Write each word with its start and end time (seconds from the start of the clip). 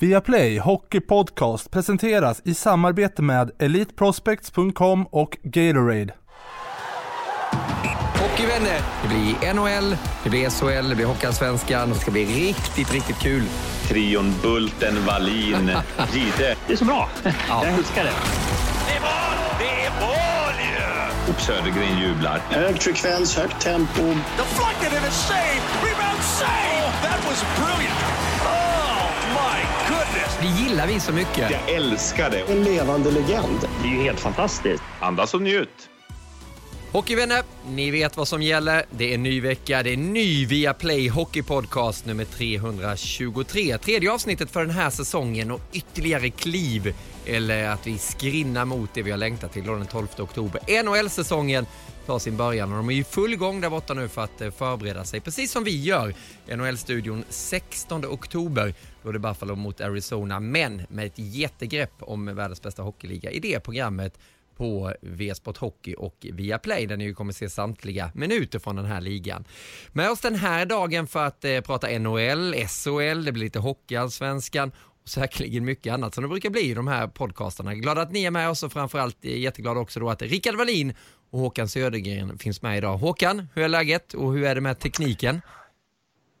Viaplay 0.00 0.58
Hockey 0.58 1.00
Podcast 1.00 1.70
presenteras 1.70 2.42
i 2.44 2.54
samarbete 2.54 3.22
med 3.22 3.50
EliteProspects.com 3.58 5.06
och 5.06 5.38
Gatorade. 5.42 6.14
Hockeyvänner, 8.20 8.80
det 9.02 9.08
blir 9.08 9.54
NHL, 9.54 9.96
det 10.24 10.30
blir 10.30 10.50
SHL, 10.50 10.88
det 10.88 10.94
blir 10.96 11.06
Hockeyallsvenskan. 11.06 11.88
Det 11.88 11.94
ska 11.94 12.10
bli 12.10 12.24
riktigt, 12.24 12.92
riktigt 12.92 13.18
kul. 13.18 13.42
Trion 13.88 14.34
Bulten, 14.42 15.06
Wallin, 15.06 15.70
Gide. 16.12 16.56
Det 16.66 16.72
är 16.72 16.76
så 16.76 16.84
bra. 16.84 17.08
Jag 17.48 17.68
älskar 17.68 18.04
det. 18.04 18.12
Det 18.86 18.92
är 18.96 19.00
mål! 19.00 19.58
Det 19.58 19.84
är 19.84 19.90
mål 20.00 20.54
ju! 20.60 21.32
Och 21.32 21.40
Södergren 21.40 21.98
jublar. 22.00 22.38
Hög 22.38 22.82
frekvens, 22.82 23.36
högt 23.36 23.60
tempo. 23.62 24.02
Deflected 24.02 24.98
and 24.98 25.06
a 25.06 25.10
save! 25.10 25.60
Rebound 25.84 26.22
save! 26.22 26.84
Oh, 26.84 27.02
that 27.02 27.24
was 27.28 27.44
brilliant! 27.58 28.19
Det 30.40 30.46
gillar 30.46 30.86
vi 30.86 31.00
så 31.00 31.12
mycket. 31.12 31.50
Jag 31.50 31.70
älskar 31.70 32.30
det. 32.30 32.40
En 32.40 32.64
levande 32.64 33.10
legend. 33.10 33.58
Det 33.82 33.88
är 33.88 33.92
ju 33.92 34.02
helt 34.02 34.20
fantastiskt. 34.20 34.82
Andas 35.00 35.34
och 35.34 35.42
njut. 35.42 35.88
Hockeyvänner, 36.92 37.42
ni 37.68 37.90
vet 37.90 38.16
vad 38.16 38.28
som 38.28 38.42
gäller. 38.42 38.84
Det 38.90 39.14
är 39.14 39.18
ny 39.18 39.40
vecka, 39.40 39.82
det 39.82 39.92
är 39.92 39.96
ny 39.96 40.46
Viaplay 40.46 41.08
Hockey 41.08 41.42
Podcast 41.42 42.06
nummer 42.06 42.24
323. 42.24 43.78
Tredje 43.78 44.12
avsnittet 44.12 44.50
för 44.50 44.60
den 44.60 44.74
här 44.74 44.90
säsongen 44.90 45.50
och 45.50 45.60
ytterligare 45.72 46.30
kliv, 46.30 46.94
eller 47.26 47.68
att 47.68 47.86
vi 47.86 47.98
skrinnar 47.98 48.64
mot 48.64 48.94
det 48.94 49.02
vi 49.02 49.10
har 49.10 49.18
längtat 49.18 49.52
till 49.52 49.64
då 49.64 49.74
den 49.74 49.86
12 49.86 50.06
oktober. 50.18 50.82
NHL-säsongen 50.82 51.66
tar 52.06 52.18
sin 52.18 52.36
början 52.36 52.72
och 52.72 52.76
de 52.76 52.90
är 52.90 52.94
i 52.94 53.04
full 53.04 53.36
gång 53.36 53.60
där 53.60 53.70
borta 53.70 53.94
nu 53.94 54.08
för 54.08 54.24
att 54.24 54.40
eh, 54.40 54.50
förbereda 54.50 55.04
sig, 55.04 55.20
precis 55.20 55.52
som 55.52 55.64
vi 55.64 55.82
gör. 55.82 56.14
NHL-studion 56.56 57.24
16 57.28 58.04
oktober, 58.06 58.74
då 59.02 59.08
är 59.08 59.12
det 59.12 59.18
Buffalo 59.18 59.54
mot 59.56 59.80
Arizona, 59.80 60.40
men 60.40 60.82
med 60.88 61.06
ett 61.06 61.18
jättegrepp 61.18 61.92
om 61.98 62.34
världens 62.34 62.62
bästa 62.62 62.82
hockeyliga 62.82 63.30
i 63.30 63.40
det 63.40 63.60
programmet 63.60 64.18
på 64.60 64.94
V-sport 65.00 65.56
Hockey 65.56 65.94
och 65.94 66.26
Viaplay 66.32 66.86
där 66.86 66.96
ni 66.96 67.14
kommer 67.14 67.32
se 67.32 67.48
samtliga 67.50 68.10
minuter 68.14 68.58
från 68.58 68.76
den 68.76 68.84
här 68.84 69.00
ligan. 69.00 69.44
Med 69.92 70.10
oss 70.10 70.20
den 70.20 70.34
här 70.34 70.66
dagen 70.66 71.06
för 71.06 71.26
att 71.26 71.44
eh, 71.44 71.60
prata 71.60 71.98
NHL, 71.98 72.54
SHL, 72.54 73.24
det 73.24 73.32
blir 73.32 73.44
lite 73.44 73.58
Hockeyallsvenskan 73.58 74.72
och 75.02 75.08
säkerligen 75.08 75.64
mycket 75.64 75.92
annat 75.94 76.14
som 76.14 76.22
det 76.22 76.28
brukar 76.28 76.50
bli 76.50 76.60
i 76.60 76.74
de 76.74 76.88
här 76.88 77.06
podcastarna. 77.08 77.74
Glad 77.74 77.98
att 77.98 78.12
ni 78.12 78.24
är 78.24 78.30
med 78.30 78.50
oss 78.50 78.62
och 78.62 78.72
framförallt 78.72 79.24
eh, 79.24 79.38
jätteglad 79.38 79.78
också 79.78 80.00
då 80.00 80.10
att 80.10 80.22
Rickard 80.22 80.54
Wallin 80.54 80.94
och 81.30 81.40
Håkan 81.40 81.68
Södergren 81.68 82.38
finns 82.38 82.62
med 82.62 82.78
idag. 82.78 82.96
Håkan, 82.96 83.48
hur 83.54 83.62
är 83.62 83.68
läget 83.68 84.14
och 84.14 84.32
hur 84.32 84.44
är 84.44 84.54
det 84.54 84.60
med 84.60 84.78
tekniken? 84.78 85.40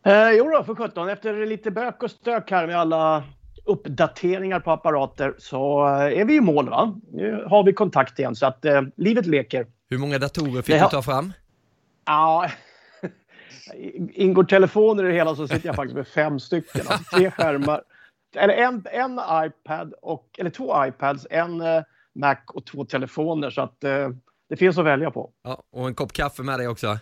Eh, 0.04 0.30
jo 0.30 0.50
då, 0.50 0.64
för 0.64 0.74
17. 0.74 1.08
Efter 1.08 1.46
lite 1.46 1.70
bök 1.70 2.02
och 2.02 2.10
stök 2.10 2.50
här 2.50 2.66
med 2.66 2.76
alla 2.78 3.24
uppdateringar 3.64 4.60
på 4.60 4.70
apparater 4.70 5.34
så 5.38 5.86
eh, 5.86 6.20
är 6.20 6.24
vi 6.24 6.36
i 6.36 6.40
mål. 6.40 6.68
Va? 6.70 6.94
Nu 7.12 7.44
har 7.48 7.62
vi 7.64 7.72
kontakt 7.72 8.18
igen 8.18 8.34
så 8.36 8.46
att 8.46 8.64
eh, 8.64 8.82
livet 8.96 9.26
leker. 9.26 9.66
Hur 9.90 9.98
många 9.98 10.18
datorer 10.18 10.62
fick 10.62 10.74
har- 10.74 10.88
du 10.88 10.90
ta 10.90 11.02
fram? 11.02 11.32
Ja, 12.06 12.50
ingår 14.12 14.44
telefoner 14.44 15.04
i 15.04 15.06
det 15.08 15.12
hela 15.14 15.34
så 15.34 15.48
sitter 15.48 15.66
jag 15.66 15.76
faktiskt 15.76 15.96
med 15.96 16.08
fem 16.08 16.40
stycken. 16.40 16.86
Alltså 16.88 17.16
tre 17.16 17.30
skärmar. 17.36 17.82
Eller 18.36 18.54
en, 18.54 18.84
en 18.92 19.20
iPad, 19.46 19.94
och, 20.02 20.26
eller 20.38 20.50
två 20.50 20.86
iPads, 20.86 21.26
en 21.30 21.60
eh, 21.60 21.82
Mac 22.14 22.36
och 22.46 22.64
två 22.66 22.84
telefoner. 22.84 23.50
Så 23.50 23.60
att 23.62 23.84
eh, 23.84 24.08
det 24.48 24.56
finns 24.56 24.78
att 24.78 24.84
välja 24.84 25.10
på. 25.10 25.30
Ja, 25.42 25.62
och 25.72 25.86
en 25.86 25.94
kopp 25.94 26.12
kaffe 26.12 26.42
med 26.42 26.58
dig 26.58 26.68
också. 26.68 26.98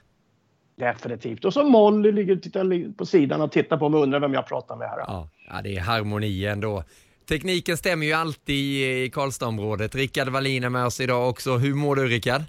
Definitivt. 0.79 1.45
Och 1.45 1.53
så 1.53 1.65
Molly 1.65 2.13
ligger 2.13 2.37
och 2.37 2.43
tittar 2.43 2.65
li- 2.65 2.93
på 2.93 3.07
sidan 3.07 3.41
och 3.41 3.53
tittar 3.53 3.77
på 3.77 3.89
mig 3.89 3.99
och 3.99 4.03
undrar 4.03 4.21
vem 4.21 4.35
jag 4.35 4.47
pratar 4.47 4.77
med 4.77 4.89
här. 4.89 4.99
Ja, 4.99 5.29
ja, 5.51 5.63
det 5.63 5.77
är 5.77 5.81
harmoni 5.81 6.47
ändå. 6.47 6.85
Tekniken 7.29 7.77
stämmer 7.77 8.07
ju 8.07 8.13
alltid 8.13 8.57
i 8.57 9.11
Karlstadområdet. 9.11 9.95
Rickard 9.95 10.29
Wallin 10.29 10.65
är 10.65 10.69
med 10.69 10.87
oss 10.87 11.01
idag 11.01 11.29
också. 11.29 11.57
Hur 11.57 11.75
mår 11.75 11.97
du 11.97 12.07
Rickard? 12.07 12.43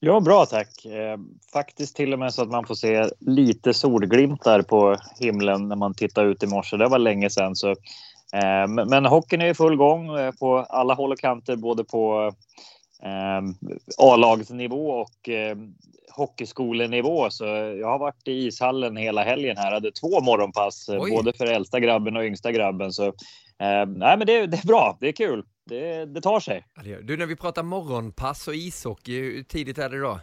Ja, 0.00 0.20
bra 0.20 0.46
tack. 0.46 0.84
Eh, 0.84 1.18
faktiskt 1.52 1.96
till 1.96 2.12
och 2.12 2.18
med 2.18 2.34
så 2.34 2.42
att 2.42 2.50
man 2.50 2.66
får 2.66 2.74
se 2.74 3.08
lite 3.18 3.74
solglimtar 3.74 4.62
på 4.62 4.96
himlen 5.20 5.68
när 5.68 5.76
man 5.76 5.94
tittar 5.94 6.24
ut 6.24 6.42
i 6.42 6.46
morse. 6.46 6.76
Det 6.76 6.88
var 6.88 6.98
länge 6.98 7.30
sedan. 7.30 7.56
Så, 7.56 7.70
eh, 7.70 8.86
men, 8.88 9.06
hockeyn 9.06 9.40
är 9.40 9.46
i 9.46 9.54
full 9.54 9.76
gång 9.76 10.18
eh, 10.18 10.32
på 10.32 10.58
alla 10.58 10.94
håll 10.94 11.12
och 11.12 11.18
kanter, 11.18 11.56
både 11.56 11.84
på 11.84 12.32
A-lagsnivå 13.98 14.90
och 14.90 15.28
eh, 15.28 15.56
hockeyskolenivå. 16.10 17.30
Så 17.30 17.44
jag 17.80 17.86
har 17.88 17.98
varit 17.98 18.28
i 18.28 18.32
ishallen 18.46 18.96
hela 18.96 19.22
helgen 19.24 19.56
här. 19.56 19.72
Hade 19.72 19.92
två 19.92 20.20
morgonpass, 20.20 20.88
eh, 20.88 21.00
Oj. 21.02 21.10
både 21.10 21.32
för 21.32 21.46
äldsta 21.46 21.80
grabben 21.80 22.16
och 22.16 22.24
yngsta 22.24 22.52
grabben. 22.52 22.92
Så 22.92 23.06
eh, 23.06 23.86
nej, 23.86 24.16
men 24.18 24.26
det, 24.26 24.46
det 24.46 24.56
är 24.64 24.66
bra. 24.66 24.96
Det 25.00 25.08
är 25.08 25.12
kul. 25.12 25.44
Det, 25.64 26.04
det 26.04 26.20
tar 26.20 26.40
sig. 26.40 26.64
Du, 27.02 27.16
när 27.16 27.26
vi 27.26 27.36
pratar 27.36 27.62
morgonpass 27.62 28.48
och 28.48 28.54
ishockey, 28.54 29.20
hur 29.20 29.42
tidigt 29.42 29.78
är 29.78 29.88
det 29.88 30.00
då? 30.00 30.20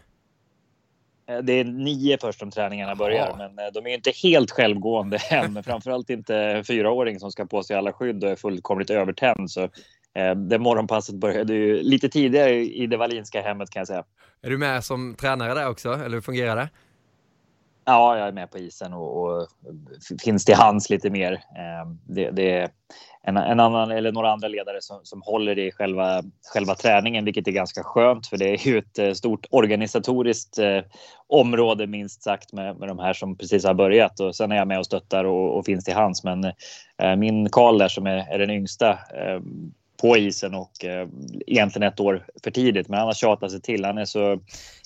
Eh, 1.29 1.37
Det 1.37 1.53
är 1.53 1.63
nio 1.63 2.17
först 2.21 2.39
som 2.39 2.51
träningarna 2.51 2.95
börjar, 2.95 3.27
Jaha. 3.27 3.37
men 3.37 3.65
eh, 3.65 3.71
de 3.73 3.85
är 3.89 3.93
inte 3.93 4.11
helt 4.23 4.51
självgående 4.51 5.17
än. 5.29 5.63
Framförallt 5.63 6.09
inte 6.09 6.35
en 6.35 6.63
fyraåring 6.65 7.19
som 7.19 7.31
ska 7.31 7.45
på 7.45 7.63
sig 7.63 7.75
alla 7.75 7.93
skydd 7.93 8.23
och 8.23 8.29
är 8.29 8.35
fullkomligt 8.35 8.89
övertänd. 8.89 9.51
Så 9.51 9.69
det 10.35 10.59
morgonpasset 10.59 11.15
började 11.15 11.53
ju 11.53 11.83
lite 11.83 12.09
tidigare 12.09 12.55
i 12.55 12.87
det 12.87 12.97
Wallinska 12.97 13.41
hemmet 13.41 13.69
kan 13.69 13.79
jag 13.79 13.87
säga. 13.87 14.03
Är 14.41 14.49
du 14.49 14.57
med 14.57 14.83
som 14.83 15.15
tränare 15.15 15.53
där 15.53 15.69
också, 15.69 15.93
eller 15.93 16.09
hur 16.09 16.21
fungerar 16.21 16.55
det? 16.55 16.69
Ja, 17.85 18.17
jag 18.17 18.27
är 18.27 18.31
med 18.31 18.51
på 18.51 18.57
isen 18.57 18.93
och, 18.93 19.23
och 19.23 19.47
finns 20.21 20.45
till 20.45 20.55
hands 20.55 20.89
lite 20.89 21.09
mer. 21.09 21.33
Eh, 21.33 21.91
Det, 22.07 22.31
det 22.31 22.51
är 22.51 22.69
en, 23.23 23.37
en 23.37 23.59
annan 23.59 23.91
eller 23.91 24.11
några 24.11 24.31
andra 24.31 24.47
ledare 24.47 24.81
som, 24.81 24.99
som 25.03 25.21
håller 25.25 25.59
i 25.59 25.71
själva, 25.71 26.23
själva 26.53 26.75
träningen, 26.75 27.25
vilket 27.25 27.47
är 27.47 27.51
ganska 27.51 27.83
skönt 27.83 28.27
för 28.27 28.37
det 28.37 28.49
är 28.49 28.67
ju 28.67 28.77
ett 28.77 28.99
eh, 28.99 29.13
stort 29.13 29.47
organisatoriskt 29.49 30.59
eh, 30.59 30.81
område 31.27 31.87
minst 31.87 32.23
sagt 32.23 32.53
med, 32.53 32.77
med 32.79 32.87
de 32.87 32.99
här 32.99 33.13
som 33.13 33.37
precis 33.37 33.65
har 33.65 33.73
börjat 33.73 34.19
och 34.19 34.35
sen 34.35 34.51
är 34.51 34.55
jag 34.55 34.67
med 34.67 34.79
och 34.79 34.85
stöttar 34.85 35.23
och, 35.25 35.57
och 35.57 35.65
finns 35.65 35.85
till 35.85 35.93
hands. 35.93 36.23
Men 36.23 36.43
eh, 37.01 37.15
min 37.17 37.49
Karl 37.49 37.77
där 37.77 37.87
som 37.87 38.07
är, 38.07 38.33
är 38.33 38.39
den 38.39 38.49
yngsta 38.49 38.89
eh, 38.91 39.39
på 40.01 40.17
isen 40.17 40.55
och 40.55 40.85
eh, 40.85 41.07
egentligen 41.47 41.87
ett 41.87 41.99
år 41.99 42.25
för 42.43 42.51
tidigt, 42.51 42.87
men 42.87 42.99
han 42.99 43.07
har 43.07 43.13
tjatat 43.13 43.51
sig 43.51 43.61
till. 43.61 43.85
Han 43.85 43.97
är 43.97 44.05
så 44.05 44.39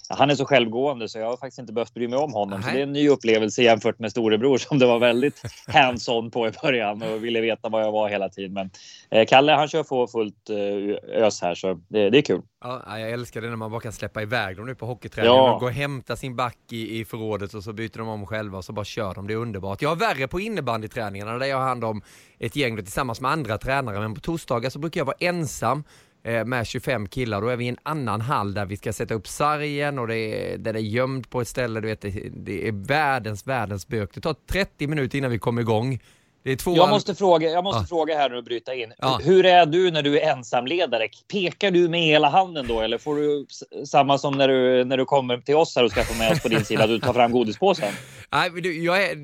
han 0.09 0.29
är 0.29 0.35
så 0.35 0.45
självgående 0.45 1.09
så 1.09 1.19
jag 1.19 1.25
har 1.25 1.37
faktiskt 1.37 1.59
inte 1.59 1.73
behövt 1.73 1.93
bry 1.93 2.07
mig 2.07 2.19
om 2.19 2.33
honom. 2.33 2.63
Så 2.63 2.69
det 2.69 2.79
är 2.79 2.83
en 2.83 2.93
ny 2.93 3.09
upplevelse 3.09 3.63
jämfört 3.63 3.99
med 3.99 4.11
storebror 4.11 4.57
som 4.57 4.79
det 4.79 4.85
var 4.85 4.99
väldigt 4.99 5.41
hands-on 5.67 6.31
på 6.31 6.47
i 6.47 6.51
början 6.61 7.01
och 7.01 7.23
ville 7.23 7.41
veta 7.41 7.69
vad 7.69 7.83
jag 7.83 7.91
var 7.91 8.09
hela 8.09 8.29
tiden. 8.29 8.53
Men 8.53 8.69
eh, 9.11 9.25
Kalle 9.25 9.51
han 9.51 9.67
kör 9.67 9.83
på 9.83 10.07
fullt 10.07 10.49
eh, 10.49 11.23
ös 11.23 11.41
här 11.41 11.55
så 11.55 11.73
det, 11.87 12.09
det 12.09 12.17
är 12.17 12.21
kul. 12.21 12.41
Ja, 12.63 12.99
jag 12.99 13.11
älskar 13.11 13.41
det 13.41 13.49
när 13.49 13.55
man 13.55 13.71
bara 13.71 13.81
kan 13.81 13.91
släppa 13.91 14.21
iväg 14.21 14.57
dem 14.57 14.65
nu 14.65 14.75
på 14.75 14.85
hockeyträning. 14.85 15.31
Ja. 15.31 15.49
De 15.49 15.59
går 15.59 15.67
och 15.67 15.73
hämtar 15.73 16.15
sin 16.15 16.35
back 16.35 16.57
i, 16.71 16.99
i 16.99 17.05
förrådet 17.05 17.53
och 17.53 17.63
så 17.63 17.73
byter 17.73 17.97
de 17.97 18.07
om 18.07 18.25
själva 18.25 18.57
och 18.57 18.65
så 18.65 18.73
bara 18.73 18.85
kör 18.85 19.13
de. 19.13 19.27
Det 19.27 19.33
är 19.33 19.37
underbart. 19.37 19.81
Jag 19.81 19.89
har 19.89 19.95
värre 19.95 20.27
på 20.27 20.39
innebandyträningarna 20.39 21.37
där 21.37 21.45
jag 21.45 21.57
har 21.57 21.63
hand 21.63 21.83
om 21.83 22.01
ett 22.39 22.55
gäng 22.55 22.77
tillsammans 22.77 23.21
med 23.21 23.31
andra 23.31 23.57
tränare. 23.57 23.99
Men 23.99 24.13
på 24.13 24.21
torsdagar 24.21 24.69
så 24.69 24.79
brukar 24.79 24.99
jag 25.01 25.05
vara 25.05 25.17
ensam 25.19 25.83
Eh, 26.25 26.45
med 26.45 26.67
25 26.67 27.07
killar. 27.07 27.41
Då 27.41 27.47
är 27.47 27.57
vi 27.57 27.65
i 27.65 27.67
en 27.67 27.77
annan 27.83 28.21
hall 28.21 28.53
där 28.53 28.65
vi 28.65 28.77
ska 28.77 28.93
sätta 28.93 29.13
upp 29.13 29.27
sargen 29.27 29.99
och 29.99 30.07
det 30.07 30.17
är, 30.17 30.57
den 30.57 30.75
är 30.75 30.79
gömd 30.79 31.29
på 31.29 31.41
ett 31.41 31.47
ställe. 31.47 31.81
Du 31.81 31.87
vet, 31.87 32.01
det, 32.01 32.29
det 32.33 32.67
är 32.67 32.71
världens, 32.71 33.47
världens 33.47 33.87
bök. 33.87 34.13
Det 34.13 34.21
tar 34.21 34.35
30 34.47 34.87
minuter 34.87 35.17
innan 35.17 35.31
vi 35.31 35.39
kommer 35.39 35.61
igång. 35.61 35.99
Det 36.43 36.51
är 36.51 36.55
två 36.55 36.75
Jag 36.75 36.89
måste 36.89 37.15
fråga, 37.15 37.49
jag 37.49 37.63
måste 37.63 37.81
Ja. 37.81 37.85
fråga 37.87 38.17
här 38.17 38.29
nu 38.29 38.37
och 38.37 38.43
bryta 38.43 38.73
in. 38.73 38.93
Ja. 38.97 39.19
Hur 39.23 39.45
är 39.45 39.65
du 39.65 39.91
när 39.91 40.01
du 40.01 40.19
är 40.19 40.31
ensamledare? 40.31 41.07
Pekar 41.31 41.71
du 41.71 41.89
med 41.89 42.01
hela 42.01 42.29
handen 42.29 42.67
då 42.67 42.81
eller 42.81 42.97
får 42.97 43.15
du 43.15 43.45
samma 43.85 44.17
som 44.17 44.37
när 44.37 44.47
du, 44.47 44.83
när 44.85 44.97
du 44.97 45.05
kommer 45.05 45.37
till 45.37 45.55
oss 45.55 45.75
här 45.75 45.83
och 45.83 45.91
ska 45.91 46.03
få 46.03 46.17
med 46.17 46.31
oss 46.31 46.41
på 46.41 46.47
din 46.47 46.65
sida, 46.65 46.87
du 46.87 46.99
tar 46.99 47.13
fram 47.13 47.31
godispåsen? 47.31 47.93
Nej, 48.31 48.49
du, 48.49 48.83
jag, 48.83 49.03
är, 49.03 49.15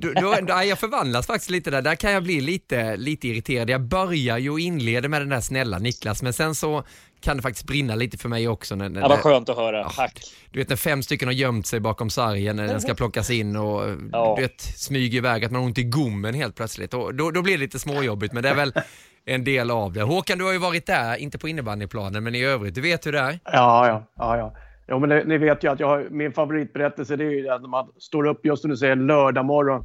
du, 0.00 0.14
då, 0.14 0.34
jag 0.64 0.78
förvandlas 0.78 1.26
faktiskt 1.26 1.50
lite 1.50 1.70
där. 1.70 1.82
Där 1.82 1.94
kan 1.94 2.12
jag 2.12 2.22
bli 2.22 2.40
lite, 2.40 2.96
lite 2.96 3.28
irriterad. 3.28 3.70
Jag 3.70 3.80
börjar 3.80 4.38
ju 4.38 4.50
och 4.50 4.60
inleder 4.60 5.08
med 5.08 5.20
den 5.20 5.28
där 5.28 5.40
snälla 5.40 5.78
Niklas, 5.78 6.22
men 6.22 6.32
sen 6.32 6.54
så 6.54 6.84
kan 7.20 7.36
det 7.36 7.42
faktiskt 7.42 7.66
brinna 7.66 7.94
lite 7.94 8.18
för 8.18 8.28
mig 8.28 8.48
också. 8.48 8.74
När, 8.76 8.88
när, 8.88 9.00
Ja, 9.00 9.08
vad 9.08 9.18
skönt 9.18 9.48
att 9.48 9.56
höra. 9.56 9.78
Ja. 9.78 9.88
Tack. 9.96 10.20
du 10.50 10.58
vet 10.58 10.68
när 10.68 10.76
fem 10.76 11.02
stycken 11.02 11.28
har 11.28 11.32
gömt 11.32 11.66
sig 11.66 11.80
bakom 11.80 12.10
sargen 12.10 12.56
när 12.56 12.66
den 12.66 12.80
ska 12.80 12.94
plockas 12.94 13.30
in 13.30 13.56
och 13.56 13.82
Ja. 14.12 14.34
du 14.36 14.42
vet, 14.42 14.60
smyger 14.60 15.18
iväg 15.18 15.44
att 15.44 15.50
man 15.50 15.60
har 15.60 15.66
ont 15.66 15.78
i 15.78 15.84
gommen 15.84 16.34
helt 16.34 16.54
plötsligt. 16.54 16.94
Och 16.94 17.14
då, 17.14 17.30
då 17.30 17.42
blir 17.42 17.52
det 17.54 17.60
lite 17.60 17.78
småjobbigt, 17.78 18.32
men 18.32 18.42
det 18.42 18.48
är 18.48 18.54
väl 18.54 18.72
en 19.24 19.44
del 19.44 19.70
av 19.70 19.92
det. 19.92 20.02
Håkan, 20.02 20.38
du 20.38 20.44
har 20.44 20.52
ju 20.52 20.58
varit 20.58 20.86
där, 20.86 21.16
inte 21.16 21.38
på 21.38 21.48
innebandyplanen, 21.48 22.24
men 22.24 22.34
i 22.34 22.44
övrigt, 22.44 22.74
du 22.74 22.80
vet 22.80 23.06
hur 23.06 23.12
det 23.12 23.18
är? 23.18 23.38
Ja, 23.44 23.88
ja, 23.88 24.06
ja. 24.16 24.36
ja. 24.36 24.54
Jo, 24.90 24.98
men 24.98 25.08
det, 25.08 25.24
ni 25.24 25.38
vet 25.38 25.64
ju 25.64 25.70
att 25.72 25.80
jag 25.80 25.86
har, 25.88 26.06
min 26.10 26.32
favoritberättelse 26.32 27.16
det 27.16 27.24
är 27.24 27.30
ju 27.30 27.48
att 27.48 27.62
man 27.62 27.88
står 27.98 28.26
upp 28.26 28.46
just 28.46 28.62
som 28.62 28.70
du 28.70 28.76
säger 28.76 28.96
lördag 28.96 29.44
morgon. 29.44 29.84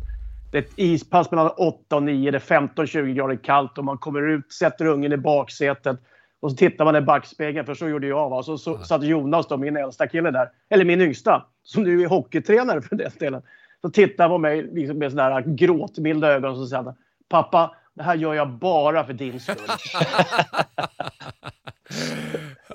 Det 0.51 0.57
är 0.57 0.61
ett 0.61 0.73
ispass 0.75 1.31
mellan 1.31 1.49
8 1.57 1.95
och 1.95 2.03
9. 2.03 2.31
Det 2.31 2.37
är 2.37 2.39
15-20 2.39 3.13
grader 3.13 3.39
kallt 3.43 3.77
och 3.77 3.85
man 3.85 3.97
kommer 3.97 4.21
ut, 4.29 4.53
sätter 4.53 4.85
ungen 4.85 5.13
i 5.13 5.17
baksätet. 5.17 5.99
Och 6.43 6.51
så 6.51 6.57
tittar 6.57 6.85
man 6.85 6.95
i 6.95 7.01
backspegeln, 7.01 7.65
för 7.65 7.73
så 7.73 7.87
gjorde 7.89 8.07
jag. 8.07 8.29
Va? 8.29 8.43
Så, 8.43 8.57
så 8.57 8.77
satt 8.77 9.03
Jonas, 9.03 9.47
då, 9.47 9.57
min 9.57 9.77
äldsta 9.77 10.07
kille 10.07 10.31
där, 10.31 10.49
eller 10.69 10.85
min 10.85 11.01
yngsta, 11.01 11.45
som 11.63 11.83
nu 11.83 12.03
är 12.03 12.07
hockeytränare 12.07 12.81
för 12.81 12.95
den 12.95 13.11
delen. 13.19 13.41
Så 13.81 13.89
tittar 13.89 14.23
han 14.23 14.31
på 14.31 14.37
mig 14.37 14.61
liksom 14.61 14.97
med 14.97 15.11
sådana 15.11 15.33
här 15.33 15.43
gråtmilda 15.47 16.27
ögon 16.27 16.61
och 16.61 16.67
så 16.67 16.75
han 16.75 16.95
Pappa, 17.29 17.75
det 17.93 18.03
här 18.03 18.15
gör 18.15 18.33
jag 18.33 18.49
bara 18.49 19.03
för 19.03 19.13
din 19.13 19.39
skull. 19.39 19.55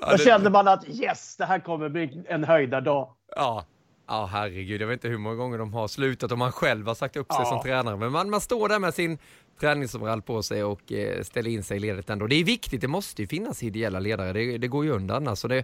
Då 0.11 0.17
kände 0.17 0.49
man 0.49 0.67
att 0.67 0.89
yes, 0.89 1.37
det 1.37 1.45
här 1.45 1.59
kommer 1.59 1.89
bli 1.89 2.23
en 2.27 2.43
höjdardag. 2.43 3.09
Ja. 3.35 3.65
Ja, 4.07 4.29
herregud. 4.31 4.81
Jag 4.81 4.87
vet 4.87 4.93
inte 4.93 5.07
hur 5.07 5.17
många 5.17 5.35
gånger 5.35 5.57
de 5.57 5.73
har 5.73 5.87
slutat 5.87 6.31
och 6.31 6.37
man 6.37 6.51
själv 6.51 6.87
har 6.87 6.95
sagt 6.95 7.15
upp 7.17 7.31
sig 7.31 7.41
Ja. 7.43 7.49
som 7.49 7.61
tränare. 7.61 7.97
Men 7.97 8.11
man, 8.11 8.29
man 8.29 8.41
står 8.41 8.69
där 8.69 8.79
med 8.79 8.93
sin 8.93 9.17
träningsoverall 9.59 10.21
på 10.21 10.43
sig 10.43 10.63
och 10.63 10.91
eh, 10.91 11.23
ställer 11.23 11.49
in 11.49 11.63
sig 11.63 11.77
i 11.77 11.79
ledet 11.79 12.09
ändå. 12.09 12.27
Det 12.27 12.35
är 12.35 12.43
viktigt, 12.43 12.81
det 12.81 12.87
måste 12.87 13.21
ju 13.21 13.27
finnas 13.27 13.63
ideella 13.63 13.99
ledare. 13.99 14.33
Det, 14.33 14.57
det 14.57 14.67
går 14.67 14.85
ju 14.85 14.91
undan 14.91 15.27
annars. 15.27 15.41
Det, 15.41 15.63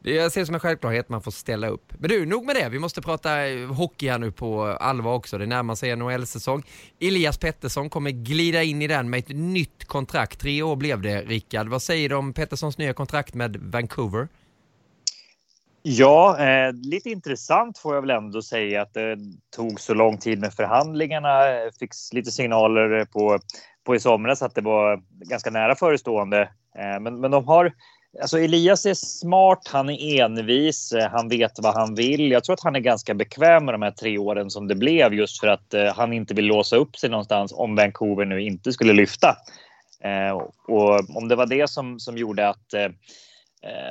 det 0.00 0.14
jag 0.14 0.32
ser 0.32 0.40
det 0.40 0.46
som 0.46 0.54
en 0.54 0.60
självklarhet, 0.60 1.08
man 1.08 1.22
får 1.22 1.30
ställa 1.30 1.68
upp. 1.68 1.92
Men 1.98 2.10
du, 2.10 2.26
nog 2.26 2.44
med 2.44 2.56
det. 2.56 2.68
Vi 2.68 2.78
måste 2.78 3.02
prata 3.02 3.46
eh, 3.46 3.68
hockey 3.68 4.08
här 4.08 4.18
nu 4.18 4.32
på 4.32 4.64
allvar 4.64 5.14
också. 5.14 5.38
Det 5.38 5.46
närmar 5.46 5.74
sig 5.74 5.96
NHL-säsong. 5.96 6.62
Elias 7.00 7.38
Pettersson 7.38 7.90
kommer 7.90 8.10
glida 8.10 8.62
in 8.62 8.82
i 8.82 8.86
den 8.86 9.10
med 9.10 9.18
ett 9.18 9.28
nytt 9.28 9.84
kontrakt. 9.84 10.40
Tre 10.40 10.62
år 10.62 10.76
blev 10.76 11.02
det, 11.02 11.22
Rickard. 11.22 11.68
Vad 11.68 11.82
säger 11.82 12.08
du 12.08 12.14
om 12.14 12.32
Petterssons 12.32 12.78
nya 12.78 12.92
kontrakt 12.92 13.34
med 13.34 13.56
Vancouver? 13.56 14.28
Ja, 15.88 16.38
eh, 16.38 16.72
lite 16.72 17.10
intressant 17.10 17.78
får 17.78 17.94
jag 17.94 18.00
väl 18.00 18.10
ändå 18.10 18.42
säga 18.42 18.82
att 18.82 18.94
det 18.94 19.16
tog 19.56 19.80
så 19.80 19.94
lång 19.94 20.18
tid 20.18 20.38
med 20.38 20.54
förhandlingarna. 20.54 21.30
Fick 21.78 21.90
lite 22.12 22.30
signaler 22.30 22.98
eh, 22.98 23.04
på, 23.04 23.38
på 23.84 23.94
i 23.94 24.00
somras 24.00 24.42
att 24.42 24.54
det 24.54 24.60
var 24.60 25.02
ganska 25.10 25.50
nära 25.50 25.74
förestående. 25.74 26.40
Eh, 26.78 27.00
men, 27.00 27.20
men 27.20 27.30
de 27.30 27.44
har... 27.44 27.72
Alltså 28.20 28.38
Elias 28.38 28.86
är 28.86 28.94
smart, 28.94 29.68
han 29.72 29.90
är 29.90 30.24
envis, 30.24 30.92
eh, 30.92 31.10
han 31.10 31.28
vet 31.28 31.52
vad 31.62 31.74
han 31.74 31.94
vill. 31.94 32.30
Jag 32.30 32.44
tror 32.44 32.54
att 32.54 32.64
han 32.64 32.76
är 32.76 32.80
ganska 32.80 33.14
bekväm 33.14 33.64
med 33.64 33.74
de 33.74 33.82
här 33.82 33.90
tre 33.90 34.18
åren 34.18 34.50
som 34.50 34.68
det 34.68 34.74
blev 34.74 35.14
just 35.14 35.40
för 35.40 35.46
att 35.48 35.74
eh, 35.74 35.94
han 35.94 36.12
inte 36.12 36.34
vill 36.34 36.46
låsa 36.46 36.76
upp 36.76 36.96
sig 36.96 37.10
någonstans 37.10 37.52
om 37.56 37.76
Vancouver 37.76 38.24
nu 38.24 38.42
inte 38.42 38.72
skulle 38.72 38.92
lyfta. 38.92 39.36
Eh, 40.04 40.36
och 40.68 41.16
om 41.16 41.28
det 41.28 41.36
var 41.36 41.46
det 41.46 41.70
som, 41.70 42.00
som 42.00 42.16
gjorde 42.18 42.48
att 42.48 42.74
eh, 42.74 42.88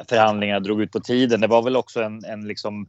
förhandlingarna 0.09 0.59
drog 0.59 0.81
ut 0.81 0.91
på 0.91 0.99
tiden. 0.99 1.41
Det 1.41 1.47
var 1.47 1.61
väl 1.61 1.75
också 1.75 2.01
en, 2.01 2.25
en 2.25 2.47
liksom 2.47 2.87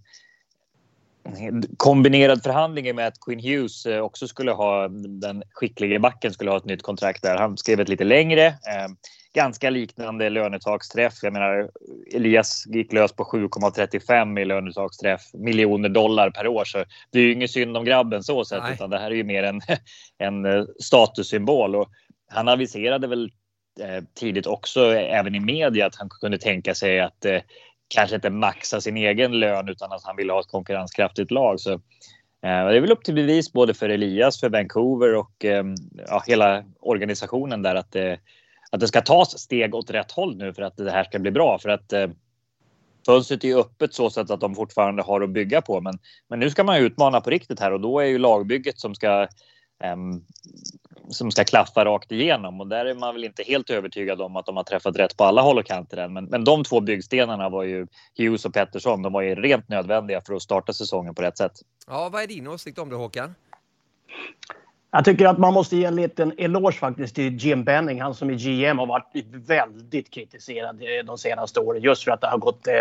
kombinerad 1.77 2.43
förhandling 2.43 2.97
med 2.97 3.07
att 3.07 3.21
Quinn 3.21 3.41
Hughes 3.41 3.87
eh, 3.87 4.01
också 4.01 4.29
skulle 4.29 4.53
ha 4.53 4.89
den 4.89 5.43
skickliga 5.51 5.99
backen 5.99 6.33
skulle 6.33 6.51
ha 6.51 6.57
ett 6.57 6.65
nytt 6.65 6.83
kontrakt 6.83 7.23
där. 7.23 7.37
Han 7.37 7.57
skrev 7.57 7.81
ett 7.81 7.89
lite 7.89 8.05
längre. 8.05 8.47
Eh, 8.47 8.89
ganska 9.35 9.71
liknande 9.71 10.31
lönetaksträff. 10.31 11.15
Jag 11.23 11.33
menar, 11.33 11.71
Elias 12.15 12.67
gick 12.67 12.93
lös 12.93 13.13
på 13.13 13.25
7,35 13.25 14.41
i 14.41 14.45
lönetaksträff, 14.45 15.21
miljoner 15.33 15.89
dollar 15.89 16.31
per 16.31 16.47
år. 16.47 16.65
Så 16.65 16.85
det 17.11 17.19
är 17.19 17.23
ju 17.23 17.33
inget 17.33 17.51
synd 17.51 17.77
om 17.77 17.85
grabben 17.85 18.23
så 18.23 18.45
sett, 18.45 18.63
utan 18.73 18.91
det 18.91 18.99
här 18.99 19.11
är 19.11 19.15
ju 19.15 19.25
mer 19.25 19.43
en, 19.43 19.61
en 20.19 20.45
eh, 20.45 20.65
statussymbol. 20.81 21.77
Och 21.77 21.89
han 22.29 22.49
aviserade 22.49 23.07
väl 23.07 23.25
eh, 23.25 23.31
Eh, 23.81 24.05
tidigt 24.15 24.47
också, 24.47 24.95
även 24.95 25.35
i 25.35 25.41
media, 25.41 25.87
att 25.87 25.97
han 25.97 26.09
kunde 26.09 26.39
tänka 26.39 26.75
sig 26.75 27.01
att 27.01 27.25
eh, 27.25 27.41
kanske 27.89 28.17
inte 28.17 28.31
maxa 28.31 28.81
sin 28.81 28.97
egen 28.97 29.41
lön 29.41 29.69
utan 29.69 29.93
att 29.93 30.05
han 30.05 30.17
ville 30.17 30.33
ha 30.33 30.41
ett 30.41 30.47
konkurrenskraftigt 30.47 31.31
lag. 31.31 31.61
Så, 31.61 31.73
eh, 31.73 31.79
det 32.41 32.77
är 32.77 32.81
väl 32.81 32.93
upp 32.93 33.05
till 33.05 33.15
bevis 33.15 33.53
både 33.53 33.75
för 33.75 33.89
Elias, 33.89 34.41
för 34.41 34.49
Vancouver 34.49 35.15
och 35.15 35.45
eh, 35.45 35.65
ja, 36.07 36.23
hela 36.27 36.65
organisationen 36.81 37.63
där 37.63 37.75
att, 37.75 37.97
eh, 37.97 38.15
att 38.71 38.81
det 38.81 38.89
ska 38.89 39.01
tas 39.01 39.39
steg 39.39 39.75
åt 39.75 39.91
rätt 39.91 40.13
håll 40.13 40.37
nu 40.37 40.55
för 40.55 40.63
att 40.63 40.77
det 40.77 40.91
här 40.91 41.05
ska 41.05 41.19
bli 41.19 41.31
bra. 41.31 41.59
För 41.59 41.69
att 41.69 41.93
eh, 41.93 42.09
fönstret 43.07 43.45
är 43.45 43.49
ju 43.49 43.59
öppet 43.61 43.95
så 43.95 44.11
sätt 44.11 44.31
att 44.31 44.41
de 44.41 44.55
fortfarande 44.55 45.03
har 45.03 45.21
att 45.21 45.31
bygga 45.31 45.63
på. 45.63 45.81
Men, 45.81 45.99
men 46.29 46.39
nu 46.39 46.51
ska 46.51 46.65
man 46.65 46.79
ju 46.79 46.87
utmana 46.87 47.21
på 47.21 47.31
riktigt 47.31 47.61
här 47.61 47.73
och 47.73 47.81
då 47.81 48.01
är 48.01 48.07
ju 48.07 48.19
lagbygget 48.19 48.79
som 48.79 48.95
ska 48.95 49.29
ehm, 49.83 50.23
som 51.09 51.31
ska 51.31 51.45
klaffa 51.45 51.85
rakt 51.85 52.13
igenom 52.13 52.61
och 52.61 52.67
där 52.67 52.87
är 52.87 52.95
man 52.95 53.15
väl 53.15 53.25
inte 53.25 53.43
helt 53.43 53.71
övertygad 53.71 54.21
om 54.21 54.37
att 54.37 54.47
de 54.47 54.57
har 54.57 54.65
träffat 54.65 54.97
rätt 54.97 55.17
på 55.17 55.25
alla 55.25 55.43
håll 55.43 55.59
och 55.59 55.67
kanter 55.67 55.97
än. 55.97 56.13
Men, 56.13 56.25
men 56.25 56.45
de 56.45 56.65
två 56.65 56.81
byggstenarna 56.81 57.49
var 57.49 57.63
ju 57.63 57.87
Hughes 58.19 58.45
och 58.45 58.55
Pettersson. 58.55 59.03
De 59.03 59.13
var 59.13 59.23
ju 59.23 59.35
rent 59.35 59.69
nödvändiga 59.69 60.21
för 60.21 60.35
att 60.35 60.43
starta 60.43 60.73
säsongen 60.73 61.15
på 61.15 61.23
rätt 61.23 61.39
sätt. 61.39 61.53
Ja, 61.87 62.09
vad 62.13 62.23
är 62.23 62.27
din 62.27 62.47
åsikt 62.47 62.79
om 62.79 62.89
det 62.89 62.97
Håkan? 62.97 63.35
Jag 64.91 65.05
tycker 65.05 65.27
att 65.27 65.39
man 65.39 65.55
måste 65.55 65.77
ge 65.77 65.85
en 65.85 65.97
liten 65.97 66.33
eloge 66.39 66.73
faktiskt 66.73 67.15
till 67.15 67.37
Jim 67.37 67.65
Benning. 67.65 68.01
Han 68.01 68.15
som 68.15 68.31
är 68.31 68.35
GM 68.35 68.79
har 68.79 68.87
varit 68.87 69.27
väldigt 69.33 70.11
kritiserad 70.11 70.83
de 71.07 71.19
senaste 71.19 71.61
åren 71.61 71.83
just 71.83 72.05
för 72.05 72.11
att 72.11 72.21
det 72.21 72.27
har 72.27 72.39
gått 72.39 72.67
eh, 72.67 72.81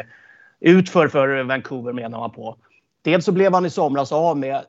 utför 0.59 1.07
för 1.07 1.43
Vancouver 1.43 1.93
menar 1.93 2.19
man 2.19 2.31
på. 2.31 2.57
Dels 3.01 3.25
så 3.25 3.31
blev 3.31 3.53
han 3.53 3.65
i 3.65 3.69
somras 3.69 4.11
av 4.11 4.37
med 4.37 4.61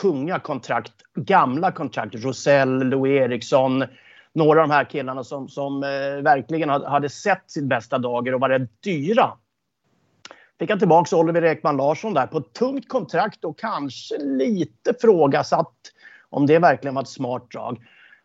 tunga 0.00 0.38
kontrakt, 0.38 0.92
gamla 1.14 1.72
kontrakt. 1.72 2.14
Rosell, 2.14 2.78
Louis 2.78 3.20
Eriksson, 3.20 3.84
några 4.32 4.62
av 4.62 4.68
de 4.68 4.74
här 4.74 4.84
killarna 4.84 5.24
som, 5.24 5.48
som 5.48 5.82
eh, 5.82 6.22
verkligen 6.22 6.68
hade, 6.68 7.08
sett 7.08 7.50
sin 7.50 7.68
bästa 7.68 7.98
dagar 7.98 8.32
och 8.32 8.40
var 8.40 8.48
rätt 8.48 8.82
dyra. 8.82 9.32
Fick 10.58 10.70
han 10.70 10.78
tillbaka 10.78 11.16
Oliver 11.16 11.44
Ekman 11.44 11.76
Larsson 11.76 12.14
där 12.14 12.26
på 12.26 12.38
ett 12.38 12.52
tungt 12.52 12.88
kontrakt 12.88 13.44
och 13.44 13.58
kanske 13.58 14.18
lite 14.18 14.94
frågasatt 15.00 15.74
om 16.30 16.46
det 16.46 16.58
verkligen 16.58 16.94
var 16.94 17.02
ett 17.02 17.08
smart 17.08 17.50
drag. 17.50 17.78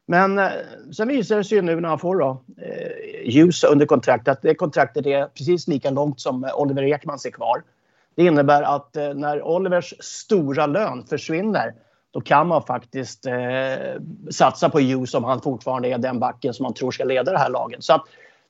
Men 0.05 0.39
eh, 0.39 0.49
sen 0.91 1.07
visar 1.07 1.37
det 1.37 1.43
sig 1.43 1.57
ju 1.57 1.61
nu 1.61 1.81
när 1.81 1.89
han 1.89 1.99
får 1.99 2.15
då, 2.15 2.43
eh, 2.57 3.29
ljus 3.29 3.63
under 3.63 3.85
kontrakt 3.85 4.27
att 4.27 4.41
det 4.41 4.55
kontraktet 4.55 5.05
är 5.05 5.25
precis 5.25 5.67
lika 5.67 5.89
långt 5.89 6.19
som 6.19 6.43
eh, 6.43 6.59
Oliver 6.59 6.83
Ekman 6.83 7.19
ser 7.19 7.31
kvar. 7.31 7.63
Det 8.19 8.25
innebär 8.25 8.61
att 8.61 8.95
eh, 8.95 9.13
när 9.13 9.43
Olivers 9.43 9.93
stora 9.99 10.65
lön 10.65 11.05
försvinner 11.09 11.73
då 12.11 12.21
kan 12.21 12.47
man 12.47 12.63
faktiskt 12.63 13.25
eh, 13.25 13.33
satsa 14.31 14.69
på 14.69 14.79
Hughes 14.79 15.13
om 15.13 15.23
han 15.23 15.41
fortfarande 15.41 15.89
är 15.89 15.97
den 15.97 16.19
backen 16.19 16.53
som 16.53 16.63
man 16.63 16.73
tror 16.73 16.91
ska 16.91 17.03
leda 17.03 17.31
det 17.31 17.37
här 17.37 17.49
laget. 17.49 17.83
Så 17.83 17.93
att 17.93 18.01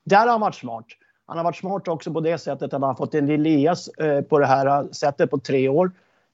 där 0.04 0.19
har 0.19 0.27
han 0.27 0.42
varit 0.42 0.56
smart. 0.56 0.86
Han 1.25 1.38
har 1.38 1.44
varit 1.44 1.56
smart 1.56 1.88
också 1.88 2.13
på 2.13 2.19
det 2.19 2.38
sättet 2.38 2.63
att 2.63 2.71
han 2.71 2.83
har 2.83 2.94
fått 2.94 3.16
en 3.16 3.30
Elias 3.30 3.88
eh, 3.88 4.21
på 4.21 4.39
det 4.39 4.45
här 4.45 4.66
eh, 4.66 4.89
sättet 4.92 5.30
på 5.30 5.38
tre 5.38 5.69
år. 5.69 5.92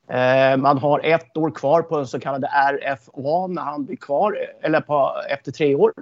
Eh, 0.08 0.58
man 0.58 0.78
har 0.78 1.02
ett 1.04 1.38
år 1.38 1.52
kvar 1.52 1.82
på 1.82 1.98
den 1.98 2.08
så 2.08 2.20
kallade 2.20 2.48
RFA 2.48 3.48
när 3.48 3.62
han 3.62 3.86
blir 3.86 3.98
kvar, 3.98 4.38
eh, 4.42 4.68
eller 4.68 4.82
på, 4.82 5.12
efter 5.30 5.52
tre 5.52 5.76
år. 5.76 5.94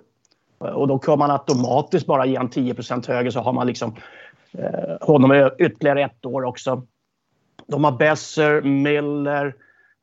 Eh, 0.64 0.68
och 0.68 0.88
då 0.88 1.00
kan 1.00 1.20
man 1.20 1.32
automatiskt 1.32 2.08
bara 2.08 2.26
ge 2.26 2.38
han 2.38 2.50
10% 2.50 3.08
högre 3.08 3.32
så 3.32 3.40
har 3.40 3.54
man 3.54 3.68
liksom 3.68 3.96
eh, 4.52 5.08
honom 5.08 5.50
ytterligare 5.60 6.04
ett 6.04 6.26
år 6.26 6.44
också. 6.44 6.82
De 7.68 7.84
har 7.84 7.92
Besser, 7.92 8.62
Miller, 8.62 9.56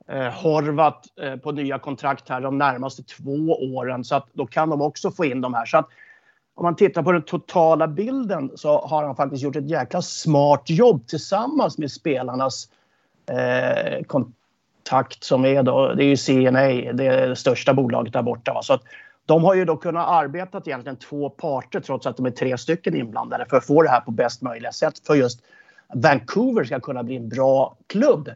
eh, 0.09 0.29
Horvat 0.29 1.07
eh, 1.23 1.37
på 1.37 1.53
nya 1.53 1.79
kontrakt 1.79 2.29
här 2.29 2.41
de 2.41 2.59
närmaste 2.59 3.03
två 3.03 3.55
åren. 3.75 4.05
Så 4.05 4.15
att 4.15 4.27
då 4.33 4.47
kan 4.47 4.71
de 4.71 4.83
också 4.83 5.11
få 5.11 5.25
in 5.25 5.41
de 5.41 5.55
här. 5.55 5.67
Så 5.67 5.79
att 5.79 5.89
om 6.55 6.65
man 6.65 6.77
tittar 6.77 7.03
på 7.03 7.13
den 7.13 7.23
totala 7.23 7.89
bilden 7.89 8.51
så 8.55 8.81
har 8.81 9.05
han 9.05 9.17
faktiskt 9.17 9.43
gjort 9.43 9.57
ett 9.57 9.71
jäkla 9.71 10.03
smart 10.03 10.71
jobb 10.71 11.07
tillsammans 11.07 11.79
med 11.79 11.93
spelarnas 11.93 12.69
eh, 13.27 14.05
kontakt 14.07 15.25
som 15.25 15.45
är 15.45 15.63
då, 15.63 15.95
det 15.95 16.05
är 16.05 16.09
ju 16.09 16.17
CNA, 16.17 16.93
det 16.93 17.07
är 17.07 17.29
det 17.29 17.37
största 17.37 17.75
bolaget 17.75 18.13
där 18.13 18.23
borta. 18.23 18.53
Va? 18.53 18.63
Så 18.63 18.73
att 18.73 18.83
de 19.27 19.45
har 19.45 19.55
ju 19.55 19.65
då 19.65 19.77
kunnat 19.77 20.09
arbeta 20.09 20.63
egentligen 20.67 20.97
två 20.97 21.31
parter 21.31 21.81
trots 21.81 22.07
att 22.07 22.17
de 22.17 22.27
är 22.27 22.31
tre 22.31 22.59
stycken 22.59 22.97
inblandade 22.97 23.47
för 23.51 23.57
att 23.57 23.67
få 23.67 23.83
det 23.83 23.89
här 23.89 24.01
på 24.01 24.11
bäst 24.11 24.43
möjliga 24.43 24.73
sätt 24.73 25.07
för 25.07 25.15
just 25.15 25.41
Vancouver 25.95 26.65
ska 26.65 26.81
kunna 26.81 27.03
bli 27.03 27.17
en 27.17 27.29
bra 27.29 27.77
klubb 27.87 28.31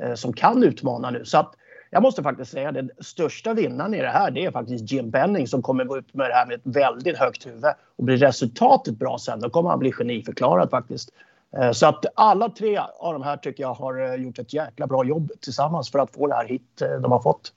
eh, 0.00 0.14
som 0.14 0.32
kan 0.32 0.62
utmana 0.62 1.10
nu. 1.10 1.24
Så 1.24 1.38
att 1.38 1.54
jag 1.90 2.02
måste 2.02 2.22
faktiskt 2.22 2.50
säga 2.52 2.72
den 2.72 2.90
största 3.00 3.54
vinnaren 3.54 3.94
i 3.94 4.00
det 4.00 4.08
här 4.08 4.30
det 4.30 4.44
är 4.44 4.50
faktiskt 4.50 4.92
Jim 4.92 5.10
Benning 5.10 5.46
som 5.46 5.62
kommer 5.62 5.84
gå 5.84 5.98
ut 5.98 6.14
med 6.14 6.30
det 6.30 6.34
här 6.34 6.46
med 6.46 6.54
ett 6.54 6.60
väldigt 6.64 7.18
högt 7.18 7.46
huvud. 7.46 7.64
Och 7.96 8.04
blir 8.04 8.16
resultatet 8.16 8.96
bra 8.96 9.18
sen 9.18 9.40
då 9.40 9.50
kommer 9.50 9.70
han 9.70 9.78
bli 9.78 9.92
geniförklarad 9.92 10.70
faktiskt. 10.70 11.10
Eh, 11.58 11.70
Så 11.72 11.86
att 11.86 12.04
alla 12.14 12.48
tre 12.48 12.78
av 12.98 13.12
de 13.12 13.22
här 13.22 13.36
tycker 13.36 13.62
jag 13.62 13.74
har 13.74 14.00
eh, 14.00 14.14
gjort 14.14 14.38
ett 14.38 14.52
jäkla 14.52 14.86
bra 14.86 15.04
jobb 15.04 15.32
tillsammans 15.40 15.90
för 15.90 15.98
att 15.98 16.14
få 16.14 16.26
det 16.26 16.34
här 16.34 16.44
hit 16.48 16.82
de 17.02 17.12
har 17.12 17.20
fått. 17.20 17.52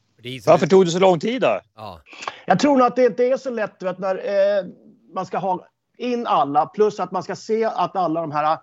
Varför 0.47 0.67
tog 0.67 0.85
det 0.85 0.91
så 0.91 0.99
lång 0.99 1.19
tid 1.19 1.41
då? 1.41 1.59
Ja. 1.75 1.99
Jag 2.45 2.59
tror 2.59 2.77
nog 2.77 2.87
att 2.87 2.95
det 2.95 3.05
inte 3.05 3.23
är 3.23 3.37
så 3.37 3.49
lätt 3.49 3.79
du 3.79 3.85
vet, 3.85 3.99
när 3.99 4.15
eh, 4.15 4.65
man 5.13 5.25
ska 5.25 5.37
ha 5.37 5.65
in 5.97 6.27
alla 6.27 6.65
plus 6.65 6.99
att 6.99 7.11
man 7.11 7.23
ska 7.23 7.35
se 7.35 7.65
att 7.65 7.95
alla 7.95 8.21
de 8.21 8.31
här 8.31 8.57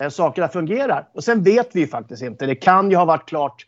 Eh, 0.00 0.08
sakerna 0.08 0.48
fungerar. 0.48 1.08
Och 1.12 1.24
sen 1.24 1.42
vet 1.42 1.76
vi 1.76 1.86
faktiskt 1.86 2.22
inte. 2.22 2.46
Det 2.46 2.54
kan 2.54 2.90
ju 2.90 2.96
ha 2.96 3.04
varit 3.04 3.28
klart 3.28 3.66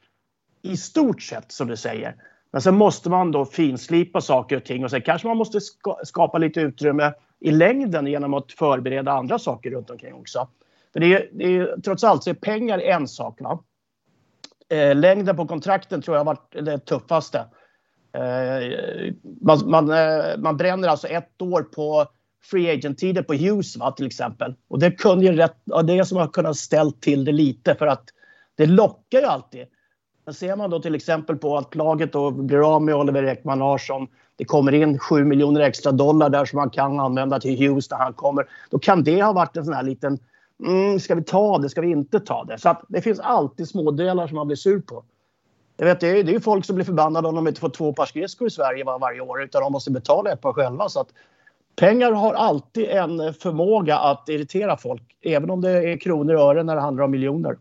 i 0.62 0.76
stort 0.76 1.22
sett 1.22 1.52
som 1.52 1.68
du 1.68 1.76
säger. 1.76 2.16
Men 2.52 2.62
sen 2.62 2.74
måste 2.74 3.10
man 3.10 3.32
då 3.32 3.44
finslipa 3.44 4.20
saker 4.20 4.56
och 4.56 4.64
ting 4.64 4.84
och 4.84 4.90
sen 4.90 5.02
kanske 5.02 5.28
man 5.28 5.36
måste 5.36 5.58
skapa 6.04 6.38
lite 6.38 6.60
utrymme 6.60 7.12
i 7.40 7.50
längden 7.50 8.06
genom 8.06 8.34
att 8.34 8.52
förbereda 8.52 9.12
andra 9.12 9.38
saker 9.38 9.70
runt 9.70 9.90
omkring 9.90 10.14
också. 10.14 10.48
För 10.92 11.00
det 11.00 11.14
är, 11.14 11.28
det 11.32 11.56
är 11.56 11.80
trots 11.84 12.04
allt 12.04 12.24
så 12.24 12.30
är 12.30 12.34
pengar 12.34 12.78
en 12.78 13.08
sak. 13.08 13.40
Va? 13.40 13.58
Eh, 14.68 14.94
längden 14.94 15.36
på 15.36 15.46
kontrakten 15.46 16.02
tror 16.02 16.16
jag 16.16 16.20
har 16.20 16.24
varit 16.24 16.52
det 16.52 16.78
tuffaste. 16.78 17.38
Eh, 18.12 19.12
man, 19.40 19.70
man, 19.70 19.90
eh, 19.90 20.38
man 20.38 20.56
bränner 20.56 20.88
alltså 20.88 21.06
ett 21.08 21.42
år 21.42 21.62
på 21.62 22.06
free 22.44 22.70
agent-tider 22.70 23.22
på 23.22 23.34
Hughes 23.34 23.76
va, 23.76 23.92
till 23.92 24.06
exempel. 24.06 24.54
Och 24.68 24.78
det 24.78 24.90
kunde 24.90 25.26
ju 25.26 25.32
rätt, 25.32 25.56
ja, 25.64 25.82
det 25.82 26.04
som 26.04 26.18
har 26.18 26.28
kunnat 26.28 26.56
ställt 26.56 27.00
till 27.00 27.24
det 27.24 27.32
lite 27.32 27.74
för 27.74 27.86
att 27.86 28.04
det 28.54 28.66
lockar 28.66 29.18
ju 29.20 29.24
alltid. 29.24 29.66
Men 30.24 30.34
ser 30.34 30.56
man 30.56 30.70
då 30.70 30.80
till 30.80 30.94
exempel 30.94 31.36
på 31.36 31.56
att 31.56 31.74
laget 31.74 32.12
då 32.12 32.30
blir 32.30 32.74
av 32.74 32.82
med 32.82 32.94
Oliver 32.94 33.22
Ekman 33.22 33.58
Larsson, 33.58 34.06
det 34.36 34.44
kommer 34.44 34.74
in 34.74 34.98
7 34.98 35.24
miljoner 35.24 35.60
extra 35.60 35.92
dollar 35.92 36.30
där 36.30 36.44
som 36.44 36.56
man 36.56 36.70
kan 36.70 37.00
använda 37.00 37.40
till 37.40 37.58
Hughes 37.58 37.90
när 37.90 37.98
han 37.98 38.12
kommer. 38.12 38.46
Då 38.70 38.78
kan 38.78 39.04
det 39.04 39.22
ha 39.22 39.32
varit 39.32 39.56
en 39.56 39.64
sån 39.64 39.74
här 39.74 39.82
liten 39.82 40.18
mm, 40.66 41.00
ska 41.00 41.14
vi 41.14 41.24
ta 41.24 41.58
det, 41.58 41.68
ska 41.68 41.80
vi 41.80 41.90
inte 41.90 42.20
ta 42.20 42.44
det? 42.44 42.58
Så 42.58 42.68
att 42.68 42.82
det 42.88 43.02
finns 43.02 43.20
alltid 43.20 43.68
smådelar 43.68 44.26
som 44.26 44.36
man 44.36 44.46
blir 44.46 44.56
sur 44.56 44.80
på. 44.80 45.04
Jag 45.76 45.86
vet, 45.86 46.00
det, 46.00 46.08
är, 46.08 46.24
ju 46.24 46.40
folk 46.40 46.64
som 46.64 46.76
blir 46.76 46.84
förbannade 46.84 47.28
om 47.28 47.34
de 47.34 47.48
inte 47.48 47.60
får 47.60 47.68
två 47.68 47.92
par 47.92 48.06
skridskor 48.06 48.48
i 48.48 48.50
Sverige 48.50 48.84
var, 48.84 48.98
varje 48.98 49.20
år 49.20 49.42
utan 49.42 49.62
de 49.62 49.72
måste 49.72 49.90
betala 49.90 50.32
ett 50.32 50.40
par 50.40 50.52
själva. 50.52 50.88
Så 50.88 51.00
att 51.00 51.08
pengar 51.76 52.12
har 52.12 52.34
alltid 52.34 52.88
en 52.88 53.34
förmåga 53.34 53.98
att 53.98 54.28
irritera 54.28 54.76
folk, 54.76 55.02
även 55.22 55.50
om 55.50 55.60
det 55.60 55.70
är 55.70 55.96
kronor 55.96 56.34
och 56.34 56.40
ören 56.40 56.66
när 56.66 56.74
det 56.74 56.80
handlar 56.80 57.04
om 57.04 57.10
miljoner. 57.10 57.56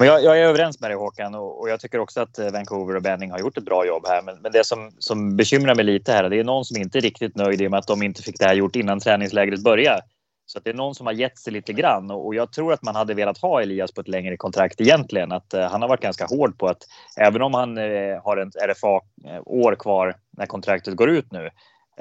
Jag, 0.00 0.24
jag, 0.24 0.38
är 0.38 0.44
överens 0.44 0.80
med 0.80 0.90
dig 0.90 0.96
Håkan 0.96 1.34
och, 1.34 1.60
och, 1.60 1.68
jag 1.68 1.80
tycker 1.80 1.98
också 1.98 2.20
att 2.20 2.38
eh, 2.38 2.50
Vancouver 2.50 2.96
och 2.96 3.02
Benning 3.02 3.30
har 3.30 3.38
gjort 3.38 3.58
ett 3.58 3.64
bra 3.64 3.86
jobb 3.86 4.02
här. 4.06 4.22
Men, 4.22 4.38
men 4.42 4.52
det 4.52 4.64
som, 4.64 4.90
som 4.98 5.36
bekymrar 5.36 5.74
mig 5.74 5.84
lite 5.84 6.12
här, 6.12 6.30
det 6.30 6.38
är 6.38 6.44
någon 6.44 6.64
som 6.64 6.76
inte 6.76 6.98
är 6.98 7.00
riktigt 7.00 7.36
nöjd 7.36 7.62
i 7.62 7.66
och 7.66 7.70
med 7.70 7.78
att 7.78 7.86
de 7.86 8.02
inte 8.02 8.22
fick 8.22 8.38
det 8.38 8.44
här 8.44 8.54
gjort 8.54 8.76
innan 8.76 9.00
träningslägret 9.00 9.62
började. 9.62 10.02
Så 10.46 10.60
det 10.64 10.70
är 10.70 10.74
någon 10.74 10.94
som 10.94 11.06
har 11.06 11.12
gett 11.12 11.38
sig 11.38 11.52
lite 11.52 11.72
grann 11.72 12.10
och, 12.10 12.26
och 12.26 12.34
jag 12.34 12.52
tror 12.52 12.72
att 12.72 12.82
man 12.82 12.96
hade 12.96 13.14
velat 13.14 13.38
ha 13.38 13.62
Elias 13.62 13.92
på 13.92 14.00
ett 14.00 14.08
längre 14.08 14.36
kontrakt 14.36 14.80
egentligen. 14.80 15.32
Att 15.32 15.54
eh, 15.54 15.70
han 15.70 15.82
har 15.82 15.88
varit 15.88 16.00
ganska 16.02 16.26
hård 16.26 16.58
på 16.58 16.66
att 16.66 16.82
även 17.16 17.42
om 17.42 17.54
han 17.54 17.78
eh, 17.78 18.22
har 18.24 18.36
ett 18.36 18.56
RFA-år 18.68 19.74
kvar 19.74 20.16
när 20.30 20.46
kontraktet 20.46 20.96
går 20.96 21.10
ut 21.10 21.32
nu 21.32 21.50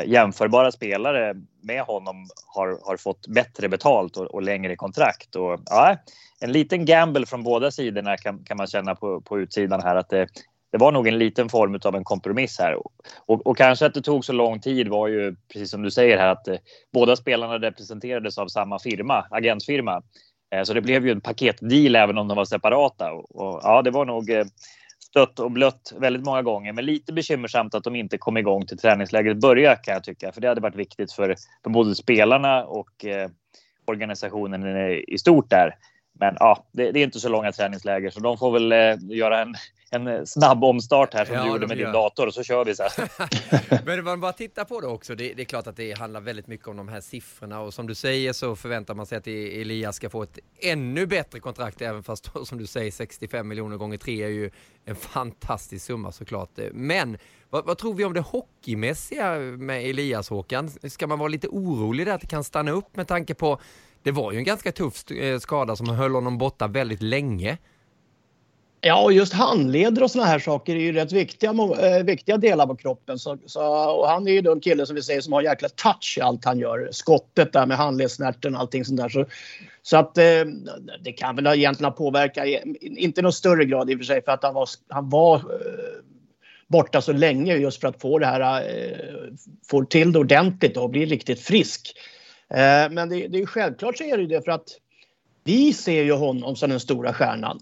jämförbara 0.06 0.72
spelare 0.72 1.36
med 1.62 1.82
honom 1.82 2.28
har, 2.56 2.80
har 2.84 2.98
fått 2.98 3.28
bättre 3.28 3.70
betalt 3.70 4.18
och, 4.18 4.26
och 4.26 4.42
längre 4.42 4.76
kontrakt. 4.76 5.36
Och, 5.36 5.60
ja, 5.66 5.98
en 6.40 6.52
liten 6.52 6.86
gamble 6.86 7.26
från 7.26 7.44
båda 7.44 7.72
sidorna 7.72 8.18
kan, 8.18 8.44
kan 8.44 8.58
man 8.58 8.68
känna 8.68 8.96
på, 8.96 9.22
på 9.22 9.40
utsidan 9.40 9.82
här 9.82 9.96
att 9.96 10.10
det, 10.10 10.28
det 10.72 10.78
var 10.78 10.92
nog 10.92 11.08
en 11.08 11.18
liten 11.18 11.50
form 11.50 11.80
av 11.84 11.96
en 11.96 12.04
kompromiss 12.04 12.60
här. 12.60 12.76
Och, 13.26 13.48
och, 13.48 13.58
kanske 13.58 13.86
att 13.86 13.94
det 13.94 14.02
tog 14.02 14.26
så 14.26 14.34
lång 14.34 14.60
tid 14.60 14.88
var 14.88 15.08
ju 15.08 15.36
precis 15.54 15.72
som 15.72 15.82
du 15.82 15.92
säger 15.92 16.18
här 16.18 16.28
att 16.28 16.48
eh, 16.48 16.58
båda 16.94 17.16
spelarna 17.16 17.60
representerades 17.60 18.38
av 18.38 18.48
samma 18.48 18.80
firma, 18.80 19.26
agentfirma. 19.32 20.02
Eh, 20.56 20.64
så 20.64 20.74
det 20.74 20.82
blev 20.82 21.06
ju 21.06 21.12
en 21.12 21.22
paketdeal 21.22 21.96
även 21.96 22.18
om 22.18 22.28
de 22.28 22.38
var 22.38 22.46
separata. 22.46 23.12
Och, 23.12 23.36
och 23.36 23.60
ja, 23.64 23.82
det 23.82 23.92
var 23.92 24.06
nog 24.06 24.30
eh, 24.30 24.46
stött 25.18 25.40
och 25.40 25.52
blött 25.52 25.94
väldigt 26.00 26.26
många 26.26 26.42
gånger. 26.42 26.74
Men 26.74 26.86
lite 26.86 27.14
bekymmersamt 27.14 27.76
att 27.76 27.84
de 27.84 27.96
inte 27.96 28.18
kom 28.18 28.38
igång 28.38 28.66
till 28.66 28.78
träningslägret 28.78 29.38
börja 29.38 29.76
kan 29.76 29.94
jag 29.94 30.04
tycka. 30.04 30.32
För 30.32 30.42
det 30.42 30.48
hade 30.48 30.62
varit 30.62 30.76
viktigt 30.76 31.12
för, 31.12 31.36
för 31.64 31.70
både 31.70 31.96
spelarna 31.96 32.66
och 32.66 33.06
eh, 33.06 33.30
organisationen 33.86 34.78
i 35.08 35.18
stort 35.18 35.50
där. 35.50 35.76
Men 36.20 36.36
ja, 36.40 36.66
det, 36.72 36.92
det, 36.92 37.00
är 37.00 37.04
inte 37.04 37.20
så 37.20 37.30
långa 37.30 37.52
träningsläger 37.52 38.10
så 38.10 38.20
de 38.20 38.38
får 38.38 38.52
väl 38.52 38.72
eh, 38.72 39.18
göra 39.18 39.42
en, 39.42 39.56
en 39.90 40.28
snabb 40.28 40.64
omstart 40.64 41.14
här 41.14 41.26
som 41.26 41.36
ja, 41.36 41.44
du 41.44 41.50
gjorde 41.50 41.68
med 41.68 41.78
din 41.78 41.92
dator 41.92 42.28
och 42.28 42.34
så 42.34 42.44
kör 42.44 42.66
vi 42.66 42.76
så 42.76 42.84
här. 42.84 43.86
Men 43.86 44.04
man 44.04 44.20
bara 44.20 44.34
tittar 44.34 44.66
på 44.66 44.82
det 44.82 44.88
också. 44.88 45.16
Det, 45.16 45.34
det, 45.34 45.42
är 45.42 45.46
klart 45.46 45.68
att 45.68 45.76
det 45.76 45.98
handlar 45.98 46.22
väldigt 46.22 46.48
mycket 46.48 46.68
om 46.68 46.78
de 46.78 46.88
här 46.88 47.02
siffrorna 47.02 47.60
och 47.60 47.74
som 47.74 47.88
du 47.88 47.96
säger 47.96 48.34
så 48.34 48.56
förväntar 48.56 48.94
man 48.94 49.06
sig 49.06 49.18
att 49.18 49.28
Elias 49.28 49.96
ska 49.96 50.10
få 50.10 50.24
ett 50.24 50.40
ännu 50.60 51.06
bättre 51.06 51.40
kontrakt 51.40 51.82
även 51.82 52.04
fast 52.04 52.32
som 52.44 52.58
du 52.58 52.68
säger 52.68 52.92
65 52.92 53.48
miljoner 53.48 53.78
gånger 53.78 53.98
tre 53.98 54.24
är 54.24 54.30
ju 54.30 54.52
en 54.86 54.96
fantastisk 54.96 55.86
summa 55.86 56.12
såklart. 56.12 56.60
Men 56.72 57.18
vad, 57.50 57.66
vad, 57.66 57.78
tror 57.78 57.94
vi 57.94 58.06
om 58.06 58.14
det 58.14 58.22
hockeymässiga 58.22 59.36
med 59.40 59.86
Elias 59.90 60.30
Håkan? 60.30 60.70
Ska 60.70 61.08
man 61.08 61.20
vara 61.20 61.30
lite 61.30 61.48
orolig 61.48 62.06
där 62.06 62.14
att 62.14 62.22
det 62.22 62.28
kan 62.28 62.44
stanna 62.44 62.72
upp 62.72 62.96
med 62.96 63.08
tanke 63.08 63.34
på 63.34 63.60
det 64.04 64.12
var 64.12 64.32
ju 64.32 64.38
en 64.38 64.44
ganska 64.44 64.72
tuff 64.72 65.12
eh, 65.12 65.40
skada 65.40 65.76
som 65.76 65.90
höll 65.90 66.16
honom 66.16 66.38
borta 66.38 66.68
väldigt 66.68 67.02
länge. 67.02 67.58
Ja, 68.82 69.04
och 69.04 69.14
just 69.14 69.34
handleder 69.34 70.04
och 70.04 70.12
såna 70.12 70.26
här 70.26 70.40
saker 70.40 70.76
är 70.76 70.80
ju 70.80 70.92
rätt 70.92 71.12
viktiga, 71.12 71.50
äh, 71.50 72.04
viktiga 72.04 72.38
delar 72.38 72.68
på 72.68 72.76
kroppen. 72.76 73.20
Så, 73.20 73.38
så, 73.46 73.90
och 73.92 74.08
han 74.08 74.28
är 74.28 74.32
ju 74.32 74.42
då 74.42 74.52
en 74.52 74.60
kille 74.60 74.86
som 74.86 74.96
vi 74.96 75.02
säger 75.02 75.22
som 75.22 75.34
har 75.34 75.42
jäkla 75.42 75.70
touch 75.70 76.16
i 76.18 76.22
allt 76.22 76.46
han 76.46 76.60
gör. 76.60 76.90
Skottet 76.92 77.54
där 77.54 77.66
med 77.66 77.78
handledssnärten 77.78 78.56
och 78.56 78.62
allting 78.62 78.86
sånt 78.86 79.00
där. 79.00 79.10
Så, 79.10 79.26
så 79.82 79.98
att 79.98 80.18
äh, 80.18 80.24
det 81.04 81.12
kan 81.12 81.36
väl 81.36 81.48
egentligen 81.48 81.94
påverka, 81.94 82.46
inte 82.82 83.22
i 83.22 83.24
någon 83.24 83.34
större 83.34 83.66
grad 83.66 83.90
i 83.90 83.96
och 83.96 84.00
för 84.00 84.06
sig 84.06 84.24
för 84.24 84.32
att 84.32 84.44
han 84.44 84.54
var, 84.54 84.70
han 84.90 85.10
var 85.10 85.36
äh, 85.36 85.42
borta 86.68 87.02
så 87.02 87.12
länge 87.12 87.56
just 87.56 87.82
för 87.82 87.88
att 87.88 88.02
få 88.02 88.20
det 88.20 88.26
här, 88.26 88.64
få 89.70 89.86
till 89.86 90.12
det 90.12 90.20
ordentligt 90.20 90.78
och 90.78 90.90
bli 90.90 91.06
riktigt 91.06 91.40
frisk. 91.40 91.94
Eh, 92.50 92.92
men 92.92 93.10
det, 93.10 93.28
det 93.28 93.42
är 93.42 93.46
självklart 93.46 93.98
så 93.98 94.04
är 94.04 94.18
det 94.18 94.24
ju 94.24 94.30
det 94.30 94.42
för 94.42 94.52
att 94.52 94.68
vi 95.44 95.74
ser 95.74 96.04
ju 96.04 96.14
honom 96.14 96.56
som 96.56 96.70
den 96.70 96.80
stora 96.80 97.14
stjärnan. 97.14 97.60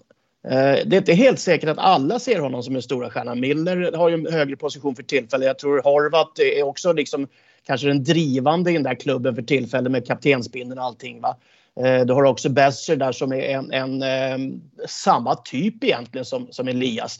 Eh, 0.50 0.86
det 0.86 0.96
är 0.96 0.98
inte 0.98 1.12
helt 1.12 1.38
säkert 1.38 1.68
att 1.68 1.78
alla 1.78 2.18
ser 2.18 2.40
honom 2.40 2.62
som 2.62 2.72
den 2.72 2.82
stora 2.82 3.10
stjärnan. 3.10 3.40
Miller 3.40 3.96
har 3.96 4.08
ju 4.08 4.14
en 4.14 4.32
högre 4.32 4.56
position 4.56 4.96
för 4.96 5.02
tillfället. 5.02 5.46
Jag 5.46 5.58
tror 5.58 5.82
Horvat 5.82 6.38
är 6.38 6.62
också 6.62 6.92
liksom 6.92 7.28
kanske 7.66 7.86
den 7.86 8.04
drivande 8.04 8.70
i 8.70 8.74
den 8.74 8.82
där 8.82 8.94
klubben 8.94 9.34
för 9.34 9.42
tillfället 9.42 9.92
med 9.92 10.06
kaptensbindeln 10.06 10.78
och 10.78 10.84
allting. 10.84 11.20
Va? 11.20 11.36
Eh, 11.80 12.06
du 12.06 12.12
har 12.12 12.24
också 12.24 12.48
Besser 12.48 12.96
där 12.96 13.12
som 13.12 13.32
är 13.32 13.42
en, 13.42 13.72
en, 13.72 14.02
en, 14.02 14.60
samma 14.88 15.34
typ 15.34 15.84
egentligen 15.84 16.24
som, 16.24 16.48
som 16.50 16.68
Elias. 16.68 17.18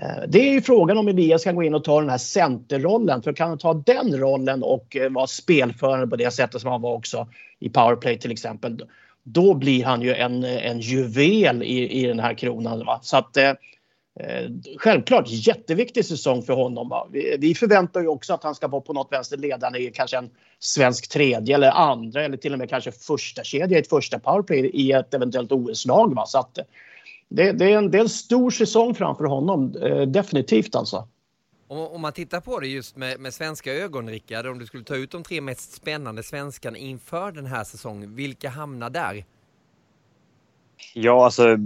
Eh, 0.00 0.22
det 0.28 0.48
är 0.48 0.52
ju 0.52 0.62
frågan 0.62 0.98
om 0.98 1.08
Elias 1.08 1.44
kan 1.44 1.56
gå 1.56 1.62
in 1.62 1.74
och 1.74 1.84
ta 1.84 2.00
den 2.00 2.10
här 2.10 2.18
centerrollen. 2.18 3.22
För 3.22 3.32
kan 3.32 3.48
han 3.48 3.58
ta 3.58 3.74
den 3.74 4.18
rollen 4.18 4.62
och 4.62 4.96
vara 5.10 5.26
spelförande 5.26 6.06
på 6.06 6.16
det 6.16 6.30
sättet 6.30 6.60
som 6.60 6.70
han 6.70 6.82
var 6.82 6.94
också 6.94 7.28
i 7.58 7.68
powerplay 7.68 8.18
till 8.18 8.32
exempel. 8.32 8.82
Då 9.22 9.54
blir 9.54 9.84
han 9.84 10.02
ju 10.02 10.14
en, 10.14 10.44
en 10.44 10.80
juvel 10.80 11.62
i, 11.62 12.02
i 12.02 12.06
den 12.06 12.20
här 12.20 12.34
kronan. 12.34 12.84
Va? 12.86 13.00
Så 13.02 13.16
att, 13.16 13.36
eh, 13.36 13.48
eh, 14.20 14.50
självklart 14.78 15.24
jätteviktig 15.28 16.04
säsong 16.04 16.42
för 16.42 16.52
honom. 16.52 16.88
Va? 16.88 17.08
Vi, 17.12 17.36
vi, 17.38 17.54
förväntar 17.54 18.00
ju 18.00 18.08
också 18.08 18.34
att 18.34 18.44
han 18.44 18.54
ska 18.54 18.68
vara 18.68 18.80
på 18.80 18.92
något 18.92 19.12
vänster 19.12 19.36
ledande 19.36 19.78
i 19.78 19.90
kanske 19.90 20.18
en 20.18 20.30
svensk 20.58 21.08
tredje 21.08 21.54
eller 21.54 21.70
andra 21.70 22.24
eller 22.24 22.36
till 22.36 22.52
och 22.52 22.58
med 22.58 22.68
kanske 22.68 22.92
första 22.92 23.44
kedja 23.44 23.78
i 23.78 23.80
ett 23.80 23.88
första 23.88 24.18
powerplay 24.18 24.66
i 24.66 24.92
ett 24.92 25.14
eventuellt 25.14 25.52
OS-lag. 25.52 26.22
Så 26.26 26.38
att, 26.38 26.58
eh, 26.58 26.64
det, 27.28 27.52
det, 27.52 27.72
är 27.72 27.78
en, 27.78 27.90
det 27.90 27.98
är 27.98 28.02
en 28.02 28.08
stor 28.08 28.50
säsong 28.50 28.94
framför 28.94 29.24
honom, 29.24 29.76
eh, 29.82 30.02
definitivt 30.02 30.74
alltså. 30.74 31.08
Om, 31.72 32.00
man 32.00 32.12
tittar 32.12 32.40
på 32.40 32.60
det 32.60 32.66
just 32.66 32.96
med, 32.96 33.20
med 33.20 33.34
svenska 33.34 33.72
ögon, 33.72 34.08
Rickard, 34.08 34.46
om 34.46 34.58
du 34.58 34.66
skulle 34.66 34.84
ta 34.84 34.96
ut 34.96 35.10
de 35.10 35.22
tre 35.22 35.40
mest 35.40 35.72
spännande 35.72 36.22
svenskarna 36.22 36.78
inför 36.78 37.32
den 37.32 37.46
här 37.46 37.64
säsongen, 37.64 38.14
vilka 38.14 38.48
hamnar 38.48 38.90
där? 38.90 39.24
Ja, 40.94 41.24
alltså, 41.24 41.56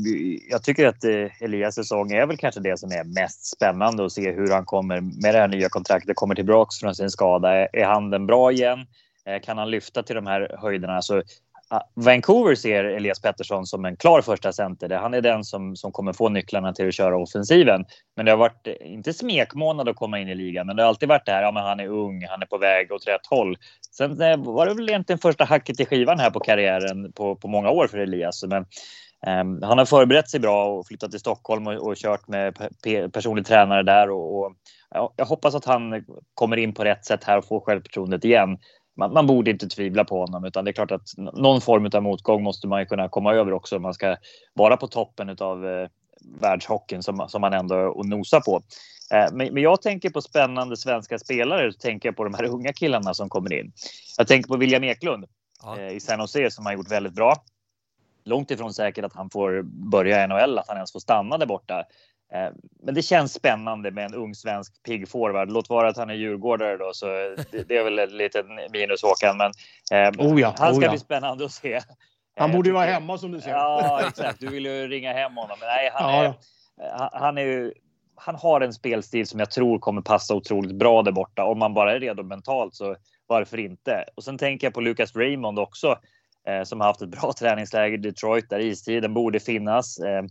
jag 0.51 0.63
tycker 0.63 0.87
att 0.87 1.05
eh, 1.05 1.43
Elias 1.43 1.75
säsong 1.75 2.13
är 2.13 2.27
väl 2.27 2.37
kanske 2.37 2.61
det 2.61 2.79
som 2.79 2.91
är 2.91 3.05
mest 3.05 3.47
spännande 3.47 4.05
att 4.05 4.13
se 4.13 4.33
hur 4.33 4.49
han 4.49 4.65
kommer 4.65 5.01
med 5.01 5.35
det 5.35 5.39
här 5.39 5.49
nya 5.49 5.69
kontraktet, 5.69 6.17
kommer 6.17 6.35
tillbaks 6.35 6.81
från 6.81 6.95
sin 6.95 7.11
skada. 7.11 7.69
Är, 7.73 7.85
handen 7.85 8.27
bra 8.27 8.53
igen? 8.53 8.87
Eh, 9.27 9.41
kan 9.43 9.59
han 9.59 9.71
lyfta 9.71 10.03
till 10.03 10.17
de 10.17 10.27
här 10.27 10.57
höjderna? 10.59 10.97
Alltså, 10.97 11.23
Ah, 11.69 11.81
Vancouver 11.95 12.55
ser 12.55 12.85
Elias 12.85 13.21
Pettersson 13.21 13.67
som 13.67 13.85
en 13.85 13.97
klar 13.97 14.21
första 14.21 14.53
center. 14.53 14.91
Han 14.91 15.15
är 15.15 15.21
den 15.21 15.45
som, 15.45 15.77
som 15.77 15.93
kommer 15.93 16.13
få 16.13 16.29
nycklarna 16.29 16.73
till 16.73 16.89
att 16.89 16.95
köra 16.95 17.17
offensiven. 17.19 17.85
Men 18.17 18.27
det 18.27 18.33
har 18.33 18.39
varit, 18.39 18.67
eh, 18.67 18.75
inte 18.93 19.13
smekmånad 19.13 19.89
att 19.89 19.97
komma 19.97 20.19
in 20.19 20.29
i 20.29 20.35
ligan, 20.35 20.67
men 20.67 20.77
det 20.77 20.83
har 20.83 20.89
alltid 20.89 21.09
varit 21.09 21.27
det 21.27 21.33
här, 21.33 21.43
ja 21.43 21.53
men 21.53 21.63
han 21.63 21.81
är 21.81 21.87
ung, 21.87 22.27
han 22.31 22.43
är 22.43 22.47
på 22.47 22.59
väg 22.59 22.93
åt 22.93 23.09
rätt 23.09 23.27
håll. 23.27 23.57
Sen 23.91 24.21
eh, 24.21 24.37
var 24.37 24.67
det 24.67 24.75
väl 24.75 24.89
egentligen 24.89 25.19
första 25.19 25.45
hacket 25.45 25.81
i 25.81 25.87
skivan 25.87 26.19
här 26.19 26.31
på 26.31 26.41
karriären 26.41 27.13
på, 27.13 27.37
på 27.37 27.49
många 27.49 27.71
år 27.71 27.87
för 27.87 27.99
Elias. 27.99 28.45
Men 28.45 28.67
um, 29.27 29.63
han 29.63 29.79
har 29.79 29.85
förberett 29.85 30.31
sig 30.31 30.41
bra 30.41 30.67
och 30.67 30.87
flyttat 30.87 31.11
till 31.11 31.21
Stockholm 31.21 31.67
och, 31.67 31.75
och 31.75 31.97
kört 31.97 32.29
med 32.29 32.57
pe 32.85 33.09
personlig 33.09 33.47
tränare 33.47 33.83
där 33.83 34.11
och, 34.11 34.39
och 34.39 34.53
jag 35.17 35.25
hoppas 35.25 35.55
att 35.55 35.65
han 35.65 36.05
kommer 36.35 36.57
in 36.57 36.75
på 36.75 36.85
rätt 36.85 37.05
sätt 37.05 37.25
här 37.25 37.39
och 37.39 37.49
får 37.49 37.61
självförtroendet 37.61 38.25
igen 38.25 38.59
man, 38.97 39.13
man, 39.13 39.27
borde 39.27 39.51
inte 39.51 39.69
tvivla 39.69 40.05
på 40.05 40.21
honom, 40.21 40.45
utan 40.45 40.65
det 40.65 40.71
är 40.71 40.73
klart 40.73 40.91
att 40.91 41.09
någon 41.17 41.61
form 41.61 41.91
av 41.95 42.03
motgång 42.03 42.43
måste 42.43 42.69
man 42.69 42.81
ju 42.81 42.87
kunna 42.87 43.09
komma 43.09 43.35
över 43.35 43.53
också. 43.53 43.79
Man 43.79 43.95
ska 43.95 44.17
vara 44.55 44.77
på 44.77 44.87
toppen 44.89 45.37
av 45.41 45.67
eh, 45.67 45.89
världshockeyn 46.41 47.03
som, 47.03 47.29
som 47.29 47.41
man 47.41 47.53
ändå 47.53 47.77
och 47.77 48.07
nosar 48.07 48.41
på. 48.41 48.63
Eh, 49.11 49.33
men, 49.33 49.55
men, 49.55 49.63
jag 49.63 49.83
tänker 49.83 50.11
på 50.11 50.21
spännande 50.21 50.77
svenska 50.77 51.19
spelare, 51.19 51.73
så 51.73 51.79
tänker 51.79 52.09
jag 52.09 52.17
på 52.17 52.25
de 52.25 52.35
här 52.35 52.45
unga 52.45 52.73
killarna 52.73 53.15
som 53.15 53.29
kommer 53.29 53.53
in. 53.53 53.73
Jag 54.19 54.29
tänker 54.29 54.49
på 54.49 54.57
William 54.57 54.85
Eklund 54.85 55.25
ja. 55.63 55.79
eh, 55.79 55.97
i 55.97 56.01
San 56.01 56.21
Jose 56.21 56.51
som 56.51 56.67
har 56.67 56.73
gjort 56.73 56.91
väldigt 56.91 57.15
bra. 57.15 57.35
Långt 58.25 58.51
ifrån 58.51 58.75
säkert 58.75 59.05
att 59.05 59.15
han 59.15 59.31
får 59.31 59.63
börja 59.91 60.25
i 60.25 60.29
NHL, 60.29 60.59
att 60.59 60.69
han 60.69 60.77
ens 60.77 60.93
får 60.93 61.01
stanna 61.01 61.39
där 61.39 61.47
borta. 61.47 61.85
Eh, 62.35 62.53
men 62.83 62.95
det 62.95 63.03
känns 63.03 63.33
spännande 63.33 63.91
med 63.91 64.05
en 64.05 64.15
ung 64.15 64.35
svensk 64.35 64.83
pigg 64.83 65.09
forward. 65.09 65.51
Låt 65.51 65.69
vara 65.69 65.89
att 65.89 65.97
han 65.97 66.11
är 66.11 66.15
djurgårdare 66.15 66.77
då, 66.77 66.91
så 66.95 67.07
det, 67.51 67.77
är 67.77 67.85
väl 67.85 67.99
ett 67.99 68.13
litet 68.13 68.47
minus 68.73 69.03
Håkan. 69.03 69.37
Men 69.37 69.53
eh, 69.93 70.27
oh 70.31 70.41
ja, 70.41 70.55
han 70.59 70.75
ska 70.75 70.81
oh 70.81 70.85
ja. 70.85 70.91
bli 70.91 70.99
spännande 70.99 71.45
att 71.45 71.53
se. 71.53 71.81
Han 72.37 72.53
borde 72.53 72.69
ju 72.69 72.75
vara 72.75 72.87
hemma 72.87 73.19
som 73.19 73.33
du 73.33 73.41
säger. 73.41 73.57
Ja, 73.57 74.01
exakt. 74.09 74.41
Du 74.41 74.49
vill 74.49 74.65
ju 74.65 74.89
ringa 74.89 75.13
hem 75.13 75.37
honom. 75.37 75.57
Men 75.61 75.69
nej, 75.69 75.91
han, 75.95 76.15
är, 76.15 76.35
ja. 76.77 77.11
han, 77.13 77.39
är 77.39 77.43
ju, 77.43 77.73
han 78.15 78.35
har 78.35 78.61
en 78.61 78.73
spelstil 78.73 79.27
som 79.27 79.41
jag 79.41 79.51
tror 79.51 79.79
kommer 79.79 80.03
passa 80.03 80.35
otroligt 80.35 80.75
bra 80.75 81.03
där 81.03 81.13
borta. 81.13 81.45
Om 81.45 81.59
man 81.59 81.75
bara 81.75 81.95
är 81.95 82.01
redo 82.01 82.23
mentalt 82.23 82.75
så 82.75 82.97
varför 83.27 83.59
inte? 83.59 84.05
Och 84.15 84.25
sen 84.25 84.39
tänker 84.39 84.67
jag 84.67 84.75
på 84.75 84.81
Lucas 84.81 85.17
Raymond 85.17 85.59
också 85.59 85.99
eh, 86.49 86.63
som 86.63 86.81
har 86.81 86.87
haft 86.87 87.03
ett 87.03 87.09
bra 87.09 87.33
träningsläger 87.39 87.99
i 87.99 88.01
Detroit 88.01 88.51
där 88.51 88.61
istiden 88.61 89.15
borde 89.15 89.41
finnas. 89.41 89.99
Eh, 89.99 90.23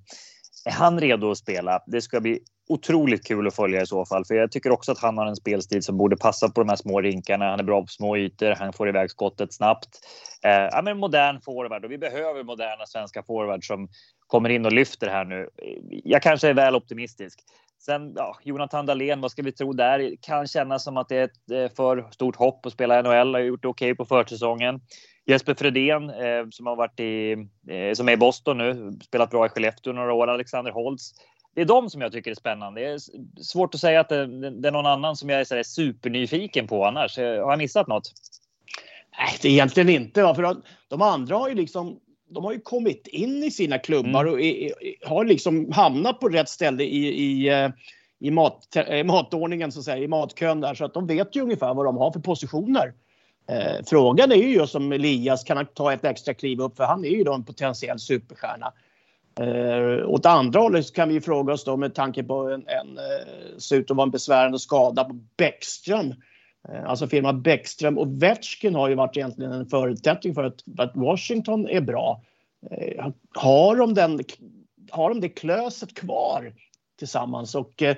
är 0.66 0.72
han 0.72 1.00
redo 1.00 1.32
att 1.32 1.38
spela? 1.38 1.84
Det 1.88 2.02
ska 2.02 2.22
bli 2.22 2.40
otroligt 2.70 3.28
kul 3.28 3.48
att 3.48 3.56
följa 3.56 3.82
i 3.82 3.86
så 3.86 4.06
fall. 4.06 4.26
För 4.26 4.36
jag 4.36 4.52
tycker 4.52 4.72
också 4.72 4.92
att 4.92 5.00
han 5.00 5.18
har 5.18 5.26
en 5.26 5.36
spelstil 5.36 5.84
som 5.84 5.98
borde 5.98 6.18
passa 6.18 6.50
på 6.50 6.62
de 6.62 6.70
här 6.70 6.76
små 6.76 7.02
rinkarna. 7.02 7.50
Han 7.50 7.60
är 7.60 7.64
bra 7.64 7.82
på 7.82 7.88
små 7.88 8.18
ytor, 8.18 8.56
han 8.60 8.74
får 8.74 8.90
iväg 8.90 9.12
skottet 9.12 9.54
snabbt. 9.54 9.90
Eh, 10.46 10.52
ja, 10.52 10.82
men 10.84 10.98
modern 10.98 11.42
forward 11.42 11.86
och 11.86 11.92
vi 11.92 11.98
behöver 11.98 12.44
moderna 12.44 12.86
svenska 12.86 13.24
forwards 13.24 13.68
som 13.68 13.88
kommer 14.34 14.50
in 14.50 14.66
och 14.66 14.72
lyfter 14.72 15.08
här 15.08 15.26
nu. 15.26 15.50
Jag 15.90 16.22
kanske 16.22 16.50
är 16.50 16.54
väl 16.54 16.76
optimistisk. 16.76 17.40
Sen 17.80 18.14
ja, 18.16 18.38
Jonathan 18.44 18.86
Dahlén, 18.86 19.22
vad 19.22 19.32
ska 19.32 19.42
vi 19.42 19.52
tro 19.52 19.74
där? 19.74 20.16
Kan 20.22 20.48
kännas 20.48 20.84
som 20.84 20.98
att 20.98 21.10
det 21.10 21.18
är 21.18 21.24
ett 21.24 21.52
eh, 21.52 21.76
för 21.76 22.08
stort 22.12 22.36
hopp 22.36 22.66
att 22.66 22.74
spela 22.74 23.02
NHL. 23.02 23.34
Har 23.34 23.42
gjort 23.42 23.62
det 23.62 23.68
okej 23.68 23.92
okay 23.92 23.96
på 23.96 24.06
försäsongen. 24.06 24.82
Jesper 25.26 25.54
Fredén 25.54 26.10
eh, 26.10 26.46
som 26.52 26.66
har 26.66 26.76
varit 26.76 27.00
i, 27.00 27.32
eh, 27.70 27.94
som 27.94 28.10
är 28.10 28.14
i 28.14 28.18
Boston 28.18 28.58
nu, 28.58 28.94
spelat 29.04 29.30
bra 29.30 29.46
i 29.46 29.50
Skellefteå 29.50 29.94
några 29.94 30.14
år. 30.14 30.28
Alexander 30.28 30.72
Holtz. 30.72 31.12
Det 31.56 31.62
är 31.62 31.66
de 31.66 31.90
som 31.90 32.02
jag 32.02 32.12
tycker 32.12 32.32
är 32.32 32.36
spännande. 32.36 32.82
Det 32.82 32.88
är 32.88 33.00
svårt 33.44 33.76
att 33.76 33.82
säga 33.82 34.00
att 34.00 34.10
det, 34.10 34.52
det 34.62 34.68
är 34.68 34.72
någon 34.72 34.86
annan 34.86 35.16
som 35.16 35.30
jag 35.30 35.40
är 35.40 35.44
så 35.44 35.56
där 35.56 35.64
supernyfiken 35.64 36.68
på 36.68 36.86
annars. 36.86 37.18
Eh, 37.18 37.44
har 37.44 37.52
jag 37.52 37.58
missat 37.58 37.88
något? 37.88 38.12
Nej, 39.18 39.38
det 39.42 39.48
är 39.48 39.52
egentligen 39.52 39.90
inte. 39.90 40.34
För 40.36 40.62
de 40.88 41.02
andra 41.02 41.36
har 41.36 41.50
ju 41.50 41.56
liksom 41.56 42.00
de 42.34 42.44
har 42.44 42.54
ju 42.54 42.60
kommit 42.60 43.08
in 43.08 43.44
i 43.44 43.52
sina 43.52 43.78
klubbar 43.80 44.22
mm. 44.22 44.34
och 44.34 44.42
är, 44.42 44.72
har 45.06 45.26
liksom 45.26 45.72
hamnat 45.72 46.20
på 46.20 46.30
rätt 46.30 46.50
ställe 46.50 46.84
i, 46.84 47.08
i, 47.08 47.50
eh, 47.50 47.70
i 48.20 48.32
mat, 48.32 48.68
matordningen, 49.06 49.72
så 49.72 49.80
att 49.80 49.86
säga, 49.86 49.98
i 49.98 50.08
matkön 50.08 50.62
där. 50.62 50.76
Så 50.76 50.86
att 50.86 50.94
de 50.94 51.08
vet 51.08 51.36
ju 51.36 51.42
ungefär 51.42 51.74
vad 51.74 51.86
de 51.86 51.98
har 51.98 52.12
för 52.12 52.20
positioner. 52.20 52.94
Eh, 53.50 53.86
frågan 53.86 54.32
är 54.32 54.36
ju 54.36 54.54
just 54.54 54.76
om 54.76 54.92
Elias 54.92 55.44
kan 55.44 55.66
ta 55.66 55.94
ett 55.94 56.06
extra 56.06 56.34
kliv 56.34 56.62
upp 56.62 56.78
för 56.78 56.84
han 56.84 57.06
är 57.06 57.10
ju 57.10 57.24
då 57.24 57.34
en 57.34 57.46
potentiell 57.46 58.00
superstjärna. 58.00 58.74
Eh, 59.40 60.10
åt 60.10 60.26
andra 60.26 60.60
hållet 60.60 60.94
kan 60.94 61.10
vi 61.10 61.22
fråga 61.22 61.54
oss 61.54 61.64
då 61.64 61.78
med 61.78 61.96
tanke 61.96 62.24
på 62.24 62.50
en, 62.50 62.68
en 62.68 62.98
eh, 62.98 63.58
ser 63.58 63.76
ut 63.76 63.92
att 63.92 63.98
vara 63.98 64.06
en 64.06 64.12
besvärande 64.12 64.60
skada 64.60 65.04
på 65.04 65.20
Bäckström. 65.38 66.14
Eh, 66.70 66.90
alltså 66.90 67.08
firma 67.08 67.34
Bäckström 67.34 67.98
och 67.98 68.24
Vetchkin 68.24 68.76
har 68.76 68.90
ju 68.90 68.96
varit 68.96 69.18
egentligen 69.18 69.52
en 69.52 69.66
förutsättning 69.66 70.34
för 70.34 70.44
att, 70.44 70.64
att 70.78 70.96
Washington 70.96 71.68
är 71.70 71.82
bra. 71.82 72.24
Eh, 72.72 73.08
har 73.36 73.76
de, 73.76 73.94
den, 73.94 74.20
har 74.92 75.10
de 75.10 75.22
det 75.22 75.30
klöset 75.30 75.94
kvar 75.94 76.54
tillsammans? 77.00 77.56
Och 77.56 77.82
eh, 77.82 77.96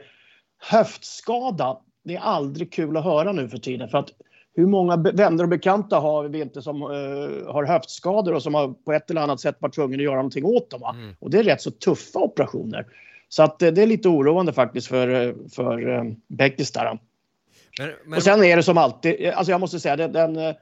höftskada, 0.58 1.78
det 2.04 2.16
är 2.16 2.20
aldrig 2.20 2.74
kul 2.74 2.98
att 2.98 3.04
höra 3.04 3.32
nu 3.32 3.50
för 3.50 3.58
tiden. 3.58 3.90
För 3.90 3.98
att 3.98 4.12
hur 4.56 4.68
många 4.68 4.98
vänner 4.98 5.44
och 5.44 5.50
bekanta 5.50 6.00
har 6.00 6.24
vi 6.24 6.42
inte 6.42 6.62
som 6.62 6.84
uh, 6.84 7.52
har 7.52 7.66
höftskador 7.66 8.34
och 8.34 8.44
som 8.44 8.54
har 8.54 8.68
på 8.68 8.94
ett 8.94 9.10
eller 9.10 9.22
annat 9.22 9.40
sätt 9.40 9.58
varit 9.60 9.76
tvungna 9.76 9.96
att 9.96 10.04
göra 10.04 10.16
någonting 10.16 10.46
åt 10.46 10.70
dem? 10.70 10.82
Mm. 10.96 11.16
Och 11.20 11.30
det 11.30 11.40
är 11.40 11.44
rätt 11.44 11.62
så 11.62 11.72
tuffa 11.72 12.20
operationer. 12.20 12.86
Så 13.30 13.44
att 13.44 13.60
det 13.60 13.78
är 13.78 13.88
lite 13.88 14.10
oroande 14.10 14.54
faktiskt 14.54 14.88
för, 14.88 15.36
för 15.50 15.88
uh, 15.88 16.04
Beckis 16.28 16.72
där. 16.72 17.00
Men, 17.80 17.92
men... 18.06 18.18
Och 18.18 18.24
sen 18.24 18.44
är 18.44 18.56
det 18.56 18.64
som 18.64 18.78
alltid, 18.78 19.30
alltså 19.30 19.52
jag 19.52 19.62
måste 19.62 19.80
säga 19.80 19.96
det, 19.96 20.08
den, 20.08 20.38
eh, 20.38 20.54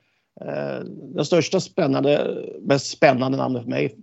den 1.16 1.26
största 1.26 1.60
spännande, 1.60 2.38
mest 2.62 2.88
spännande 2.88 3.38
namnet 3.38 3.64
för 3.64 3.70
mig 3.70 3.96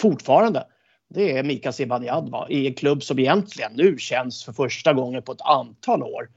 fortfarande 0.00 0.66
det 1.08 1.38
är 1.38 1.42
Mika 1.42 1.72
Zibanejad 1.72 2.46
i 2.48 2.66
en 2.66 2.74
klubb 2.74 3.02
som 3.02 3.18
egentligen 3.18 3.72
nu 3.74 3.98
känns 3.98 4.44
för 4.44 4.52
första 4.52 4.92
gången 4.92 5.22
på 5.22 5.32
ett 5.32 5.40
antal 5.40 6.02
år 6.02 6.28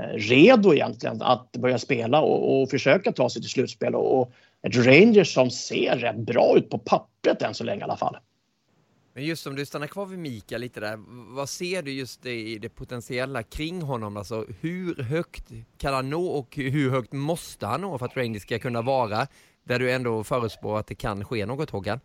Eh, 0.00 0.18
redo 0.18 0.74
egentligen 0.74 1.22
att 1.22 1.52
börja 1.52 1.78
spela 1.78 2.20
och, 2.20 2.62
och 2.62 2.70
försöka 2.70 3.12
ta 3.12 3.30
sig 3.30 3.42
till 3.42 3.50
slutspel. 3.50 3.94
Och, 3.94 4.20
och 4.20 4.32
ett 4.62 4.86
Rangers 4.86 5.34
som 5.34 5.50
ser 5.50 5.96
rätt 5.96 6.16
bra 6.16 6.54
ut 6.56 6.70
på 6.70 6.78
pappret 6.78 7.42
än 7.42 7.54
så 7.54 7.64
länge 7.64 7.80
i 7.80 7.84
alla 7.84 7.96
fall. 7.96 8.16
Men 9.16 9.24
just 9.24 9.46
om 9.46 9.56
du 9.56 9.66
stannar 9.66 9.86
kvar 9.86 10.06
vid 10.06 10.18
Mika 10.18 10.58
lite 10.58 10.80
där, 10.80 10.98
vad 11.34 11.48
ser 11.48 11.82
du 11.82 11.92
just 11.92 12.22
det, 12.22 12.34
i 12.34 12.58
det 12.58 12.68
potentiella 12.68 13.42
kring 13.42 13.82
honom? 13.82 14.16
Alltså 14.16 14.46
hur 14.60 15.02
högt 15.02 15.44
kan 15.78 15.94
han 15.94 16.10
nå 16.10 16.26
och 16.26 16.56
hur 16.56 16.90
högt 16.90 17.12
måste 17.12 17.66
han 17.66 17.80
nå 17.80 17.98
för 17.98 18.06
att 18.06 18.16
Rangers 18.16 18.42
ska 18.42 18.58
kunna 18.58 18.82
vara 18.82 19.26
där 19.64 19.78
du 19.78 19.92
ändå 19.92 20.24
förutspår 20.24 20.78
att 20.78 20.86
det 20.86 20.94
kan 20.94 21.24
ske 21.24 21.46
något 21.46 21.70
Håkan? 21.70 22.00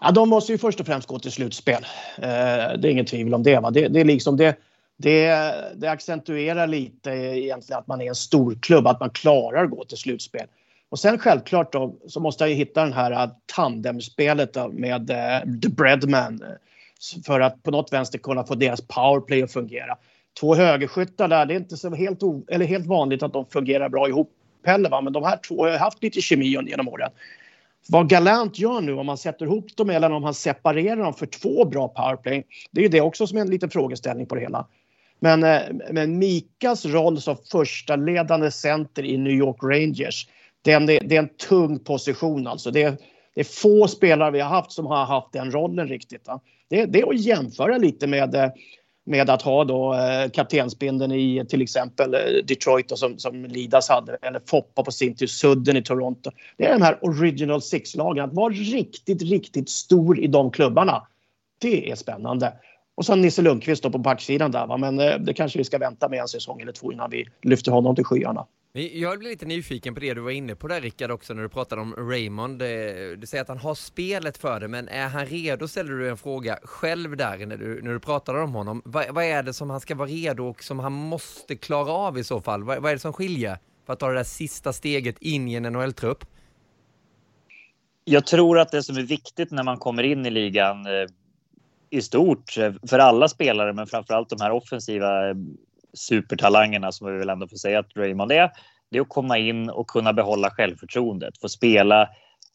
Ja, 0.00 0.10
de 0.10 0.28
måste 0.28 0.52
ju 0.52 0.58
först 0.58 0.80
och 0.80 0.86
främst 0.86 1.08
gå 1.08 1.18
till 1.18 1.32
slutspel. 1.32 1.86
Eh, 2.16 2.22
det 2.22 2.88
är 2.88 2.90
inget 2.90 3.08
tvivel 3.08 3.34
om 3.34 3.42
det. 3.42 3.60
Va? 3.60 3.70
Det, 3.70 3.88
det 3.88 4.00
är 4.00 4.04
liksom 4.04 4.36
det 4.36 4.58
det, 4.96 5.54
det 5.76 5.90
accentuerar 5.90 6.66
lite 6.66 7.10
egentligen 7.10 7.78
att 7.78 7.86
man 7.86 8.00
är 8.00 8.08
en 8.08 8.14
stor 8.14 8.58
klubb, 8.62 8.86
att 8.86 9.00
man 9.00 9.10
klarar 9.10 9.64
att 9.64 9.70
gå 9.70 9.84
till 9.84 9.98
slutspel. 9.98 10.46
Och 10.92 10.98
sen 10.98 11.18
självklart 11.18 11.72
då 11.72 11.94
så 12.08 12.20
måste 12.20 12.44
jag 12.44 12.54
hitta 12.54 12.84
den 12.84 12.92
här 12.92 13.10
äh, 13.10 13.30
tandemspelet 13.56 14.56
med 14.72 15.10
uh, 15.10 15.60
The 15.60 15.68
Breadman 15.68 16.42
äh, 16.42 17.22
för 17.26 17.40
att 17.40 17.62
på 17.62 17.70
något 17.70 17.92
vänster 17.92 18.18
kunna 18.18 18.44
få 18.44 18.54
deras 18.54 18.80
powerplay 18.80 19.42
att 19.42 19.52
fungera. 19.52 19.98
Två 20.40 20.54
högerskyttar 20.54 21.28
där, 21.28 21.46
det 21.46 21.54
är 21.54 21.56
inte 21.56 21.76
så 21.76 21.94
helt, 21.94 22.20
eller 22.50 22.66
helt 22.66 22.86
vanligt 22.86 23.22
att 23.22 23.32
de 23.32 23.46
fungerar 23.46 23.88
bra 23.88 24.08
ihop 24.08 24.32
heller. 24.64 24.90
Va? 24.90 25.00
Men 25.00 25.12
de 25.12 25.24
här 25.24 25.36
två 25.36 25.64
har 25.64 25.78
haft 25.78 26.02
lite 26.02 26.20
kemi 26.20 26.46
genom 26.46 26.88
åren. 26.88 27.10
Vad 27.88 28.08
Galant 28.08 28.58
gör 28.58 28.80
nu 28.80 28.92
om 28.92 29.08
han 29.08 29.18
sätter 29.18 29.46
ihop 29.46 29.76
dem 29.76 29.90
eller 29.90 30.10
om 30.10 30.24
han 30.24 30.34
separerar 30.34 30.96
dem 30.96 31.14
för 31.14 31.26
två 31.26 31.64
bra 31.64 31.88
powerplay. 31.88 32.44
Det 32.70 32.80
är 32.80 32.82
ju 32.82 32.88
det 32.88 33.00
också 33.00 33.26
som 33.26 33.38
är 33.38 33.42
en 33.42 33.50
liten 33.50 33.70
frågeställning 33.70 34.26
på 34.26 34.34
det 34.34 34.40
hela. 34.40 34.66
Men, 35.20 35.40
men 35.90 36.18
Mikas 36.18 36.86
roll 36.86 37.20
som 37.20 37.36
första 37.52 37.96
ledande 37.96 38.50
center 38.50 39.04
i 39.04 39.18
New 39.18 39.32
York 39.32 39.56
Rangers, 39.62 40.26
den, 40.62 40.86
det, 40.86 40.98
det 40.98 41.16
är 41.16 41.22
en 41.22 41.36
tung 41.48 41.78
position 41.78 42.46
alltså. 42.46 42.70
Det 42.70 42.82
är, 42.82 42.96
det 43.34 43.40
är 43.40 43.44
få 43.44 43.88
spelare 43.88 44.30
vi 44.30 44.40
har 44.40 44.48
haft 44.48 44.72
som 44.72 44.86
har 44.86 45.04
haft 45.04 45.32
den 45.32 45.50
rollen 45.50 45.88
riktigt. 45.88 46.28
Det, 46.70 46.86
det 46.86 47.00
är 47.00 47.08
att 47.08 47.20
jämföra 47.20 47.78
lite 47.78 48.06
med, 48.06 48.34
eh, 48.34 48.50
med 49.06 49.30
att 49.30 49.42
ha 49.42 49.64
då 49.64 49.94
eh, 49.94 50.30
kaptensbindeln 50.30 51.12
i 51.12 51.46
till 51.48 51.62
exempel 51.62 52.14
eh, 52.14 52.20
Detroit 52.44 52.88
då, 52.88 52.96
som, 52.96 53.18
som 53.18 53.44
Lidas 53.44 53.88
hade 53.88 54.18
eller 54.22 54.40
Foppa 54.46 54.84
på 54.84 54.90
sin 54.90 55.16
tur, 55.16 55.26
Sudden 55.26 55.76
i 55.76 55.82
Toronto. 55.82 56.30
Det 56.56 56.66
är 56.66 56.72
de 56.72 56.82
här 56.82 56.98
original 57.02 57.62
six-lagen. 57.62 58.24
Att 58.24 58.34
vara 58.34 58.52
riktigt, 58.52 59.22
riktigt 59.22 59.70
stor 59.70 60.20
i 60.20 60.26
de 60.26 60.50
klubbarna. 60.50 61.06
Det 61.60 61.90
är 61.90 61.94
spännande. 61.94 62.52
Och 62.94 63.06
sen 63.06 63.20
Nisse 63.20 63.42
Lundqvist 63.42 63.82
då 63.82 63.90
på 63.90 63.98
backsidan 63.98 64.50
där. 64.50 64.66
Va? 64.66 64.76
Men 64.76 64.96
det 64.96 65.34
kanske 65.34 65.58
vi 65.58 65.64
ska 65.64 65.78
vänta 65.78 66.08
med 66.08 66.20
en 66.20 66.28
säsong 66.28 66.60
eller 66.60 66.72
två 66.72 66.92
innan 66.92 67.10
vi 67.10 67.26
lyfter 67.42 67.72
honom 67.72 67.94
till 67.96 68.04
skyarna. 68.04 68.46
Jag 68.74 69.18
blir 69.18 69.30
lite 69.30 69.46
nyfiken 69.46 69.94
på 69.94 70.00
det 70.00 70.14
du 70.14 70.20
var 70.20 70.30
inne 70.30 70.54
på 70.54 70.68
där 70.68 70.80
Rickard 70.80 71.10
också 71.10 71.34
när 71.34 71.42
du 71.42 71.48
pratade 71.48 71.82
om 71.82 71.94
Raymond. 71.94 72.58
Du 72.58 73.26
säger 73.26 73.42
att 73.42 73.48
han 73.48 73.58
har 73.58 73.74
spelet 73.74 74.38
för 74.38 74.60
det, 74.60 74.68
men 74.68 74.88
är 74.88 75.08
han 75.08 75.26
redo 75.26 75.68
ställer 75.68 75.92
du 75.92 76.08
en 76.08 76.16
fråga 76.16 76.58
själv 76.62 77.16
där 77.16 77.46
när 77.46 77.56
du, 77.56 77.82
när 77.82 77.92
du 77.92 78.00
pratade 78.00 78.42
om 78.42 78.54
honom. 78.54 78.82
Vad, 78.84 79.14
vad 79.14 79.24
är 79.24 79.42
det 79.42 79.52
som 79.52 79.70
han 79.70 79.80
ska 79.80 79.94
vara 79.94 80.08
redo 80.08 80.44
och 80.44 80.64
som 80.64 80.78
han 80.78 80.92
måste 80.92 81.56
klara 81.56 81.92
av 81.92 82.18
i 82.18 82.24
så 82.24 82.40
fall? 82.40 82.64
Vad, 82.64 82.82
vad 82.82 82.90
är 82.90 82.94
det 82.94 83.00
som 83.00 83.12
skiljer 83.12 83.58
för 83.86 83.92
att 83.92 83.98
ta 83.98 84.08
det 84.08 84.14
där 84.14 84.24
sista 84.24 84.72
steget 84.72 85.18
in 85.18 85.48
i 85.48 85.54
en 85.54 85.62
NHL-trupp? 85.62 86.24
Jag 88.04 88.26
tror 88.26 88.58
att 88.58 88.70
det 88.70 88.82
som 88.82 88.96
är 88.96 89.02
viktigt 89.02 89.50
när 89.50 89.62
man 89.62 89.78
kommer 89.78 90.02
in 90.02 90.26
i 90.26 90.30
ligan 90.30 90.86
eh, 90.86 91.06
i 91.90 92.02
stort 92.02 92.58
eh, 92.58 92.72
för 92.88 92.98
alla 92.98 93.28
spelare, 93.28 93.72
men 93.72 93.86
framförallt 93.86 94.28
de 94.28 94.40
här 94.40 94.50
offensiva 94.50 95.28
eh, 95.28 95.34
supertalangerna 95.94 96.92
som 96.92 97.12
vi 97.12 97.18
väl 97.18 97.30
ändå 97.30 97.48
får 97.48 97.56
säga 97.56 97.78
att 97.78 97.96
Raymond 97.96 98.32
är. 98.32 98.50
Det 98.90 98.98
är 98.98 99.02
att 99.02 99.08
komma 99.08 99.38
in 99.38 99.70
och 99.70 99.86
kunna 99.86 100.12
behålla 100.12 100.50
självförtroendet, 100.50 101.38
få 101.40 101.48
spela 101.48 102.08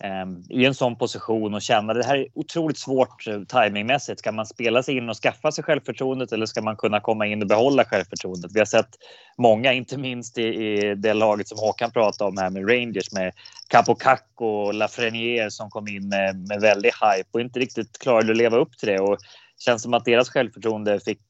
ehm, 0.04 0.43
i 0.50 0.65
en 0.65 0.73
sån 0.73 0.95
position 0.95 1.54
och 1.54 1.62
känna 1.62 1.93
det 1.93 2.06
här 2.06 2.17
är 2.17 2.28
otroligt 2.34 2.78
svårt 2.78 3.28
eh, 3.28 3.41
timingmässigt. 3.43 4.19
Ska 4.19 4.32
man 4.32 4.45
spela 4.45 4.84
sig 4.84 4.97
in 4.97 5.10
och 5.10 5.15
skaffa 5.15 5.52
sig 5.52 5.63
självförtroendet 5.63 6.32
eller 6.32 6.45
ska 6.45 6.62
man 6.62 6.76
kunna 6.76 7.00
komma 7.00 7.28
in 7.28 7.41
och 7.41 7.47
behålla 7.47 7.86
självförtroendet? 7.86 8.52
Vi 8.54 8.60
har 8.60 8.65
sett 8.65 8.89
många, 9.38 9.73
inte 9.73 9.97
minst 9.97 10.38
i, 10.38 10.43
i 10.43 10.95
det 10.95 11.13
laget 11.13 11.47
som 11.47 11.58
Håkan 11.58 11.91
pratade 11.91 12.30
om 12.30 12.38
här 12.38 12.50
med 12.50 12.69
Rangers 12.69 13.12
med 13.12 13.34
Capocac 13.67 14.19
och 14.36 14.73
Lafreniere 14.73 15.52
som 15.52 15.69
kom 15.69 15.88
in 15.88 16.10
med, 16.10 16.47
med 16.47 16.62
väldig 16.62 16.89
hype 16.89 17.30
och 17.32 17.41
inte 17.41 17.60
riktigt 17.60 18.00
klarade 18.00 18.32
att 18.32 18.38
leva 18.38 18.58
upp 18.58 18.78
till 18.78 18.89
det. 18.89 19.00
Och 19.00 19.17
känns 19.59 19.81
som 19.81 19.93
att 19.93 20.05
deras 20.05 20.29
självförtroende 20.29 20.99
fick 20.99 21.21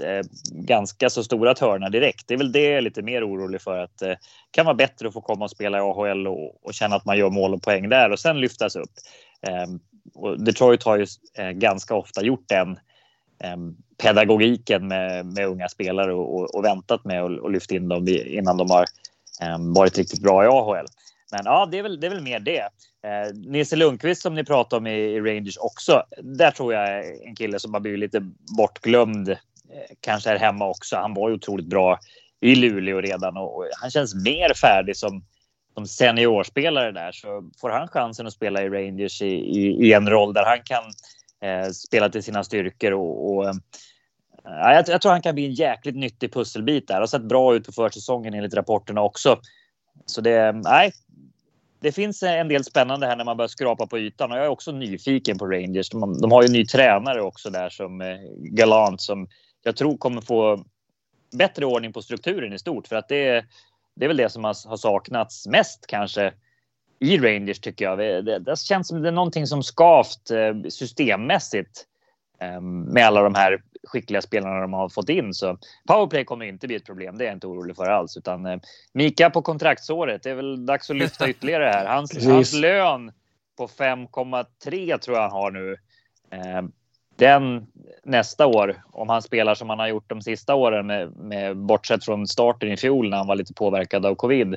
eh, 0.00 0.26
ganska 0.50 1.10
så 1.10 1.24
stora 1.24 1.54
törnar 1.54 1.90
direkt. 1.90 2.28
Det 2.28 2.34
är 2.34 2.38
väl 2.38 2.52
det 2.52 2.62
jag 2.62 2.78
är 2.78 2.80
lite 2.80 3.02
mer 3.02 3.28
orolig 3.28 3.60
för 3.60 3.78
att 3.78 3.98
det 3.98 4.10
eh, 4.10 4.16
kan 4.50 4.66
vara 4.66 4.74
bättre 4.74 5.08
att 5.08 5.14
få 5.14 5.20
komma 5.20 5.44
och 5.44 5.50
spela 5.50 5.78
i 5.78 5.80
AHL 5.80 6.26
och, 6.26 6.66
och 6.66 6.74
känna 6.74 6.96
att 6.96 7.04
man 7.04 7.18
gör 7.18 7.30
mål 7.30 7.54
och 7.54 7.62
poäng 7.62 7.88
där 7.88 8.10
och 8.10 8.20
sen 8.20 8.40
lyftas 8.40 8.76
upp. 8.76 8.90
Eh, 9.46 9.66
och 10.14 10.44
Detroit 10.44 10.82
har 10.82 10.98
ju 10.98 11.06
eh, 11.38 11.50
ganska 11.50 11.94
ofta 11.94 12.24
gjort 12.24 12.48
den 12.48 12.70
eh, 13.42 13.56
pedagogiken 14.02 14.88
med, 14.88 15.26
med 15.26 15.46
unga 15.46 15.68
spelare 15.68 16.14
och, 16.14 16.36
och, 16.36 16.54
och 16.54 16.64
väntat 16.64 17.04
med 17.04 17.22
att 17.22 17.52
lyfta 17.52 17.74
in 17.74 17.88
dem 17.88 18.08
innan 18.08 18.56
de 18.56 18.70
har 18.70 18.86
eh, 19.42 19.58
varit 19.74 19.98
riktigt 19.98 20.22
bra 20.22 20.44
i 20.44 20.46
AHL. 20.46 20.86
Men 21.32 21.40
ja, 21.44 21.68
det 21.70 21.78
är 21.78 21.82
väl, 21.82 22.00
det 22.00 22.06
är 22.06 22.10
väl 22.10 22.22
mer 22.22 22.40
det. 22.40 22.60
Eh, 23.04 23.34
Nisse 23.34 23.76
Lundqvist 23.76 24.22
som 24.22 24.34
ni 24.34 24.44
pratade 24.44 24.78
om 24.78 24.86
i, 24.86 24.90
i, 24.90 25.20
Rangers 25.20 25.56
också. 25.56 26.02
Där 26.22 26.50
tror 26.50 26.74
jag 26.74 26.88
är 26.88 27.26
en 27.26 27.34
kille 27.34 27.58
som 27.58 27.74
har 27.74 27.80
blivit 27.80 28.00
lite 28.00 28.20
bortglömd. 28.56 29.28
Eh, 29.28 29.36
kanske 30.00 30.30
här 30.30 30.38
hemma 30.38 30.68
också. 30.68 30.96
Han 30.96 31.14
var 31.14 31.28
ju 31.28 31.34
otroligt 31.34 31.66
bra 31.66 31.98
i 32.40 32.54
Luleå 32.54 33.00
redan 33.00 33.36
och, 33.36 33.56
och 33.56 33.66
han 33.80 33.90
känns 33.90 34.14
mer 34.14 34.54
färdig 34.54 34.96
som, 34.96 35.24
som 35.74 35.86
seniorspelare 35.86 36.92
där. 36.92 37.12
Så 37.12 37.50
får 37.60 37.70
han 37.70 37.88
chansen 37.88 38.26
att 38.26 38.32
spela 38.32 38.62
i 38.62 38.68
Rangers 38.68 39.22
i, 39.22 39.34
i, 39.34 39.88
i 39.88 39.92
en 39.92 40.10
roll 40.10 40.32
där 40.34 40.44
han 40.44 40.62
kan 40.64 40.84
eh, 41.50 41.70
spela 41.70 42.08
till 42.08 42.22
sina 42.22 42.44
styrkor 42.44 42.92
och, 42.92 43.34
och 43.34 43.44
eh, 43.44 43.54
Ja, 44.44 44.74
jag, 44.74 44.88
jag, 44.88 45.02
tror 45.02 45.12
han 45.12 45.22
kan 45.22 45.34
bli 45.34 45.46
en 45.46 45.52
jäkligt 45.52 45.96
nyttig 45.96 46.32
pusselbit 46.32 46.88
där. 46.88 47.00
Har 47.00 47.06
sett 47.06 47.22
bra 47.22 47.54
ut 47.54 47.66
på 47.66 47.72
försäsongen 47.72 48.34
enligt 48.34 48.54
rapporterna 48.54 49.02
också. 49.02 49.38
Så 50.06 50.20
det, 50.20 50.52
nej, 50.52 50.92
det 51.82 51.92
finns 51.92 52.22
eh, 52.22 52.40
en 52.40 52.48
del 52.48 52.64
spännande 52.64 53.06
här 53.06 53.16
när 53.16 53.24
man 53.24 53.36
börjar 53.36 53.48
skrapa 53.48 53.86
på 53.86 53.98
ytan 53.98 54.32
och 54.32 54.38
jag 54.38 54.44
är 54.44 54.50
också 54.50 54.72
nyfiken 54.72 55.38
på 55.38 55.46
Rangers. 55.46 55.90
De, 55.90 56.20
de 56.20 56.32
har 56.32 56.42
ju 56.42 56.46
en 56.46 56.52
ny 56.52 56.66
tränare 56.66 57.22
också 57.22 57.50
där 57.50 57.70
som 57.70 58.00
eh, 58.00 58.16
Galant 58.38 59.00
som 59.00 59.28
jag 59.62 59.76
tror 59.76 59.96
kommer 59.96 60.20
få 60.20 60.64
bättre 61.38 61.66
ordning 61.66 61.92
på 61.92 62.02
strukturen 62.02 62.52
i 62.52 62.58
stort 62.58 62.88
för 62.88 62.96
att 62.96 63.08
det, 63.08 63.44
det 63.96 64.04
är 64.04 64.08
väl 64.08 64.16
det 64.16 64.28
som 64.28 64.44
har, 64.44 64.68
har 64.68 64.76
saknats 64.76 65.46
mest 65.46 65.84
kanske 65.88 66.32
i 66.98 67.18
Rangers 67.18 67.60
tycker 67.60 67.84
jag. 67.84 67.98
Det, 67.98 68.38
det 68.38 68.58
känns 68.58 68.88
som 68.88 69.02
det 69.02 69.08
är 69.08 69.12
någonting 69.12 69.46
som 69.46 69.62
skavt 69.62 70.30
eh, 70.30 70.70
systemmässigt 70.70 71.86
ehm, 72.40 72.80
med 72.80 73.06
alla 73.06 73.22
de 73.22 73.34
här 73.34 73.62
skickliga 73.86 74.22
spelarna 74.22 74.60
de 74.60 74.72
har 74.72 74.88
fått 74.88 75.08
in. 75.08 75.34
Så 75.34 75.58
powerplay 75.88 76.24
kommer 76.24 76.44
inte 76.44 76.66
bli 76.66 76.76
ett 76.76 76.86
problem. 76.86 77.18
Det 77.18 77.24
är 77.24 77.26
jag 77.26 77.36
inte 77.36 77.46
orolig 77.46 77.76
för 77.76 77.86
alls. 77.86 78.16
Utan 78.16 78.46
eh, 78.46 78.58
Mika 78.92 79.30
på 79.30 79.42
kontraktsåret. 79.42 80.22
Det 80.22 80.30
är 80.30 80.34
väl 80.34 80.66
dags 80.66 80.90
att 80.90 80.96
lyfta 80.96 81.28
ytterligare 81.30 81.64
här. 81.64 81.86
Hans, 81.86 82.26
hans 82.26 82.52
lön 82.52 83.12
på 83.58 83.66
5,3 83.66 84.98
tror 84.98 85.16
jag 85.16 85.22
han 85.22 85.32
har 85.32 85.50
nu. 85.50 85.76
Eh, 86.30 86.62
den 87.16 87.66
nästa 88.04 88.46
år, 88.46 88.82
om 88.92 89.08
han 89.08 89.22
spelar 89.22 89.54
som 89.54 89.70
han 89.70 89.78
har 89.78 89.88
gjort 89.88 90.08
de 90.08 90.22
sista 90.22 90.54
åren 90.54 90.86
med, 90.86 91.16
med 91.16 91.56
bortsett 91.56 92.04
från 92.04 92.26
starten 92.26 92.72
i 92.72 92.76
fjol 92.76 93.10
när 93.10 93.16
han 93.16 93.26
var 93.26 93.36
lite 93.36 93.54
påverkad 93.54 94.06
av 94.06 94.14
covid. 94.14 94.56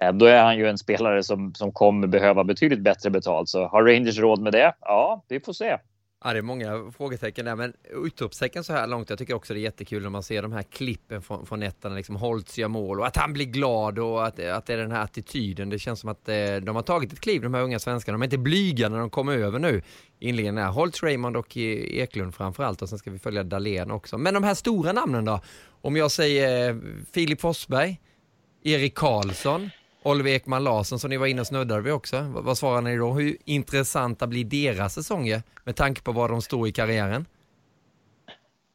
Eh, 0.00 0.12
då 0.12 0.26
är 0.26 0.42
han 0.42 0.58
ju 0.58 0.68
en 0.68 0.78
spelare 0.78 1.22
som, 1.22 1.54
som 1.54 1.72
kommer 1.72 2.06
behöva 2.06 2.44
betydligt 2.44 2.80
bättre 2.80 3.10
betalt. 3.10 3.48
Så 3.48 3.66
har 3.66 3.84
Rangers 3.84 4.18
råd 4.18 4.40
med 4.40 4.52
det? 4.52 4.74
Ja, 4.80 5.24
vi 5.28 5.40
får 5.40 5.52
se. 5.52 5.78
Ja, 6.24 6.32
det 6.32 6.38
är 6.38 6.42
många 6.42 6.92
frågetecken 6.96 7.44
där, 7.44 7.56
men 7.56 7.72
utropstecken 7.90 8.64
så 8.64 8.72
här 8.72 8.86
långt. 8.86 9.10
Jag 9.10 9.18
tycker 9.18 9.34
också 9.34 9.54
det 9.54 9.60
är 9.60 9.62
jättekul 9.62 10.02
när 10.02 10.10
man 10.10 10.22
ser 10.22 10.42
de 10.42 10.52
här 10.52 10.62
klippen 10.62 11.22
från, 11.22 11.46
från 11.46 11.60
nätterna, 11.60 11.94
liksom 11.94 12.16
Holtz 12.16 12.58
gör 12.58 12.68
mål 12.68 13.00
och 13.00 13.06
att 13.06 13.16
han 13.16 13.32
blir 13.32 13.44
glad 13.44 13.98
och 13.98 14.26
att, 14.26 14.40
att 14.40 14.66
det 14.66 14.72
är 14.72 14.76
den 14.76 14.92
här 14.92 15.04
attityden. 15.04 15.70
Det 15.70 15.78
känns 15.78 16.00
som 16.00 16.10
att 16.10 16.28
eh, 16.28 16.56
de 16.56 16.76
har 16.76 16.82
tagit 16.82 17.12
ett 17.12 17.20
kliv, 17.20 17.42
de 17.42 17.54
här 17.54 17.62
unga 17.62 17.78
svenskarna. 17.78 18.18
De 18.18 18.22
är 18.22 18.26
inte 18.26 18.38
blyga 18.38 18.88
när 18.88 18.98
de 18.98 19.10
kommer 19.10 19.32
över 19.32 19.58
nu. 19.58 19.82
Inledningen 20.18 20.58
är 20.58 20.68
Holtz, 20.68 21.02
Raymond 21.02 21.36
och 21.36 21.56
eh, 21.56 21.62
Eklund 22.02 22.34
framförallt 22.34 22.82
och 22.82 22.88
sen 22.88 22.98
ska 22.98 23.10
vi 23.10 23.18
följa 23.18 23.44
Dahlén 23.44 23.90
också. 23.90 24.18
Men 24.18 24.34
de 24.34 24.44
här 24.44 24.54
stora 24.54 24.92
namnen 24.92 25.24
då? 25.24 25.40
Om 25.80 25.96
jag 25.96 26.10
säger 26.10 26.70
eh, 26.70 26.76
Filip 27.12 27.40
Forsberg, 27.40 28.00
Erik 28.62 28.94
Karlsson, 28.94 29.70
Oliver 30.02 30.30
Ekman 30.30 30.64
Larsson 30.64 30.98
som 30.98 31.10
ni 31.10 31.16
var 31.16 31.26
inne 31.26 31.40
och 31.40 31.46
snuddade 31.46 31.80
vid 31.82 31.92
också. 31.92 32.20
Vad, 32.20 32.44
vad 32.44 32.58
svarar 32.58 32.80
ni 32.80 32.96
då? 32.96 33.12
Hur 33.12 33.36
intressanta 33.44 34.26
blir 34.26 34.44
deras 34.44 34.94
säsonger 34.94 35.42
med 35.64 35.76
tanke 35.76 36.02
på 36.02 36.12
var 36.12 36.28
de 36.28 36.42
står 36.42 36.68
i 36.68 36.72
karriären? 36.72 37.26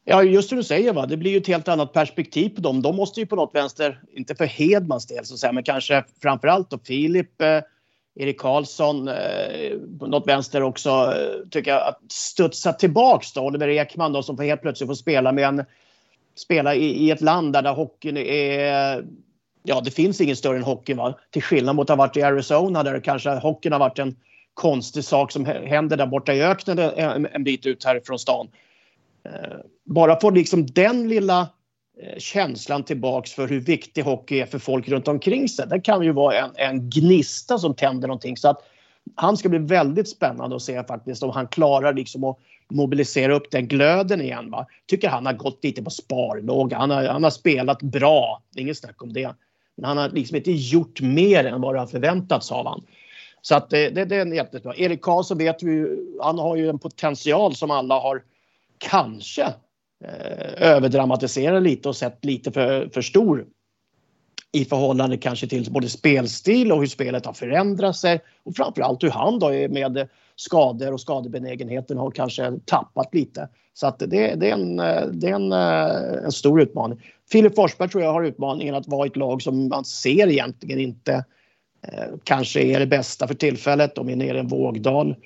Ja, 0.04 0.22
just 0.22 0.50
det 0.50 0.56
du 0.56 0.64
säger, 0.64 0.92
va? 0.92 1.06
det 1.06 1.16
blir 1.16 1.30
ju 1.30 1.36
ett 1.36 1.46
helt 1.46 1.68
annat 1.68 1.92
perspektiv 1.92 2.48
på 2.48 2.60
dem. 2.60 2.82
De 2.82 2.96
måste 2.96 3.20
ju 3.20 3.26
på 3.26 3.36
något 3.36 3.54
vänster, 3.54 4.00
inte 4.12 4.34
för 4.34 4.44
Hedmans 4.44 5.06
del, 5.06 5.24
så 5.24 5.34
att 5.34 5.40
säga, 5.40 5.52
men 5.52 5.64
kanske 5.64 6.04
framförallt 6.22 6.70
då 6.70 6.78
Filip, 6.78 7.42
eh, 7.42 7.60
Erik 8.14 8.40
Karlsson, 8.40 9.08
eh, 9.08 9.14
på 9.98 10.06
något 10.06 10.28
vänster 10.28 10.62
också, 10.62 10.90
eh, 10.90 11.48
tycker 11.50 11.70
jag, 11.70 11.88
att 11.88 12.12
studsa 12.12 12.72
tillbaks 12.72 13.32
då. 13.32 13.40
Oliver 13.40 13.68
Ekman 13.68 14.12
då, 14.12 14.22
som 14.22 14.38
helt 14.38 14.62
plötsligt 14.62 14.88
får 14.88 14.94
spela 14.94 15.32
med 15.32 15.48
en 15.48 15.64
spela 16.34 16.74
i, 16.74 16.84
i 16.84 17.10
ett 17.10 17.20
land 17.20 17.52
där, 17.52 17.62
där 17.62 17.72
hockeyn 17.72 18.16
är 18.16 19.04
ja, 19.66 19.80
det 19.80 19.90
finns 19.90 20.20
ingen 20.20 20.36
större 20.36 20.56
än 20.56 20.62
hockeyn. 20.62 20.96
Va? 20.96 21.18
Till 21.30 21.42
skillnad 21.42 21.76
mot 21.76 21.90
att 21.90 21.96
ha 21.96 22.06
varit 22.06 22.16
i 22.16 22.22
Arizona 22.22 22.82
där 22.82 23.00
kanske 23.00 23.30
hockeyn 23.30 23.72
har 23.72 23.78
varit 23.78 23.98
en 23.98 24.16
konstig 24.54 25.04
sak 25.04 25.32
som 25.32 25.44
händer 25.44 25.96
där 25.96 26.06
borta 26.06 26.34
i 26.34 26.42
öknen 26.42 26.78
en, 26.78 27.26
en 27.26 27.44
bit 27.44 27.66
ut 27.66 27.84
härifrån 27.84 28.18
stan. 28.18 28.48
Eh, 29.24 29.56
bara 29.84 30.20
få 30.20 30.30
liksom 30.30 30.66
den 30.66 31.08
lilla 31.08 31.40
eh, 32.02 32.18
känslan 32.18 32.84
tillbaks 32.84 33.32
för 33.32 33.48
hur 33.48 33.60
viktig 33.60 34.02
hockey 34.02 34.40
är 34.40 34.46
för 34.46 34.58
folk 34.58 34.88
runt 34.88 35.08
omkring 35.08 35.48
sig. 35.48 35.66
Det 35.68 35.80
kan 35.80 36.02
ju 36.02 36.12
vara 36.12 36.38
en, 36.38 36.50
en 36.54 36.90
gnista 36.90 37.58
som 37.58 37.74
tänder 37.74 38.08
någonting. 38.08 38.36
Så 38.36 38.48
att 38.48 38.62
han 39.14 39.36
ska 39.36 39.48
bli 39.48 39.58
väldigt 39.58 40.08
spännande 40.08 40.56
att 40.56 40.62
se 40.62 40.84
faktiskt 40.84 41.22
om 41.22 41.30
han 41.30 41.48
klarar 41.48 41.94
liksom 41.94 42.24
att 42.24 42.38
mobilisera 42.68 43.34
upp 43.34 43.50
den 43.50 43.68
glöden 43.68 44.20
igen. 44.20 44.50
Va? 44.50 44.66
Tycker 44.86 45.08
han 45.08 45.26
har 45.26 45.32
gått 45.32 45.64
lite 45.64 45.82
på 45.82 45.90
sparlåga. 45.90 46.78
Han 46.78 46.90
har, 46.90 47.04
han 47.04 47.24
har 47.24 47.30
spelat 47.30 47.82
bra, 47.82 48.42
inget 48.56 48.78
snack 48.78 49.02
om 49.02 49.12
det. 49.12 49.34
Men 49.76 49.84
han 49.84 49.96
har 49.96 50.08
liksom 50.08 50.36
inte 50.36 50.52
gjort 50.52 51.00
mer 51.00 51.44
än 51.44 51.60
vad 51.60 51.74
det 51.74 51.78
har 51.78 51.86
förväntats 51.86 52.52
av 52.52 52.66
han. 52.66 52.82
Så 53.42 53.54
att 53.54 53.70
det, 53.70 53.90
det, 53.90 54.04
det 54.04 54.16
är 54.16 54.26
jättebra. 54.26 54.76
Erik 54.76 55.02
Karlsson 55.02 55.38
vet 55.38 55.62
vi 55.62 55.98
han 56.20 56.38
har 56.38 56.56
ju 56.56 56.68
en 56.68 56.78
potential 56.78 57.54
som 57.54 57.70
alla 57.70 57.98
har 57.98 58.22
kanske 58.78 59.42
eh, 60.04 60.62
överdramatiserat 60.72 61.62
lite 61.62 61.88
och 61.88 61.96
sett 61.96 62.24
lite 62.24 62.52
för, 62.52 62.88
för 62.88 63.02
stor 63.02 63.46
i 64.52 64.64
förhållande 64.64 65.16
kanske 65.16 65.46
till 65.46 65.72
både 65.72 65.88
spelstil 65.88 66.72
och 66.72 66.80
hur 66.80 66.86
spelet 66.86 67.26
har 67.26 67.32
förändrat 67.32 67.96
sig 67.96 68.20
och 68.42 68.56
framförallt 68.56 69.02
hur 69.02 69.10
han 69.10 69.38
då 69.38 69.48
är 69.48 69.68
med 69.68 70.08
skador 70.36 70.92
och 70.92 71.00
skadebenägenheten 71.00 71.98
har 71.98 72.10
kanske 72.10 72.52
tappat 72.64 73.14
lite. 73.14 73.48
Så 73.74 73.86
att 73.86 73.98
det, 73.98 74.06
det 74.06 74.50
är, 74.50 74.52
en, 74.52 74.76
det 75.20 75.28
är 75.28 75.34
en, 75.34 75.52
en 76.24 76.32
stor 76.32 76.60
utmaning. 76.60 77.00
Filip 77.32 77.54
Forsberg 77.54 77.88
tror 77.88 78.02
jag 78.02 78.12
har 78.12 78.22
utmaningen 78.22 78.74
att 78.74 78.88
vara 78.88 79.06
ett 79.06 79.16
lag 79.16 79.42
som 79.42 79.68
man 79.68 79.84
ser 79.84 80.28
egentligen 80.28 80.80
inte 80.80 81.24
eh, 81.82 82.04
kanske 82.24 82.60
är 82.60 82.80
det 82.80 82.86
bästa 82.86 83.26
för 83.26 83.34
tillfället. 83.34 83.94
De 83.94 84.08
är 84.08 84.16
nere 84.16 84.36
i 84.36 84.40
en 84.40 84.48
vågdal. 84.48 85.16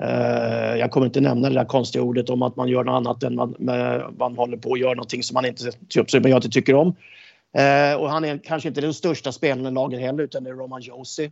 Eh, 0.00 0.76
jag 0.76 0.90
kommer 0.90 1.06
inte 1.06 1.20
nämna 1.20 1.48
det 1.48 1.54
där 1.54 1.64
konstiga 1.64 2.02
ordet 2.02 2.30
om 2.30 2.42
att 2.42 2.56
man 2.56 2.68
gör 2.68 2.84
något 2.84 2.92
annat 2.92 3.22
än 3.22 3.34
man, 3.34 3.54
man 4.18 4.36
håller 4.36 4.56
på 4.56 4.70
och 4.70 4.78
gör 4.78 4.94
någonting 4.94 5.22
som 5.22 5.34
man 5.34 5.46
inte, 5.46 5.72
typ, 5.88 6.10
som 6.10 6.22
jag 6.22 6.38
inte 6.38 6.48
tycker 6.48 6.74
om. 6.74 6.88
Eh, 7.52 7.94
och 7.94 8.10
han 8.10 8.24
är 8.24 8.38
kanske 8.38 8.68
inte 8.68 8.80
den 8.80 8.94
största 8.94 9.32
spelaren 9.32 9.66
i 9.66 9.70
laget 9.70 10.00
heller 10.00 10.24
utan 10.24 10.44
det 10.44 10.50
är 10.50 10.54
Roman 10.54 10.80
Josi. 10.80 11.30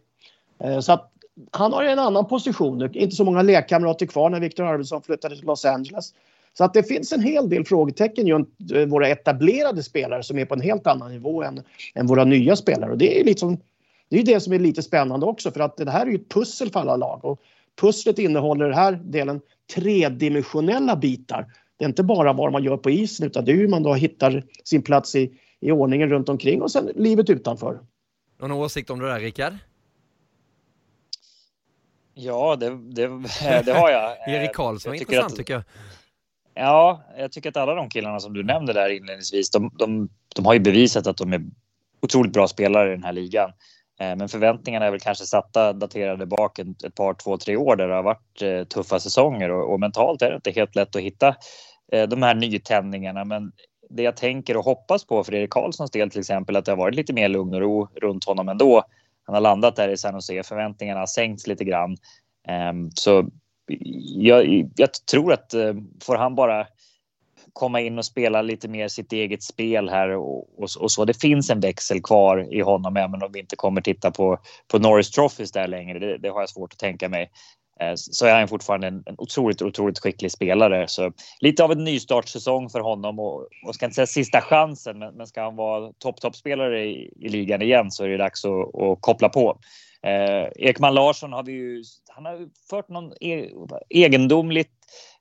Så 0.81 0.93
att 0.93 1.13
han 1.51 1.73
har 1.73 1.85
en 1.85 1.99
annan 1.99 2.27
position. 2.27 2.79
nu. 2.79 2.91
Inte 2.93 3.17
så 3.17 3.25
många 3.25 3.43
lekkamrater 3.43 4.07
kvar 4.07 4.31
när 4.31 4.41
Victor 4.41 4.65
Arvidsson 4.65 5.03
flyttade 5.03 5.37
till 5.37 5.45
Los 5.45 5.65
Angeles. 5.65 6.15
Så 6.53 6.65
att 6.65 6.75
det 6.75 6.83
finns 6.83 7.13
en 7.13 7.23
hel 7.23 7.49
del 7.49 7.65
frågetecken 7.65 8.29
runt 8.29 8.49
eh, 8.75 8.87
våra 8.87 9.09
etablerade 9.09 9.83
spelare 9.83 10.23
som 10.23 10.39
är 10.39 10.45
på 10.45 10.55
en 10.55 10.61
helt 10.61 10.87
annan 10.87 11.11
nivå 11.11 11.43
än, 11.43 11.63
än 11.95 12.07
våra 12.07 12.25
nya 12.25 12.57
spelare. 12.57 12.91
Och 12.91 12.99
det 12.99 13.21
är 13.21 13.25
liksom, 13.25 13.59
det 14.09 14.19
är 14.19 14.25
det 14.25 14.41
som 14.41 14.53
är 14.53 14.59
lite 14.59 14.83
spännande 14.83 15.27
också 15.27 15.51
för 15.51 15.61
att 15.61 15.77
det 15.77 15.91
här 15.91 16.07
är 16.07 16.11
ju 16.11 16.17
ett 16.17 16.29
pussel 16.29 16.71
för 16.71 16.81
alla 16.81 16.97
lag. 16.97 17.25
Och 17.25 17.41
pusslet 17.81 18.19
innehåller 18.19 18.65
den 18.65 18.75
här 18.75 19.01
delen 19.05 19.41
tredimensionella 19.75 20.97
bitar. 20.97 21.47
Det 21.77 21.85
är 21.85 21.89
inte 21.89 22.03
bara 22.03 22.33
vad 22.33 22.53
man 22.53 22.65
gör 22.65 22.77
på 22.77 22.91
isen 22.91 23.27
utan 23.27 23.45
det 23.45 23.53
är 23.53 23.57
hur 23.57 23.69
man 23.69 23.83
då 23.83 23.95
hittar 23.95 24.45
sin 24.65 24.83
plats 24.83 25.15
i, 25.15 25.31
i 25.61 25.71
ordningen 25.71 26.09
runt 26.09 26.29
omkring 26.29 26.63
och 26.63 26.71
sen 26.71 26.91
livet 26.95 27.31
utanför. 27.31 27.79
Någon 28.41 28.53
åsikt 28.53 28.91
om 28.91 28.99
det 28.99 29.07
där 29.07 29.21
Rickard? 29.21 29.53
Ja, 32.21 32.57
det, 32.57 32.71
det, 32.71 33.07
det 33.65 33.73
har 33.73 33.91
jag. 33.91 34.17
Erik 34.29 34.55
Karlsson 34.55 34.91
var 34.91 34.97
intressant 34.97 35.33
att, 35.33 35.37
tycker 35.37 35.55
jag. 35.55 35.63
Ja, 36.55 37.03
jag 37.19 37.33
tycker 37.33 37.49
att 37.49 37.57
alla 37.57 37.75
de 37.75 37.91
killarna 37.91 38.21
som 38.21 38.35
du 38.35 38.45
nämnde 38.45 38.73
där 38.73 38.89
inledningsvis, 38.89 39.51
de, 39.51 39.71
de, 39.79 40.09
de 40.35 40.47
har 40.47 40.55
ju 40.55 40.61
bevisat 40.61 41.07
att 41.07 41.17
de 41.17 41.33
är 41.33 41.43
otroligt 42.03 42.33
bra 42.33 42.49
spelare 42.49 42.89
i 42.89 42.95
den 42.95 43.05
här 43.05 43.13
ligan. 43.13 43.53
Eh, 44.01 44.17
men 44.17 44.29
förväntningarna 44.29 44.87
är 44.87 44.91
väl 44.91 45.01
kanske 45.01 45.25
satta 45.25 45.73
daterade 45.73 46.27
bak 46.27 46.59
ett, 46.59 46.95
par, 46.95 47.15
två, 47.15 47.37
tre 47.37 47.57
år 47.57 47.77
där 47.77 47.89
det 47.89 47.95
har 47.95 48.03
varit 48.03 48.43
eh, 48.43 48.65
tuffa 48.65 49.01
säsonger 49.01 49.51
och, 49.51 49.73
och, 49.73 49.81
mentalt 49.81 50.23
är 50.23 50.31
det 50.31 50.37
inte 50.37 50.51
helt 50.51 50.77
lätt 50.77 50.97
att 50.97 51.03
hitta 51.03 51.35
eh, 51.93 52.09
de 52.09 52.23
här 52.23 52.35
nytändningarna. 52.35 53.25
Men 53.25 53.53
det 53.91 54.03
jag 54.03 54.17
tänker 54.17 54.57
och 54.57 54.65
hoppas 54.65 55.07
på 55.07 55.25
för 55.25 55.35
Erik 55.35 55.51
Karlssons 55.51 55.91
del 55.91 56.11
till 56.11 56.21
exempel 56.21 56.57
att 56.57 56.65
det 56.65 56.73
har 56.73 56.77
varit 56.77 56.95
lite 56.95 57.13
mer 57.13 57.29
lugn 57.29 57.55
och 57.55 57.61
ro 57.61 57.89
runt 57.95 58.25
honom 58.25 58.49
ändå. 58.49 58.85
Han 59.29 59.35
har 59.35 59.41
landat 59.41 59.77
där 59.77 59.89
i 59.89 59.97
San 59.97 60.15
Jose, 60.15 60.43
förväntningarna 60.43 61.01
har 61.01 61.07
sänkts 61.07 61.47
lite 61.47 61.65
grann. 61.65 61.97
Ehm, 62.49 62.91
så 62.95 63.29
jag, 64.17 64.69
jag 64.77 64.93
tror 65.11 65.33
att 65.33 65.55
eh, 65.55 65.75
får 66.03 66.17
han 66.17 66.35
bara 66.35 66.67
komma 67.53 67.81
in 67.81 67.99
och 67.99 68.05
spela 68.05 68.43
lite 68.43 68.69
mer 68.69 68.89
sitt 68.89 69.13
eget 69.13 69.43
spel 69.43 69.89
här 69.89 70.09
och, 70.09 70.63
och, 70.63 70.69
och, 70.81 70.91
så. 70.91 71.05
Det 71.05 71.21
finns 71.21 71.51
en 71.51 71.61
växel 71.61 72.03
kvar 72.03 72.55
i 72.55 72.61
honom, 72.61 72.97
även 72.97 73.23
om 73.23 73.33
vi 73.33 73.41
inte 73.41 73.57
kommer 73.57 73.81
titta 73.81 74.11
på, 74.11 74.39
på 74.69 74.79
Norris 74.79 75.11
Trophies 75.11 75.53
där 75.53 75.69
längre. 75.69 75.99
Det, 75.99 76.19
det 76.19 76.29
har 76.29 76.41
jag 76.41 76.51
svårt 76.51 76.73
att 76.73 76.79
tänka 76.79 77.09
mig. 77.09 77.31
Eh, 77.81 77.93
så 77.95 78.27
är 78.27 78.39
han 78.39 78.49
fortfarande 78.49 78.87
en, 78.87 79.03
en 79.07 79.15
otroligt, 79.19 79.63
otroligt 79.63 79.99
skicklig 79.99 80.33
spelare. 80.33 80.89
Så 80.89 81.13
lite 81.41 81.65
av 81.65 81.73
en 81.73 81.85
nystartssäsong 81.85 82.71
för 82.71 82.81
honom 82.81 83.19
och, 83.19 83.49
och 83.67 83.75
ska 83.75 83.85
inte 83.87 83.95
säga 83.95 84.07
sista 84.07 84.41
chansen, 84.41 84.99
men, 84.99 85.15
men 85.15 85.27
ska 85.27 85.43
han 85.43 85.57
vara 85.57 85.93
topp, 85.93 86.21
toppspelare 86.21 86.85
i, 86.85 87.13
i 87.17 87.29
ligan 87.29 87.63
igen 87.63 87.91
så 87.91 88.05
är 88.05 88.09
det 88.09 88.17
dags 88.17 88.45
att, 88.45 88.83
att 88.83 89.01
koppla 89.01 89.29
på. 89.29 89.59
Eh, 90.03 90.69
Ekman 90.69 90.95
Larsson 90.95 91.33
har 91.33 91.43
vi 91.43 91.53
ju, 91.53 91.85
han 92.09 92.25
har 92.25 92.49
fört 92.71 92.89
någon 92.89 93.13
e 93.21 93.51
egendomligt 93.89 94.73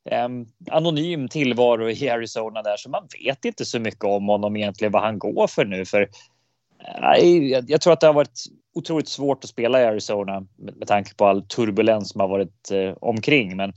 eh, 0.10 0.28
anonym 0.72 1.28
tillvaro 1.28 1.90
i 1.90 2.10
Arizona 2.10 2.62
där 2.62 2.78
så 2.78 2.90
man 2.90 3.08
vet 3.24 3.46
inte 3.46 3.66
så 3.66 3.80
mycket 3.80 4.04
om 4.04 4.28
honom 4.28 4.56
egentligen 4.56 4.92
vad 4.92 5.02
han 5.02 5.20
går 5.20 5.48
för 5.48 5.66
nu 5.66 5.86
för 5.86 6.02
eh, 6.02 7.26
jag, 7.26 7.66
jag 7.68 7.82
tror 7.82 7.94
att 7.94 8.00
det 8.00 8.08
har 8.08 8.14
varit 8.14 8.40
otroligt 8.78 9.08
svårt 9.08 9.44
att 9.44 9.50
spela 9.50 9.82
i 9.82 9.86
Arizona 9.86 10.46
med, 10.56 10.78
med 10.78 10.88
tanke 10.88 11.16
på 11.16 11.26
all 11.26 11.42
turbulens 11.42 12.10
som 12.10 12.22
har 12.22 12.28
varit 12.28 12.72
eh, 12.72 12.98
omkring 13.02 13.58
men 13.58 13.74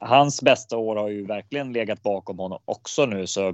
hans 0.00 0.42
bästa 0.42 0.76
år 0.76 0.96
har 0.96 1.08
ju 1.08 1.26
verkligen 1.26 1.72
legat 1.72 2.02
bakom 2.02 2.38
honom 2.38 2.58
också 2.64 3.06
nu, 3.06 3.26
så 3.26 3.48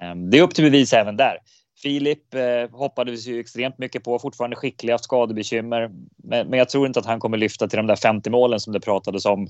eh, 0.00 0.14
det 0.30 0.38
är 0.38 0.42
upp 0.42 0.54
till 0.54 0.64
bevis 0.64 0.92
även 0.92 1.16
där. 1.16 1.38
Filip 1.82 2.34
eh, 2.34 2.78
hoppades 2.78 3.26
ju 3.26 3.40
extremt 3.40 3.78
mycket 3.78 4.04
på, 4.04 4.18
fortfarande 4.18 4.56
skicklig, 4.56 4.92
haft 4.92 5.04
skadebekymmer. 5.04 5.90
Men, 6.16 6.48
men 6.48 6.58
jag 6.58 6.68
tror 6.68 6.86
inte 6.86 7.00
att 7.00 7.06
han 7.06 7.20
kommer 7.20 7.36
lyfta 7.36 7.68
till 7.68 7.76
de 7.76 7.86
där 7.86 7.96
50 7.96 8.30
målen 8.30 8.60
som 8.60 8.72
det 8.72 8.80
pratades 8.80 9.26
om 9.26 9.48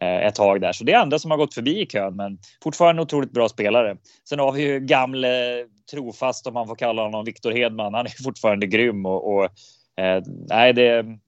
eh, 0.00 0.26
ett 0.26 0.34
tag 0.34 0.60
där. 0.60 0.72
Så 0.72 0.84
det 0.84 0.92
är 0.92 0.98
andra 0.98 1.18
som 1.18 1.30
har 1.30 1.38
gått 1.38 1.54
förbi 1.54 1.80
i 1.80 1.86
kön, 1.86 2.16
men 2.16 2.38
fortfarande 2.62 3.02
otroligt 3.02 3.32
bra 3.32 3.48
spelare. 3.48 3.96
Sen 4.28 4.38
har 4.38 4.52
vi 4.52 4.62
ju 4.62 4.80
gamle 4.80 5.64
trofast, 5.90 6.46
om 6.46 6.54
man 6.54 6.66
får 6.66 6.76
kalla 6.76 7.02
honom, 7.02 7.24
Viktor 7.24 7.50
Hedman. 7.50 7.94
Han 7.94 8.06
är 8.06 8.22
fortfarande 8.24 8.66
grym 8.66 9.06
och, 9.06 9.34
och 9.34 9.48
nej, 10.48 10.72
det 10.72 11.18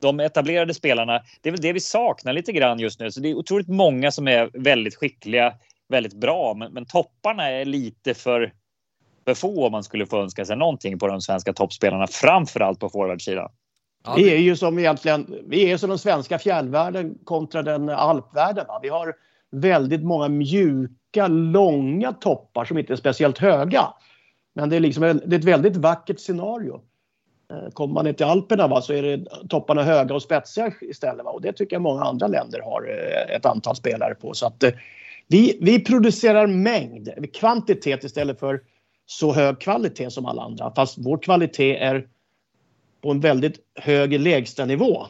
de 0.00 0.20
etablerade 0.20 0.74
spelarna, 0.74 1.20
det 1.40 1.48
är 1.48 1.50
väl 1.50 1.60
det 1.60 1.72
vi 1.72 1.80
saknar 1.80 2.32
lite 2.32 2.52
grann 2.52 2.78
just 2.78 3.00
nu. 3.00 3.10
Så 3.10 3.20
det 3.20 3.30
är 3.30 3.34
otroligt 3.34 3.68
många 3.68 4.10
som 4.10 4.28
är 4.28 4.50
väldigt 4.54 4.96
skickliga, 4.96 5.54
väldigt 5.88 6.14
bra, 6.14 6.54
men, 6.54 6.72
men 6.72 6.86
topparna 6.86 7.50
är 7.50 7.64
lite 7.64 8.14
för 8.14 8.52
för 9.24 9.34
få 9.34 9.66
om 9.66 9.72
man 9.72 9.84
skulle 9.84 10.06
få 10.06 10.22
önska 10.22 10.44
sig 10.44 10.56
någonting 10.56 10.98
på 10.98 11.06
de 11.06 11.20
svenska 11.20 11.52
toppspelarna, 11.52 12.06
framför 12.06 12.60
allt 12.60 12.80
på 12.80 12.88
forwardsidan. 12.88 13.48
Ja, 14.04 14.14
vi 14.16 14.34
är 14.34 14.38
ju 14.38 14.56
som 14.56 14.78
egentligen, 14.78 15.34
vi 15.46 15.72
är 15.72 15.76
som 15.76 15.88
den 15.88 15.98
svenska 15.98 16.38
fjällvärlden 16.38 17.18
kontra 17.24 17.62
den 17.62 17.88
alpvärlden. 17.88 18.66
Va? 18.68 18.80
Vi 18.82 18.88
har 18.88 19.14
väldigt 19.50 20.02
många 20.02 20.28
mjuka, 20.28 21.26
långa 21.28 22.12
toppar 22.12 22.64
som 22.64 22.78
inte 22.78 22.92
är 22.92 22.96
speciellt 22.96 23.38
höga. 23.38 23.86
Men 24.54 24.70
det 24.70 24.76
är, 24.76 24.80
liksom 24.80 25.02
en, 25.02 25.22
det 25.26 25.36
är 25.36 25.38
ett 25.38 25.44
väldigt 25.44 25.76
vackert 25.76 26.20
scenario. 26.20 26.80
Eh, 27.50 27.70
kommer 27.70 27.94
man 27.94 28.04
ner 28.04 28.12
till 28.12 28.26
Alperna 28.26 28.68
va, 28.68 28.82
så 28.82 28.92
är 28.92 29.02
det 29.02 29.24
topparna 29.48 29.82
höga 29.82 30.14
och 30.14 30.22
spetsiga 30.22 30.72
istället. 30.80 31.24
Va? 31.24 31.30
Och 31.30 31.42
det 31.42 31.52
tycker 31.52 31.76
jag 31.76 31.82
många 31.82 32.02
andra 32.02 32.26
länder 32.26 32.60
har 32.60 32.82
eh, 32.82 33.36
ett 33.36 33.46
antal 33.46 33.76
spelare 33.76 34.14
på. 34.14 34.34
Så 34.34 34.46
att, 34.46 34.62
eh, 34.62 34.70
vi, 35.28 35.58
vi 35.60 35.84
producerar 35.84 36.46
mängd, 36.46 37.08
kvantitet 37.34 38.04
istället 38.04 38.40
för 38.40 38.60
så 39.06 39.32
hög 39.32 39.60
kvalitet 39.60 40.10
som 40.10 40.26
alla 40.26 40.42
andra. 40.42 40.72
Fast 40.76 40.98
vår 40.98 41.18
kvalitet 41.18 41.76
är 41.76 42.06
på 43.02 43.10
en 43.10 43.20
väldigt 43.20 43.58
hög 43.74 44.20
lägstanivå. 44.20 45.06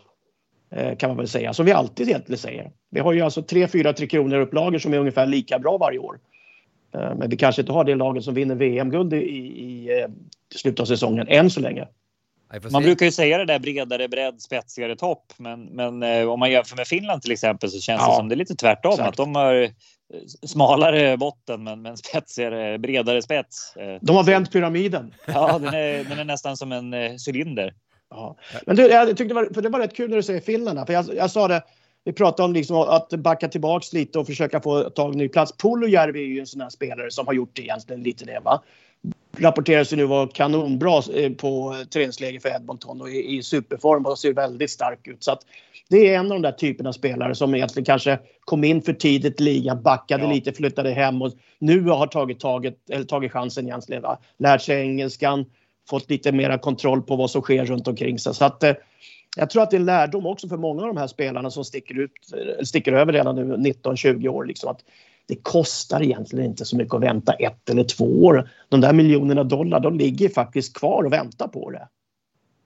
Kan 0.98 1.10
man 1.10 1.16
väl 1.16 1.28
säga, 1.28 1.52
som 1.52 1.66
vi 1.66 1.72
alltid 1.72 2.08
egentligen 2.08 2.38
säger. 2.38 2.72
Vi 2.90 3.00
har 3.00 3.12
ju 3.12 3.20
alltså 3.20 3.42
tre, 3.42 3.68
fyra 3.68 3.92
Tre 3.92 4.06
Kronor 4.06 4.40
upplagor 4.40 4.78
som 4.78 4.94
är 4.94 4.98
ungefär 4.98 5.26
lika 5.26 5.58
bra 5.58 5.78
varje 5.78 5.98
år. 5.98 6.18
Men 6.92 7.30
vi 7.30 7.36
kanske 7.36 7.62
inte 7.62 7.72
har 7.72 7.84
det 7.84 7.94
laget 7.94 8.24
som 8.24 8.34
vinner 8.34 8.54
VM-guld 8.54 9.14
i, 9.14 9.16
i, 9.16 9.90
i 9.90 10.06
slutet 10.54 10.80
av 10.80 10.84
säsongen 10.84 11.28
än 11.28 11.50
så 11.50 11.60
länge. 11.60 11.88
Man 12.70 12.82
brukar 12.82 13.06
ju 13.06 13.12
säga 13.12 13.38
det 13.38 13.44
där 13.44 13.58
bredare 13.58 14.08
bredd, 14.08 14.40
spetsigare 14.40 14.96
topp. 14.96 15.32
Men, 15.36 15.64
men 15.64 16.02
eh, 16.02 16.28
om 16.28 16.40
man 16.40 16.50
jämför 16.50 16.76
med 16.76 16.86
Finland 16.86 17.22
till 17.22 17.32
exempel 17.32 17.70
så 17.70 17.80
känns 17.80 18.02
ja, 18.02 18.10
det 18.10 18.16
som 18.16 18.28
det 18.28 18.34
är 18.34 18.36
lite 18.36 18.54
tvärtom. 18.54 18.92
Exakt. 18.92 19.08
Att 19.08 19.16
de 19.16 19.34
har 19.34 19.70
smalare 20.46 21.16
botten 21.16 21.64
men, 21.64 21.82
men 21.82 21.96
spetsigare, 21.96 22.78
bredare 22.78 23.22
spets. 23.22 23.76
Eh, 23.76 23.98
De 24.00 24.16
har 24.16 24.24
vänt 24.24 24.52
pyramiden. 24.52 25.14
Ja, 25.26 25.58
den 25.58 25.74
är, 25.74 26.04
den 26.04 26.18
är 26.18 26.24
nästan 26.24 26.56
som 26.56 26.72
en 26.72 26.94
eh, 26.94 27.12
cylinder. 27.28 27.74
Ja. 28.10 28.36
Men 28.66 28.76
du, 28.76 28.86
jag 28.86 29.08
tyckte 29.08 29.24
det 29.24 29.34
var, 29.34 29.54
för 29.54 29.62
det 29.62 29.68
var 29.68 29.78
rätt 29.78 29.96
kul 29.96 30.10
när 30.10 30.16
du 30.16 30.22
säger 30.22 30.40
Finland. 30.40 30.86
För 30.86 30.92
jag, 30.92 31.14
jag 31.14 31.30
sa 31.30 31.48
det, 31.48 31.62
vi 32.04 32.12
pratade 32.12 32.44
om 32.44 32.52
liksom 32.52 32.76
att 32.76 33.10
backa 33.10 33.48
tillbaks 33.48 33.92
lite 33.92 34.18
och 34.18 34.26
försöka 34.26 34.60
få 34.60 34.82
ta 34.82 35.08
en 35.08 35.18
ny 35.18 35.28
plats. 35.28 35.56
Puolujärvi 35.56 36.20
är 36.20 36.26
ju 36.26 36.40
en 36.40 36.46
sån 36.46 36.60
här 36.60 36.70
spelare 36.70 37.10
som 37.10 37.26
har 37.26 37.34
gjort 37.34 37.56
det 37.56 37.62
egentligen 37.62 38.02
lite 38.02 38.24
det. 38.24 38.40
Va? 38.44 38.62
Rapporteras 39.38 39.92
ju 39.92 39.96
nu 39.96 40.04
vara 40.04 40.28
kanonbra 40.28 41.02
eh, 41.14 41.32
på 41.32 41.76
träningsläger 41.90 42.40
för 42.40 42.48
Edmonton 42.48 43.00
och 43.00 43.10
i, 43.10 43.36
i 43.36 43.42
superform 43.42 44.06
och 44.06 44.18
ser 44.18 44.32
väldigt 44.32 44.70
stark 44.70 45.06
ut. 45.06 45.24
Så 45.24 45.32
att 45.32 45.40
det 45.88 46.08
är 46.08 46.18
en 46.18 46.26
av 46.26 46.30
de 46.30 46.42
där 46.42 46.52
typerna 46.52 46.88
av 46.88 46.92
spelare 46.92 47.34
som 47.34 47.54
egentligen 47.54 47.84
kanske 47.84 48.18
kom 48.40 48.64
in 48.64 48.82
för 48.82 48.92
tidigt 48.92 49.40
i 49.40 49.44
ligan, 49.44 49.82
backade 49.82 50.24
ja. 50.24 50.32
lite, 50.32 50.52
flyttade 50.52 50.90
hem 50.90 51.22
och 51.22 51.32
nu 51.58 51.82
har 51.82 52.06
tagit, 52.06 52.40
taget, 52.40 52.90
eller 52.90 53.04
tagit 53.04 53.32
chansen 53.32 53.66
egentligen. 53.66 54.02
Va? 54.02 54.18
Lärt 54.38 54.62
sig 54.62 54.80
engelskan, 54.80 55.44
fått 55.88 56.10
lite 56.10 56.32
mera 56.32 56.58
kontroll 56.58 57.02
på 57.02 57.16
vad 57.16 57.30
som 57.30 57.42
sker 57.42 57.64
runt 57.64 57.88
omkring 57.88 58.18
sig. 58.18 58.34
Så 58.34 58.44
att, 58.44 58.62
eh, 58.62 58.74
jag 59.36 59.50
tror 59.50 59.62
att 59.62 59.70
det 59.70 59.76
är 59.76 59.80
en 59.80 59.86
lärdom 59.86 60.26
också 60.26 60.48
för 60.48 60.56
många 60.56 60.82
av 60.82 60.88
de 60.88 60.96
här 60.96 61.06
spelarna 61.06 61.50
som 61.50 61.64
sticker, 61.64 61.98
ut, 61.98 62.12
sticker 62.62 62.92
över 62.92 63.12
redan 63.12 63.36
nu 63.36 63.56
19-20 63.56 64.28
år. 64.28 64.44
Liksom, 64.44 64.70
att 64.70 64.80
det 65.30 65.42
kostar 65.42 66.02
egentligen 66.02 66.44
inte 66.44 66.64
så 66.64 66.76
mycket 66.76 66.94
att 66.94 67.02
vänta 67.02 67.32
ett 67.32 67.70
eller 67.70 67.84
två 67.84 68.24
år. 68.24 68.50
De 68.68 68.80
där 68.80 68.92
miljonerna 68.92 69.44
dollar, 69.44 69.80
de 69.80 69.98
ligger 69.98 70.28
faktiskt 70.28 70.76
kvar 70.76 71.04
och 71.04 71.12
väntar 71.12 71.48
på 71.48 71.70
det. 71.70 71.88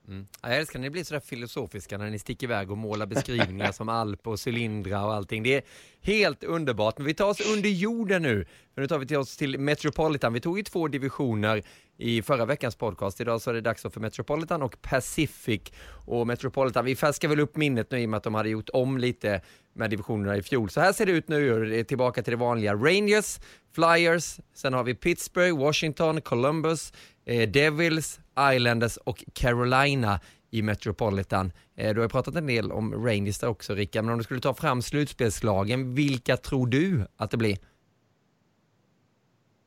Mm. 0.08 0.26
Jag 0.42 0.56
älskar 0.56 0.78
när 0.78 0.86
ni 0.86 0.90
blir 0.90 1.04
sådär 1.04 1.20
filosofiska 1.20 1.98
när 1.98 2.10
ni 2.10 2.18
sticker 2.18 2.46
iväg 2.46 2.70
och 2.70 2.78
målar 2.78 3.06
beskrivningar 3.06 3.72
som 3.78 3.88
alp 3.88 4.26
och 4.26 4.38
cylindrar 4.46 5.04
och 5.04 5.14
allting. 5.14 5.42
Det 5.42 5.54
är 5.54 5.62
helt 6.00 6.44
underbart. 6.44 6.98
Men 6.98 7.06
vi 7.06 7.14
tar 7.14 7.28
oss 7.28 7.52
under 7.56 7.68
jorden 7.68 8.22
nu. 8.22 8.46
För 8.74 8.80
nu 8.80 8.88
tar 8.88 8.98
vi 8.98 9.06
till 9.06 9.16
oss 9.16 9.36
till 9.36 9.58
Metropolitan. 9.58 10.32
Vi 10.32 10.40
tog 10.40 10.58
ju 10.58 10.64
två 10.64 10.88
divisioner 10.88 11.62
i 11.98 12.22
förra 12.22 12.44
veckans 12.44 12.76
podcast. 12.76 13.20
Idag 13.20 13.40
så 13.40 13.50
är 13.50 13.54
det 13.54 13.60
dags 13.60 13.82
för 13.82 14.00
Metropolitan 14.00 14.62
och 14.62 14.82
Pacific. 14.82 15.60
Och 15.86 16.26
Metropolitan, 16.26 16.84
vi 16.84 16.96
färskar 16.96 17.28
väl 17.28 17.40
upp 17.40 17.56
minnet 17.56 17.90
nu 17.90 18.00
i 18.00 18.06
och 18.06 18.10
med 18.10 18.16
att 18.16 18.24
de 18.24 18.34
hade 18.34 18.48
gjort 18.48 18.70
om 18.72 18.98
lite 18.98 19.40
med 19.74 19.90
divisionerna 19.90 20.36
i 20.36 20.42
fjol. 20.42 20.70
Så 20.70 20.80
här 20.80 20.92
ser 20.92 21.06
det 21.06 21.12
ut 21.12 21.28
nu, 21.28 21.64
det 21.64 21.80
är 21.80 21.84
tillbaka 21.84 22.22
till 22.22 22.30
det 22.30 22.36
vanliga. 22.36 22.74
Rangers, 22.74 23.40
Flyers, 23.74 24.40
sen 24.54 24.74
har 24.74 24.84
vi 24.84 24.94
Pittsburgh, 24.94 25.58
Washington, 25.58 26.20
Columbus, 26.20 26.92
eh, 27.26 27.48
Devils, 27.50 28.20
Islanders 28.52 28.96
och 28.96 29.24
Carolina 29.32 30.20
i 30.50 30.62
Metropolitan. 30.62 31.52
Eh, 31.76 31.94
du 31.94 32.00
har 32.00 32.08
pratat 32.08 32.34
en 32.34 32.46
del 32.46 32.72
om 32.72 33.06
Rangers 33.06 33.38
där 33.38 33.48
också 33.48 33.74
Rickard, 33.74 34.04
men 34.04 34.12
om 34.12 34.18
du 34.18 34.24
skulle 34.24 34.40
ta 34.40 34.54
fram 34.54 34.82
slutspelslagen, 34.82 35.94
vilka 35.94 36.36
tror 36.36 36.66
du 36.66 37.06
att 37.16 37.30
det 37.30 37.36
blir? 37.36 37.58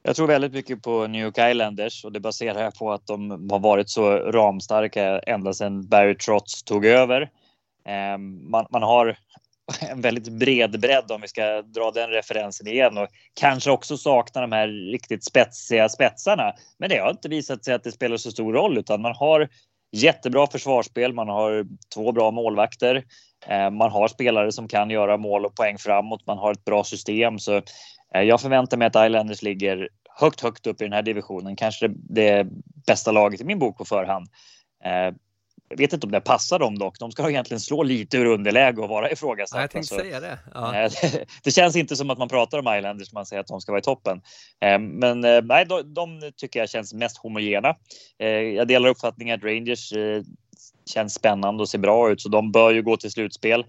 Jag 0.07 0.15
tror 0.15 0.27
väldigt 0.27 0.53
mycket 0.53 0.81
på 0.81 1.07
New 1.07 1.21
York 1.21 1.37
Islanders 1.37 2.05
och 2.05 2.11
det 2.11 2.19
baserar 2.19 2.63
jag 2.63 2.75
på 2.75 2.91
att 2.91 3.07
de 3.07 3.49
har 3.51 3.59
varit 3.59 3.89
så 3.89 4.11
ramstarka 4.17 5.19
ända 5.19 5.53
sedan 5.53 5.87
Barry 5.87 6.15
Trotz 6.17 6.63
tog 6.63 6.85
över. 6.85 7.29
Ehm, 7.85 8.51
man, 8.51 8.65
man 8.69 8.83
har 8.83 9.17
en 9.91 10.01
väldigt 10.01 10.27
bred 10.27 10.79
bredd 10.79 11.11
om 11.11 11.21
vi 11.21 11.27
ska 11.27 11.61
dra 11.61 11.91
den 11.91 12.09
referensen 12.09 12.67
igen 12.67 12.97
och 12.97 13.07
kanske 13.33 13.71
också 13.71 13.97
saknar 13.97 14.41
de 14.41 14.51
här 14.51 14.67
riktigt 14.67 15.25
spetsiga 15.25 15.89
spetsarna. 15.89 16.53
Men 16.77 16.89
det 16.89 16.97
har 16.97 17.11
inte 17.11 17.29
visat 17.29 17.65
sig 17.65 17.73
att 17.73 17.83
det 17.83 17.91
spelar 17.91 18.17
så 18.17 18.31
stor 18.31 18.53
roll 18.53 18.77
utan 18.77 19.01
man 19.01 19.15
har 19.15 19.49
jättebra 19.91 20.47
försvarsspel. 20.47 21.13
Man 21.13 21.29
har 21.29 21.65
två 21.95 22.11
bra 22.11 22.31
målvakter. 22.31 23.03
Ehm, 23.47 23.75
man 23.75 23.91
har 23.91 24.07
spelare 24.07 24.51
som 24.51 24.67
kan 24.67 24.89
göra 24.89 25.17
mål 25.17 25.45
och 25.45 25.55
poäng 25.55 25.77
framåt. 25.77 26.27
Man 26.27 26.37
har 26.37 26.51
ett 26.51 26.65
bra 26.65 26.83
system 26.83 27.39
så 27.39 27.61
jag 28.11 28.41
förväntar 28.41 28.77
mig 28.77 28.87
att 28.87 29.07
Islanders 29.07 29.41
ligger 29.41 29.89
högt, 30.19 30.41
högt 30.41 30.67
upp 30.67 30.81
i 30.81 30.83
den 30.83 30.93
här 30.93 31.01
divisionen. 31.01 31.55
Kanske 31.55 31.87
det 31.93 32.47
bästa 32.87 33.11
laget 33.11 33.41
i 33.41 33.43
min 33.43 33.59
bok 33.59 33.77
på 33.77 33.85
förhand. 33.85 34.27
Eh, 34.85 35.15
jag 35.69 35.77
vet 35.77 35.93
inte 35.93 36.07
om 36.07 36.11
det 36.11 36.21
passar 36.21 36.59
dem 36.59 36.79
dock. 36.79 36.99
De 36.99 37.11
ska 37.11 37.29
egentligen 37.29 37.59
slå 37.59 37.83
lite 37.83 38.17
ur 38.17 38.25
underläge 38.25 38.81
och 38.81 38.89
vara 38.89 39.11
ifrågasatta. 39.11 39.61
Jag 39.61 39.71
tänkte 39.71 39.95
säga 39.95 40.19
det. 40.19 40.39
Ja. 40.53 40.75
Eh, 40.75 40.91
det 41.43 41.51
känns 41.51 41.75
inte 41.75 41.95
som 41.95 42.09
att 42.09 42.17
man 42.17 42.29
pratar 42.29 42.57
om 42.57 42.77
Islanders 42.77 43.13
man 43.13 43.25
säger 43.25 43.39
att 43.39 43.47
de 43.47 43.61
ska 43.61 43.71
vara 43.71 43.79
i 43.79 43.83
toppen. 43.83 44.21
Men 44.79 45.21
nej, 45.47 45.65
de, 45.65 45.93
de 45.93 46.31
tycker 46.35 46.59
jag 46.59 46.69
känns 46.69 46.93
mest 46.93 47.17
homogena. 47.17 47.75
Jag 48.55 48.67
delar 48.67 48.89
uppfattningen 48.89 49.35
att 49.35 49.43
Rangers 49.43 49.93
känns 50.93 51.13
spännande 51.13 51.63
och 51.63 51.69
ser 51.69 51.77
bra 51.77 52.11
ut 52.11 52.21
så 52.21 52.29
de 52.29 52.51
bör 52.51 52.71
ju 52.71 52.81
gå 52.81 52.97
till 52.97 53.11
slutspel. 53.11 53.65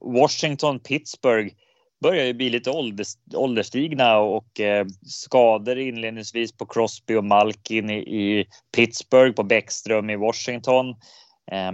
Washington, 0.00 0.80
Pittsburgh 0.80 1.54
börjar 2.02 2.24
ju 2.24 2.32
bli 2.32 2.50
lite 2.50 2.70
ålders, 2.70 3.08
ålderstigna 3.34 4.18
och 4.18 4.60
eh, 4.60 4.86
skador 5.06 5.78
inledningsvis 5.78 6.52
på 6.52 6.66
Crosby 6.66 7.14
och 7.14 7.24
Malkin 7.24 7.90
i, 7.90 7.98
i 7.98 8.46
Pittsburgh, 8.76 9.34
på 9.34 9.42
Bäckström 9.42 10.10
i 10.10 10.16
Washington. 10.16 10.90
Eh, 11.52 11.72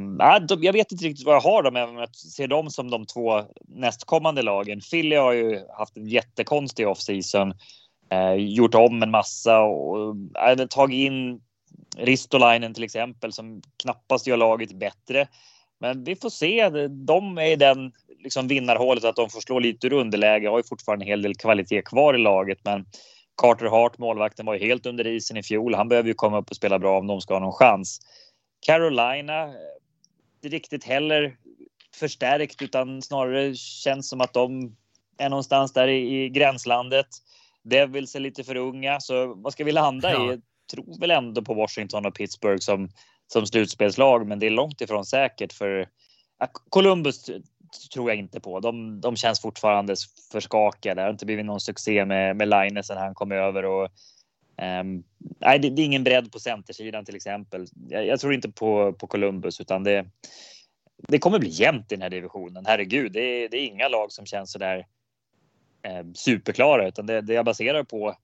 jag 0.60 0.72
vet 0.72 0.92
inte 0.92 1.04
riktigt 1.04 1.26
vad 1.26 1.34
jag 1.34 1.40
har 1.40 1.62
dem, 1.62 1.76
även 1.76 1.94
om 1.94 2.00
jag 2.00 2.16
ser 2.16 2.48
dem 2.48 2.70
som 2.70 2.90
de 2.90 3.06
två 3.06 3.42
nästkommande 3.68 4.42
lagen. 4.42 4.80
Philly 4.90 5.16
har 5.16 5.32
ju 5.32 5.60
haft 5.78 5.96
en 5.96 6.08
jättekonstig 6.08 6.88
offseason, 6.88 7.54
eh, 8.10 8.34
gjort 8.34 8.74
om 8.74 9.02
en 9.02 9.10
massa 9.10 9.60
och 9.60 10.16
eh, 10.48 10.66
tagit 10.66 10.96
in 10.96 11.40
Ristolainen 11.96 12.74
till 12.74 12.84
exempel 12.84 13.32
som 13.32 13.62
knappast 13.82 14.26
gör 14.26 14.36
laget 14.36 14.72
bättre. 14.72 15.28
Men 15.82 16.04
vi 16.04 16.16
får 16.16 16.30
se. 16.30 16.68
De 16.88 17.38
är 17.38 17.46
i 17.46 17.56
den 17.56 17.92
liksom 18.18 18.48
vinnarhålet 18.48 19.04
att 19.04 19.16
de 19.16 19.30
får 19.30 19.40
slå 19.40 19.58
lite 19.58 19.86
ur 19.86 19.92
underläge. 19.92 20.48
Har 20.48 20.58
ju 20.58 20.64
fortfarande 20.64 21.04
en 21.04 21.08
hel 21.08 21.22
del 21.22 21.34
kvalitet 21.34 21.82
kvar 21.82 22.14
i 22.14 22.18
laget, 22.18 22.58
men 22.64 22.86
Carter 23.36 23.66
Hart, 23.66 23.98
målvakten, 23.98 24.46
var 24.46 24.54
ju 24.54 24.60
helt 24.60 24.86
under 24.86 25.06
isen 25.06 25.36
i 25.36 25.42
fjol. 25.42 25.74
Han 25.74 25.88
behöver 25.88 26.08
ju 26.08 26.14
komma 26.14 26.38
upp 26.38 26.50
och 26.50 26.56
spela 26.56 26.78
bra 26.78 26.98
om 26.98 27.06
de 27.06 27.20
ska 27.20 27.34
ha 27.34 27.40
någon 27.40 27.52
chans. 27.52 28.00
Carolina, 28.66 29.54
inte 30.34 30.56
riktigt 30.56 30.84
heller 30.84 31.36
förstärkt 31.94 32.62
utan 32.62 33.02
snarare 33.02 33.54
känns 33.54 34.08
som 34.08 34.20
att 34.20 34.32
de 34.32 34.76
är 35.18 35.28
någonstans 35.28 35.72
där 35.72 35.88
i, 35.88 36.24
i 36.24 36.28
gränslandet. 36.28 37.06
Devils 37.62 38.14
är 38.14 38.20
lite 38.20 38.44
för 38.44 38.56
unga, 38.56 39.00
så 39.00 39.34
vad 39.34 39.52
ska 39.52 39.64
vi 39.64 39.72
landa 39.72 40.12
ja. 40.12 40.24
i? 40.24 40.28
Jag 40.28 40.40
tror 40.70 41.00
väl 41.00 41.10
ändå 41.10 41.42
på 41.42 41.54
Washington 41.54 42.06
och 42.06 42.14
Pittsburgh 42.14 42.60
som, 42.60 42.88
som 43.32 43.46
slutspelslag, 43.46 44.26
men 44.26 44.38
det 44.38 44.46
är 44.46 44.50
långt 44.50 44.80
ifrån 44.80 45.04
säkert 45.04 45.52
för 45.52 45.88
Columbus 46.68 47.30
tror 47.94 48.10
jag 48.10 48.18
inte 48.18 48.40
på. 48.40 48.60
De, 48.60 49.00
de 49.00 49.16
känns 49.16 49.40
fortfarande 49.40 49.94
för 50.32 50.40
skakiga. 50.40 50.94
Det 50.94 51.02
har 51.02 51.10
inte 51.10 51.26
blivit 51.26 51.46
någon 51.46 51.60
succé 51.60 52.04
med, 52.04 52.36
med 52.36 52.48
Line 52.48 52.84
sen 52.84 52.96
han 52.96 53.14
kom 53.14 53.32
över. 53.32 53.64
Och, 53.64 53.84
um, 54.62 55.04
nej, 55.18 55.58
det, 55.58 55.70
det, 55.70 55.82
är 55.82 55.86
ingen 55.86 56.04
bredd 56.04 56.32
på 56.32 56.38
centersidan 56.38 57.04
till 57.04 57.16
exempel. 57.16 57.66
Jag, 57.88 58.06
jag, 58.06 58.20
tror 58.20 58.34
inte 58.34 58.50
på, 58.50 58.92
på 58.92 59.06
Columbus 59.06 59.60
utan 59.60 59.84
det, 59.84 60.06
det 61.08 61.18
kommer 61.18 61.38
bli 61.38 61.48
jämnt 61.48 61.92
i 61.92 61.94
den 61.94 62.02
här 62.02 62.10
divisionen. 62.10 62.66
Herregud, 62.66 63.12
det 63.12 63.20
är, 63.20 63.48
det 63.48 63.56
är 63.56 63.66
inga 63.66 63.88
lag 63.88 64.12
som 64.12 64.26
känns 64.26 64.52
så 64.52 64.58
där 64.58 64.86
eh, 65.82 66.04
superklara 66.14 66.88
utan 66.88 67.06
det, 67.06 67.20
det 67.20 67.34
jag 67.34 67.44
baserar 67.44 67.84
på 67.84 68.16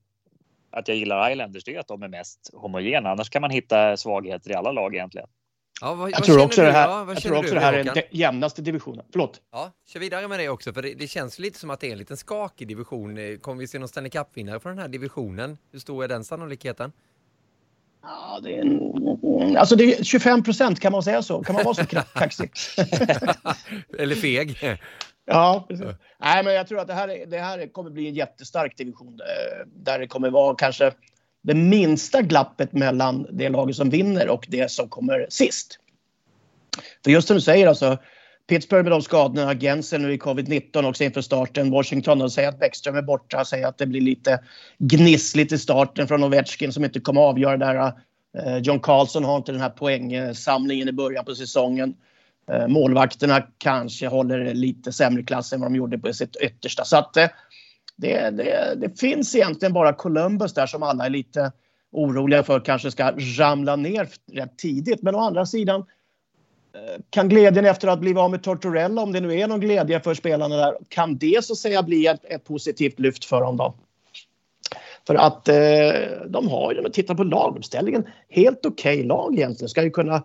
att 0.71 0.87
jag 0.87 0.97
gillar 0.97 1.31
Islanders 1.31 1.63
det 1.63 1.75
är 1.75 1.79
att 1.79 1.87
de 1.87 2.03
är 2.03 2.07
mest 2.07 2.49
homogena. 2.53 3.09
Annars 3.09 3.29
kan 3.29 3.41
man 3.41 3.51
hitta 3.51 3.97
svagheter 3.97 4.51
i 4.51 4.53
alla 4.53 4.71
lag 4.71 4.95
egentligen. 4.95 5.27
Ja, 5.81 5.93
vad, 5.93 6.11
jag 6.11 6.23
tror 6.23 6.43
också, 6.43 6.61
det 6.61 6.71
här, 6.71 6.87
ja, 6.89 7.05
jag 7.07 7.21
tror 7.21 7.37
också 7.37 7.53
det 7.53 7.59
här 7.59 7.73
är 7.73 7.83
den 7.83 8.03
jämnaste 8.11 8.61
divisionen. 8.61 9.05
Förlåt. 9.11 9.41
Ja, 9.51 9.71
kör 9.87 9.99
vidare 9.99 10.27
med 10.27 10.39
det 10.39 10.49
också, 10.49 10.73
för 10.73 10.81
det, 10.81 10.93
det, 10.93 11.07
känns 11.07 11.39
lite 11.39 11.59
som 11.59 11.69
att 11.69 11.79
det 11.79 11.87
är 11.87 11.91
en 11.91 11.97
liten 11.97 12.17
skakig 12.17 12.67
division. 12.67 13.17
Eh, 13.17 13.37
kommer 13.37 13.59
vi 13.59 13.67
se 13.67 13.79
någon 13.79 13.87
Stanley 13.87 14.09
Cup-vinnare 14.09 14.59
från 14.59 14.69
den 14.69 14.79
här 14.79 14.87
divisionen? 14.87 15.57
Hur 15.71 15.79
stor 15.79 16.03
är 16.03 16.07
den 16.07 16.23
sannolikheten? 16.23 16.91
Ja, 18.01 18.39
det 18.43 18.57
är, 18.57 18.61
en, 18.61 19.57
alltså 19.57 19.75
det 19.75 19.83
är 19.83 20.03
25 20.03 20.43
procent, 20.43 20.79
kan 20.79 20.91
man 20.91 21.03
säga 21.03 21.21
så? 21.21 21.43
Kan 21.43 21.55
man 21.55 21.63
vara 21.63 21.75
så 21.75 21.85
kaxig? 21.85 22.51
Eller 23.99 24.15
feg. 24.15 24.57
Ja, 25.29 25.65
precis. 25.67 25.85
Nej, 26.19 26.43
men 26.43 26.53
jag 26.53 26.67
tror 26.67 26.79
att 26.79 26.87
det 26.87 26.93
här, 26.93 27.25
det 27.27 27.39
här 27.39 27.73
kommer 27.73 27.89
bli 27.89 28.07
en 28.07 28.13
jättestark 28.13 28.77
division 28.77 29.19
eh, 29.19 29.67
där 29.75 29.99
det 29.99 30.07
kommer 30.07 30.29
vara 30.29 30.55
kanske 30.55 30.91
det 31.41 31.53
minsta 31.53 32.21
glappet 32.21 32.73
mellan 32.73 33.27
det 33.31 33.49
laget 33.49 33.75
som 33.75 33.89
vinner 33.89 34.29
och 34.29 34.45
det 34.47 34.71
som 34.71 34.89
kommer 34.89 35.27
sist. 35.29 35.79
För 37.03 37.11
just 37.11 37.27
som 37.27 37.35
du 37.35 37.41
säger, 37.41 37.67
alltså, 37.67 37.97
Pittsburgh 38.47 38.83
med 38.83 38.91
de 38.91 39.01
skadorna, 39.01 39.55
Gensen 39.55 40.01
nu 40.01 40.13
i 40.13 40.17
covid-19 40.17 40.89
också 40.89 41.03
inför 41.03 41.21
starten. 41.21 41.71
Washington 41.71 42.21
och 42.21 42.31
säger 42.31 42.49
att 42.49 42.59
Bäckström 42.59 42.95
är 42.95 43.01
borta, 43.01 43.45
säger 43.45 43.67
att 43.67 43.77
det 43.77 43.85
blir 43.85 44.01
lite 44.01 44.39
gnissligt 44.77 45.51
i 45.51 45.57
starten 45.57 46.07
från 46.07 46.23
Ovechkin 46.23 46.73
som 46.73 46.85
inte 46.85 46.99
kommer 46.99 47.21
avgöra 47.21 47.57
där. 47.57 47.93
Eh, 48.37 48.57
John 48.57 48.79
Carlson 48.79 49.23
har 49.23 49.37
inte 49.37 49.51
den 49.51 49.61
här 49.61 49.69
poängsamlingen 49.69 50.89
i 50.89 50.91
början 50.91 51.25
på 51.25 51.35
säsongen. 51.35 51.93
Eh, 52.51 52.67
målvakterna 52.67 53.43
kanske 53.57 54.07
håller 54.07 54.53
lite 54.53 54.91
sämre 54.91 55.23
klass 55.23 55.53
än 55.53 55.59
vad 55.59 55.71
de 55.71 55.75
gjorde 55.75 55.97
på 55.97 56.13
sitt 56.13 56.35
yttersta. 56.35 56.85
Så 56.85 56.97
att 56.97 57.17
eh, 57.17 57.27
det, 57.95 58.29
det, 58.29 58.75
det 58.77 58.99
finns 58.99 59.35
egentligen 59.35 59.73
bara 59.73 59.93
Columbus 59.93 60.53
där 60.53 60.65
som 60.65 60.83
alla 60.83 61.05
är 61.05 61.09
lite 61.09 61.51
oroliga 61.91 62.43
för 62.43 62.59
kanske 62.59 62.91
ska 62.91 63.11
ramla 63.37 63.75
ner 63.75 64.09
rätt 64.31 64.57
tidigt. 64.57 65.01
Men 65.01 65.15
å 65.15 65.19
andra 65.19 65.45
sidan 65.45 65.79
eh, 66.73 67.01
kan 67.09 67.29
glädjen 67.29 67.65
efter 67.65 67.87
att 67.87 67.99
bli 67.99 68.15
av 68.15 68.31
med 68.31 68.43
Tortorella, 68.43 69.01
om 69.01 69.11
det 69.11 69.19
nu 69.19 69.39
är 69.39 69.47
någon 69.47 69.59
glädje 69.59 69.99
för 69.99 70.13
spelarna 70.13 70.55
där, 70.55 70.77
kan 70.89 71.17
det 71.17 71.45
så 71.45 71.53
att 71.53 71.59
säga 71.59 71.83
bli 71.83 72.07
ett, 72.07 72.25
ett 72.25 72.43
positivt 72.43 72.99
lyft 72.99 73.25
för 73.25 73.41
dem 73.41 73.57
då? 73.57 73.75
För 75.07 75.15
att 75.15 75.47
eh, 75.47 75.55
de 76.27 76.47
har 76.47 76.71
ju, 76.71 76.77
om 76.77 76.83
man 76.83 76.91
tittar 76.91 77.15
på 77.15 77.23
laguppställningen, 77.23 78.07
helt 78.29 78.65
okej 78.65 78.95
okay 78.95 79.07
lag 79.07 79.35
egentligen. 79.35 79.69
Ska 79.69 79.83
ju 79.83 79.89
kunna 79.89 80.23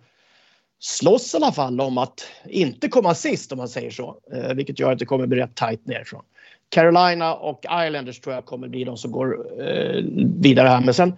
slåss 0.85 1.35
i 1.35 1.37
alla 1.37 1.53
fall 1.53 1.81
om 1.81 1.99
att 1.99 2.27
inte 2.49 2.89
komma 2.89 3.15
sist 3.15 3.53
om 3.53 3.59
man 3.59 3.69
säger 3.69 3.91
så. 3.91 4.17
Eh, 4.33 4.55
vilket 4.55 4.79
gör 4.79 4.93
att 4.93 4.99
det 4.99 5.07
kommer 5.07 5.27
bli 5.27 5.39
rätt 5.39 5.55
tajt 5.55 5.87
nerifrån. 5.87 6.23
Carolina 6.69 7.35
och 7.35 7.65
Islanders 7.87 8.21
tror 8.21 8.35
jag 8.35 8.45
kommer 8.45 8.69
bli 8.69 8.85
de 8.85 8.97
som 8.97 9.13
går 9.13 9.47
eh, 9.61 10.05
vidare 10.41 10.69
här. 10.69 10.81
Men 10.81 10.95
sen, 10.95 11.13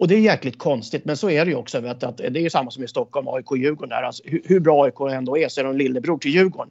och 0.00 0.08
det 0.08 0.14
är 0.14 0.20
jäkligt 0.20 0.58
konstigt, 0.58 1.04
men 1.04 1.16
så 1.16 1.30
är 1.30 1.44
det 1.44 1.50
ju 1.50 1.56
också. 1.56 1.80
Vet, 1.80 2.02
att 2.02 2.16
det 2.16 2.26
är 2.26 2.42
ju 2.42 2.50
samma 2.50 2.70
som 2.70 2.84
i 2.84 2.88
Stockholm, 2.88 3.28
AIK 3.28 3.50
och 3.50 3.58
Djurgården. 3.58 3.88
Där. 3.88 4.02
Alltså, 4.02 4.22
hur, 4.26 4.60
bra 4.60 4.84
AIK 4.84 5.00
ändå 5.00 5.38
är 5.38 5.48
så 5.48 5.60
är 5.60 5.64
de 5.64 5.76
lillebror 5.76 6.18
till 6.18 6.30
Djurgården. 6.30 6.70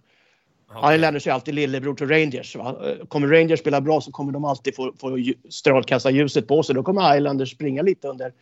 Okay. 0.77 0.95
Islanders 0.95 1.27
är 1.27 1.31
alltid 1.31 1.55
lillebror 1.55 1.95
till 1.95 2.07
Rangers. 2.07 2.55
Va? 2.55 2.75
Kommer 3.07 3.27
Rangers 3.27 3.59
spela 3.59 3.81
bra 3.81 4.01
så 4.01 4.11
kommer 4.11 4.31
de 4.31 4.45
alltid 4.45 4.75
få, 4.75 4.93
få 4.99 5.17
strålkastarljuset 5.49 6.47
på 6.47 6.63
sig. 6.63 6.75
Då 6.75 6.83
kommer 6.83 7.17
Islanders 7.17 7.51
springa 7.51 7.81
lite 7.81 8.07
under, 8.07 8.33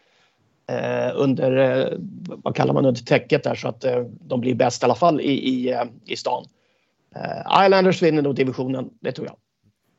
under 1.15 1.57
eh, 1.57 1.97
vad 2.27 2.55
kallar 2.55 2.73
man 2.73 2.85
under 2.85 3.01
täcket 3.01 3.43
där 3.43 3.55
så 3.55 3.67
att 3.67 3.83
eh, 3.83 4.03
de 4.21 4.41
blir 4.41 4.55
bäst 4.55 4.83
i 4.83 4.85
alla 4.85 4.95
fall 4.95 5.21
i, 5.21 5.31
i, 5.31 5.71
eh, 5.71 5.83
i 6.05 6.15
stan. 6.15 6.45
Islanders 7.65 8.01
vinner 8.01 8.21
nog 8.21 8.35
divisionen, 8.35 8.89
det 8.99 9.11
tror 9.11 9.27
jag. 9.27 9.35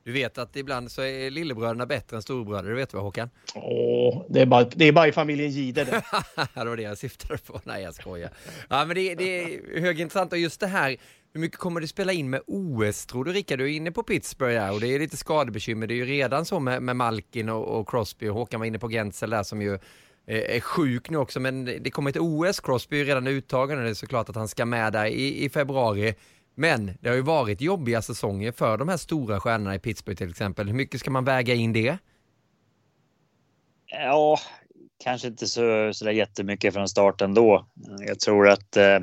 Du 0.05 0.13
vet 0.13 0.39
att 0.39 0.57
ibland 0.57 0.91
så 0.91 1.03
är 1.03 1.31
lillebröderna 1.31 1.87
bättre 1.87 2.17
än 2.17 2.23
storbröder, 2.23 2.69
det 2.69 2.75
vet 2.75 2.91
du 2.91 2.97
vad 2.97 3.05
Håkan? 3.05 3.31
Åh, 3.55 4.25
det 4.29 4.41
är 4.41 4.47
bara, 4.47 4.65
det 4.65 4.85
är 4.85 4.93
bara 4.93 5.09
i 5.09 5.13
familjen 5.13 5.51
Gide 5.51 5.85
det. 5.85 5.91
det 6.55 6.65
var 6.65 6.77
det 6.77 6.83
jag 6.83 6.99
syftade 6.99 7.39
på. 7.39 7.61
Nej, 7.65 7.83
jag 7.83 7.95
skojar. 7.95 8.31
Ja, 8.69 8.85
men 8.85 8.97
det, 8.97 9.15
det 9.15 9.43
är 9.43 9.81
högintressant 9.81 10.33
och 10.33 10.39
just 10.39 10.61
det 10.61 10.67
här 10.67 10.97
hur 11.33 11.41
mycket 11.41 11.59
kommer 11.59 11.81
det 11.81 11.89
spela 11.89 12.13
in 12.13 12.31
med 12.31 12.41
OS 12.47 13.07
tror 13.07 13.25
du 13.25 13.33
Rickard? 13.33 13.59
Du 13.59 13.65
är 13.65 13.77
inne 13.77 13.93
på 13.93 14.03
Pittsburgh 14.03 14.55
där 14.55 14.73
och 14.73 14.81
det 14.81 14.95
är 14.95 14.99
lite 14.99 15.17
skadebekymmer. 15.17 15.87
Det 15.87 15.95
är 15.95 15.97
ju 15.97 16.05
redan 16.05 16.45
så 16.45 16.61
med, 16.61 16.83
med 16.83 16.97
Malkin 16.97 17.49
och, 17.49 17.81
och 17.81 17.89
Crosby 17.89 18.29
och 18.29 18.35
Håkan 18.35 18.61
var 18.61 18.67
inne 18.67 18.79
på 18.79 18.89
Gensel 18.89 19.31
där 19.31 19.43
som 19.43 19.63
ju 19.63 19.79
Eh, 20.29 20.57
är 20.57 20.61
sjuk 20.61 21.11
nu 21.11 21.19
också 21.19 21.41
men 21.41 21.65
det 21.65 21.91
kommer 21.91 22.11
ett 22.11 22.17
OS. 22.17 22.61
Crosby 22.61 23.01
är 23.01 23.05
redan 23.05 23.27
uttagen 23.27 23.79
och 23.79 23.85
det 23.85 23.91
är 23.91 23.95
såklart 23.95 24.29
att 24.29 24.37
han 24.37 24.49
ska 24.49 24.65
med 24.65 24.93
där 24.93 25.07
i, 25.07 25.45
i 25.45 25.49
februari. 25.49 26.15
Men 26.55 26.99
det 27.01 27.09
har 27.09 27.17
ju 27.17 27.23
varit 27.23 27.61
jobbiga 27.61 28.03
säsonger 28.03 28.53
för 28.53 28.77
de 28.77 28.89
här 28.89 28.97
stora 28.97 29.41
stjärnorna 29.41 29.75
i 29.75 29.79
Pittsburgh 29.79 30.19
till 30.19 30.31
exempel. 30.31 30.67
Hur 30.67 30.75
mycket 30.75 31.01
ska 31.01 31.11
man 31.11 31.25
väga 31.25 31.55
in 31.55 31.73
det? 31.73 31.99
Ja, 33.87 34.39
kanske 35.05 35.29
inte 35.29 35.47
så, 35.47 35.91
så 35.93 36.05
där 36.05 36.13
jättemycket 36.13 36.75
från 36.75 36.89
starten 36.89 37.35
då. 37.35 37.67
Jag 38.07 38.21
tror 38.21 38.49
att 38.49 38.77
eh, 38.77 38.99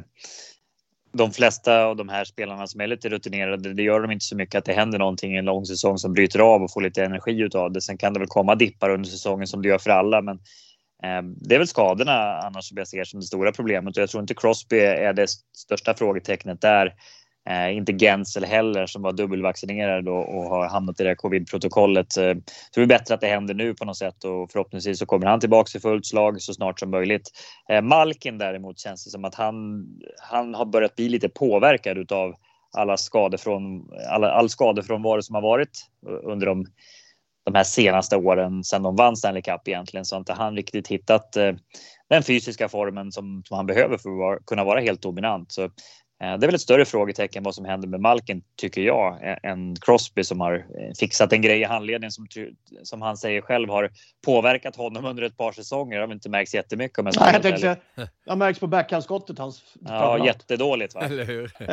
de 1.14 1.32
flesta 1.32 1.86
av 1.86 1.96
de 1.96 2.10
här 2.10 2.26
spelarna 2.26 2.68
som 2.68 2.82
är 2.82 2.88
lite 2.88 3.10
rutinerade, 3.10 3.74
det 3.74 3.84
gör 3.84 4.02
de 4.02 4.12
inte 4.12 4.26
så 4.26 4.36
mycket 4.36 4.56
att 4.56 4.66
det 4.66 4.74
händer 4.74 5.00
någonting 5.00 5.36
i 5.36 5.38
en 5.38 5.46
lång 5.46 5.66
säsong 5.66 5.98
som 5.98 6.14
bryter 6.14 6.40
av 6.40 6.64
och 6.64 6.74
får 6.74 6.82
lite 6.82 7.04
energi 7.04 7.42
utav 7.42 7.72
det. 7.72 7.82
Sen 7.82 7.98
kan 7.98 8.14
det 8.14 8.20
väl 8.20 8.28
komma 8.28 8.56
dippar 8.56 8.90
under 8.90 9.10
säsongen 9.10 9.48
som 9.48 9.62
det 9.62 9.68
gör 9.68 9.78
för 9.78 9.90
alla, 9.90 10.22
men 10.22 10.40
Ehm, 11.06 11.36
det 11.38 11.56
är 11.56 11.60
väl 11.60 11.68
skadorna 11.68 12.38
annars 12.38 12.66
som 12.66 12.78
jag 12.78 12.88
ser 12.88 13.04
som 13.04 13.20
det 13.20 13.26
stora 13.26 13.52
problemet 13.52 13.98
och 13.98 14.02
jag 14.02 14.10
tror 14.10 14.22
inte 14.22 14.34
Crosby 14.34 14.80
är 14.80 15.14
det 15.14 15.28
största 15.58 15.94
frågetecknet 15.94 16.62
där. 16.62 16.94
Eh, 17.50 17.78
inte 17.78 17.94
Gensel 17.94 18.46
heller 18.46 18.86
som 18.86 19.02
var 19.02 19.14
dubbelvaccinerad 19.14 20.08
och, 20.08 20.38
och 20.38 20.44
har 20.44 20.70
hamnat 20.70 21.00
i 21.00 21.04
det 21.04 21.10
här 21.10 21.16
covid-protokollet. 21.16 22.18
Eh, 22.18 22.36
det 22.76 22.82
är 22.82 22.86
bättre 22.86 23.14
att 23.14 23.22
det 23.22 23.28
händer 23.28 23.54
nu 23.54 23.74
på 23.74 23.86
något 23.86 23.98
sätt 23.98 24.24
och 24.24 24.52
förhoppningsvis 24.52 25.00
så 25.00 25.06
kommer 25.06 25.28
han 25.28 25.40
tillbaka 25.40 25.78
i 25.78 25.82
fullt 25.82 26.06
slag 26.06 26.42
så 26.42 26.54
snart 26.54 26.80
som 26.80 26.92
möjligt. 26.92 27.32
Eh, 27.70 27.82
Malkin 27.82 28.38
däremot 28.38 28.80
känns 28.80 29.06
det 29.06 29.12
som 29.12 29.26
att 29.26 29.36
han, 29.36 29.86
han 30.30 30.56
har 30.56 30.66
börjat 30.66 30.96
bli 30.96 31.10
lite 31.10 31.30
påverkad 31.30 31.98
utav 31.98 32.36
alla 32.78 32.98
skador 32.98 33.38
från 33.38 33.90
alla, 34.10 34.32
all 34.32 34.50
skadefrånvaro 34.50 35.22
som 35.22 35.36
har 35.36 35.42
varit 35.42 35.90
under 36.24 36.46
de, 36.46 36.66
de 37.46 37.56
här 37.56 37.64
senaste 37.64 38.18
åren 38.18 38.64
sedan 38.64 38.84
de 38.84 38.96
vann 38.96 39.18
Stanley 39.18 39.42
Cup 39.42 39.68
egentligen 39.68 40.06
så 40.06 40.16
har 40.16 40.20
inte 40.20 40.34
han 40.34 40.56
riktigt 40.56 40.88
hittat 40.88 41.36
eh, 41.36 41.54
den 42.10 42.24
fysiska 42.24 42.70
formen 42.70 43.12
som, 43.12 43.44
som 43.46 43.58
han 43.58 43.66
behöver 43.66 43.98
för 43.98 44.10
att 44.10 44.18
vara, 44.18 44.40
kunna 44.40 44.64
vara 44.64 44.80
helt 44.80 45.02
dominant. 45.02 45.52
Så 45.52 45.70
Eh, 46.24 46.38
det 46.38 46.46
är 46.46 46.48
väl 46.48 46.56
ett 46.56 46.62
större 46.62 46.86
frågetecken 46.86 47.44
vad 47.44 47.56
som 47.56 47.66
händer 47.66 47.88
med 47.88 48.00
Malkin, 48.00 48.42
tycker 48.56 48.82
jag, 48.82 49.38
än 49.44 49.76
Crosby 49.76 50.24
som 50.24 50.40
har 50.40 50.54
eh, 50.54 50.94
fixat 51.00 51.34
en 51.34 51.42
grej 51.42 51.62
i 51.62 51.64
handledningen 51.64 52.12
som, 52.12 52.28
som 52.84 53.02
han 53.02 53.18
säger 53.18 53.42
själv 53.42 53.70
har 53.70 53.90
påverkat 54.26 54.76
honom 54.76 55.06
under 55.06 55.24
ett 55.24 55.38
par 55.38 55.52
säsonger. 55.52 56.00
Det 56.00 56.06
har 56.06 56.14
inte 56.14 56.30
märkts 56.30 56.54
jättemycket. 56.54 57.00
Om 57.00 57.06
jag 57.06 57.16
Nej, 57.20 57.34
jag 57.34 57.42
tänkte, 57.42 57.78
det 58.26 58.36
märks 58.36 58.60
på 58.60 58.68
backhandskottet. 58.68 59.38
Hans 59.38 59.64
ja, 59.82 60.26
jättedåligt. 60.26 60.96
Va? 60.96 61.02
Eller 61.02 61.26
hur? 61.26 61.52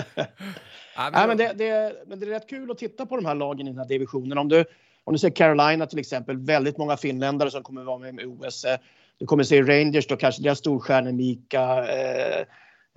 Nej, 1.13 1.27
men, 1.27 1.37
det, 1.37 1.53
det, 1.53 1.95
men 2.07 2.21
det 2.21 2.27
är 2.27 2.31
rätt 2.31 2.49
kul 2.49 2.71
att 2.71 2.79
titta 2.79 3.07
på 3.07 3.17
de 3.17 3.27
här 3.27 3.35
lagen 3.35 3.69
i 3.69 3.71
den 3.71 3.79
här 3.79 3.89
divisionen. 3.89 4.39
Om 4.39 4.49
du, 4.49 4.65
om 5.05 5.12
du 5.12 5.19
ser 5.19 5.31
Carolina 5.31 5.87
till 5.87 5.99
exempel, 5.99 6.37
väldigt 6.37 6.79
många 6.79 6.97
finländare 6.97 7.51
som 7.51 7.62
kommer 7.62 7.85
vara 7.85 7.99
med 7.99 8.21
i 8.21 8.27
OS. 8.27 8.65
Eh, 8.65 8.79
du 9.19 9.27
kommer 9.27 9.45
se 9.45 9.62
Rangers 9.62 10.07
då, 10.07 10.17
kanske 10.17 10.43
deras 10.43 10.59
storstjärnor 10.59 11.12
Mika. 11.12 11.87
Eh, 11.88 12.47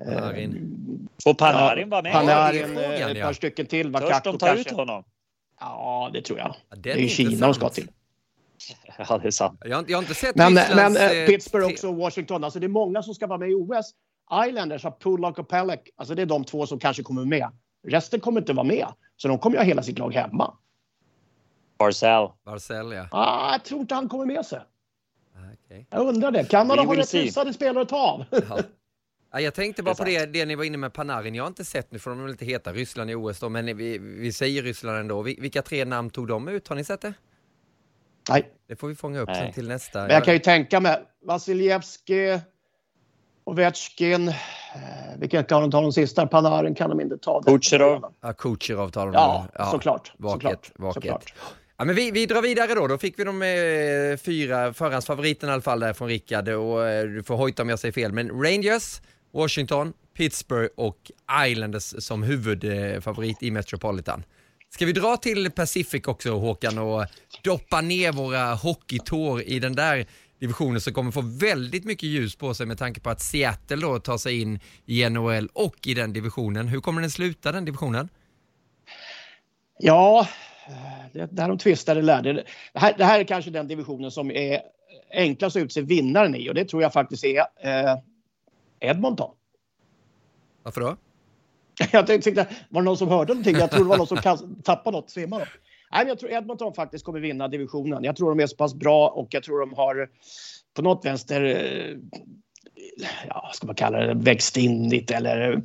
Panarin. 0.06 1.08
Får 1.24 1.34
Panarin 1.34 1.89
vara 1.89 2.02
med? 2.02 2.13
Panarin, 2.13 2.76
ja, 2.76 3.10
ett 3.10 3.22
par 3.22 3.34
stycken 3.34 3.65
till. 3.65 3.94
Törs 3.94 4.24
de 4.24 4.38
ta 4.38 4.56
ut 4.56 4.72
honom? 4.72 5.04
Ja, 5.60 6.10
det 6.13 6.22
tror 6.22 6.39
jag. 6.39 6.56
Ja, 6.70 6.76
det 6.76 6.91
är 6.91 6.98
ju 6.98 7.08
Kina 7.08 7.48
de 7.48 7.54
ska 7.54 7.69
till. 7.69 7.88
Ja, 9.10 9.17
det 9.17 9.27
är 9.27 9.32
sant. 9.32 9.62
Jag 9.65 9.77
har, 9.77 9.86
jag 9.88 9.98
har 9.98 10.02
inte 10.02 10.13
sett 10.13 10.36
Men, 10.36 10.54
men 10.54 10.98
äh, 10.98 11.25
Pittsburgh 11.27 11.67
också 11.67 11.88
och 11.88 11.96
Washington. 11.96 12.44
Alltså 12.44 12.60
det 12.60 12.65
är 12.65 12.69
många 12.69 13.04
som 13.04 13.15
ska 13.15 13.27
vara 13.27 13.40
med 13.40 13.50
i 13.50 13.54
OS. 13.54 13.92
Islanders 14.48 14.84
har 14.84 14.92
Pullock 14.92 15.40
och 15.40 15.50
Pelleck. 15.50 15.90
Alltså 15.96 16.15
det 16.15 16.21
är 16.21 16.25
de 16.25 16.44
två 16.44 16.67
som 16.67 16.79
kanske 16.79 17.04
kommer 17.04 17.25
med. 17.25 17.50
Resten 17.88 18.19
kommer 18.19 18.42
inte 18.42 18.54
vara 18.54 18.67
med. 18.67 18.88
Så 19.17 19.27
de 19.27 19.40
kommer 19.40 19.56
ju 19.56 19.60
ha 19.60 19.65
hela 19.65 19.84
sitt 19.84 20.00
lag 20.00 20.13
hemma. 20.13 20.54
Barzell. 21.78 22.28
Barzell, 22.46 22.92
ja. 22.92 23.08
Ah, 23.12 23.52
jag 23.52 23.63
tror 23.63 23.82
inte 23.82 23.96
han 23.96 24.10
kommer 24.10 24.26
med 24.26 24.46
sig. 24.46 24.60
Ah, 24.60 25.54
okay. 25.65 25.86
Jag 25.90 26.08
undrar 26.08 26.32
det. 26.32 26.44
Kanada 26.44 26.84
har 26.84 26.96
rätt 26.96 27.13
hyfsade 27.13 27.54
spelare 27.54 27.82
att 27.82 27.90
ta 27.90 27.98
av. 27.98 28.26
Ja. 28.50 28.60
Ja, 29.32 29.42
jag 29.42 29.54
tänkte 29.54 29.84
bara 29.84 29.94
det 29.94 29.98
på 29.98 30.06
det, 30.06 30.26
det 30.26 30.46
ni 30.46 30.56
var 30.56 30.63
inne 30.63 30.78
med 30.78 30.94
Panarin. 30.94 31.36
Jag 31.36 31.44
har 31.44 31.48
inte 31.48 31.65
sett 31.65 31.92
nu, 31.92 32.00
för 32.00 32.10
de 32.10 32.23
är 32.23 32.28
lite 32.28 32.46
heta, 32.46 32.73
Ryssland 32.73 33.12
i 33.12 33.15
OS 33.15 33.40
då, 33.40 33.50
men 33.50 33.78
vi, 33.78 33.98
vi 33.98 34.32
säger 34.32 34.63
Ryssland 34.63 34.98
ändå. 34.98 35.21
Vilka 35.21 35.62
tre 35.62 35.86
namn 35.86 36.10
tog 36.10 36.28
de 36.28 36.48
ut? 36.48 36.67
Har 36.67 36.76
ni 36.76 36.84
sett 36.84 37.02
det? 37.02 37.13
Nej. 38.30 38.52
Det 38.67 38.76
får 38.76 38.88
vi 38.88 38.96
fånga 38.96 39.19
upp 39.19 39.28
Nej. 39.30 39.36
sen 39.36 39.54
till 39.54 39.67
nästa. 39.67 40.02
Men 40.02 40.10
jag 40.10 40.26
kan 40.26 40.34
ju 40.34 40.40
tänka 40.40 40.80
mig 40.80 41.02
Vasiljevski, 41.26 42.40
Ovechkin, 43.44 44.34
Eh, 44.76 45.19
vilka 45.19 45.44
kan 45.44 45.62
de 45.62 45.71
ta 45.71 45.82
de 45.82 45.92
sista? 45.94 46.28
Panarin 46.28 46.76
kan 46.76 46.90
de 46.90 47.02
inte 47.02 47.17
ta. 47.17 47.42
Kucherov. 47.44 48.13
Ja, 48.21 48.34
Kucherov 48.34 48.90
tar 48.90 49.06
de. 49.06 49.13
Ja, 49.13 49.48
ja, 49.54 49.65
såklart. 49.65 50.13
Vaket, 50.17 50.42
såklart, 50.42 50.71
vaket. 50.76 51.04
såklart. 51.04 51.34
Ja, 51.78 51.86
men 51.86 51.96
vi, 51.96 52.12
vi 52.12 52.26
drar 52.26 52.42
vidare 52.42 52.73
då. 52.73 52.88
Då 52.88 52.98
fick 52.98 53.19
vi 53.19 53.23
de 53.23 53.42
eh, 53.42 54.17
fyra 54.17 54.73
förhandsfavoriterna 54.73 55.52
i 55.52 55.54
alla 55.54 55.62
fall 55.62 55.80
där 55.80 55.94
från 55.94 56.08
Rickard 56.08 56.50
och 56.50 56.88
eh, 56.88 57.08
du 57.08 57.23
får 57.23 57.36
hojta 57.36 57.62
om 57.62 57.69
jag 57.69 57.80
säger 57.80 57.92
fel. 57.92 58.12
Men 58.12 58.30
Rangers, 58.30 59.02
Washington, 59.34 59.94
Pittsburgh 60.17 60.73
och 60.78 61.12
Islanders 61.48 61.94
som 61.98 62.23
huvudfavorit 62.23 63.44
i 63.44 63.52
Metropolitan. 63.52 64.23
Ska 64.69 64.86
vi 64.86 64.92
dra 64.92 65.17
till 65.17 65.52
Pacific 65.52 66.08
också 66.08 66.32
Håkan 66.32 66.78
och 66.78 67.06
doppa 67.44 67.82
ner 67.82 68.12
våra 68.12 68.54
hockeytår 68.54 69.42
i 69.42 69.60
den 69.60 69.76
där 69.76 70.06
divisionen 70.40 70.82
som 70.82 70.94
kommer 70.94 71.12
få 71.12 71.21
väldigt 71.21 71.86
mycket 71.86 72.10
ljus 72.10 72.36
på 72.36 72.54
sig 72.54 72.65
med 72.65 72.78
tanke 72.78 73.00
på 73.00 73.10
att 73.10 73.21
Seattle 73.21 73.78
då 73.78 74.00
tar 74.00 74.17
sig 74.17 74.42
in 74.42 74.60
i 74.86 75.10
NHL 75.10 75.50
och 75.54 75.76
i 75.88 75.94
den 75.94 76.13
divisionen. 76.13 76.67
Hur 76.67 76.82
kommer 76.82 77.02
den 77.02 77.12
sluta 77.12 77.52
den 77.52 77.65
divisionen? 77.65 78.10
Ja, 79.80 80.28
där 81.13 81.48
de 81.48 81.58
tvistade 81.58 82.02
lärde. 82.02 82.34
Det 82.74 82.80
här, 82.80 82.94
det 82.98 83.06
här 83.06 83.20
är 83.20 83.24
kanske 83.24 83.52
den 83.52 83.68
divisionen 83.68 84.12
som 84.12 84.32
är 84.32 84.62
enklast 85.12 85.56
att 85.56 85.63
utse 85.63 85.82
vinnaren 85.82 86.36
i 86.36 86.50
och 86.50 86.54
det 86.54 86.66
tror 86.66 86.82
jag 86.82 86.94
faktiskt 86.94 87.24
är 87.24 87.40
eh, 87.40 87.98
Edmonton. 88.80 89.32
Varför 90.63 90.82
då? 90.82 90.98
Jag 91.92 92.08
tänkte, 92.08 92.48
var 92.70 92.82
det 92.82 92.86
någon 92.86 92.98
som 92.98 93.10
hörde 93.10 93.34
någonting? 93.34 93.56
Jag 93.56 93.72
tror 93.72 93.84
det 93.84 93.90
var 93.90 93.98
någon 93.98 94.08
som 94.08 94.18
tappade 94.63 94.98
något, 94.98 95.10
svimmade. 95.10 95.48
Nej, 95.92 96.04
men 96.04 96.08
jag 96.08 96.20
tror 96.20 96.32
Edmonton 96.32 96.74
faktiskt 96.74 97.06
kommer 97.06 97.20
vinna 97.20 97.48
divisionen. 97.48 98.04
Jag 98.04 98.16
tror 98.16 98.30
de 98.30 98.44
är 98.44 98.48
så 98.48 98.56
pass 98.56 98.76
bra 98.76 99.08
och 99.08 99.28
jag 99.32 99.44
tror 99.44 99.60
de 99.60 99.74
har 99.74 100.10
på 100.74 100.82
något 100.82 101.06
vänster, 101.06 101.44
eh, 101.44 101.98
ja, 103.28 103.52
ska 103.54 103.68
man 103.68 103.76
kalla 103.76 104.00
det, 104.00 104.13
växt 104.13 104.58
in 104.58 104.90
lite 104.90 105.16
eller 105.16 105.63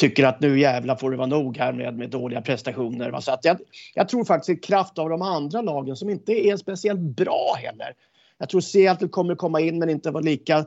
tycker 0.00 0.26
att 0.26 0.40
nu 0.40 0.60
jävla 0.60 0.96
får 0.96 1.10
det 1.10 1.16
vara 1.16 1.26
nog 1.26 1.56
här 1.56 1.72
med, 1.72 1.96
med 1.96 2.10
dåliga 2.10 2.40
prestationer. 2.40 3.10
Va? 3.10 3.20
Så 3.20 3.32
att 3.32 3.44
jag, 3.44 3.58
jag 3.94 4.08
tror 4.08 4.24
faktiskt 4.24 4.58
i 4.58 4.60
kraft 4.66 4.98
av 4.98 5.08
de 5.08 5.22
andra 5.22 5.62
lagen 5.62 5.96
som 5.96 6.10
inte 6.10 6.32
är 6.32 6.56
speciellt 6.56 7.00
bra 7.00 7.54
heller. 7.58 7.94
Jag 8.38 8.48
tror 8.48 8.60
Seattle 8.60 9.08
kommer 9.08 9.34
komma 9.34 9.60
in 9.60 9.78
men 9.78 9.90
inte 9.90 10.10
vara 10.10 10.22
lika 10.22 10.66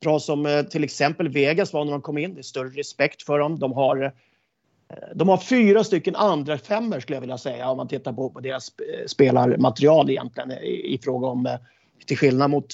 bra 0.00 0.20
som 0.20 0.46
eh, 0.46 0.62
till 0.62 0.84
exempel 0.84 1.28
Vegas 1.28 1.72
var 1.72 1.84
när 1.84 1.92
de 1.92 2.02
kom 2.02 2.18
in. 2.18 2.34
Det 2.34 2.40
är 2.40 2.42
större 2.42 2.68
respekt 2.68 3.22
för 3.22 3.38
dem. 3.38 3.58
De 3.58 3.72
har, 3.72 4.02
eh, 4.02 4.10
de 5.14 5.28
har 5.28 5.38
fyra 5.38 5.84
stycken 5.84 6.16
andra 6.16 6.58
femmer 6.58 7.00
skulle 7.00 7.16
jag 7.16 7.20
vilja 7.20 7.38
säga 7.38 7.70
om 7.70 7.76
man 7.76 7.88
tittar 7.88 8.12
på, 8.12 8.30
på 8.30 8.40
deras 8.40 8.72
spelarmaterial 9.06 10.10
egentligen 10.10 10.50
i, 10.52 10.94
i 10.94 10.98
fråga 11.02 11.26
om 11.26 11.46
eh, 11.46 11.56
till 12.06 12.18
skillnad 12.18 12.50
mot 12.50 12.66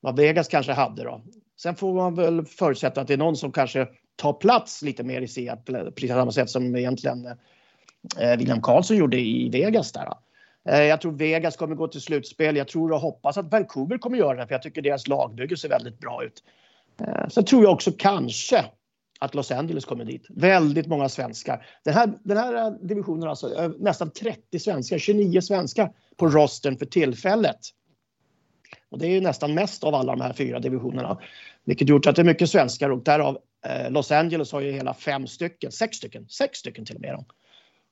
vad 0.00 0.16
Vegas 0.16 0.48
kanske 0.48 0.72
hade 0.72 1.04
då. 1.04 1.22
Sen 1.60 1.76
får 1.76 1.94
man 1.94 2.14
väl 2.14 2.44
förutsätta 2.44 3.00
att 3.00 3.06
det 3.06 3.14
är 3.14 3.18
någon 3.18 3.36
som 3.36 3.52
kanske 3.52 3.88
ta 4.18 4.32
plats 4.32 4.82
lite 4.82 5.02
mer 5.02 5.20
i 5.20 5.28
Seattle, 5.28 5.90
precis 5.90 6.10
samma 6.10 6.32
sätt 6.32 6.50
som 6.50 6.76
egentligen 6.76 7.26
eh, 8.20 8.36
William 8.38 8.60
Karlsson 8.60 8.96
gjorde 8.96 9.20
i 9.20 9.48
Vegas 9.48 9.92
där. 9.92 10.08
Eh, 10.68 10.82
jag 10.82 11.00
tror 11.00 11.12
Vegas 11.12 11.56
kommer 11.56 11.74
gå 11.74 11.88
till 11.88 12.00
slutspel. 12.00 12.56
Jag 12.56 12.68
tror 12.68 12.92
och 12.92 13.00
hoppas 13.00 13.38
att 13.38 13.52
Vancouver 13.52 13.98
kommer 13.98 14.18
göra 14.18 14.40
det 14.40 14.46
för 14.46 14.54
jag 14.54 14.62
tycker 14.62 14.82
deras 14.82 15.08
lagbygge 15.08 15.56
ser 15.56 15.68
väldigt 15.68 15.98
bra 15.98 16.24
ut. 16.24 16.42
Eh, 17.00 17.28
sen 17.28 17.44
tror 17.44 17.62
jag 17.62 17.72
också 17.72 17.92
kanske 17.98 18.64
att 19.20 19.34
Los 19.34 19.50
Angeles 19.50 19.84
kommer 19.84 20.04
dit. 20.04 20.26
Väldigt 20.28 20.86
många 20.86 21.08
svenskar. 21.08 21.66
Den 21.84 21.94
här, 21.94 22.12
den 22.22 22.36
här 22.36 22.54
eh, 22.54 22.70
divisionen 22.70 23.22
har 23.22 23.28
alltså 23.28 23.54
eh, 23.54 23.70
nästan 23.78 24.10
30 24.10 24.58
svenskar, 24.58 24.98
29 24.98 25.40
svenskar 25.40 25.92
på 26.16 26.28
Rosten 26.28 26.76
för 26.76 26.86
tillfället. 26.86 27.58
Och 28.90 28.98
det 28.98 29.06
är 29.06 29.10
ju 29.10 29.20
nästan 29.20 29.54
mest 29.54 29.84
av 29.84 29.94
alla 29.94 30.16
de 30.16 30.20
här 30.20 30.32
fyra 30.32 30.58
divisionerna. 30.58 31.18
Vilket 31.64 31.88
gjort 31.88 32.06
att 32.06 32.16
det 32.16 32.22
är 32.22 32.24
mycket 32.24 32.50
svenskar 32.50 32.90
och 32.90 33.02
därav 33.02 33.38
Eh, 33.66 33.90
Los 33.90 34.12
Angeles 34.12 34.52
har 34.52 34.60
ju 34.60 34.72
hela 34.72 34.94
fem 34.94 35.26
stycken, 35.26 35.72
sex 35.72 35.96
stycken, 35.96 36.28
sex 36.28 36.58
stycken 36.58 36.84
till 36.84 36.96
och 36.96 37.02
med. 37.02 37.24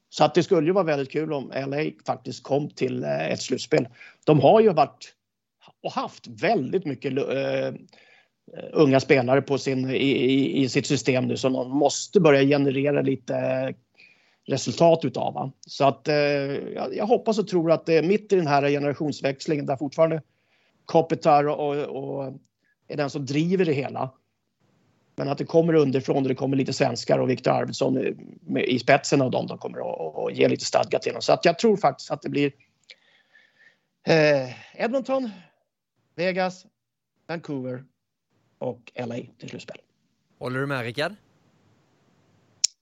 Så 0.09 0.25
att 0.25 0.35
det 0.35 0.43
skulle 0.43 0.67
ju 0.67 0.73
vara 0.73 0.85
väldigt 0.85 1.11
kul 1.11 1.33
om 1.33 1.53
LA 1.67 1.91
faktiskt 2.07 2.43
kom 2.43 2.71
till 2.71 3.05
eh, 3.05 3.33
ett 3.33 3.43
slutspel. 3.43 3.89
De 4.25 4.41
har 4.41 4.61
ju 4.61 4.73
varit 4.73 5.13
och 5.83 5.93
haft 5.93 6.27
väldigt 6.27 6.85
mycket 6.85 7.19
eh, 7.19 7.75
unga 8.73 9.01
spelare 9.01 9.43
på 9.43 9.59
sin, 9.59 9.91
i, 9.91 9.97
i, 9.97 10.63
i, 10.63 10.69
sitt 10.69 10.87
system 10.87 11.27
nu 11.27 11.37
som 11.37 11.53
de 11.53 11.71
måste 11.71 12.21
börja 12.21 12.43
generera 12.43 13.03
lite 13.03 13.75
resultat 14.47 15.05
utav. 15.05 15.35
Va? 15.35 15.53
Så 15.67 15.85
att 15.85 16.09
eh, 16.09 16.15
jag, 16.15 16.97
jag, 16.97 17.07
hoppas 17.07 17.39
och 17.39 17.49
tror 17.49 17.73
att 17.73 17.87
det 17.87 17.95
är 17.95 18.03
mitt 18.03 18.33
i 18.33 18.37
den 18.37 18.47
här 18.47 18.69
generationsväxlingen 18.69 19.67
där 19.67 19.77
fortfarande 19.77 20.23
Kopitar 20.85 21.49
och, 21.49 21.77
och, 21.77 22.19
och 22.19 22.35
är 22.89 22.97
den 22.97 23.11
som 23.11 23.27
driver 23.27 23.65
det 23.65 23.73
hela. 23.73 24.11
Men 25.17 25.29
att 25.29 25.39
det 25.39 25.45
kommer 25.45 25.75
underifrån 25.75 26.17
och 26.17 26.29
det 26.29 26.35
kommer 26.35 26.57
lite 26.57 26.73
svenskar 26.73 27.19
och 27.19 27.31
Viktor 27.31 27.51
Arvidsson 27.51 27.99
i 28.57 28.79
spetsen 28.79 29.23
av 29.23 29.31
dem. 29.31 29.47
De 29.47 29.59
kommer 29.59 29.79
att 30.29 30.37
ge 30.37 30.49
lite 30.49 30.65
stadga 30.65 30.99
till 30.99 31.13
dem. 31.13 31.23
Så 31.23 31.33
att 31.33 31.45
jag 31.45 31.59
tror 31.59 31.77
faktiskt 31.77 32.11
att 32.11 32.23
det 32.23 32.29
blir 32.29 32.53
eh, 34.09 34.83
Edmonton, 34.83 35.31
Vegas, 36.17 36.67
Vancouver 37.29 37.85
och 38.59 38.93
LA 39.07 39.17
till 39.39 39.49
slutspel. 39.49 39.77
Håller 40.39 40.61
du 40.61 40.67
med 40.67 40.83
Rickard? 40.83 41.13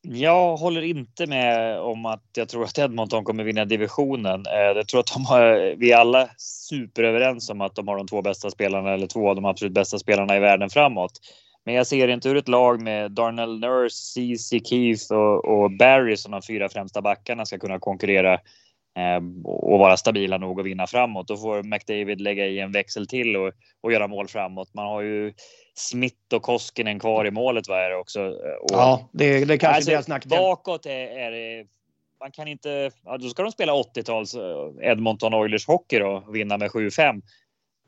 Jag 0.02 0.56
håller 0.56 0.82
inte 0.82 1.26
med 1.26 1.78
om 1.80 2.06
att 2.06 2.24
jag 2.36 2.48
tror 2.48 2.64
att 2.64 2.78
Edmonton 2.78 3.24
kommer 3.24 3.44
vinna 3.44 3.64
divisionen. 3.64 4.46
Eh, 4.46 4.76
jag 4.76 4.88
tror 4.88 5.00
att 5.00 5.12
de 5.14 5.24
har, 5.24 5.74
vi 5.76 5.92
är 5.92 5.96
alla 5.96 6.28
superöverens 6.36 7.50
om 7.50 7.60
att 7.60 7.74
de 7.74 7.88
har 7.88 7.96
de 7.96 8.06
två 8.06 8.22
bästa 8.22 8.50
spelarna 8.50 8.92
eller 8.92 9.06
två 9.06 9.28
av 9.28 9.34
de 9.36 9.44
absolut 9.44 9.74
bästa 9.74 9.98
spelarna 9.98 10.36
i 10.36 10.40
världen 10.40 10.70
framåt. 10.70 11.20
Men 11.64 11.74
jag 11.74 11.86
ser 11.86 12.08
inte 12.08 12.28
hur 12.28 12.36
ett 12.36 12.48
lag 12.48 12.82
med 12.82 13.12
Darnell 13.12 13.58
Nurse, 13.58 13.96
CC 13.96 14.60
Keith 14.64 15.12
och, 15.12 15.44
och, 15.44 15.70
Barry 15.70 16.16
som 16.16 16.32
de 16.32 16.42
fyra 16.42 16.68
främsta 16.68 17.02
backarna 17.02 17.46
ska 17.46 17.58
kunna 17.58 17.78
konkurrera 17.78 18.34
eh, 18.34 19.44
och 19.44 19.78
vara 19.78 19.96
stabila 19.96 20.38
nog 20.38 20.60
att 20.60 20.66
vinna 20.66 20.86
framåt. 20.86 21.28
Då 21.28 21.36
får 21.36 21.62
McDavid 21.62 22.20
lägga 22.20 22.46
i 22.46 22.60
en 22.60 22.72
växel 22.72 23.06
till 23.06 23.36
och, 23.36 23.52
och 23.80 23.92
göra 23.92 24.08
mål 24.08 24.28
framåt. 24.28 24.74
Man 24.74 24.86
har 24.86 25.02
ju 25.02 25.32
Smith 25.74 26.34
och 26.34 26.42
Koskinen 26.42 26.98
kvar 26.98 27.26
i 27.26 27.30
målet 27.30 27.68
vad 27.68 27.78
är 27.78 27.90
det 27.90 27.96
också. 27.96 28.22
Och, 28.62 28.70
ja, 28.72 29.08
det, 29.12 29.44
det 29.44 29.58
kanske 29.58 29.76
alltså, 29.76 29.90
deras 29.90 30.08
nackdel. 30.08 30.38
Bakåt 30.38 30.86
är, 30.86 30.90
är 30.90 31.66
man 32.20 32.30
kan 32.30 32.48
inte. 32.48 32.90
Ja, 33.04 33.18
då 33.18 33.28
ska 33.28 33.42
de 33.42 33.52
spela 33.52 33.72
80-tals 33.72 34.34
eh, 34.34 34.90
Edmonton 34.90 35.34
Oilers 35.34 35.66
hockey 35.66 35.98
då 35.98 36.22
och 36.26 36.36
vinna 36.36 36.58
med 36.58 36.70
7-5. 36.70 37.22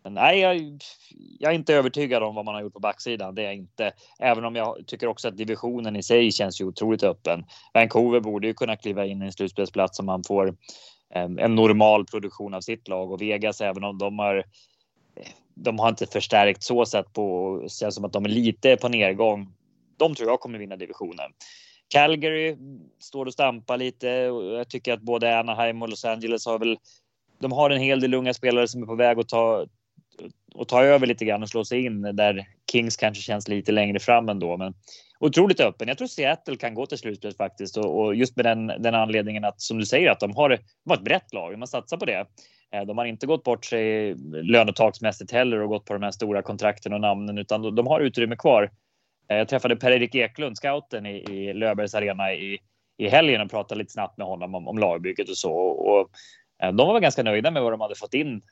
Men 0.07 0.15
nej, 0.15 0.39
jag, 0.41 0.79
jag, 1.39 1.53
är 1.53 1.55
inte 1.55 1.75
övertygad 1.75 2.23
om 2.23 2.35
vad 2.35 2.45
man 2.45 2.55
har 2.55 2.63
gjort 2.63 2.73
på 2.73 2.81
backsidan. 2.81 3.35
Det 3.35 3.43
är 3.43 3.47
jag 3.47 3.55
inte. 3.55 3.93
Även 4.19 4.45
om 4.45 4.57
jag 4.57 4.87
tycker 4.87 5.07
också 5.07 5.29
att 5.29 5.37
divisionen 5.37 5.97
i 5.97 6.03
sig 6.03 6.33
känns 6.33 6.61
ju 6.61 6.65
otroligt 6.65 7.03
öppen. 7.03 7.45
Vancouver 7.75 8.21
borde 8.21 8.47
ju 8.47 8.55
kunna 8.55 8.77
kliva 8.77 9.07
in 9.07 9.23
i 9.23 9.25
en 9.27 9.33
slutspelsplats 9.33 9.99
om 9.99 10.07
man 10.07 10.25
får 10.25 10.57
ehm, 11.15 11.39
en, 11.39 11.55
normal 11.55 12.05
produktion 12.05 12.55
av 12.55 12.61
sitt 12.61 12.89
lag 12.89 13.13
och 13.13 13.23
Vegas, 13.23 13.61
även 13.61 13.85
om 13.85 13.99
de 13.99 14.19
har 14.19 14.45
de 15.55 15.79
har 15.79 15.89
inte 15.89 16.07
förstärkt 16.07 16.63
så 16.63 16.87
sätt 16.87 17.13
på, 17.13 17.63
känns 17.69 17.95
som 17.95 18.05
att 18.05 18.13
de 18.13 18.25
är 18.25 18.29
lite 18.29 18.77
på 18.77 18.89
nedgång. 18.89 19.55
De 19.97 20.15
tror 20.15 20.29
jag 20.29 20.41
kommer 20.41 20.59
vinna 20.59 20.77
divisionen. 20.77 21.31
Calgary 21.89 22.57
står 22.99 23.27
och 23.27 23.33
stampar 23.33 23.77
lite 23.77 24.31
och 24.31 24.45
jag 24.45 24.69
tycker 24.69 24.93
att 24.93 25.03
både 25.03 25.39
Anaheim 25.39 25.83
och 25.83 25.89
Los 25.89 26.05
Angeles 26.05 26.47
har 26.47 26.59
väl. 26.59 26.79
De 27.39 27.53
har 27.53 27.71
en 27.71 27.81
hel 27.81 28.01
del 28.01 28.15
unga 28.15 28.35
spelare 28.35 28.69
som 28.69 28.83
är 28.83 28.87
på 28.87 28.95
väg 28.95 29.19
att 29.19 29.29
ta 29.29 29.67
och 30.57 30.69
ta 30.69 30.83
över 30.83 31.07
lite 31.07 31.25
grann 31.25 31.43
och 31.43 31.49
slå 31.49 31.65
sig 31.65 31.85
in 31.85 32.03
där 32.03 32.47
Kings 32.73 32.97
kanske 32.97 33.23
känns 33.23 33.49
lite 33.49 33.73
längre 33.73 33.99
fram 33.99 34.29
ändå. 34.29 34.57
Men 34.57 34.75
otroligt 35.21 35.61
öppen. 35.61 35.89
Jag 35.89 35.99
tror 35.99 36.09
Seattle 36.09 36.57
kan 36.57 36.75
gå 36.75 36.87
till 36.87 36.99
slutspel 36.99 37.33
faktiskt 37.35 37.77
och, 37.77 38.01
och, 38.01 38.15
just 38.15 38.37
med 38.37 38.45
den, 38.45 38.67
den 38.67 38.95
anledningen 38.95 39.45
att 39.45 39.61
som 39.61 39.79
du 39.79 39.87
säger 39.87 40.11
att 40.11 40.21
de 40.21 40.37
har, 40.37 40.49
de 40.49 40.91
har 40.91 40.97
ett 40.97 41.05
brett 41.05 41.33
lag. 41.33 41.59
Man 41.59 41.69
satsar 41.69 41.97
på 41.97 42.05
det. 42.05 42.27
Eh, 42.73 42.83
de 42.87 42.99
har 42.99 43.05
inte 43.05 43.27
gått 43.27 43.45
bort 43.45 43.65
sig 43.65 44.15
lönetaksmässigt 44.43 45.33
heller 45.33 45.61
och 45.61 45.69
gått 45.69 45.85
på 45.85 45.93
de 45.93 46.03
här 46.03 46.11
stora 46.11 46.43
kontrakten 46.43 46.93
och 46.93 47.01
namnen 47.01 47.39
utan 47.39 47.75
de 47.75 47.87
har 47.87 48.01
utrymme 48.01 48.37
kvar. 48.37 48.71
Eh, 49.29 49.37
jag 49.37 49.49
träffade 49.49 49.77
Per-Erik 49.77 50.15
Eklund, 50.15 50.57
scouten 50.57 51.07
i, 51.07 51.17
i 51.17 51.55
Löfbergs 51.55 51.95
arena 51.95 52.33
i, 52.33 52.59
i 52.99 53.09
helgen 53.09 53.41
och 53.41 53.51
pratade 53.51 53.79
lite 53.79 53.93
snabbt 53.93 54.19
med 54.19 54.27
honom 54.27 54.55
om, 54.55 54.69
om 54.69 54.79
lagbygget 54.79 55.29
och 55.29 55.39
så. 55.39 55.53
Och, 55.53 56.11
eh, 56.63 56.73
de 56.73 56.89
var 56.89 57.01
ganska 57.01 57.23
nöjda 57.23 57.51
med 57.51 57.63
vad 57.63 57.73
de 57.73 57.81
hade 57.81 57.95
fått 57.95 58.15
in. 58.15 58.43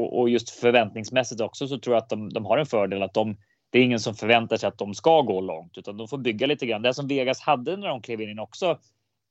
Och, 0.00 0.20
och 0.20 0.30
just 0.30 0.50
förväntningsmässigt 0.50 1.40
också 1.40 1.68
så 1.68 1.78
tror 1.78 1.96
jag 1.96 2.02
att 2.02 2.08
de, 2.08 2.28
de 2.28 2.46
har 2.46 2.58
en 2.58 2.66
fördel 2.66 3.02
att 3.02 3.14
de 3.14 3.36
det 3.72 3.78
är 3.78 3.82
ingen 3.82 4.00
som 4.00 4.14
förväntar 4.14 4.56
sig 4.56 4.68
att 4.68 4.78
de 4.78 4.94
ska 4.94 5.22
gå 5.22 5.40
långt 5.40 5.78
utan 5.78 5.96
de 5.96 6.08
får 6.08 6.18
bygga 6.18 6.46
lite 6.46 6.66
grann. 6.66 6.82
Det 6.82 6.94
som 6.94 7.08
Vegas 7.08 7.40
hade 7.40 7.76
när 7.76 7.88
de 7.88 8.02
klev 8.02 8.20
in 8.20 8.38
också 8.38 8.78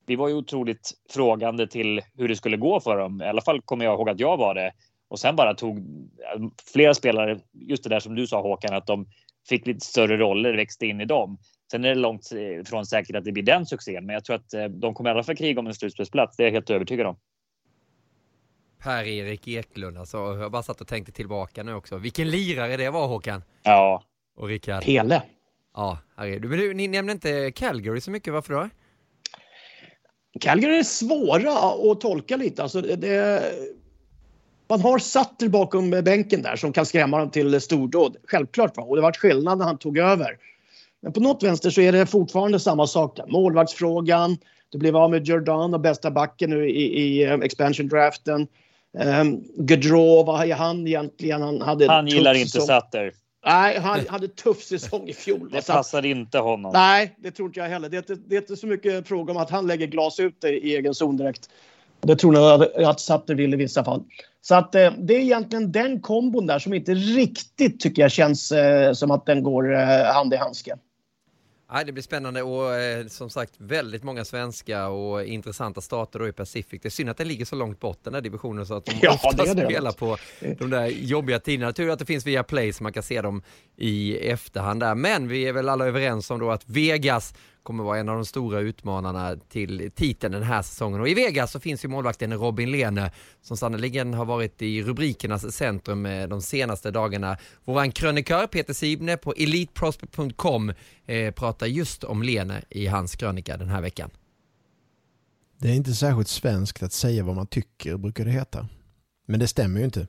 vi 0.10 0.16
var 0.16 0.28
ju 0.28 0.34
otroligt 0.34 0.92
frågande 1.10 1.68
till 1.68 2.02
hur 2.18 2.28
det 2.28 2.36
skulle 2.36 2.58
gå 2.58 2.80
för 2.80 2.98
dem. 2.98 3.22
I 3.22 3.26
alla 3.26 3.42
fall 3.42 3.62
kommer 3.62 3.86
jag 3.86 3.94
ihåg 3.94 4.10
att 4.10 4.20
jag 4.20 4.38
var 4.38 4.56
det. 4.56 4.72
Och 5.08 5.20
sen 5.20 5.36
bara 5.36 5.54
tog 5.54 5.80
flera 6.74 6.94
spelare, 6.94 7.40
just 7.54 7.84
det 7.84 7.90
där 7.90 8.00
som 8.00 8.16
du 8.16 8.28
sa 8.28 8.42
Håkan, 8.42 8.76
att 8.76 8.88
de 8.88 9.08
fick 9.50 9.68
lite 9.68 9.86
större 9.86 10.18
roller, 10.18 10.54
växte 10.54 10.86
in 10.86 11.02
i 11.02 11.06
dem. 11.06 11.38
Sen 11.72 11.86
är 11.86 11.90
det 11.90 11.96
långt 11.96 12.32
ifrån 12.32 12.86
säkert 12.86 13.16
att 13.16 13.26
det 13.26 13.32
blir 13.32 13.44
den 13.44 13.66
succén, 13.66 14.06
men 14.06 14.14
jag 14.14 14.26
tror 14.26 14.36
att 14.36 14.54
eh, 14.54 14.66
de 14.66 14.94
kommer 14.94 15.10
i 15.10 15.14
alla 15.14 15.24
fall 15.24 15.36
kriga 15.36 15.60
om 15.60 15.68
en 15.68 15.74
slutspelsplats. 15.74 16.38
Det 16.38 16.44
är 16.44 16.48
jag 16.48 16.54
helt 16.54 16.70
övertygad 16.70 17.08
om. 17.08 17.18
Per-Erik 18.84 19.48
Eklund, 19.48 19.98
alltså. 19.98 20.18
Jag 20.18 20.52
bara 20.52 20.64
satt 20.64 20.82
och 20.82 20.88
tänkte 20.88 21.12
tillbaka 21.12 21.64
nu 21.64 21.74
också. 21.74 21.98
Vilken 21.98 22.30
lirare 22.30 22.78
det 22.78 22.90
var 22.90 23.08
Håkan. 23.08 23.44
Ja. 23.64 24.04
Och 24.36 24.48
Rickard. 24.48 24.84
Pele. 24.84 25.24
Ja, 25.76 26.00
du. 26.18 26.40
Men 26.40 26.60
du, 26.60 26.74
ni 26.74 26.88
nämnde 26.88 27.14
inte 27.14 27.52
Calgary 27.52 28.02
så 28.02 28.12
mycket, 28.12 28.34
varför 28.34 28.54
då? 28.54 28.70
Calgary 30.40 30.80
är 30.80 30.84
svåra 30.84 31.52
att 31.92 32.02
tolka 32.02 32.38
lite. 32.38 32.64
Alltså 32.64 32.82
det, 32.82 33.44
man 34.68 34.82
har 34.82 35.00
Sutter 35.00 35.48
bakom 35.48 35.90
bänken 35.90 36.42
där 36.42 36.56
som 36.56 36.74
kan 36.74 36.86
skrämma 36.86 37.20
dem 37.20 37.30
till 37.30 37.62
stordåd. 37.62 38.18
Självklart. 38.28 38.78
Va? 38.78 38.84
Och 38.84 38.96
det 38.96 39.02
var 39.02 39.14
skillnad 39.14 39.58
när 39.58 39.66
han 39.66 39.78
tog 39.78 39.98
över. 39.98 40.38
Men 41.02 41.14
på 41.14 41.20
något 41.20 41.44
vänster 41.44 41.70
så 41.70 41.82
är 41.82 41.92
det 41.92 42.06
fortfarande 42.06 42.60
samma 42.60 42.88
sak. 42.88 43.18
Där. 43.18 43.26
Målvaktsfrågan. 43.28 44.38
Du 44.70 44.78
blev 44.78 44.98
av 44.98 45.12
med 45.12 45.26
Jordan 45.26 45.74
och 45.74 45.80
bästa 45.80 46.12
backen 46.12 46.50
nu 46.50 46.70
i, 46.70 47.02
i 47.02 47.28
uh, 47.28 47.44
expansion 47.44 47.88
draften. 47.88 48.48
Um, 48.98 49.44
Gaudreau, 49.58 50.24
vad 50.24 50.50
är 50.50 50.56
han 50.56 50.88
egentligen? 50.88 51.42
Han, 51.42 51.62
hade 51.62 51.88
han 51.88 52.08
gillar 52.08 52.34
inte 52.34 52.62
Sutter. 52.62 53.12
Nej, 53.46 53.80
han 53.80 54.00
hade 54.08 54.28
tuff 54.28 54.64
säsong 54.64 55.08
i 55.08 55.14
fjol. 55.14 55.50
Det 55.52 55.68
passade 55.68 56.08
inte 56.08 56.40
honom. 56.40 56.72
Nej, 56.74 57.16
det 57.18 57.32
tror 57.32 57.48
inte 57.48 57.60
jag 57.60 57.68
heller. 57.68 57.90
Det 57.90 57.98
är, 57.98 58.14
inte, 58.14 58.16
det 58.16 58.36
är 58.36 58.42
inte 58.42 58.56
så 58.56 58.68
mycket 58.68 59.08
fråga 59.08 59.32
om 59.32 59.38
att 59.38 59.50
han 59.50 59.68
lägger 59.68 59.88
glas 59.88 60.20
ut 60.20 60.44
i 60.44 60.76
egen 60.76 60.96
zon 60.96 61.18
direkt. 61.18 61.50
Det 62.02 62.16
tror 62.16 62.36
jag 62.36 62.84
att 62.84 63.00
Sutter 63.00 63.36
vill 63.36 63.54
i 63.54 63.58
vissa 63.58 63.84
fall. 63.84 64.04
Så 64.42 64.56
att 64.56 64.76
eh, 64.76 64.92
det 64.98 65.16
är 65.16 65.20
egentligen 65.20 65.72
den 65.72 66.00
kombon 66.02 66.48
där 66.48 66.60
som 66.60 66.74
inte 66.74 66.94
riktigt 66.94 67.80
tycker 67.80 68.02
jag 68.02 68.12
känns 68.12 68.52
eh, 68.52 68.94
som 68.94 69.12
att 69.12 69.26
den 69.26 69.44
går 69.44 69.74
eh, 69.76 70.14
hand 70.14 70.34
i 70.34 70.38
handske. 70.38 70.76
Ja, 71.72 71.84
det 71.84 71.92
blir 71.92 72.04
spännande 72.04 72.44
och 72.44 72.76
eh, 72.76 73.08
som 73.08 73.30
sagt 73.30 73.54
väldigt 73.58 74.04
många 74.04 74.26
svenska 74.26 74.88
och 74.88 75.26
intressanta 75.26 75.82
starter 75.82 76.20
då 76.20 76.28
i 76.28 76.32
Pacific. 76.32 76.82
Det 76.82 76.88
är 76.88 76.90
synd 76.90 77.10
att 77.10 77.18
det 77.18 77.26
ligger 77.26 77.46
så 77.46 77.56
långt 77.56 77.80
bort 77.80 78.00
den 78.04 78.14
här 78.14 78.22
divisionen 78.22 78.66
så 78.66 78.74
att 78.74 78.86
de 78.86 78.92
ja, 79.02 79.20
ofta 79.24 79.46
spelar 79.46 79.92
på 79.92 80.18
de 80.60 80.70
där 80.70 80.88
jobbiga 80.88 81.40
tiderna. 81.40 81.74
Tur 81.74 81.90
att 81.90 82.00
det 82.00 82.06
finns 82.06 82.26
via 82.26 82.44
Play 82.44 82.74
så 82.74 82.84
man 82.84 82.94
kan 82.94 83.04
se 83.04 83.22
dem 83.22 83.42
i 83.78 84.18
efterhand 84.18 84.80
där. 84.80 84.96
Men 84.96 85.28
vi 85.28 85.48
är 85.48 85.54
väl 85.54 85.70
alla 85.70 85.88
överens 85.88 86.32
om 86.32 86.40
då 86.40 86.52
att 86.52 86.70
Vegas 86.70 87.34
kommer 87.70 87.84
vara 87.84 88.00
en 88.00 88.10
av 88.10 88.16
de 88.16 88.26
stora 88.26 88.60
utmanarna 88.60 89.36
till 89.50 89.92
titeln 89.96 90.34
den 90.34 90.44
här 90.44 90.62
säsongen. 90.62 91.02
Och 91.02 91.10
i 91.10 91.14
Vegas 91.14 91.52
så 91.52 91.60
finns 91.60 91.86
ju 91.86 91.88
målvakten 91.88 92.34
Robin 92.34 92.72
Lehne 92.72 93.12
som 93.42 93.58
sannoliken 93.58 94.14
har 94.14 94.26
varit 94.26 94.62
i 94.62 94.84
rubrikernas 94.84 95.56
centrum 95.56 96.06
eh, 96.06 96.28
de 96.28 96.42
senaste 96.42 96.92
dagarna. 96.92 97.38
Våran 97.66 97.92
krönikör 97.92 98.48
Peter 98.48 98.74
Sibne 98.74 99.18
på 99.18 99.34
eliteprospect.com 99.34 100.74
eh, 101.06 101.32
pratar 101.32 101.68
just 101.68 102.04
om 102.04 102.24
Lehne 102.24 102.62
i 102.70 102.88
hans 102.88 103.16
krönika 103.16 103.58
den 103.58 103.70
här 103.70 103.82
veckan. 103.82 104.10
Det 105.58 105.70
är 105.70 105.74
inte 105.74 105.94
särskilt 105.94 106.28
svenskt 106.28 106.84
att 106.84 106.94
säga 106.94 107.24
vad 107.24 107.36
man 107.36 107.48
tycker, 107.48 107.98
brukar 107.98 108.26
det 108.26 108.32
heta. 108.32 108.68
Men 109.28 109.40
det 109.40 109.48
stämmer 109.48 109.80
ju 109.80 109.86
inte. 109.86 110.08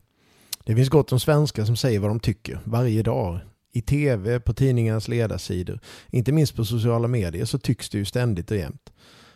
Det 0.64 0.76
finns 0.76 0.88
gott 0.88 1.12
om 1.12 1.20
svenskar 1.20 1.64
som 1.64 1.76
säger 1.76 2.00
vad 2.00 2.10
de 2.10 2.20
tycker 2.20 2.60
varje 2.64 3.02
dag 3.02 3.40
i 3.72 3.82
tv, 3.82 4.40
på 4.40 4.52
tidningarnas 4.52 5.08
ledarsidor, 5.08 5.80
inte 6.10 6.32
minst 6.32 6.56
på 6.56 6.64
sociala 6.64 7.08
medier 7.08 7.44
så 7.44 7.58
tycks 7.58 7.90
det 7.90 7.98
ju 7.98 8.04
ständigt 8.04 8.50
och 8.50 8.56
jämt. 8.56 8.92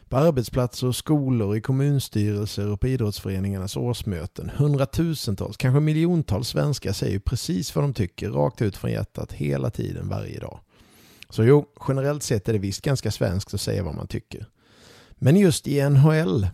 På 0.09 0.17
arbetsplatser 0.17 0.87
och 0.87 0.97
skolor, 0.97 1.57
i 1.57 1.61
kommunstyrelser 1.61 2.71
och 2.71 2.81
på 2.81 2.89
idrottsföreningarnas 2.89 3.77
årsmöten. 3.77 4.51
Hundratusentals, 4.57 5.57
kanske 5.57 5.81
miljontals 5.81 6.49
svenskar 6.49 6.93
säger 6.93 7.19
precis 7.19 7.75
vad 7.75 7.85
de 7.85 7.95
tycker 7.95 8.31
rakt 8.31 8.63
ut 8.63 8.77
från 8.77 8.91
hjärtat 8.91 9.33
hela 9.33 9.71
tiden, 9.71 10.09
varje 10.09 10.39
dag. 10.39 10.61
Så 11.31 11.45
jo, 11.45 11.67
generellt 11.89 12.23
sett 12.23 12.49
är 12.49 12.53
det 12.53 12.59
visst 12.59 12.83
ganska 12.83 13.11
svenskt 13.11 13.55
att 13.55 13.61
säga 13.61 13.83
vad 13.83 13.95
man 13.95 14.07
tycker. 14.07 14.47
Men 15.15 15.37
just 15.37 15.69
i 15.69 15.89
NHL, 15.89 16.49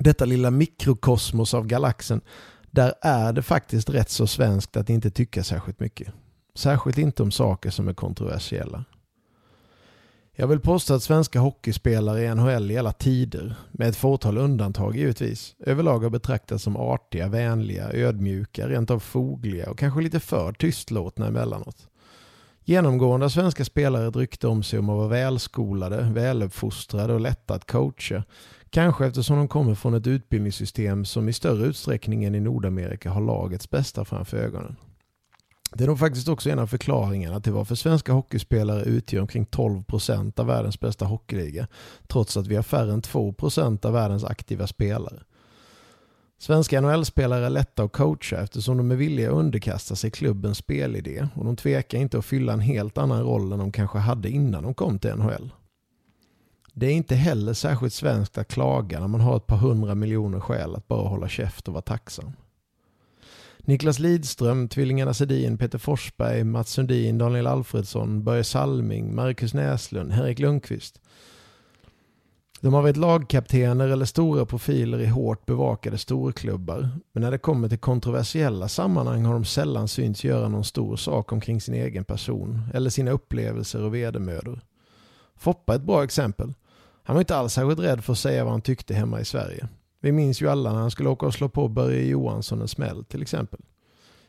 detta 0.00 0.24
lilla 0.24 0.50
mikrokosmos 0.50 1.54
av 1.54 1.66
galaxen, 1.66 2.20
där 2.70 2.94
är 3.02 3.32
det 3.32 3.42
faktiskt 3.42 3.90
rätt 3.90 4.10
så 4.10 4.26
svenskt 4.26 4.76
att 4.76 4.90
inte 4.90 5.10
tycka 5.10 5.44
särskilt 5.44 5.80
mycket. 5.80 6.08
Särskilt 6.54 6.98
inte 6.98 7.22
om 7.22 7.30
saker 7.30 7.70
som 7.70 7.88
är 7.88 7.94
kontroversiella. 7.94 8.84
Jag 10.36 10.46
vill 10.46 10.60
påstå 10.60 10.94
att 10.94 11.02
svenska 11.02 11.40
hockeyspelare 11.40 12.22
i 12.22 12.34
NHL 12.34 12.70
i 12.70 12.78
alla 12.78 12.92
tider, 12.92 13.56
med 13.70 13.88
ett 13.88 13.96
fåtal 13.96 14.38
undantag 14.38 14.96
givetvis, 14.96 15.54
överlag 15.58 15.98
har 15.98 16.10
betraktats 16.10 16.64
som 16.64 16.76
artiga, 16.76 17.28
vänliga, 17.28 17.92
ödmjuka, 17.92 18.68
rent 18.68 18.90
av 18.90 18.98
fogliga 18.98 19.70
och 19.70 19.78
kanske 19.78 20.00
lite 20.00 20.20
för 20.20 20.52
tystlåtna 20.52 21.26
emellanåt. 21.26 21.88
Genomgående 22.64 23.24
har 23.24 23.30
svenska 23.30 23.64
spelare 23.64 24.08
ett 24.08 24.16
rykte 24.16 24.46
om 24.46 24.62
sig 24.62 24.78
om 24.78 24.90
att 24.90 24.96
vara 24.96 25.08
välskolade, 25.08 26.02
väluppfostrade 26.02 27.14
och 27.14 27.20
lätta 27.20 27.54
att 27.54 27.66
coacha. 27.66 28.24
Kanske 28.70 29.06
eftersom 29.06 29.36
de 29.36 29.48
kommer 29.48 29.74
från 29.74 29.94
ett 29.94 30.06
utbildningssystem 30.06 31.04
som 31.04 31.28
i 31.28 31.32
större 31.32 31.66
utsträckning 31.66 32.24
än 32.24 32.34
i 32.34 32.40
Nordamerika 32.40 33.10
har 33.10 33.20
lagets 33.20 33.70
bästa 33.70 34.04
framför 34.04 34.36
ögonen. 34.36 34.76
Det 35.76 35.84
är 35.84 35.88
nog 35.88 35.98
faktiskt 35.98 36.28
också 36.28 36.50
en 36.50 36.58
av 36.58 36.66
förklaringarna 36.66 37.40
till 37.40 37.52
varför 37.52 37.74
svenska 37.74 38.12
hockeyspelare 38.12 38.82
utgör 38.82 39.20
omkring 39.20 39.46
12% 39.46 40.40
av 40.40 40.46
världens 40.46 40.80
bästa 40.80 41.04
hockeyliga, 41.04 41.66
trots 42.08 42.36
att 42.36 42.46
vi 42.46 42.56
har 42.56 42.62
färre 42.62 42.92
än 42.92 43.02
2% 43.02 43.86
av 43.86 43.92
världens 43.92 44.24
aktiva 44.24 44.66
spelare. 44.66 45.20
Svenska 46.38 46.80
NHL-spelare 46.80 47.46
är 47.46 47.50
lätta 47.50 47.82
att 47.82 47.92
coacha 47.92 48.36
eftersom 48.42 48.76
de 48.76 48.90
är 48.90 48.96
villiga 48.96 49.30
att 49.30 49.36
underkasta 49.36 49.96
sig 49.96 50.10
klubbens 50.10 50.58
spelidé 50.58 51.28
och 51.34 51.44
de 51.44 51.56
tvekar 51.56 51.98
inte 51.98 52.18
att 52.18 52.24
fylla 52.24 52.52
en 52.52 52.60
helt 52.60 52.98
annan 52.98 53.22
roll 53.22 53.52
än 53.52 53.58
de 53.58 53.72
kanske 53.72 53.98
hade 53.98 54.30
innan 54.30 54.62
de 54.62 54.74
kom 54.74 54.98
till 54.98 55.14
NHL. 55.14 55.52
Det 56.72 56.86
är 56.86 56.92
inte 56.92 57.14
heller 57.14 57.52
särskilt 57.52 57.94
svenskt 57.94 58.38
att 58.38 58.48
klaga 58.48 59.00
när 59.00 59.08
man 59.08 59.20
har 59.20 59.36
ett 59.36 59.46
par 59.46 59.56
hundra 59.56 59.94
miljoner 59.94 60.40
skäl 60.40 60.74
att 60.74 60.88
bara 60.88 61.08
hålla 61.08 61.28
käft 61.28 61.68
och 61.68 61.74
vara 61.74 61.82
tacksam. 61.82 62.32
Niklas 63.66 63.98
Lidström, 63.98 64.68
tvillingarna 64.68 65.14
Sedin, 65.14 65.58
Peter 65.58 65.78
Forsberg, 65.78 66.44
Mats 66.44 66.70
Sundin, 66.70 67.18
Daniel 67.18 67.46
Alfredsson, 67.46 68.24
Börje 68.24 68.44
Salming, 68.44 69.14
Marcus 69.14 69.54
Näslund, 69.54 70.12
Henrik 70.12 70.38
Lundqvist. 70.38 71.00
De 72.60 72.74
har 72.74 72.82
varit 72.82 72.96
lagkaptener 72.96 73.88
eller 73.88 74.04
stora 74.04 74.46
profiler 74.46 75.00
i 75.00 75.06
hårt 75.06 75.46
bevakade 75.46 75.98
storklubbar. 75.98 76.88
Men 77.12 77.22
när 77.22 77.30
det 77.30 77.38
kommer 77.38 77.68
till 77.68 77.78
kontroversiella 77.78 78.68
sammanhang 78.68 79.24
har 79.24 79.32
de 79.32 79.44
sällan 79.44 79.88
synts 79.88 80.24
göra 80.24 80.48
någon 80.48 80.64
stor 80.64 80.96
sak 80.96 81.32
omkring 81.32 81.60
sin 81.60 81.74
egen 81.74 82.04
person 82.04 82.60
eller 82.74 82.90
sina 82.90 83.10
upplevelser 83.10 83.82
och 83.82 83.94
vedermödor. 83.94 84.60
Foppa 85.36 85.72
är 85.72 85.76
ett 85.76 85.82
bra 85.82 86.04
exempel. 86.04 86.54
Han 87.02 87.14
var 87.14 87.20
inte 87.20 87.36
alls 87.36 87.52
särskilt 87.52 87.80
rädd 87.80 88.04
för 88.04 88.12
att 88.12 88.18
säga 88.18 88.44
vad 88.44 88.52
han 88.52 88.62
tyckte 88.62 88.94
hemma 88.94 89.20
i 89.20 89.24
Sverige. 89.24 89.68
Vi 90.04 90.12
minns 90.12 90.42
ju 90.42 90.48
alla 90.48 90.72
när 90.72 90.80
han 90.80 90.90
skulle 90.90 91.08
åka 91.08 91.26
och 91.26 91.34
slå 91.34 91.48
på 91.48 91.68
Börje 91.68 92.04
Johansson 92.04 92.60
en 92.60 92.68
smäll 92.68 93.04
till 93.04 93.22
exempel. 93.22 93.60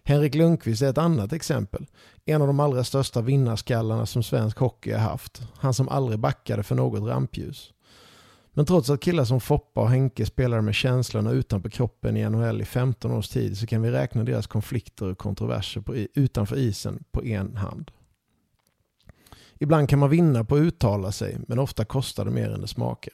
Henrik 0.03 0.35
Lundqvist 0.35 0.81
är 0.81 0.89
ett 0.89 0.97
annat 0.97 1.33
exempel. 1.33 1.85
En 2.25 2.41
av 2.41 2.47
de 2.47 2.59
allra 2.59 2.83
största 2.83 3.21
vinnarskallarna 3.21 4.05
som 4.05 4.23
svensk 4.23 4.57
hockey 4.57 4.91
har 4.91 4.99
haft. 4.99 5.41
Han 5.57 5.73
som 5.73 5.89
aldrig 5.89 6.19
backade 6.19 6.63
för 6.63 6.75
något 6.75 7.03
rampljus. 7.03 7.73
Men 8.53 8.65
trots 8.65 8.89
att 8.89 8.99
killar 8.99 9.25
som 9.25 9.41
Foppa 9.41 9.81
och 9.81 9.89
Henke 9.89 10.25
spelade 10.25 10.61
med 10.61 10.75
känslorna 10.75 11.31
utanför 11.31 11.69
kroppen 11.69 12.17
i 12.17 12.29
NHL 12.29 12.61
i 12.61 12.65
15 12.65 13.11
års 13.11 13.29
tid 13.29 13.57
så 13.57 13.67
kan 13.67 13.81
vi 13.81 13.91
räkna 13.91 14.23
deras 14.23 14.47
konflikter 14.47 15.11
och 15.11 15.17
kontroverser 15.17 15.81
på, 15.81 15.95
utanför 15.95 16.57
isen 16.57 17.03
på 17.11 17.23
en 17.23 17.57
hand. 17.57 17.91
Ibland 19.59 19.89
kan 19.89 19.99
man 19.99 20.09
vinna 20.09 20.43
på 20.43 20.55
att 20.55 20.61
uttala 20.61 21.11
sig 21.11 21.37
men 21.47 21.59
ofta 21.59 21.85
kostar 21.85 22.25
det 22.25 22.31
mer 22.31 22.49
än 22.49 22.61
det 22.61 22.67
smakar. 22.67 23.13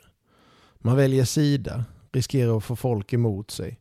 Man 0.77 0.95
väljer 0.95 1.25
sida, 1.25 1.85
riskerar 2.11 2.57
att 2.57 2.63
få 2.63 2.75
folk 2.75 3.13
emot 3.13 3.51
sig. 3.51 3.79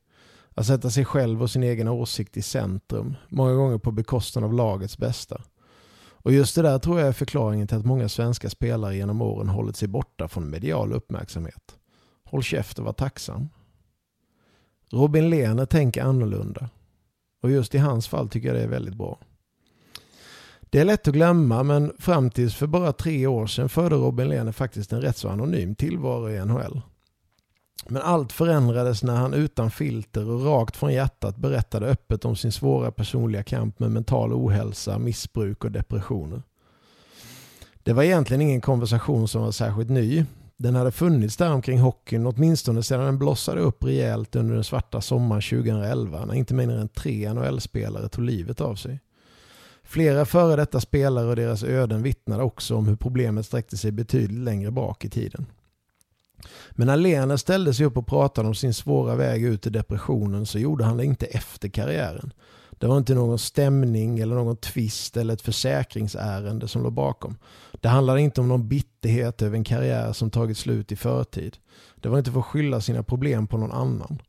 Att 0.55 0.67
sätta 0.67 0.91
sig 0.91 1.05
själv 1.05 1.43
och 1.43 1.51
sin 1.51 1.63
egen 1.63 1.89
åsikt 1.89 2.37
i 2.37 2.43
centrum, 2.43 3.17
många 3.29 3.55
gånger 3.55 3.79
på 3.79 3.93
bekostnad 3.93 4.45
av 4.45 4.55
lagets 4.55 4.99
bästa. 4.99 5.43
Och 6.23 6.33
just 6.33 6.55
det 6.55 6.63
där 6.63 6.79
tror 6.79 6.99
jag 6.99 7.09
är 7.09 7.13
förklaringen 7.13 7.67
till 7.67 7.77
att 7.77 7.85
många 7.85 8.09
svenska 8.09 8.51
spelare 8.51 8.97
genom 8.97 9.23
åren 9.23 9.49
hållit 9.49 9.77
sig 9.77 9.89
borta 9.89 10.29
från 10.29 10.51
medial 10.51 10.93
uppmärksamhet. 10.93 11.77
Håll 12.25 12.43
käft 12.43 12.79
och 12.79 12.85
var 12.85 12.93
tacksam. 12.93 13.49
Robin 14.91 15.31
Lehner 15.31 15.67
tänker 15.67 16.03
annorlunda. 16.03 16.69
Och 17.43 17.51
just 17.51 17.75
i 17.75 17.79
hans 17.79 18.09
fall 18.09 18.29
tycker 18.29 18.49
jag 18.49 18.57
det 18.57 18.63
är 18.63 18.69
väldigt 18.69 18.95
bra. 18.95 19.19
Det 20.61 20.79
är 20.79 20.85
lätt 20.85 21.09
att 21.09 21.15
glömma 21.15 21.63
men 21.63 21.93
fram 21.99 22.31
tills 22.31 22.55
för 22.55 22.67
bara 22.67 22.93
tre 22.93 23.27
år 23.27 23.47
sedan 23.47 23.69
förde 23.69 23.97
Robin 23.97 24.29
Lehner 24.29 24.53
faktiskt 24.53 24.93
en 24.93 25.01
rätt 25.01 25.17
så 25.17 25.29
anonym 25.29 25.75
tillvaro 25.75 26.31
i 26.31 26.45
NHL. 26.45 26.83
Men 27.89 28.03
allt 28.03 28.33
förändrades 28.33 29.03
när 29.03 29.17
han 29.17 29.35
utan 29.35 29.71
filter 29.71 30.31
och 30.31 30.45
rakt 30.45 30.77
från 30.77 30.93
hjärtat 30.93 31.37
berättade 31.37 31.87
öppet 31.87 32.25
om 32.25 32.37
sin 32.37 32.53
svåra 32.53 32.91
personliga 32.91 33.43
kamp 33.43 33.79
med 33.79 33.91
mental 33.91 34.33
ohälsa, 34.33 34.99
missbruk 34.99 35.65
och 35.65 35.73
depressioner. 35.73 36.43
Det 37.83 37.93
var 37.93 38.03
egentligen 38.03 38.41
ingen 38.41 38.61
konversation 38.61 39.29
som 39.29 39.43
var 39.43 39.53
särskilt 39.53 39.91
ny. 39.91 40.25
Den 40.57 40.75
hade 40.75 40.93
funnits 40.93 41.37
där 41.37 41.53
omkring 41.53 41.79
hockeyn 41.79 42.27
åtminstone 42.27 42.83
sedan 42.83 43.05
den 43.05 43.19
blossade 43.19 43.61
upp 43.61 43.85
rejält 43.85 44.37
under 44.37 44.55
den 44.55 44.65
svarta 44.65 45.01
sommaren 45.01 45.43
2011 45.43 46.25
när 46.25 46.35
inte 46.35 46.55
mindre 46.55 46.81
än 46.81 46.89
tre 46.89 47.33
NHL-spelare 47.33 48.09
tog 48.09 48.25
livet 48.25 48.61
av 48.61 48.75
sig. 48.75 49.01
Flera 49.83 50.25
före 50.25 50.57
detta 50.57 50.81
spelare 50.81 51.27
och 51.27 51.37
deras 51.37 51.65
öden 51.65 52.03
vittnade 52.03 52.43
också 52.43 52.77
om 52.77 52.89
hur 52.89 52.97
problemet 52.97 53.47
sträckte 53.47 53.77
sig 53.77 53.93
betydligt 53.93 54.45
längre 54.45 54.71
bak 54.71 55.05
i 55.05 55.11
tiden. 55.11 55.47
Men 56.71 56.87
när 56.87 56.97
Lena 56.97 57.39
ställde 57.39 57.75
sig 57.75 57.87
upp 57.87 57.97
och 57.97 58.07
pratade 58.07 58.49
om 58.49 58.55
sin 58.55 58.75
svåra 58.75 59.15
väg 59.15 59.45
ut 59.45 59.67
i 59.67 59.71
depressionen 59.71 60.47
så 60.47 60.59
gjorde 60.59 60.85
han 60.85 60.97
det 60.97 61.05
inte 61.05 61.27
efter 61.27 61.69
karriären. 61.69 62.33
Det 62.71 62.87
var 62.87 62.99
inte 62.99 63.15
någon 63.15 63.39
stämning 63.39 64.19
eller 64.19 64.35
någon 64.35 64.57
tvist 64.57 65.17
eller 65.17 65.35
ett 65.35 65.43
försäkringsärende 65.43 66.69
som 66.69 66.83
låg 66.83 66.93
bakom. 66.93 67.37
Det 67.73 67.89
handlade 67.89 68.21
inte 68.21 68.41
om 68.41 68.49
någon 68.49 68.69
bitterhet 68.69 69.43
över 69.43 69.57
en 69.57 69.65
karriär 69.65 70.13
som 70.13 70.31
tagit 70.31 70.59
slut 70.59 70.93
i 70.93 70.97
förtid. 70.97 71.57
Det 71.97 72.09
var 72.09 72.19
inte 72.19 72.33
för 72.33 72.41
att 72.41 72.47
skylla 72.47 72.81
sina 72.81 73.03
problem 73.03 73.47
på 73.47 73.59
någon 73.59 73.73
annan. 73.73 74.23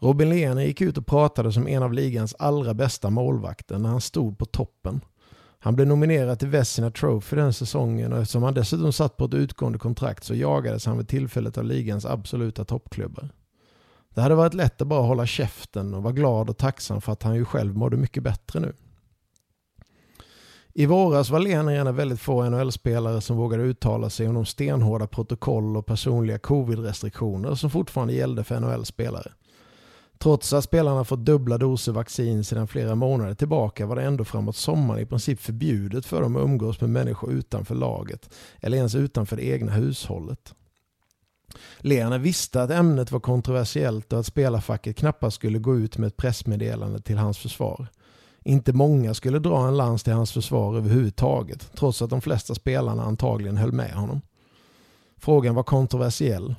Robin 0.00 0.28
Lehner 0.28 0.62
gick 0.62 0.80
ut 0.80 0.98
och 0.98 1.06
pratade 1.06 1.52
som 1.52 1.68
en 1.68 1.82
av 1.82 1.92
ligans 1.92 2.34
allra 2.38 2.74
bästa 2.74 3.10
målvakter 3.10 3.78
när 3.78 3.88
han 3.88 4.00
stod 4.00 4.38
på 4.38 4.44
toppen. 4.44 5.00
Han 5.66 5.76
blev 5.76 5.88
nominerad 5.88 6.38
till 6.38 6.48
Vessina 6.48 6.90
Trophy 6.90 7.36
den 7.36 7.52
säsongen 7.52 8.12
och 8.12 8.18
eftersom 8.18 8.42
han 8.42 8.54
dessutom 8.54 8.92
satt 8.92 9.16
på 9.16 9.24
ett 9.24 9.34
utgående 9.34 9.78
kontrakt 9.78 10.24
så 10.24 10.34
jagades 10.34 10.86
han 10.86 10.96
vid 10.98 11.08
tillfället 11.08 11.58
av 11.58 11.64
ligans 11.64 12.06
absoluta 12.06 12.64
toppklubbar. 12.64 13.28
Det 14.14 14.20
hade 14.20 14.34
varit 14.34 14.54
lätt 14.54 14.82
att 14.82 14.88
bara 14.88 15.02
hålla 15.02 15.26
käften 15.26 15.94
och 15.94 16.02
vara 16.02 16.12
glad 16.12 16.50
och 16.50 16.56
tacksam 16.56 17.00
för 17.00 17.12
att 17.12 17.22
han 17.22 17.34
ju 17.34 17.44
själv 17.44 17.76
mådde 17.76 17.96
mycket 17.96 18.22
bättre 18.22 18.60
nu. 18.60 18.72
I 20.74 20.86
våras 20.86 21.30
var 21.30 21.40
Lehner 21.40 21.72
en 21.72 21.86
av 21.86 21.94
väldigt 21.94 22.20
få 22.20 22.50
NHL-spelare 22.50 23.20
som 23.20 23.36
vågade 23.36 23.62
uttala 23.62 24.10
sig 24.10 24.28
om 24.28 24.34
de 24.34 24.46
stenhårda 24.46 25.06
protokoll 25.06 25.76
och 25.76 25.86
personliga 25.86 26.38
covid-restriktioner 26.38 27.54
som 27.54 27.70
fortfarande 27.70 28.14
gällde 28.14 28.44
för 28.44 28.60
NHL-spelare. 28.60 29.32
Trots 30.18 30.52
att 30.52 30.64
spelarna 30.64 31.04
fått 31.04 31.24
dubbla 31.24 31.58
doser 31.58 31.92
vaccin 31.92 32.44
sedan 32.44 32.68
flera 32.68 32.94
månader 32.94 33.34
tillbaka 33.34 33.86
var 33.86 33.96
det 33.96 34.02
ändå 34.02 34.24
framåt 34.24 34.56
sommaren 34.56 35.02
i 35.02 35.06
princip 35.06 35.40
förbjudet 35.40 36.06
för 36.06 36.22
dem 36.22 36.36
att 36.36 36.42
umgås 36.42 36.80
med 36.80 36.90
människor 36.90 37.32
utanför 37.32 37.74
laget 37.74 38.30
eller 38.60 38.76
ens 38.76 38.94
utanför 38.94 39.36
det 39.36 39.46
egna 39.46 39.72
hushållet. 39.72 40.54
Lehner 41.78 42.18
visste 42.18 42.62
att 42.62 42.70
ämnet 42.70 43.12
var 43.12 43.20
kontroversiellt 43.20 44.12
och 44.12 44.18
att 44.18 44.26
spelarfacket 44.26 44.96
knappast 44.96 45.36
skulle 45.36 45.58
gå 45.58 45.76
ut 45.76 45.98
med 45.98 46.06
ett 46.06 46.16
pressmeddelande 46.16 47.00
till 47.00 47.18
hans 47.18 47.38
försvar. 47.38 47.88
Inte 48.44 48.72
många 48.72 49.14
skulle 49.14 49.38
dra 49.38 49.68
en 49.68 49.76
lans 49.76 50.02
till 50.02 50.12
hans 50.12 50.32
försvar 50.32 50.76
överhuvudtaget, 50.76 51.70
trots 51.74 52.02
att 52.02 52.10
de 52.10 52.20
flesta 52.20 52.54
spelarna 52.54 53.02
antagligen 53.02 53.56
höll 53.56 53.72
med 53.72 53.92
honom. 53.92 54.20
Frågan 55.16 55.54
var 55.54 55.62
kontroversiell, 55.62 56.54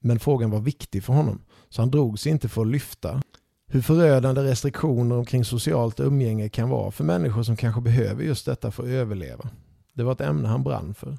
men 0.00 0.18
frågan 0.18 0.50
var 0.50 0.60
viktig 0.60 1.04
för 1.04 1.12
honom, 1.12 1.42
så 1.74 1.82
han 1.82 1.90
drog 1.90 2.18
sig 2.18 2.32
inte 2.32 2.48
för 2.48 2.62
att 2.62 2.68
lyfta 2.68 3.22
hur 3.66 3.80
förödande 3.80 4.42
restriktioner 4.42 5.16
omkring 5.16 5.44
socialt 5.44 6.00
umgänge 6.00 6.48
kan 6.48 6.68
vara 6.68 6.90
för 6.90 7.04
människor 7.04 7.42
som 7.42 7.56
kanske 7.56 7.80
behöver 7.80 8.24
just 8.24 8.46
detta 8.46 8.70
för 8.70 8.82
att 8.82 8.88
överleva. 8.88 9.48
Det 9.92 10.02
var 10.02 10.12
ett 10.12 10.20
ämne 10.20 10.48
han 10.48 10.62
brann 10.62 10.94
för. 10.94 11.18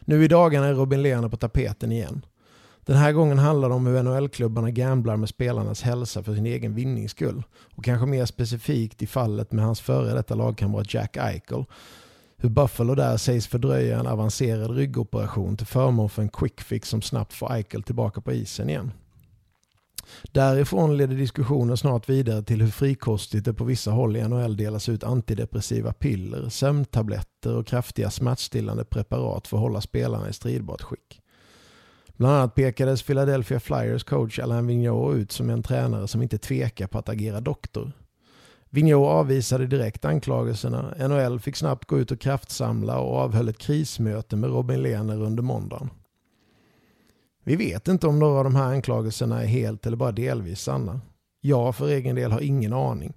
Nu 0.00 0.24
i 0.24 0.28
dagarna 0.28 0.66
är 0.66 0.74
Robin 0.74 1.02
Lehner 1.02 1.28
på 1.28 1.36
tapeten 1.36 1.92
igen. 1.92 2.26
Den 2.80 2.96
här 2.96 3.12
gången 3.12 3.38
handlar 3.38 3.68
det 3.68 3.74
om 3.74 3.86
hur 3.86 4.02
NHL-klubbarna 4.02 4.70
gamblar 4.70 5.16
med 5.16 5.28
spelarnas 5.28 5.82
hälsa 5.82 6.22
för 6.22 6.34
sin 6.34 6.46
egen 6.46 6.74
vinnings 6.74 7.10
skull. 7.10 7.42
Och 7.76 7.84
kanske 7.84 8.06
mer 8.06 8.24
specifikt 8.24 9.02
i 9.02 9.06
fallet 9.06 9.52
med 9.52 9.64
hans 9.64 9.80
före 9.80 10.14
detta 10.14 10.34
lagkamrat 10.34 10.94
Jack 10.94 11.16
Eichel. 11.16 11.64
Hur 12.36 12.48
Buffalo 12.48 12.94
där 12.94 13.16
sägs 13.16 13.46
fördröja 13.46 14.00
en 14.00 14.06
avancerad 14.06 14.70
ryggoperation 14.70 15.56
till 15.56 15.66
förmån 15.66 16.10
för 16.10 16.22
en 16.22 16.28
quick 16.28 16.60
fix 16.60 16.88
som 16.88 17.02
snabbt 17.02 17.32
får 17.32 17.52
Eichel 17.52 17.82
tillbaka 17.82 18.20
på 18.20 18.32
isen 18.32 18.68
igen. 18.68 18.92
Därifrån 20.32 20.96
leder 20.96 21.16
diskussionen 21.16 21.76
snart 21.76 22.08
vidare 22.08 22.42
till 22.42 22.62
hur 22.62 22.70
frikostigt 22.70 23.44
det 23.44 23.54
på 23.54 23.64
vissa 23.64 23.90
håll 23.90 24.16
i 24.16 24.28
NHL 24.28 24.56
delas 24.56 24.88
ut 24.88 25.04
antidepressiva 25.04 25.92
piller, 25.92 26.48
sömntabletter 26.48 27.56
och 27.56 27.66
kraftiga 27.66 28.10
smärtstillande 28.10 28.84
preparat 28.84 29.48
för 29.48 29.56
att 29.56 29.62
hålla 29.62 29.80
spelarna 29.80 30.28
i 30.28 30.32
stridbart 30.32 30.82
skick. 30.82 31.20
Bland 32.16 32.34
annat 32.34 32.54
pekades 32.54 33.02
Philadelphia 33.02 33.60
Flyers 33.60 34.04
coach 34.04 34.38
Alain 34.38 34.66
Vigneault 34.66 35.16
ut 35.16 35.32
som 35.32 35.50
en 35.50 35.62
tränare 35.62 36.08
som 36.08 36.22
inte 36.22 36.38
tvekar 36.38 36.86
på 36.86 36.98
att 36.98 37.08
agera 37.08 37.40
doktor. 37.40 37.92
Vigneault 38.70 39.10
avvisade 39.10 39.66
direkt 39.66 40.04
anklagelserna. 40.04 41.08
NHL 41.08 41.40
fick 41.40 41.56
snabbt 41.56 41.88
gå 41.88 41.98
ut 41.98 42.10
och 42.10 42.20
kraftsamla 42.20 42.98
och 42.98 43.16
avhöll 43.16 43.48
ett 43.48 43.58
krismöte 43.58 44.36
med 44.36 44.50
Robin 44.50 44.82
Lehner 44.82 45.22
under 45.22 45.42
måndagen. 45.42 45.90
Vi 47.44 47.56
vet 47.56 47.88
inte 47.88 48.06
om 48.06 48.18
några 48.18 48.38
av 48.38 48.44
de 48.44 48.56
här 48.56 48.68
anklagelserna 48.68 49.42
är 49.42 49.46
helt 49.46 49.86
eller 49.86 49.96
bara 49.96 50.12
delvis 50.12 50.60
sanna. 50.60 51.00
Jag 51.40 51.76
för 51.76 51.88
egen 51.88 52.16
del 52.16 52.32
har 52.32 52.40
ingen 52.40 52.72
aning. 52.72 53.14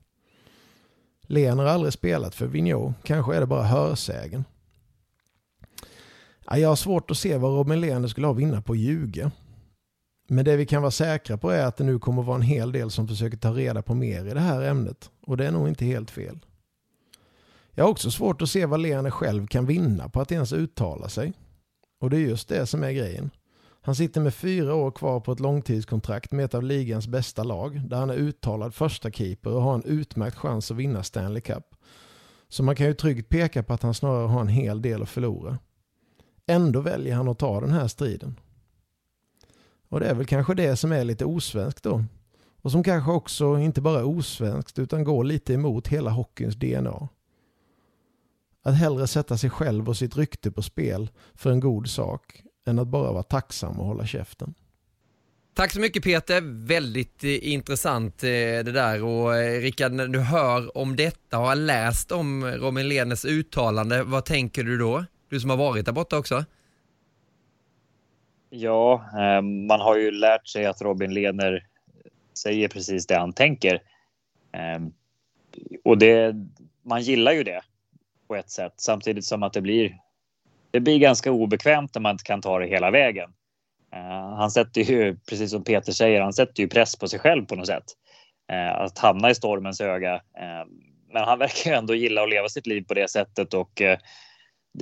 Lehner 1.21 1.63
har 1.63 1.71
aldrig 1.71 1.93
spelat 1.93 2.35
för 2.35 2.47
Vigneault, 2.47 2.95
kanske 3.03 3.35
är 3.35 3.39
det 3.39 3.45
bara 3.45 3.63
hörsägen. 3.63 4.43
Jag 6.51 6.69
har 6.69 6.75
svårt 6.75 7.11
att 7.11 7.17
se 7.17 7.37
vad 7.37 7.51
Robin 7.51 7.81
Lehner 7.81 8.07
skulle 8.07 8.27
ha 8.27 8.33
vinna 8.33 8.61
på 8.61 8.73
att 8.73 8.79
ljuga. 8.79 9.31
Men 10.29 10.45
det 10.45 10.55
vi 10.55 10.65
kan 10.65 10.81
vara 10.81 10.91
säkra 10.91 11.37
på 11.37 11.49
är 11.49 11.65
att 11.65 11.77
det 11.77 11.83
nu 11.83 11.99
kommer 11.99 12.21
att 12.21 12.27
vara 12.27 12.35
en 12.35 12.41
hel 12.41 12.71
del 12.71 12.91
som 12.91 13.07
försöker 13.07 13.37
ta 13.37 13.51
reda 13.51 13.81
på 13.81 13.93
mer 13.93 14.25
i 14.25 14.33
det 14.33 14.39
här 14.39 14.61
ämnet. 14.61 15.11
Och 15.21 15.37
det 15.37 15.47
är 15.47 15.51
nog 15.51 15.67
inte 15.67 15.85
helt 15.85 16.11
fel. 16.11 16.39
Jag 17.71 17.83
har 17.83 17.91
också 17.91 18.11
svårt 18.11 18.41
att 18.41 18.49
se 18.49 18.65
vad 18.65 18.79
Lehner 18.79 19.09
själv 19.09 19.47
kan 19.47 19.65
vinna 19.65 20.09
på 20.09 20.21
att 20.21 20.31
ens 20.31 20.53
uttala 20.53 21.09
sig. 21.09 21.33
Och 21.99 22.09
det 22.09 22.17
är 22.17 22.21
just 22.21 22.49
det 22.49 22.65
som 22.65 22.83
är 22.83 22.91
grejen. 22.91 23.29
Han 23.87 23.95
sitter 23.95 24.21
med 24.21 24.33
fyra 24.33 24.75
år 24.75 24.91
kvar 24.91 25.19
på 25.19 25.31
ett 25.31 25.39
långtidskontrakt 25.39 26.31
med 26.31 26.45
ett 26.45 26.53
av 26.53 26.63
ligans 26.63 27.07
bästa 27.07 27.43
lag 27.43 27.81
där 27.89 27.97
han 27.97 28.09
är 28.09 28.15
uttalad 28.15 28.73
första 28.73 29.11
keeper 29.11 29.51
och 29.51 29.61
har 29.61 29.75
en 29.75 29.83
utmärkt 29.83 30.37
chans 30.37 30.71
att 30.71 30.77
vinna 30.77 31.03
Stanley 31.03 31.41
Cup. 31.41 31.75
Så 32.49 32.63
man 32.63 32.75
kan 32.75 32.87
ju 32.87 32.93
tryggt 32.93 33.29
peka 33.29 33.63
på 33.63 33.73
att 33.73 33.83
han 33.83 33.93
snarare 33.93 34.27
har 34.27 34.41
en 34.41 34.47
hel 34.47 34.81
del 34.81 35.01
att 35.01 35.09
förlora. 35.09 35.59
Ändå 36.47 36.81
väljer 36.81 37.15
han 37.15 37.27
att 37.27 37.39
ta 37.39 37.61
den 37.61 37.71
här 37.71 37.87
striden. 37.87 38.39
Och 39.89 39.99
det 39.99 40.05
är 40.05 40.13
väl 40.13 40.25
kanske 40.25 40.53
det 40.53 40.75
som 40.75 40.91
är 40.91 41.03
lite 41.03 41.25
osvenskt 41.25 41.83
då. 41.83 42.03
Och 42.61 42.71
som 42.71 42.83
kanske 42.83 43.11
också 43.11 43.57
inte 43.57 43.81
bara 43.81 43.99
är 43.99 44.07
osvenskt 44.07 44.79
utan 44.79 45.03
går 45.03 45.23
lite 45.23 45.53
emot 45.53 45.87
hela 45.87 46.11
hockeyns 46.11 46.55
DNA. 46.55 47.09
Att 48.61 48.75
hellre 48.75 49.07
sätta 49.07 49.37
sig 49.37 49.49
själv 49.49 49.89
och 49.89 49.97
sitt 49.97 50.17
rykte 50.17 50.51
på 50.51 50.61
spel 50.61 51.09
för 51.35 51.51
en 51.51 51.59
god 51.59 51.87
sak 51.87 52.43
än 52.67 52.79
att 52.79 52.87
bara 52.87 53.11
vara 53.11 53.23
tacksam 53.23 53.79
och 53.79 53.85
hålla 53.85 54.05
käften. 54.05 54.53
Tack 55.57 55.71
så 55.71 55.79
mycket 55.79 56.03
Peter, 56.03 56.41
väldigt 56.67 57.23
eh, 57.23 57.53
intressant 57.53 58.23
eh, 58.23 58.29
det 58.29 58.71
där 58.71 59.03
och 59.03 59.35
eh, 59.35 59.61
Rickard 59.61 59.91
när 59.91 60.07
du 60.07 60.19
hör 60.19 60.77
om 60.77 60.95
detta 60.95 61.39
och 61.39 61.45
har 61.45 61.55
läst 61.55 62.11
om 62.11 62.45
Robin 62.45 62.89
Lehners 62.89 63.25
uttalande, 63.25 64.03
vad 64.03 64.25
tänker 64.25 64.63
du 64.63 64.77
då? 64.77 65.05
Du 65.29 65.39
som 65.39 65.49
har 65.49 65.57
varit 65.57 65.85
där 65.85 65.91
borta 65.91 66.17
också. 66.17 66.45
Ja, 68.49 69.05
man 69.67 69.79
har 69.79 69.97
ju 69.97 70.11
lärt 70.11 70.47
sig 70.47 70.65
att 70.65 70.81
Robin 70.81 71.13
Lehner 71.13 71.67
säger 72.37 72.67
precis 72.67 73.07
det 73.07 73.17
han 73.17 73.33
tänker. 73.33 73.81
Och 75.83 75.97
det, 75.97 76.35
man 76.83 77.01
gillar 77.01 77.31
ju 77.31 77.43
det 77.43 77.61
på 78.27 78.35
ett 78.35 78.49
sätt 78.49 78.73
samtidigt 78.77 79.25
som 79.25 79.43
att 79.43 79.53
det 79.53 79.61
blir 79.61 79.97
det 80.71 80.79
blir 80.79 80.99
ganska 80.99 81.31
obekvämt 81.31 81.95
när 81.95 82.01
man 82.01 82.11
inte 82.11 82.23
kan 82.23 82.41
ta 82.41 82.59
det 82.59 82.67
hela 82.67 82.91
vägen. 82.91 83.29
Eh, 83.93 84.35
han 84.35 84.51
sätter 84.51 84.81
ju, 84.81 85.17
precis 85.29 85.51
som 85.51 85.63
Peter 85.63 85.91
säger, 85.91 86.21
han 86.21 86.33
sätter 86.33 86.63
ju 86.63 86.69
press 86.69 86.95
på 86.95 87.07
sig 87.07 87.19
själv 87.19 87.45
på 87.45 87.55
något 87.55 87.67
sätt. 87.67 87.83
Eh, 88.51 88.81
att 88.81 88.97
hamna 88.97 89.29
i 89.29 89.35
stormens 89.35 89.81
öga. 89.81 90.13
Eh, 90.15 90.65
men 91.13 91.23
han 91.23 91.39
verkar 91.45 91.71
ju 91.71 91.77
ändå 91.77 91.95
gilla 91.95 92.23
att 92.23 92.29
leva 92.29 92.49
sitt 92.49 92.67
liv 92.67 92.81
på 92.87 92.93
det 92.93 93.09
sättet 93.09 93.53
och 93.53 93.71
det, 93.75 93.99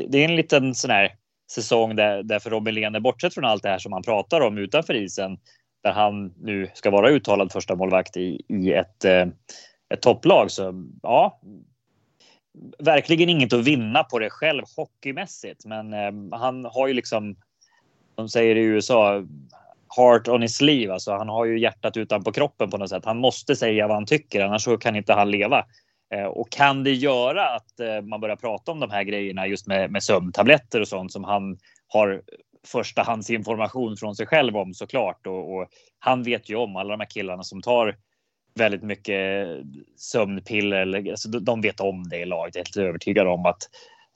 det, 0.07 0.17
är 0.17 0.25
en 0.25 0.35
liten 0.35 0.75
sån 0.75 0.91
här 0.91 1.15
säsong 1.51 1.95
där, 1.95 2.23
där 2.23 2.39
för 2.39 2.49
Robin 2.49 2.75
Lehner, 2.75 2.99
bortsett 2.99 3.33
från 3.33 3.45
allt 3.45 3.63
det 3.63 3.69
här 3.69 3.79
som 3.79 3.93
han 3.93 4.03
pratar 4.03 4.41
om 4.41 4.57
utanför 4.57 4.93
isen, 4.93 5.37
där 5.83 5.91
han 5.91 6.33
nu 6.37 6.69
ska 6.73 6.89
vara 6.89 7.09
uttalad 7.09 7.51
första 7.51 7.75
målvakt 7.75 8.17
i, 8.17 8.41
i 8.47 8.73
ett, 8.73 9.05
ett 9.93 10.01
topplag. 10.01 10.51
Så 10.51 10.87
ja, 11.03 11.41
verkligen 12.79 13.29
inget 13.29 13.53
att 13.53 13.63
vinna 13.63 14.03
på 14.03 14.19
det 14.19 14.29
själv 14.29 14.63
hockeymässigt, 14.75 15.65
men 15.65 15.93
eh, 15.93 16.39
han 16.39 16.65
har 16.65 16.87
ju 16.87 16.93
liksom, 16.93 17.35
de 18.15 18.29
säger 18.29 18.55
i 18.55 18.63
USA, 18.63 19.23
heart 19.97 20.27
on 20.27 20.41
his 20.41 20.55
sleeve. 20.55 20.93
Alltså 20.93 21.11
han 21.11 21.29
har 21.29 21.45
ju 21.45 21.59
hjärtat 21.59 21.97
utanpå 21.97 22.31
kroppen 22.31 22.69
på 22.69 22.77
något 22.77 22.89
sätt. 22.89 23.05
Han 23.05 23.17
måste 23.17 23.55
säga 23.55 23.87
vad 23.87 23.95
han 23.95 24.05
tycker, 24.05 24.41
annars 24.41 24.63
så 24.63 24.77
kan 24.77 24.95
inte 24.95 25.13
han 25.13 25.31
leva. 25.31 25.65
Eh, 26.13 26.25
och 26.25 26.49
kan 26.49 26.83
det 26.83 26.93
göra 26.93 27.55
att 27.55 27.79
eh, 27.79 28.01
man 28.01 28.21
börjar 28.21 28.35
prata 28.35 28.71
om 28.71 28.79
de 28.79 28.91
här 28.91 29.03
grejerna 29.03 29.47
just 29.47 29.67
med, 29.67 29.91
med 29.91 30.03
sömntabletter 30.03 30.81
och 30.81 30.87
sånt 30.87 31.11
som 31.11 31.23
han 31.23 31.57
har 31.87 32.21
förstahandsinformation 32.67 33.97
från 33.97 34.15
sig 34.15 34.25
själv 34.25 34.57
om 34.57 34.73
såklart. 34.73 35.27
Och, 35.27 35.55
och 35.55 35.67
han 35.99 36.23
vet 36.23 36.49
ju 36.49 36.55
om 36.55 36.75
alla 36.75 36.89
de 36.89 36.99
här 36.99 37.09
killarna 37.09 37.43
som 37.43 37.61
tar 37.61 37.95
väldigt 38.55 38.83
mycket 38.83 39.47
sömnpiller. 39.95 40.81
Eller, 40.81 41.11
alltså, 41.11 41.29
de 41.29 41.61
vet 41.61 41.79
om 41.79 42.09
det 42.09 42.17
i 42.17 42.25
laget. 42.25 42.55
Jag 42.55 42.61
är 42.61 42.65
helt 42.65 42.89
övertygad 42.89 43.27
om 43.27 43.45
att, 43.45 43.69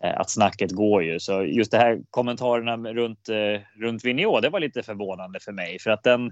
eh, 0.03 0.19
att 0.19 0.29
snacket 0.29 0.71
går 0.71 1.03
ju. 1.03 1.19
Så 1.19 1.43
just 1.43 1.71
det 1.71 1.77
här 1.77 2.01
kommentarerna 2.09 2.93
runt, 2.93 3.29
eh, 3.29 3.81
runt 3.81 4.05
Vigneault, 4.05 4.41
det 4.41 4.49
var 4.49 4.59
lite 4.59 4.83
förvånande 4.83 5.39
för 5.39 5.51
mig 5.51 5.79
för 5.79 5.89
att 5.89 6.03
den, 6.03 6.31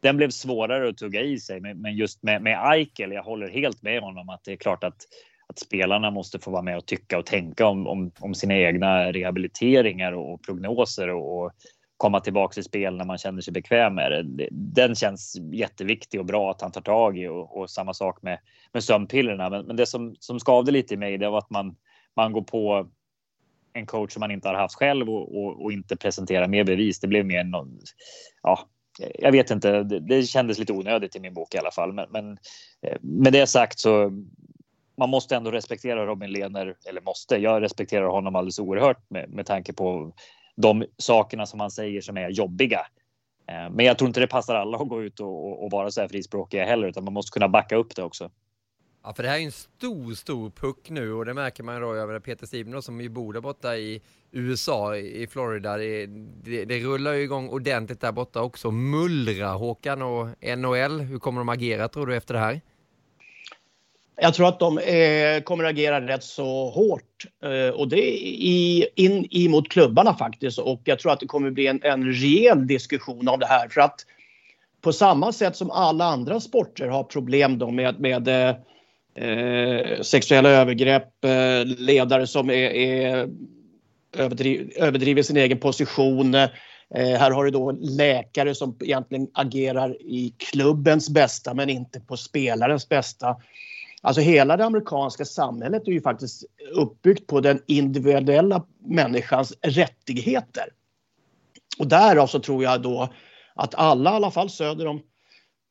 den 0.00 0.16
blev 0.16 0.30
svårare 0.30 0.88
att 0.88 0.96
tugga 0.96 1.20
i 1.20 1.40
sig. 1.40 1.60
Men 1.60 1.96
just 1.96 2.22
med, 2.22 2.42
med 2.42 2.72
Eichel, 2.72 3.12
jag 3.12 3.22
håller 3.22 3.48
helt 3.48 3.82
med 3.82 4.02
honom 4.02 4.28
att 4.28 4.44
det 4.44 4.52
är 4.52 4.56
klart 4.56 4.84
att 4.84 4.96
att 5.46 5.58
spelarna 5.58 6.10
måste 6.10 6.38
få 6.38 6.50
vara 6.50 6.62
med 6.62 6.76
och 6.76 6.86
tycka 6.86 7.18
och 7.18 7.26
tänka 7.26 7.66
om, 7.66 7.86
om, 7.86 8.10
om 8.18 8.34
sina 8.34 8.54
egna 8.54 9.12
rehabiliteringar 9.12 10.12
och, 10.12 10.42
prognoser 10.42 11.10
och, 11.10 11.42
och 11.42 11.52
komma 12.04 12.20
tillbaka 12.20 12.60
i 12.60 12.64
spel 12.64 12.96
när 12.96 13.04
man 13.04 13.18
känner 13.18 13.40
sig 13.40 13.52
bekväm 13.52 13.94
med 13.94 14.26
det. 14.26 14.48
Den 14.50 14.94
känns 14.94 15.36
jätteviktig 15.52 16.20
och 16.20 16.26
bra 16.26 16.50
att 16.50 16.60
han 16.60 16.72
tar 16.72 16.80
tag 16.80 17.18
i 17.18 17.28
och, 17.28 17.56
och 17.56 17.70
samma 17.70 17.94
sak 17.94 18.22
med, 18.22 18.38
med 18.72 18.84
sömnpillerna. 18.84 19.50
Men, 19.50 19.66
men, 19.66 19.76
det 19.76 19.86
som, 19.86 20.16
som 20.18 20.40
skavde 20.40 20.72
lite 20.72 20.94
i 20.94 20.96
mig 20.96 21.18
det 21.18 21.28
var 21.28 21.38
att 21.38 21.50
man, 21.50 21.76
man 22.16 22.32
går 22.32 22.42
på 22.42 22.88
en 23.72 23.86
coach 23.86 24.12
som 24.12 24.20
man 24.20 24.30
inte 24.30 24.48
har 24.48 24.54
haft 24.54 24.74
själv 24.74 25.10
och, 25.10 25.36
och, 25.36 25.64
och 25.64 25.72
inte 25.72 25.96
presenterar 25.96 26.48
mer 26.48 26.64
bevis. 26.64 27.00
Det 27.00 27.08
blev 27.08 27.26
mer 27.26 27.44
någon, 27.44 27.78
ja, 28.42 28.58
jag 29.18 29.32
vet 29.32 29.50
inte. 29.50 29.82
Det, 29.82 30.00
det 30.00 30.22
kändes 30.22 30.58
lite 30.58 30.72
onödigt 30.72 31.16
i 31.16 31.20
min 31.20 31.34
bok 31.34 31.54
i 31.54 31.58
alla 31.58 31.70
fall. 31.70 31.92
Men, 31.92 32.06
men 32.10 32.38
eh, 32.82 32.98
med 33.00 33.32
det 33.32 33.46
sagt 33.46 33.78
så 33.78 34.12
man 34.98 35.10
måste 35.10 35.36
ändå 35.36 35.50
respektera 35.50 36.06
Robin 36.06 36.32
Lehner, 36.32 36.76
eller 36.88 37.00
måste. 37.00 37.36
Jag 37.36 37.62
respekterar 37.62 38.06
honom 38.06 38.36
alldeles 38.36 38.58
oerhört 38.58 39.10
med, 39.10 39.30
med 39.30 39.46
tanke 39.46 39.72
på 39.72 40.12
de 40.56 40.84
sakerna 40.98 41.46
som 41.46 41.60
han 41.60 41.70
säger 41.70 42.00
som 42.00 42.16
är 42.16 42.28
jobbiga. 42.28 42.80
Eh, 43.48 43.70
men 43.70 43.86
jag 43.86 43.98
tror 43.98 44.08
inte 44.08 44.20
det 44.20 44.26
passar 44.26 44.54
alla 44.54 44.78
att 44.78 44.88
gå 44.88 45.02
ut 45.02 45.20
och, 45.20 45.64
och 45.64 45.70
vara 45.70 45.90
så 45.90 46.00
här 46.00 46.08
frispråkiga 46.08 46.64
heller, 46.64 46.88
utan 46.88 47.04
man 47.04 47.12
måste 47.12 47.32
kunna 47.32 47.48
backa 47.48 47.76
upp 47.76 47.96
det 47.96 48.02
också. 48.02 48.30
Ja, 49.06 49.14
för 49.14 49.22
det 49.22 49.28
här 49.28 49.38
är 49.38 49.42
en 49.42 49.52
stor, 49.52 50.14
stor 50.14 50.50
puck 50.50 50.90
nu 50.90 51.12
och 51.12 51.24
det 51.24 51.34
märker 51.34 51.62
man 51.62 51.80
då 51.80 51.94
över 51.94 52.20
Peter 52.20 52.46
Stibner 52.46 52.80
som 52.80 53.00
ju 53.00 53.08
bor 53.08 53.32
där 53.32 53.40
borta 53.40 53.76
i 53.76 54.02
USA, 54.30 54.96
i 54.96 55.26
Florida. 55.26 55.76
Det, 55.76 56.06
det, 56.06 56.64
det, 56.64 56.80
rullar 56.80 57.12
ju 57.12 57.22
igång 57.22 57.48
ordentligt 57.48 58.00
där 58.00 58.12
borta 58.12 58.42
också. 58.42 58.70
Mullra 58.70 59.48
Håkan 59.48 60.02
och 60.02 60.28
NHL, 60.58 61.00
hur 61.00 61.18
kommer 61.18 61.40
de 61.40 61.48
agera 61.48 61.88
tror 61.88 62.06
du 62.06 62.16
efter 62.16 62.34
det 62.34 62.40
här? 62.40 62.60
Jag 64.16 64.34
tror 64.34 64.48
att 64.48 64.58
de 64.58 64.78
eh, 64.78 65.42
kommer 65.42 65.64
agera 65.64 66.06
rätt 66.06 66.24
så 66.24 66.70
hårt 66.70 67.26
eh, 67.44 67.74
och 67.74 67.88
det 67.88 67.96
är 67.96 68.16
i, 68.26 68.88
in 68.94 69.28
emot 69.30 69.68
klubbarna 69.68 70.14
faktiskt 70.14 70.58
och 70.58 70.80
jag 70.84 70.98
tror 70.98 71.12
att 71.12 71.20
det 71.20 71.26
kommer 71.26 71.50
bli 71.50 71.66
en, 71.66 71.80
en 71.82 72.12
rejäl 72.12 72.66
diskussion 72.66 73.28
om 73.28 73.40
det 73.40 73.46
här 73.46 73.68
för 73.68 73.80
att 73.80 74.06
på 74.80 74.92
samma 74.92 75.32
sätt 75.32 75.56
som 75.56 75.70
alla 75.70 76.04
andra 76.04 76.40
sporter 76.40 76.88
har 76.88 77.04
problem 77.04 77.58
då 77.58 77.70
med, 77.70 78.00
med 78.00 78.28
eh, 78.28 78.56
eh, 79.28 80.00
sexuella 80.00 80.48
övergrepp, 80.48 81.24
eh, 81.24 81.64
ledare 81.64 82.26
som 82.26 82.50
är, 82.50 82.70
är 82.70 83.28
överdriv, 84.16 84.72
överdriver 84.76 85.22
sin 85.22 85.36
egen 85.36 85.58
position. 85.58 86.34
Eh, 86.34 86.48
här 86.94 87.30
har 87.30 87.44
du 87.44 87.50
då 87.50 87.70
läkare 87.72 88.54
som 88.54 88.76
egentligen 88.80 89.28
agerar 89.34 90.02
i 90.02 90.34
klubbens 90.38 91.10
bästa 91.10 91.54
men 91.54 91.70
inte 91.70 92.00
på 92.00 92.16
spelarens 92.16 92.88
bästa. 92.88 93.36
Alltså 94.04 94.20
hela 94.20 94.56
det 94.56 94.64
amerikanska 94.64 95.24
samhället 95.24 95.88
är 95.88 95.92
ju 95.92 96.00
faktiskt 96.00 96.44
uppbyggt 96.74 97.26
på 97.26 97.40
den 97.40 97.60
individuella 97.66 98.66
människans 98.86 99.52
rättigheter. 99.62 100.64
Och 101.78 101.86
därav 101.86 102.26
så 102.26 102.40
tror 102.40 102.64
jag 102.64 102.82
då 102.82 103.12
att 103.54 103.74
alla, 103.74 104.12
i 104.12 104.14
alla 104.14 104.30
fall 104.30 104.50
söder 104.50 104.86
om 104.86 105.00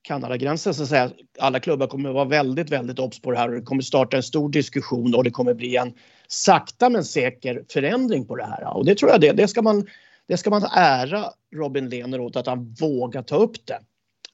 Kanadagränsen 0.02 0.74
så 0.74 0.84
att 0.84 0.90
säga, 0.90 1.12
alla 1.40 1.60
klubbar 1.60 1.88
kommer 1.88 2.10
att 2.10 2.16
vara 2.16 2.26
väldigt, 2.26 2.70
väldigt 2.70 3.00
obs 3.00 3.22
på 3.22 3.32
det 3.32 3.38
här 3.38 3.50
och 3.50 3.56
det 3.56 3.62
kommer 3.62 3.82
starta 3.82 4.18
en 4.18 4.24
stor 4.24 4.50
diskussion 4.50 5.16
och 5.16 5.24
det 5.24 5.32
kommer 5.32 5.54
bli 5.54 5.76
en 5.76 5.94
sakta 6.28 6.90
men 6.90 7.04
säker 7.04 7.64
förändring 7.70 8.26
på 8.26 8.36
det 8.36 8.46
här. 8.46 8.78
Och 8.78 8.86
det 8.86 8.96
tror 8.96 9.12
jag 9.12 9.22
det, 9.22 9.32
det 9.32 9.48
ska 9.48 9.62
man, 9.62 9.88
det 10.28 10.38
ska 10.38 10.50
man 10.50 10.64
ära 10.76 11.26
Robin 11.56 11.90
Lehner 11.90 12.22
åt 12.22 12.36
att 12.36 12.48
han 12.48 12.76
vågar 12.80 13.22
ta 13.22 13.36
upp 13.36 13.66
det. 13.66 13.80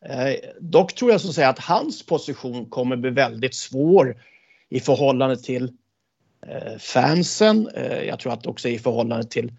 Eh, 0.06 0.34
dock 0.60 0.96
tror 0.96 1.12
jag 1.12 1.22
så 1.22 1.30
att, 1.30 1.36
säga, 1.36 1.50
att 1.50 1.60
hans 1.60 2.06
position 2.06 2.66
kommer 2.66 2.96
bli 2.96 3.10
väldigt 3.10 3.56
svår 3.56 4.22
i 4.70 4.80
förhållande 4.80 5.38
till 5.38 5.74
eh, 6.48 6.78
fansen. 6.80 7.70
Eh, 7.76 8.04
jag 8.04 8.20
tror 8.20 8.34
att 8.34 8.46
också 8.46 8.70
i 8.70 8.80
förhållande 8.80 9.26
till 9.26 9.54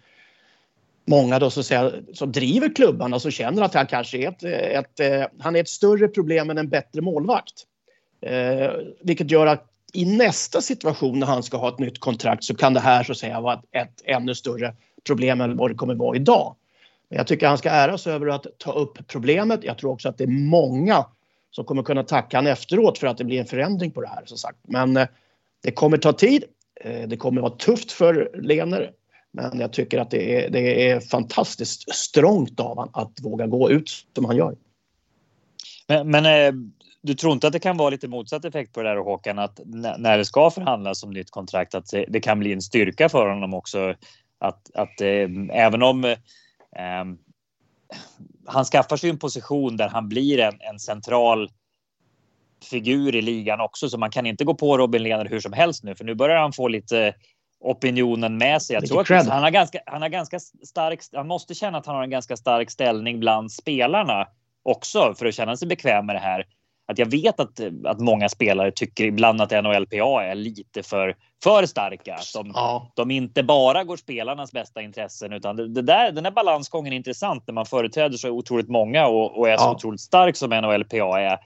många 1.05 1.39
då 1.39 1.49
så 1.49 1.59
att 1.59 1.65
säga, 1.65 1.91
som 2.13 2.31
driver 2.31 2.75
klubbarna 2.75 3.19
som 3.19 3.31
känner 3.31 3.61
att 3.61 3.73
han 3.73 3.87
kanske 3.87 4.17
är 4.17 4.29
ett, 4.29 4.43
eh, 4.43 4.51
ett, 4.51 4.99
ett, 4.99 5.31
han 5.39 5.55
är 5.55 5.59
ett 5.59 5.69
större 5.69 6.07
problem 6.07 6.49
än 6.49 6.57
en 6.57 6.69
bättre 6.69 7.01
målvakt. 7.01 7.65
Eh, 8.21 8.71
vilket 9.01 9.31
gör 9.31 9.47
att 9.47 9.67
i 9.93 10.05
nästa 10.05 10.61
situation 10.61 11.19
när 11.19 11.27
han 11.27 11.43
ska 11.43 11.57
ha 11.57 11.69
ett 11.69 11.79
nytt 11.79 11.99
kontrakt 11.99 12.43
så 12.43 12.55
kan 12.55 12.73
det 12.73 12.79
här 12.79 13.03
så 13.03 13.11
att 13.11 13.17
säga 13.17 13.41
vara 13.41 13.53
ett, 13.53 13.65
ett 13.71 14.01
ännu 14.05 14.35
större 14.35 14.75
problem 15.07 15.41
än 15.41 15.57
vad 15.57 15.71
det 15.71 15.75
kommer 15.75 15.95
vara 15.95 16.15
idag. 16.15 16.55
Men 17.11 17.17
jag 17.17 17.27
tycker 17.27 17.47
han 17.47 17.57
ska 17.57 17.69
äras 17.69 18.07
över 18.07 18.27
att 18.27 18.45
ta 18.57 18.71
upp 18.71 19.07
problemet. 19.07 19.63
Jag 19.63 19.77
tror 19.77 19.91
också 19.91 20.09
att 20.09 20.17
det 20.17 20.23
är 20.23 20.49
många 20.49 21.05
som 21.51 21.65
kommer 21.65 21.83
kunna 21.83 22.03
tacka 22.03 22.37
han 22.37 22.47
efteråt 22.47 22.97
för 22.97 23.07
att 23.07 23.17
det 23.17 23.23
blir 23.23 23.39
en 23.39 23.45
förändring 23.45 23.91
på 23.91 24.01
det 24.01 24.07
här 24.07 24.25
som 24.25 24.37
sagt. 24.37 24.57
Men 24.67 24.97
eh, 24.97 25.07
det 25.63 25.71
kommer 25.71 25.97
ta 25.97 26.13
tid. 26.13 26.43
Eh, 26.81 27.07
det 27.07 27.17
kommer 27.17 27.41
vara 27.41 27.51
tufft 27.51 27.91
för 27.91 28.31
Lener 28.41 28.91
men 29.31 29.59
jag 29.59 29.73
tycker 29.73 29.99
att 29.99 30.11
det 30.11 30.45
är, 30.45 30.49
det 30.49 30.89
är 30.89 30.99
fantastiskt 30.99 31.95
strångt 31.95 32.59
av 32.59 32.67
honom 32.67 32.89
att 32.93 33.11
våga 33.21 33.47
gå 33.47 33.71
ut 33.71 33.89
som 34.15 34.25
han 34.25 34.37
gör. 34.37 34.55
Men, 35.87 36.11
men 36.11 36.25
eh, 36.25 36.53
du 37.01 37.13
tror 37.13 37.33
inte 37.33 37.47
att 37.47 37.53
det 37.53 37.59
kan 37.59 37.77
vara 37.77 37.89
lite 37.89 38.07
motsatt 38.07 38.45
effekt 38.45 38.73
på 38.73 38.81
det 38.81 38.89
där 38.89 38.97
Håkan? 38.97 39.39
Att 39.39 39.59
när 39.97 40.17
det 40.17 40.25
ska 40.25 40.49
förhandlas 40.51 41.03
om 41.03 41.11
nytt 41.11 41.31
kontrakt 41.31 41.75
att 41.75 41.93
det 42.07 42.19
kan 42.19 42.39
bli 42.39 42.53
en 42.53 42.61
styrka 42.61 43.09
för 43.09 43.29
honom 43.29 43.53
också? 43.53 43.95
Att, 44.39 44.75
att 44.75 45.01
även 45.51 45.83
om 45.83 46.15
han 48.45 48.65
skaffar 48.65 48.97
sig 48.97 49.09
en 49.09 49.19
position 49.19 49.77
där 49.77 49.89
han 49.89 50.09
blir 50.09 50.39
en, 50.39 50.57
en 50.59 50.79
central 50.79 51.49
figur 52.69 53.15
i 53.15 53.21
ligan 53.21 53.61
också, 53.61 53.89
så 53.89 53.97
man 53.97 54.11
kan 54.11 54.25
inte 54.25 54.43
gå 54.43 54.53
på 54.53 54.77
Robin 54.77 55.03
Lehner 55.03 55.25
hur 55.25 55.39
som 55.39 55.53
helst 55.53 55.83
nu, 55.83 55.95
för 55.95 56.05
nu 56.05 56.15
börjar 56.15 56.41
han 56.41 56.53
få 56.53 56.67
lite 56.67 57.15
opinionen 57.59 58.37
med 58.37 58.61
sig. 58.61 58.73
Jag 58.73 58.87
tror 58.87 59.13
att 59.13 59.27
han 59.27 59.43
har 59.43 59.51
ganska, 59.51 59.79
han 59.85 60.01
har 60.01 60.09
ganska 60.09 60.39
stark, 60.39 60.99
han 61.13 61.27
måste 61.27 61.53
känna 61.53 61.77
att 61.77 61.85
han 61.85 61.95
har 61.95 62.03
en 62.03 62.09
ganska 62.09 62.37
stark 62.37 62.71
ställning 62.71 63.19
bland 63.19 63.51
spelarna 63.51 64.27
också 64.63 65.13
för 65.13 65.25
att 65.25 65.35
känna 65.35 65.57
sig 65.57 65.67
bekväm 65.67 66.05
med 66.05 66.15
det 66.15 66.19
här. 66.19 66.45
Att 66.91 66.97
jag 66.97 67.11
vet 67.11 67.39
att, 67.39 67.59
att 67.85 67.99
många 67.99 68.29
spelare 68.29 68.71
tycker 68.71 69.03
ibland 69.03 69.41
att 69.41 69.51
NHLPA 69.51 70.23
är 70.23 70.35
lite 70.35 70.83
för, 70.83 71.15
för 71.43 71.65
starka. 71.65 72.17
De, 72.33 72.51
ja. 72.53 72.91
de 72.95 73.11
inte 73.11 73.43
bara 73.43 73.83
går 73.83 73.97
spelarnas 73.97 74.51
bästa 74.51 74.81
intressen 74.81 75.33
utan 75.33 75.55
det, 75.55 75.67
det 75.67 75.81
där, 75.81 76.11
den 76.11 76.23
där 76.23 76.31
balansgången 76.31 76.93
är 76.93 76.97
intressant 76.97 77.43
när 77.47 77.53
man 77.53 77.65
företräder 77.65 78.17
så 78.17 78.29
otroligt 78.29 78.69
många 78.69 79.07
och, 79.07 79.37
och 79.37 79.49
är 79.49 79.57
så 79.57 79.63
ja. 79.63 79.71
otroligt 79.71 80.01
stark 80.01 80.35
som 80.35 80.49
NHLPA 80.49 81.21
är. 81.21 81.39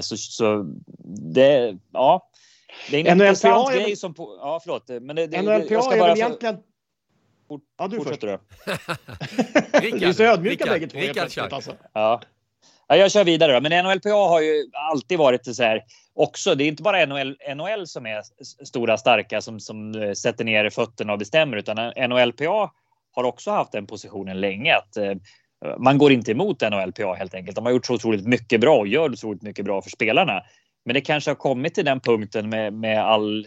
Så, 0.00 0.16
så 0.16 0.62
det, 1.34 1.78
ja, 1.92 2.30
det 2.90 2.96
är 2.96 3.10
en 3.10 3.18
NLPA 3.18 3.28
intressant 3.28 3.70
är... 3.70 3.74
grej 3.74 3.96
som... 3.96 4.14
På, 4.14 4.38
ja, 4.40 4.60
förlåt. 4.62 4.88
Men 4.88 5.16
det, 5.16 5.26
det, 5.26 5.42
NLPA 5.42 5.74
jag 5.74 5.84
ska 5.84 5.94
är 5.94 6.00
väl 6.00 6.16
egentligen... 6.16 6.56
Fort, 7.48 7.62
ja, 7.78 7.88
du 7.88 8.00
först. 8.00 8.20
du. 8.20 8.38
Ni 9.98 10.04
är 10.04 10.12
så 10.12 10.22
ödmjuka 10.22 10.64
bägge 10.64 10.86
två. 10.86 10.98
Rickard. 10.98 11.52
Alltså. 11.52 11.72
Ja 11.92 12.20
ja, 12.88 12.96
jag 12.96 13.10
kör 13.10 13.24
vidare 13.24 13.52
då. 13.52 13.60
Men 13.60 13.84
NHLPA 13.84 14.08
har 14.10 14.40
ju 14.40 14.70
alltid 14.72 15.18
varit 15.18 15.56
så 15.56 15.62
här 15.62 15.82
också. 16.14 16.54
Det 16.54 16.64
är 16.64 16.68
inte 16.68 16.82
bara 16.82 17.06
NHL, 17.06 17.36
NHL 17.56 17.86
som 17.86 18.06
är 18.06 18.22
stora 18.64 18.98
starka 18.98 19.40
som, 19.40 19.60
som 19.60 19.94
eh, 19.94 20.12
sätter 20.12 20.44
ner 20.44 20.70
fötterna 20.70 21.12
och 21.12 21.18
bestämmer, 21.18 21.56
utan 21.56 21.92
NHLPA 22.08 22.70
har 23.12 23.24
också 23.24 23.50
haft 23.50 23.72
den 23.72 23.86
positionen 23.86 24.40
länge 24.40 24.74
att 24.74 24.96
eh, 24.96 25.12
man 25.78 25.98
går 25.98 26.12
inte 26.12 26.30
emot 26.30 26.60
NHLPA 26.60 27.14
helt 27.14 27.34
enkelt. 27.34 27.56
De 27.56 27.64
har 27.64 27.72
gjort 27.72 27.86
så 27.86 27.94
otroligt 27.94 28.26
mycket 28.26 28.60
bra 28.60 28.78
och 28.78 28.88
gör 28.88 29.12
otroligt 29.12 29.42
mycket 29.42 29.64
bra 29.64 29.82
för 29.82 29.90
spelarna. 29.90 30.42
Men 30.84 30.94
det 30.94 31.00
kanske 31.00 31.30
har 31.30 31.36
kommit 31.36 31.74
till 31.74 31.84
den 31.84 32.00
punkten 32.00 32.48
med, 32.48 32.72
med 32.72 33.04
all, 33.04 33.46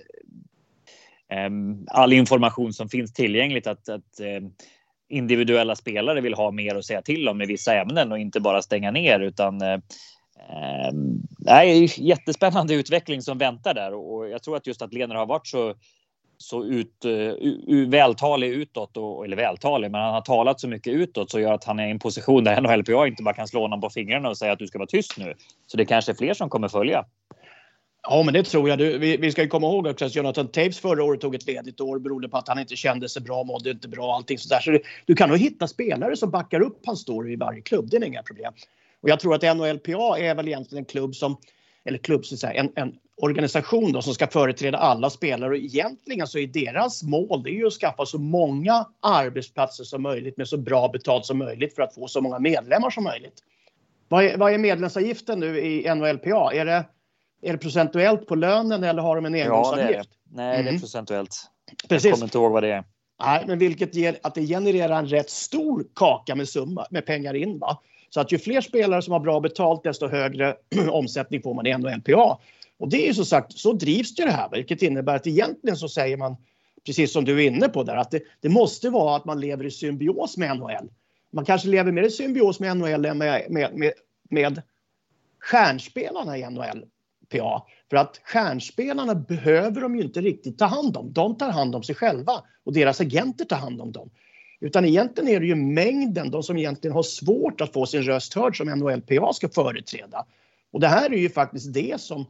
eh, 1.31 1.49
all 1.87 2.13
information 2.13 2.73
som 2.73 2.89
finns 2.89 3.13
tillgängligt 3.13 3.67
att, 3.67 3.89
att 3.89 4.19
eh, 4.19 4.49
individuella 5.09 5.75
spelare 5.75 6.21
vill 6.21 6.33
ha 6.33 6.51
mer 6.51 6.75
att 6.75 6.85
säga 6.85 7.01
till 7.01 7.29
om 7.29 7.41
i 7.41 7.45
vissa 7.45 7.75
ämnen 7.75 8.11
och 8.11 8.19
inte 8.19 8.39
bara 8.39 8.61
stänga 8.61 8.91
ner 8.91 9.19
utan 9.19 9.61
uh, 9.61 9.79
eh, 11.47 11.67
eh 11.67 11.99
jättespännande 11.99 12.73
utveckling 12.73 13.21
som 13.21 13.37
väntar 13.37 13.73
där 13.73 13.93
och 13.93 14.29
jag 14.29 14.43
tror 14.43 14.57
att 14.57 14.67
just 14.67 14.81
att 14.81 14.93
Lener 14.93 15.15
har 15.15 15.25
varit 15.25 15.47
så 15.47 15.75
så 16.41 16.65
ut, 16.65 17.05
uh, 17.05 17.89
vältalig 17.89 18.49
utåt, 18.49 18.97
och, 18.97 19.25
eller 19.25 19.37
vältalig, 19.37 19.91
men 19.91 20.01
han 20.01 20.13
har 20.13 20.21
talat 20.21 20.59
så 20.59 20.67
mycket 20.67 20.93
utåt 20.93 21.31
så 21.31 21.39
gör 21.39 21.53
att 21.53 21.63
han 21.63 21.79
är 21.79 21.87
i 21.87 21.91
en 21.91 21.99
position 21.99 22.43
där 22.43 22.61
NHLPA 22.61 23.07
inte 23.07 23.23
bara 23.23 23.33
kan 23.33 23.47
slå 23.47 23.61
honom 23.61 23.81
på 23.81 23.89
fingrarna 23.89 24.29
och 24.29 24.37
säga 24.37 24.51
att 24.51 24.59
du 24.59 24.67
ska 24.67 24.77
vara 24.77 24.87
tyst 24.87 25.17
nu. 25.17 25.33
Så 25.67 25.77
det 25.77 25.85
kanske 25.85 26.11
är 26.11 26.15
fler 26.15 26.33
som 26.33 26.49
kommer 26.49 26.67
följa. 26.67 27.05
Ja, 28.03 28.23
men 28.23 28.33
det 28.33 28.43
tror 28.43 28.69
jag. 28.69 28.77
Du, 28.77 28.97
vi, 28.97 29.17
vi 29.17 29.31
ska 29.31 29.47
komma 29.47 29.67
ihåg 29.67 29.87
också 29.87 30.05
att 30.05 30.15
Jonathan 30.15 30.47
Taves 30.47 30.79
förra 30.79 31.03
året 31.03 31.21
tog 31.21 31.35
ett 31.35 31.47
ledigt 31.47 31.81
år 31.81 31.99
beroende 31.99 32.29
på 32.29 32.37
att 32.37 32.47
han 32.47 32.59
inte 32.59 32.75
kände 32.75 33.09
sig 33.09 33.21
bra, 33.21 33.43
mådde 33.43 33.69
inte 33.69 33.87
bra, 33.87 34.15
allting 34.15 34.37
sådär. 34.37 34.59
Så 34.59 34.71
du, 34.71 34.81
du 35.05 35.15
kan 35.15 35.29
nog 35.29 35.37
hitta 35.37 35.67
spelare 35.67 36.17
som 36.17 36.31
backar 36.31 36.61
upp 36.61 36.85
hans 36.85 37.01
story 37.01 37.33
i 37.33 37.35
varje 37.35 37.61
klubb. 37.61 37.89
Det 37.89 37.97
är 37.97 38.03
inga 38.03 38.23
problem. 38.23 38.53
Och 39.01 39.09
jag 39.09 39.19
tror 39.19 39.35
att 39.35 39.57
NHLPA 39.57 40.19
är 40.19 40.35
väl 40.35 40.47
egentligen 40.47 40.81
en 40.81 40.85
klubb 40.85 41.15
som, 41.15 41.37
eller 41.85 41.97
klubb 41.97 42.25
så 42.25 42.35
att 42.35 42.39
säga, 42.39 42.53
en, 42.53 42.71
en 42.75 42.95
organisation 43.21 43.91
då 43.91 44.01
som 44.01 44.13
ska 44.13 44.27
företräda 44.27 44.77
alla 44.77 45.09
spelare 45.09 45.49
och 45.49 45.57
egentligen 45.57 46.27
så 46.27 46.37
är 46.37 46.47
deras 46.47 47.03
mål 47.03 47.43
det 47.43 47.49
är 47.49 47.53
ju 47.53 47.67
att 47.67 47.73
skaffa 47.73 48.05
så 48.05 48.17
många 48.17 48.85
arbetsplatser 48.99 49.83
som 49.83 50.01
möjligt 50.01 50.37
med 50.37 50.47
så 50.47 50.57
bra 50.57 50.87
betalt 50.87 51.25
som 51.25 51.37
möjligt 51.37 51.75
för 51.75 51.81
att 51.81 51.95
få 51.95 52.07
så 52.07 52.21
många 52.21 52.39
medlemmar 52.39 52.89
som 52.89 53.03
möjligt. 53.03 53.43
Vad 54.07 54.23
är, 54.23 54.37
vad 54.37 54.53
är 54.53 54.57
medlemsavgiften 54.57 55.39
nu 55.39 55.59
i 55.59 55.95
NHLPA? 55.95 56.53
Är 56.53 56.65
det 56.65 56.85
är 57.41 57.51
det 57.51 57.57
procentuellt 57.57 58.27
på 58.27 58.35
lönen 58.35 58.83
eller 58.83 59.01
har 59.01 59.15
de 59.15 59.25
en 59.25 59.35
engångsavgift? 59.35 59.89
Ja, 59.89 59.91
det 59.91 59.97
är 59.97 60.03
det. 60.03 60.09
Nej, 60.31 60.53
mm. 60.53 60.63
det 60.63 60.69
är 60.69 60.71
mm. 60.71 60.81
procentuellt. 60.81 61.35
Precis. 61.89 62.05
Jag 62.05 62.13
kommer 62.13 62.25
inte 62.25 62.37
ihåg 62.37 62.51
vad 62.51 62.63
det 62.63 62.71
är. 62.71 62.83
Nej, 63.23 63.43
men 63.47 63.59
vilket 63.59 63.95
ger 63.95 64.19
att 64.23 64.35
det 64.35 64.47
genererar 64.47 64.99
en 64.99 65.07
rätt 65.07 65.29
stor 65.29 65.85
kaka 65.95 66.35
med 66.35 66.49
summa 66.49 66.87
med 66.89 67.05
pengar 67.05 67.33
in. 67.33 67.59
Va? 67.59 67.81
Så 68.09 68.21
att 68.21 68.31
ju 68.31 68.37
fler 68.37 68.61
spelare 68.61 69.01
som 69.01 69.13
har 69.13 69.19
bra 69.19 69.39
betalt 69.39 69.83
desto 69.83 70.07
högre 70.07 70.55
omsättning 70.91 71.41
får 71.41 71.53
man 71.53 71.67
i 71.67 71.77
NHLPA. 71.77 72.37
Och 72.77 72.89
det 72.89 73.03
är 73.03 73.07
ju 73.07 73.13
så 73.13 73.25
sagt, 73.25 73.53
så 73.53 73.73
drivs 73.73 74.15
det 74.15 74.31
här, 74.31 74.49
vilket 74.49 74.81
innebär 74.81 75.15
att 75.15 75.27
egentligen 75.27 75.77
så 75.77 75.89
säger 75.89 76.17
man 76.17 76.35
precis 76.85 77.13
som 77.13 77.25
du 77.25 77.43
är 77.43 77.47
inne 77.47 77.69
på 77.69 77.83
där, 77.83 77.95
att 77.95 78.11
det, 78.11 78.21
det 78.41 78.49
måste 78.49 78.89
vara 78.89 79.15
att 79.15 79.25
man 79.25 79.39
lever 79.39 79.65
i 79.65 79.71
symbios 79.71 80.37
med 80.37 80.57
NHL. 80.57 80.89
Man 81.31 81.45
kanske 81.45 81.67
lever 81.67 81.91
mer 81.91 82.03
i 82.03 82.11
symbios 82.11 82.59
med 82.59 82.77
NHL 82.77 83.05
än 83.05 83.17
med, 83.17 83.45
med, 83.49 83.73
med, 83.73 83.93
med 84.29 84.61
stjärnspelarna 85.39 86.37
i 86.37 86.49
NHL. 86.49 86.85
PA. 87.29 87.65
För 87.89 87.97
att 87.97 88.21
stjärnspelarna 88.23 89.15
behöver 89.15 89.81
de 89.81 89.95
ju 89.95 90.01
inte 90.01 90.21
riktigt 90.21 90.57
ta 90.57 90.65
hand 90.65 90.97
om. 90.97 91.13
De 91.13 91.37
tar 91.37 91.51
hand 91.51 91.75
om 91.75 91.83
sig 91.83 91.95
själva 91.95 92.43
och 92.63 92.73
deras 92.73 93.01
agenter 93.01 93.45
tar 93.45 93.57
hand 93.57 93.81
om 93.81 93.91
dem. 93.91 94.09
Utan 94.61 94.85
egentligen 94.85 95.29
är 95.29 95.39
det 95.39 95.45
ju 95.45 95.55
mängden, 95.55 96.31
de 96.31 96.43
som 96.43 96.57
egentligen 96.57 96.95
har 96.95 97.03
svårt 97.03 97.61
att 97.61 97.73
få 97.73 97.85
sin 97.85 98.03
röst 98.03 98.33
hörd 98.33 98.57
som 98.57 98.67
NHLPA 98.67 99.33
ska 99.33 99.49
företräda. 99.49 100.25
Och 100.71 100.79
det 100.79 100.87
här 100.87 101.13
är 101.13 101.17
ju 101.17 101.29
faktiskt 101.29 101.73
det 101.73 102.01
som, 102.01 102.25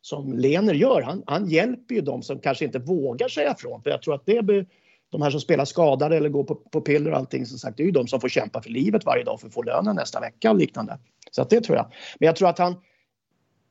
som 0.00 0.38
Lener 0.38 0.74
gör. 0.74 1.02
Han, 1.02 1.22
han 1.26 1.48
hjälper 1.48 1.94
ju 1.94 2.00
de 2.00 2.22
som 2.22 2.38
kanske 2.38 2.64
inte 2.64 2.78
vågar 2.78 3.28
säga 3.28 3.54
ifrån. 3.58 3.82
För 3.82 3.90
jag 3.90 4.02
tror 4.02 4.14
att 4.14 4.26
det 4.26 4.42
be, 4.42 4.64
de 5.10 5.22
här 5.22 5.30
som 5.30 5.40
spelar 5.40 5.64
skadade 5.64 6.16
eller 6.16 6.28
går 6.28 6.44
på, 6.44 6.54
på 6.54 6.80
piller 6.80 7.10
och 7.10 7.16
allting 7.16 7.46
som 7.46 7.58
sagt, 7.58 7.76
det 7.76 7.82
är 7.82 7.84
ju 7.84 7.90
de 7.90 8.06
som 8.06 8.20
får 8.20 8.28
kämpa 8.28 8.62
för 8.62 8.70
livet 8.70 9.04
varje 9.04 9.24
dag 9.24 9.40
för 9.40 9.46
att 9.46 9.54
få 9.54 9.62
lönen 9.62 9.96
nästa 9.96 10.20
vecka 10.20 10.50
och 10.50 10.56
liknande. 10.56 10.98
Så 11.30 11.42
att 11.42 11.50
det 11.50 11.60
tror 11.60 11.76
jag. 11.76 11.86
Men 12.18 12.26
jag 12.26 12.36
tror 12.36 12.48
att 12.48 12.58
han 12.58 12.76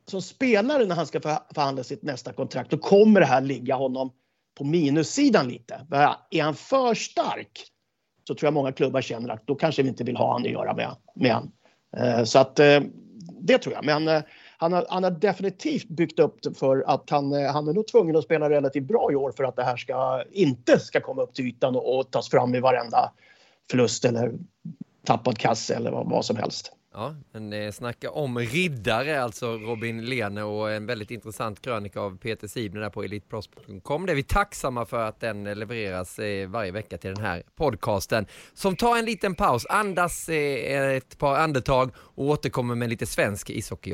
som 0.10 0.22
spelare 0.22 0.86
när 0.86 0.96
han 0.96 1.08
ska 1.08 1.20
förhandla 1.20 1.84
sitt 1.84 2.04
nästa 2.04 2.34
kontrakt, 2.34 2.72
då 2.72 2.78
kommer 2.78 3.20
det 3.20 3.26
här 3.26 3.42
ligga 3.42 3.76
honom 3.76 4.12
på 4.58 4.64
minussidan 4.64 5.48
lite. 5.48 5.86
Är 6.30 6.44
han 6.44 6.56
för 6.56 6.94
stark 6.94 7.72
så 8.28 8.36
tror 8.36 8.48
jag 8.48 8.54
många 8.54 8.72
klubbar 8.72 9.02
känner 9.02 9.30
att 9.30 9.48
då 9.48 9.56
kanske 9.56 9.84
vi 9.84 9.90
inte 9.90 10.04
vill 10.04 10.18
ha 10.18 10.34
han 10.34 10.42
att 10.42 10.52
göra 10.52 10.76
med, 10.76 10.96
med 11.16 11.34
han. 11.34 11.52
Eh, 11.98 12.24
så 12.24 12.40
att 12.40 12.60
eh, 12.60 12.82
det 13.40 13.58
tror 13.58 13.76
jag. 13.76 13.86
Men 13.86 14.08
eh, 14.08 14.22
han 14.58 14.74
har, 14.74 14.86
han 14.90 15.04
har 15.04 15.12
definitivt 15.12 15.88
byggt 15.88 16.20
upp 16.20 16.42
det 16.42 16.54
för 16.54 16.84
att 16.88 17.10
han, 17.10 17.34
han 17.34 17.68
är 17.68 17.74
nog 17.74 17.88
tvungen 17.88 18.16
att 18.16 18.24
spela 18.24 18.50
relativt 18.50 18.88
bra 18.88 19.12
i 19.12 19.16
år 19.16 19.32
för 19.32 19.44
att 19.44 19.56
det 19.56 19.64
här 19.64 19.78
ska, 19.78 20.24
inte 20.32 20.80
ska 20.80 21.02
komma 21.02 21.22
upp 21.22 21.34
till 21.34 21.48
ytan 21.48 21.76
och, 21.76 22.00
och 22.00 22.12
tas 22.12 22.30
fram 22.30 22.56
i 22.56 22.60
varenda 22.60 23.12
förlust 23.72 24.06
eller 24.06 24.34
tappad 25.06 25.38
kasse 25.38 25.76
eller 25.76 25.92
vad, 25.92 26.10
vad 26.10 26.26
som 26.26 26.36
helst. 26.36 26.77
Ja, 26.98 27.16
men 27.32 27.54
eh, 27.54 27.72
snacka 27.72 28.12
om 28.12 28.40
riddare, 28.40 29.22
alltså 29.24 29.58
Robin 29.58 30.06
Lene 30.06 30.44
och 30.44 30.72
en 30.72 30.86
väldigt 30.86 31.12
intressant 31.12 31.62
krönika 31.62 32.00
av 32.00 32.18
Peter 32.18 32.48
Sibner 32.48 32.82
där 32.82 32.90
på 32.90 33.04
elitprospect.com. 33.04 34.06
Det 34.06 34.12
är 34.12 34.16
vi 34.16 34.24
tacksamma 34.24 34.86
för 34.86 35.00
att 35.00 35.20
den 35.20 35.48
eh, 35.48 35.56
levereras 35.56 36.20
eh, 36.20 36.50
varje 36.50 36.72
vecka 36.72 36.98
till 36.98 37.14
den 37.14 37.24
här 37.24 37.44
podcasten 37.56 38.26
som 38.54 38.76
tar 38.76 38.98
en 38.98 39.06
liten 39.06 39.36
paus, 39.36 39.66
andas 39.70 40.30
eh, 40.30 40.96
ett 40.96 41.18
par 41.18 41.36
andetag 41.36 41.92
och 41.98 42.26
återkommer 42.26 42.76
med 42.76 42.90
lite 42.90 43.06
svensk 43.06 43.50
ishockey. 43.50 43.94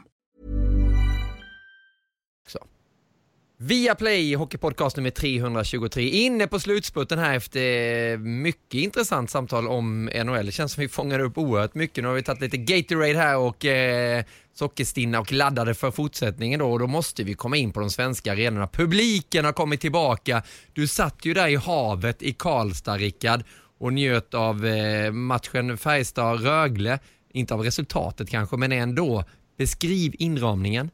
Via 3.63 3.95
Play, 3.95 4.35
Hockeypodcast 4.35 4.97
nummer 4.97 5.09
323, 5.09 6.09
inne 6.09 6.47
på 6.47 6.59
slutspurten 6.59 7.19
här 7.19 7.35
efter 7.35 8.17
mycket 8.17 8.73
intressant 8.73 9.29
samtal 9.29 9.67
om 9.67 10.05
NHL. 10.05 10.45
Det 10.45 10.51
känns 10.51 10.73
som 10.73 10.81
vi 10.81 10.89
fångar 10.89 11.19
upp 11.19 11.37
oerhört 11.37 11.75
mycket. 11.75 12.03
Nu 12.03 12.07
har 12.07 12.15
vi 12.15 12.23
tagit 12.23 12.41
lite 12.41 12.57
Gatorade 12.57 13.17
här 13.17 13.37
och 13.37 13.65
eh, 13.65 14.23
sockerstinna 14.53 15.19
och 15.19 15.31
laddade 15.31 15.73
för 15.73 15.91
fortsättningen 15.91 16.59
då 16.59 16.71
och 16.71 16.79
då 16.79 16.87
måste 16.87 17.23
vi 17.23 17.33
komma 17.33 17.57
in 17.57 17.71
på 17.71 17.79
de 17.79 17.89
svenska 17.89 18.31
arenorna. 18.31 18.67
Publiken 18.67 19.45
har 19.45 19.53
kommit 19.53 19.81
tillbaka. 19.81 20.43
Du 20.73 20.87
satt 20.87 21.25
ju 21.25 21.33
där 21.33 21.47
i 21.47 21.55
havet 21.55 22.21
i 22.21 22.33
Karlstad, 22.33 22.97
Rickard, 22.97 23.43
och 23.79 23.93
njöt 23.93 24.33
av 24.33 24.65
eh, 24.65 25.11
matchen 25.11 25.77
Färjestad-Rögle. 25.77 26.99
Inte 27.33 27.53
av 27.53 27.63
resultatet 27.63 28.29
kanske, 28.29 28.57
men 28.57 28.71
ändå. 28.71 29.23
Beskriv 29.57 30.15
inramningen. 30.19 30.89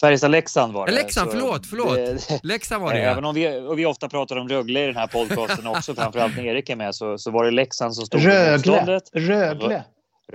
Färjestad-Leksand 0.00 0.72
var 0.72 0.86
det. 0.86 0.92
Leksand, 0.92 1.30
förlåt, 1.30 1.66
förlåt. 1.66 1.96
Det, 1.96 2.40
Leksand 2.42 2.82
var 2.82 2.94
det 2.94 3.00
Även 3.00 3.24
om 3.24 3.34
vi, 3.34 3.58
och 3.58 3.78
vi 3.78 3.86
ofta 3.86 4.08
pratar 4.08 4.36
om 4.36 4.48
Rögle 4.48 4.82
i 4.82 4.86
den 4.86 4.96
här 4.96 5.06
podcasten 5.06 5.66
också, 5.76 5.94
framförallt 5.94 6.36
när 6.36 6.44
Erik 6.44 6.70
är 6.70 6.76
med, 6.76 6.94
så, 6.94 7.18
så 7.18 7.30
var 7.30 7.44
det 7.44 7.50
Leksand 7.50 7.94
som 7.94 8.06
stod 8.06 8.24
Rögle. 8.24 9.00
Rögle. 9.12 9.84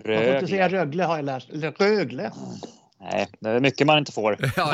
Rögle. 0.04 0.16
Man 0.16 0.26
får 0.26 0.36
inte 0.36 0.48
säga 0.48 0.70
Rögle 0.70 1.04
har 1.04 1.16
jag 1.16 1.26
lärt 1.26 1.52
mig. 1.54 1.72
Rögle. 1.78 2.32
Nej, 3.12 3.28
det 3.40 3.50
är 3.50 3.60
mycket 3.60 3.88
man 3.88 3.98
inte 3.98 4.12
får. 4.12 4.38
Ja, 4.56 4.72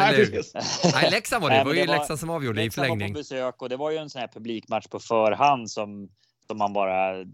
Nej, 0.94 1.12
Leksand 1.12 1.44
var 1.44 1.50
det. 1.50 1.58
Det 1.58 1.64
var 1.64 1.74
ju 1.74 1.86
Leksand 1.86 2.20
som 2.20 2.30
avgjorde 2.30 2.64
i 2.64 2.72
förlängning. 2.72 3.00
Var 3.00 3.08
på 3.08 3.20
besök 3.20 3.62
och 3.62 3.70
det 3.70 3.78
var 3.78 3.92
ju 3.92 3.98
en 3.98 4.10
sån 4.10 4.20
här 4.20 4.28
publikmatch 4.28 4.88
på 4.88 5.00
förhand 5.00 5.72
som, 5.72 6.10
som 6.48 6.58
man 6.58 6.74
bara 6.74 7.26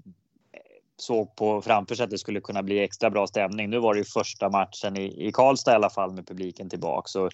såg 0.97 1.35
på 1.35 1.61
framför 1.61 1.95
sig 1.95 2.03
att 2.03 2.09
det 2.09 2.17
skulle 2.17 2.41
kunna 2.41 2.63
bli 2.63 2.79
extra 2.79 3.09
bra 3.09 3.27
stämning. 3.27 3.69
Nu 3.69 3.79
var 3.79 3.93
det 3.93 3.97
ju 3.97 4.05
första 4.05 4.49
matchen 4.49 4.97
i, 4.97 5.27
i 5.27 5.31
Karlstad 5.31 5.71
i 5.71 5.75
alla 5.75 5.89
fall 5.89 6.11
med 6.11 6.27
publiken 6.27 6.69
tillbaks. 6.69 7.11
Så 7.11 7.29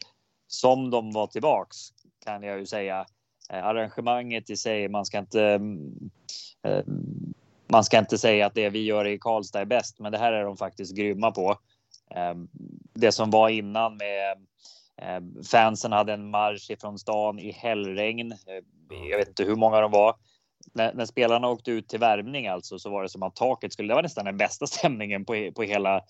som 0.47 0.89
de 0.89 1.11
var 1.11 1.27
tillbaks 1.27 1.77
kan 2.25 2.43
jag 2.43 2.59
ju 2.59 2.65
säga. 2.65 3.05
Eh, 3.49 3.65
arrangemanget 3.65 4.49
i 4.49 4.57
sig, 4.57 4.89
man 4.89 5.05
ska 5.05 5.17
inte 5.17 5.43
mm, 5.43 6.09
eh, 6.63 6.83
man 7.67 7.83
ska 7.83 7.99
inte 7.99 8.17
säga 8.17 8.45
att 8.45 8.55
det 8.55 8.69
vi 8.69 8.85
gör 8.85 9.07
i 9.07 9.17
Karlstad 9.17 9.61
är 9.61 9.65
bäst, 9.65 9.99
men 9.99 10.11
det 10.11 10.17
här 10.17 10.33
är 10.33 10.43
de 10.43 10.57
faktiskt 10.57 10.95
grymma 10.95 11.31
på. 11.31 11.59
Eh, 12.15 12.33
det 12.93 13.11
som 13.11 13.29
var 13.29 13.49
innan 13.49 13.97
med 13.97 14.31
eh, 15.01 15.43
fansen 15.51 15.91
hade 15.91 16.13
en 16.13 16.29
marsch 16.29 16.71
ifrån 16.71 16.99
stan 16.99 17.39
i 17.39 17.51
hällregn. 17.51 18.31
Eh, 18.31 19.07
jag 19.09 19.17
vet 19.17 19.27
inte 19.27 19.43
hur 19.43 19.55
många 19.55 19.81
de 19.81 19.91
var 19.91 20.15
när, 20.73 20.93
när, 20.93 21.05
spelarna 21.05 21.47
åkte 21.47 21.71
ut 21.71 21.87
till 21.87 21.99
värmning 21.99 22.47
alltså 22.47 22.79
så 22.79 22.89
var 22.89 23.03
det 23.03 23.09
som 23.09 23.23
att 23.23 23.35
taket 23.35 23.73
skulle. 23.73 23.87
Det 23.87 23.95
var 23.95 24.03
nästan 24.03 24.25
den 24.25 24.37
bästa 24.37 24.67
stämningen 24.67 25.25
på, 25.25 25.51
på 25.55 25.63
hela 25.63 26.01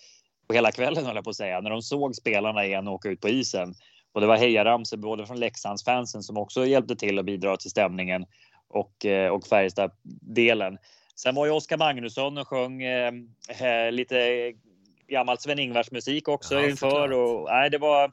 på 0.48 0.54
hela 0.54 0.72
kvällen 0.72 1.06
höll 1.06 1.16
jag 1.16 1.24
på 1.24 1.30
att 1.30 1.36
säga 1.36 1.62
när 1.62 1.70
de 1.70 1.82
såg 1.82 2.16
spelarna 2.16 2.66
igen 2.66 2.88
åka 2.88 3.10
ut 3.10 3.22
på 3.22 3.30
isen 3.30 3.76
och 4.14 4.22
det 4.22 4.28
var 4.28 4.38
hejaramsor 4.38 4.98
både 4.98 5.26
från 5.26 5.40
Leksandsfansen 5.40 6.24
som 6.24 6.38
också 6.38 6.66
hjälpte 6.66 6.96
till 6.96 7.20
att 7.20 7.26
bidra 7.26 7.58
till 7.58 7.72
stämningen 7.72 8.26
och, 8.68 9.06
eh, 9.06 9.30
och 9.32 9.48
Färjestad-delen. 9.48 10.78
Sen 11.16 11.36
var 11.36 11.46
ju 11.46 11.52
Oskar 11.52 11.78
Magnusson 11.78 12.38
och 12.38 12.48
sjöng 12.48 12.84
eh, 12.84 13.14
eh 13.62 13.92
lite 13.92 14.52
gammal 15.08 15.38
Sven-Ingvars 15.38 15.92
musik 15.92 16.28
också 16.28 16.56
ja, 16.56 16.70
inför. 16.70 17.12
Och, 17.12 17.50
nej, 17.50 17.70
det 17.70 17.78
var 17.78 18.12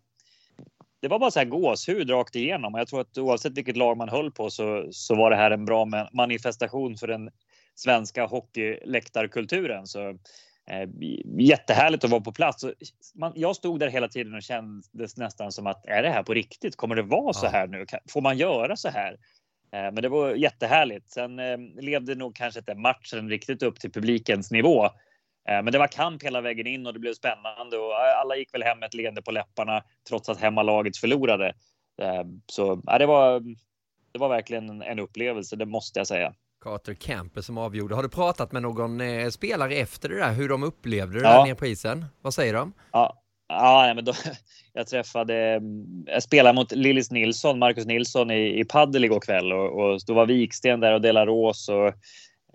det 1.00 1.08
var 1.08 1.18
bara 1.18 1.30
så 1.30 1.38
här 1.38 1.46
gåshud 1.46 2.10
rakt 2.10 2.36
igenom. 2.36 2.74
Jag 2.74 2.88
tror 2.88 3.00
att 3.00 3.18
oavsett 3.18 3.56
vilket 3.56 3.76
lag 3.76 3.96
man 3.96 4.08
höll 4.08 4.30
på 4.30 4.50
så, 4.50 4.88
så 4.90 5.14
var 5.14 5.30
det 5.30 5.36
här 5.36 5.50
en 5.50 5.64
bra 5.64 5.88
manifestation 6.12 6.96
för 6.96 7.06
den 7.06 7.30
svenska 7.74 8.26
hockeyläktarkulturen. 8.26 9.86
Så 9.86 10.08
eh, 10.70 10.88
jättehärligt 11.38 12.04
att 12.04 12.10
vara 12.10 12.20
på 12.20 12.32
plats. 12.32 12.64
Man, 13.14 13.32
jag 13.34 13.56
stod 13.56 13.80
där 13.80 13.88
hela 13.88 14.08
tiden 14.08 14.34
och 14.34 14.42
kändes 14.42 15.16
nästan 15.16 15.52
som 15.52 15.66
att 15.66 15.86
är 15.86 16.02
det 16.02 16.10
här 16.10 16.22
på 16.22 16.34
riktigt? 16.34 16.76
Kommer 16.76 16.94
det 16.94 17.02
vara 17.02 17.32
så 17.32 17.46
här 17.46 17.66
nu? 17.66 17.86
Får 18.10 18.20
man 18.20 18.38
göra 18.38 18.76
så 18.76 18.88
här? 18.88 19.12
Eh, 19.72 19.92
men 19.92 19.94
det 19.94 20.08
var 20.08 20.34
jättehärligt. 20.34 21.10
Sen 21.10 21.38
eh, 21.38 21.58
levde 21.80 22.14
nog 22.14 22.36
kanske 22.36 22.60
inte 22.60 22.74
matchen 22.74 23.28
riktigt 23.28 23.62
upp 23.62 23.80
till 23.80 23.92
publikens 23.92 24.50
nivå. 24.50 24.88
Eh, 25.48 25.62
men 25.62 25.72
det 25.72 25.78
var 25.78 25.86
kamp 25.86 26.22
hela 26.22 26.40
vägen 26.40 26.66
in 26.66 26.86
och 26.86 26.92
det 26.92 26.98
blev 26.98 27.14
spännande 27.14 27.78
och 27.78 27.92
alla 28.22 28.36
gick 28.36 28.54
väl 28.54 28.62
hem 28.62 28.78
med 28.78 28.86
ett 28.86 28.94
leende 28.94 29.22
på 29.22 29.30
läpparna 29.30 29.82
trots 30.08 30.28
att 30.28 30.40
hemmalaget 30.40 30.96
förlorade. 30.96 31.46
Eh, 32.02 32.24
så 32.46 32.82
ja, 32.86 32.98
det 32.98 33.06
var. 33.06 33.42
Det 34.12 34.18
var 34.18 34.28
verkligen 34.28 34.82
en 34.82 34.98
upplevelse, 34.98 35.56
det 35.56 35.66
måste 35.66 36.00
jag 36.00 36.06
säga. 36.06 36.34
Carter 36.64 36.94
Camper 36.94 37.40
som 37.40 37.58
avgjorde. 37.58 37.94
Har 37.94 38.02
du 38.02 38.08
pratat 38.08 38.52
med 38.52 38.62
någon 38.62 39.00
eh, 39.00 39.28
spelare 39.28 39.74
efter 39.74 40.08
det 40.08 40.18
där, 40.18 40.32
hur 40.32 40.48
de 40.48 40.62
upplevde 40.62 41.18
det 41.18 41.24
ja. 41.24 41.32
där 41.32 41.44
nere 41.44 41.54
på 41.54 41.66
isen? 41.66 42.04
Vad 42.22 42.34
säger 42.34 42.54
de? 42.54 42.72
Ja, 42.92 43.22
ja 43.48 43.92
men 43.94 44.04
då, 44.04 44.12
jag 44.72 44.86
träffade, 44.86 45.60
jag 46.06 46.22
spelade 46.22 46.56
mot 46.56 46.72
Lillis 46.72 47.10
Nilsson, 47.10 47.58
Marcus 47.58 47.86
Nilsson 47.86 48.30
i, 48.30 48.60
i 48.60 48.64
paddel 48.64 49.04
igår 49.04 49.20
kväll 49.20 49.52
och, 49.52 49.80
och 49.80 50.00
då 50.06 50.14
var 50.14 50.26
Viksten 50.26 50.80
där 50.80 50.92
och 50.92 51.00
Delaros 51.00 51.68
och 51.68 51.94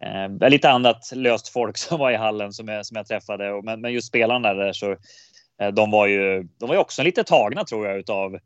eh, 0.01 0.49
lite 0.49 0.69
annat 0.69 1.11
löst 1.13 1.47
folk 1.49 1.77
som 1.77 1.99
var 1.99 2.11
i 2.11 2.15
hallen 2.15 2.53
som 2.53 2.67
jag, 2.67 2.85
som 2.85 2.97
jag 2.97 3.07
träffade. 3.07 3.61
Men, 3.63 3.81
men 3.81 3.93
just 3.93 4.07
spelarna 4.07 4.53
där 4.53 4.73
så 4.73 4.91
eh, 5.61 5.67
de 5.73 5.91
var 5.91 6.07
ju, 6.07 6.47
de 6.59 6.69
var 6.69 6.75
ju 6.75 6.81
också 6.81 7.03
lite 7.03 7.23
tagna 7.23 7.63
tror 7.63 7.87
jag 7.87 7.99
utav 7.99 8.39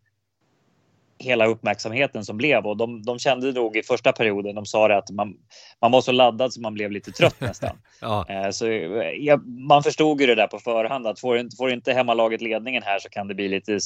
hela 1.20 1.45
uppmärksamheten 1.45 2.26
som 2.26 2.38
blev 2.38 2.66
och 2.66 2.78
de, 2.78 3.04
de 3.04 3.20
kände 3.20 3.52
nog 3.52 3.78
i 3.78 3.84
första 3.84 4.12
perioden. 4.12 4.56
De 4.56 4.66
sa 4.66 4.88
det 4.88 4.98
att 4.98 5.12
man, 5.12 5.34
man 5.82 5.91
var 5.91 6.02
så 6.02 6.12
laddad 6.12 6.54
så 6.54 6.62
man 6.62 6.74
blev 6.74 6.91
lite 6.91 7.12
trött 7.12 7.36
nästan. 7.41 7.78
ja. 8.02 8.26
Eh, 8.30 8.50
så 8.50 8.68
ja, 9.20 9.38
man 9.70 9.84
förstod 9.84 10.22
ju 10.22 10.28
det 10.28 10.36
där 10.36 10.48
på 10.48 10.60
förhand 10.60 11.08
att 11.08 11.20
får, 11.20 11.58
får 11.58 11.72
inte 11.72 11.93
hemmalaget 11.93 12.41
ledningen 12.41 12.84
här 12.84 13.00
så 13.00 13.10
kan 13.10 13.28
det 13.28 13.36
bli 13.36 13.48
lite 13.48 13.80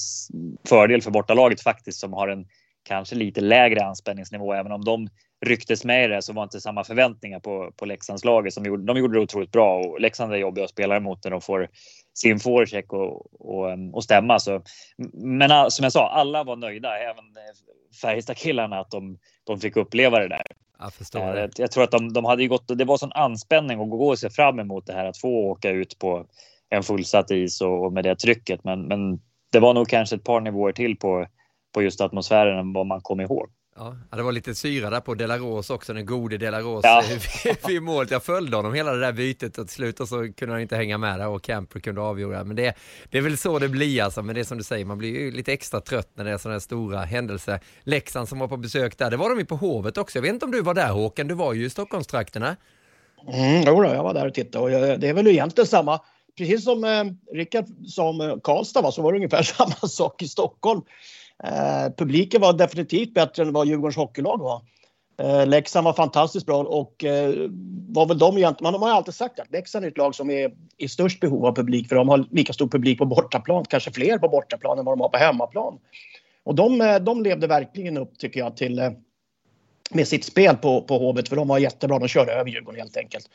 fördel 0.70 1.01
för 1.01 1.12
bortalaget 1.12 1.62
faktiskt 1.62 1.99
som 1.99 2.14
har 2.14 2.28
en 2.28 2.45
kanske 2.84 3.16
lite 3.16 3.41
lägre 3.41 3.86
anspänningsnivå. 3.86 4.53
Även 4.53 4.72
om 4.72 4.86
de 4.86 5.07
rycktes 5.45 5.85
med 5.85 6.05
i 6.05 6.07
det 6.07 6.21
så 6.21 6.33
var 6.33 6.43
inte 6.43 6.61
samma 6.61 6.83
förväntningar 6.83 7.39
på, 7.39 7.71
på 7.75 7.85
Leksandslaget. 7.85 8.53
Som 8.53 8.65
gjorde, 8.65 8.83
de 8.83 8.97
gjorde 8.97 9.17
det 9.17 9.23
otroligt 9.23 9.51
bra 9.51 9.77
och 9.77 10.01
Leksand 10.01 10.33
är 10.33 10.37
jobbiga 10.37 10.65
att 10.65 10.71
spela 10.71 10.95
emot 10.95 11.23
när 11.23 11.31
de 11.31 11.41
får 11.41 11.69
sin 12.13 12.39
forecheck 12.39 12.93
och, 12.93 13.41
och, 13.41 13.69
och 13.93 14.03
stämma. 14.03 14.39
Så, 14.39 14.61
men 15.13 15.71
som 15.71 15.83
jag 15.83 15.91
sa, 15.91 16.09
alla 16.09 16.43
var 16.43 16.55
nöjda, 16.55 16.97
även 16.97 17.25
Färjestad-killarna, 18.01 18.79
att 18.79 18.91
de, 18.91 19.17
de 19.43 19.59
fick 19.59 19.75
uppleva 19.75 20.19
det 20.19 20.27
där. 20.27 20.43
Jag, 20.79 20.93
förstår 20.93 21.33
det. 21.33 21.49
jag 21.57 21.71
tror 21.71 21.83
att 21.83 21.91
de, 21.91 22.13
de 22.13 22.25
hade 22.25 22.47
gått, 22.47 22.77
det 22.77 22.85
var 22.85 22.97
sån 22.97 23.11
anspänning 23.11 23.81
att 23.81 23.89
gå 23.89 24.09
och 24.09 24.19
se 24.19 24.29
fram 24.29 24.59
emot 24.59 24.85
det 24.85 24.93
här 24.93 25.05
att 25.05 25.17
få 25.17 25.29
åka 25.29 25.69
ut 25.69 25.99
på 25.99 26.25
en 26.69 26.83
fullsatt 26.83 27.31
is 27.31 27.61
och, 27.61 27.85
och 27.85 27.93
med 27.93 28.03
det 28.03 28.15
trycket. 28.15 28.63
Men, 28.63 28.81
men 28.81 29.19
det 29.51 29.59
var 29.59 29.73
nog 29.73 29.89
kanske 29.89 30.15
ett 30.15 30.23
par 30.23 30.41
nivåer 30.41 30.71
till 30.71 30.97
på 30.97 31.27
på 31.73 31.81
just 31.81 32.01
atmosfären 32.01 32.59
än 32.59 32.73
vad 32.73 32.87
man 32.87 33.01
kom 33.01 33.19
ihåg. 33.21 33.49
Ja, 33.76 33.95
det 34.17 34.24
var 34.24 34.32
lite 34.32 34.55
syra 34.55 34.89
där 34.89 34.99
på 34.99 35.13
Delaros 35.13 35.69
också, 35.69 35.93
den 35.93 36.05
gode 36.05 36.38
Delaros 36.38 36.82
ja. 36.84 37.03
vid 37.67 37.84
målet. 37.84 38.11
Jag 38.11 38.24
följde 38.24 38.57
honom 38.57 38.74
hela 38.74 38.91
det 38.91 38.99
där 38.99 39.11
bytet 39.11 39.57
och 39.57 39.67
till 39.67 39.76
slut 39.76 39.99
och 39.99 40.07
så 40.07 40.34
kunde 40.34 40.53
han 40.53 40.61
inte 40.61 40.76
hänga 40.76 40.97
med 40.97 41.19
där 41.19 41.28
och 41.28 41.43
Camper 41.43 41.80
kunde 41.80 42.01
avgöra. 42.01 42.43
Men 42.43 42.55
det, 42.55 42.74
det 43.09 43.17
är 43.17 43.22
väl 43.22 43.38
så 43.38 43.59
det 43.59 43.69
blir 43.69 44.03
alltså, 44.03 44.24
men 44.24 44.36
det 44.36 44.41
är 44.41 44.45
som 44.45 44.57
du 44.57 44.63
säger, 44.63 44.86
man 44.86 44.97
blir 44.97 45.19
ju 45.19 45.32
lite 45.32 45.53
extra 45.53 45.82
trött 45.82 46.09
när 46.13 46.24
det 46.24 46.32
är 46.32 46.38
sådana 46.38 46.55
här 46.55 46.59
stora 46.59 46.99
händelser. 46.99 47.59
Leksand 47.84 48.30
som 48.30 48.39
var 48.39 48.47
på 48.47 48.57
besök 48.57 48.97
där, 48.97 49.11
det 49.11 49.17
var 49.17 49.30
de 49.30 49.39
ju 49.39 49.45
på 49.45 49.55
Hovet 49.55 49.97
också. 49.97 50.17
Jag 50.17 50.24
vet 50.24 50.34
inte 50.34 50.45
om 50.45 50.51
du 50.51 50.61
var 50.61 50.74
där 50.74 50.89
Håkan, 50.89 51.28
du 51.28 51.34
var 51.34 51.53
ju 51.53 51.65
i 51.65 51.69
Stockholmstrakterna. 51.69 52.55
Mm, 53.34 53.63
jo 53.67 53.82
då, 53.82 53.89
jag 53.89 54.03
var 54.03 54.13
där 54.13 54.28
och 54.28 54.34
tittade 54.34 54.63
och 54.63 54.99
det 54.99 55.07
är 55.07 55.13
väl 55.13 55.28
egentligen 55.28 55.67
samma 55.67 55.99
precis 56.38 56.63
som 56.63 56.84
eh, 56.84 57.36
Rickard 57.36 57.65
sa 57.88 58.09
om 58.09 58.39
Karlstad 58.43 58.82
va, 58.82 58.91
så 58.91 59.01
var 59.01 59.11
det 59.11 59.17
ungefär 59.17 59.43
samma 59.57 59.88
sak 59.88 60.22
i 60.22 60.28
Stockholm. 60.28 60.82
Eh, 61.43 61.93
publiken 61.97 62.41
var 62.41 62.53
definitivt 62.53 63.13
bättre 63.13 63.43
än 63.43 63.53
vad 63.53 63.67
Djurgårdens 63.67 63.95
hockeylag 63.95 64.37
var. 64.37 64.61
Eh, 65.21 65.47
Leksand 65.47 65.85
var 65.85 65.93
fantastiskt 65.93 66.45
bra 66.45 66.63
och 66.63 67.03
eh, 67.03 67.33
var 67.89 68.05
väl 68.05 68.17
de 68.17 68.37
egentligen, 68.37 68.71
man 68.71 68.81
har 68.81 68.89
alltid 68.89 69.13
sagt 69.13 69.39
att 69.39 69.51
Leksand 69.51 69.85
är 69.85 69.89
ett 69.89 69.97
lag 69.97 70.15
som 70.15 70.29
är 70.29 70.51
i 70.77 70.87
störst 70.87 71.19
behov 71.19 71.45
av 71.45 71.55
publik 71.55 71.87
för 71.89 71.95
de 71.95 72.09
har 72.09 72.25
lika 72.31 72.53
stor 72.53 72.67
publik 72.67 72.97
på 72.97 73.05
bortaplan, 73.05 73.65
kanske 73.65 73.91
fler 73.91 74.17
på 74.17 74.29
bortaplan 74.29 74.79
än 74.79 74.85
vad 74.85 74.97
de 74.97 75.01
har 75.01 75.09
på 75.09 75.17
hemmaplan. 75.17 75.79
Och 76.43 76.55
de, 76.55 76.81
eh, 76.81 76.99
de 76.99 77.23
levde 77.23 77.47
verkligen 77.47 77.97
upp 77.97 78.17
tycker 78.17 78.39
jag 78.39 78.57
till 78.57 78.79
eh, 78.79 78.91
med 79.91 80.07
sitt 80.07 80.25
spel 80.25 80.55
på, 80.55 80.81
på 80.81 80.97
Hovet 80.97 81.29
för 81.29 81.35
de 81.35 81.47
var 81.47 81.57
jättebra, 81.57 81.99
de 81.99 82.07
körde 82.07 82.31
över 82.31 82.51
Djurgården 82.51 82.81
helt 82.81 82.97
enkelt. 82.97 83.29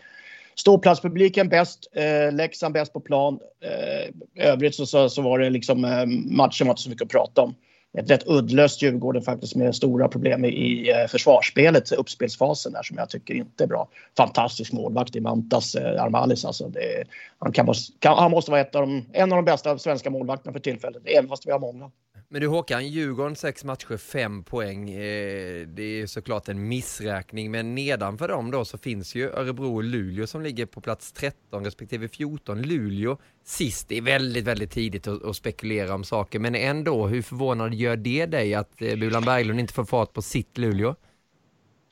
Ståplatspubliken 0.55 1.49
bäst, 1.49 1.89
eh, 1.93 2.33
Leksand 2.33 2.75
bäst 2.75 2.93
på 2.93 3.01
plan. 3.01 3.39
Eh, 3.61 4.49
övrigt 4.53 4.75
så, 4.75 4.87
så, 4.87 5.09
så, 5.09 5.23
var 5.23 5.39
det 5.39 5.51
liksom 5.51 5.85
eh, 5.85 6.07
matchen 6.37 6.67
var 6.67 6.73
inte 6.73 6.83
så 6.83 6.91
mycket 6.91 7.05
att 7.05 7.11
prata 7.11 7.43
om 7.43 7.55
ett 7.99 8.11
rätt 8.11 8.27
uddlöst 8.27 8.83
Djurgården 8.83 9.23
faktiskt 9.23 9.55
med 9.55 9.75
stora 9.75 10.09
problem 10.09 10.45
i 10.45 10.91
eh, 10.91 11.07
försvarsspelet, 11.09 11.93
uppspelsfasen 11.93 12.73
där 12.73 12.83
som 12.83 12.97
jag 12.99 13.09
tycker 13.09 13.35
inte 13.35 13.65
är 13.65 13.69
bra. 13.69 13.89
Fantastisk 14.17 14.73
målvakt 14.73 15.17
i 15.17 15.21
Mantas 15.21 15.75
eh, 15.75 16.03
Armalis 16.03 16.45
alltså. 16.45 16.69
Det, 16.69 17.05
han, 17.39 17.53
kan, 17.53 17.75
kan, 17.99 18.19
han 18.19 18.31
måste 18.31 18.51
vara 18.51 18.61
ett 18.61 18.75
av 18.75 18.83
de, 18.83 19.07
en 19.13 19.33
av 19.33 19.37
de 19.37 19.45
bästa 19.45 19.79
svenska 19.79 20.11
målvakterna 20.11 20.53
för 20.53 20.61
tillfället, 20.61 21.03
även 21.05 21.29
fast 21.29 21.47
vi 21.47 21.51
har 21.51 21.59
många. 21.59 21.91
Men 22.29 22.41
du 22.41 22.47
Håkan, 22.47 22.89
Djurgården 22.89 23.37
sex 23.37 23.65
matcher, 23.65 23.97
fem 23.97 24.43
poäng. 24.43 24.91
Eh, 24.91 25.67
det 25.67 25.83
är 25.83 26.07
såklart 26.07 26.49
en 26.49 26.69
missräkning, 26.69 27.51
men 27.51 27.75
nedanför 27.75 28.29
dem 28.29 28.51
då 28.51 28.65
så 28.65 28.79
finns 28.79 29.15
ju 29.15 29.31
Örebro 29.31 29.75
och 29.75 29.85
Luleå 29.85 30.27
som 30.27 30.43
ligger 30.43 30.67
på 30.67 30.81
plats 30.81 31.13
13 31.13 31.65
respektive 31.65 32.09
14. 32.09 32.63
Luleå 32.63 33.19
sist, 33.45 33.89
det 33.89 33.97
är 33.97 34.03
väldigt, 34.03 34.45
väldigt 34.45 34.71
tidigt 34.71 35.07
att, 35.07 35.25
att 35.25 35.37
spekulera 35.37 35.95
om 35.95 36.05
saker, 36.05 36.39
men 36.39 36.55
ändå, 36.55 37.07
hur 37.07 37.23
förvånad 37.23 37.75
gör 37.75 37.97
det 37.97 38.27
dig 38.27 38.55
att 38.55 38.83
eh, 38.83 38.97
Bulan 38.97 39.25
Berglund 39.25 39.61
inte 39.61 39.75
får 39.75 39.85
fart 39.85 40.13
på 40.13 40.23
sitt 40.23 40.59
Luleå? 40.59 40.95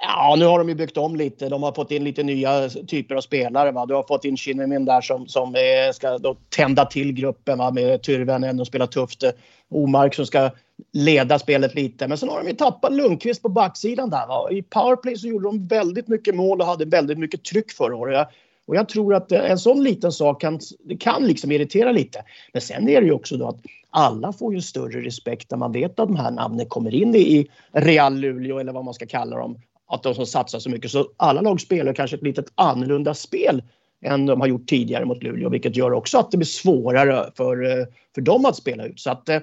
Ja, 0.07 0.35
nu 0.39 0.45
har 0.45 0.59
de 0.59 0.69
ju 0.69 0.75
byggt 0.75 0.97
om 0.97 1.17
lite. 1.17 1.49
De 1.49 1.63
har 1.63 1.73
fått 1.73 1.91
in 1.91 2.05
lite 2.05 2.23
nya 2.23 2.69
typer 2.69 3.15
av 3.15 3.21
spelare. 3.21 3.73
Va? 3.73 3.87
Du 3.87 3.95
har 3.95 4.03
fått 4.03 4.25
in 4.25 4.37
Shinnimin 4.37 4.85
där 4.85 5.01
som, 5.01 5.29
som 5.29 5.55
är, 5.55 5.93
ska 5.93 6.19
då 6.19 6.37
tända 6.57 6.85
till 6.85 7.13
gruppen 7.13 7.59
va? 7.59 7.71
med 7.71 8.03
Tyrväinen. 8.03 8.61
och 8.61 8.67
spela 8.67 8.87
tufft. 8.87 9.23
Eh, 9.23 9.31
Omark 9.71 10.15
som 10.15 10.27
ska 10.27 10.51
leda 10.93 11.39
spelet 11.39 11.75
lite. 11.75 12.09
Men 12.09 12.19
sen 12.19 12.29
har 12.29 12.43
de 12.43 12.49
ju 12.49 12.55
tappat 12.55 12.93
Lundqvist 12.93 13.43
på 13.43 13.49
backsidan 13.49 14.11
där. 14.11 14.27
Va? 14.27 14.51
I 14.51 14.63
powerplay 14.63 15.17
så 15.17 15.29
gjorde 15.29 15.49
de 15.49 15.67
väldigt 15.67 16.09
mycket 16.09 16.35
mål 16.35 16.61
och 16.61 16.67
hade 16.67 16.85
väldigt 16.85 17.19
mycket 17.19 17.45
tryck 17.45 17.73
förra 17.73 17.97
året. 17.97 18.29
Och 18.67 18.77
jag 18.77 18.89
tror 18.89 19.15
att 19.15 19.33
eh, 19.33 19.51
en 19.51 19.59
sån 19.59 19.85
liten 19.85 20.13
sak 20.13 20.41
kan, 20.41 20.61
kan 21.01 21.27
liksom 21.27 21.53
irritera 21.53 21.93
lite. 21.93 22.25
Men 22.53 22.63
sen 22.63 22.89
är 22.89 23.01
det 23.01 23.07
ju 23.07 23.13
också 23.13 23.37
då 23.37 23.49
att 23.49 23.61
alla 23.91 24.33
får 24.33 24.55
ju 24.55 24.61
större 24.61 25.01
respekt 25.01 25.51
när 25.51 25.59
man 25.59 25.73
vet 25.73 26.01
att 26.01 26.09
de 26.09 26.17
här 26.17 26.31
namnen 26.31 26.67
kommer 26.67 26.95
in 26.95 27.15
i 27.15 27.51
Real 27.73 28.15
Luleå 28.15 28.59
eller 28.59 28.73
vad 28.73 28.85
man 28.85 28.95
ska 28.95 29.07
kalla 29.07 29.37
dem 29.37 29.59
att 29.87 30.03
de 30.03 30.15
som 30.15 30.27
satsar 30.27 30.59
så 30.59 30.71
mycket. 30.71 30.91
Så 30.91 31.07
alla 31.17 31.41
lag 31.41 31.61
spelar 31.61 31.93
kanske 31.93 32.17
ett 32.17 32.23
litet 32.23 32.47
annorlunda 32.55 33.15
spel 33.15 33.63
än 34.05 34.27
de 34.27 34.41
har 34.41 34.49
gjort 34.49 34.67
tidigare 34.67 35.05
mot 35.05 35.23
Luleå, 35.23 35.49
vilket 35.49 35.77
gör 35.77 35.93
också 35.93 36.19
att 36.19 36.31
det 36.31 36.37
blir 36.37 36.47
svårare 36.47 37.31
för, 37.37 37.79
eh, 37.79 37.87
för 38.15 38.21
dem 38.21 38.45
att 38.45 38.57
spela 38.57 38.87
ut. 38.87 39.01
Så 39.01 39.11
att 39.11 39.29
eh, 39.29 39.39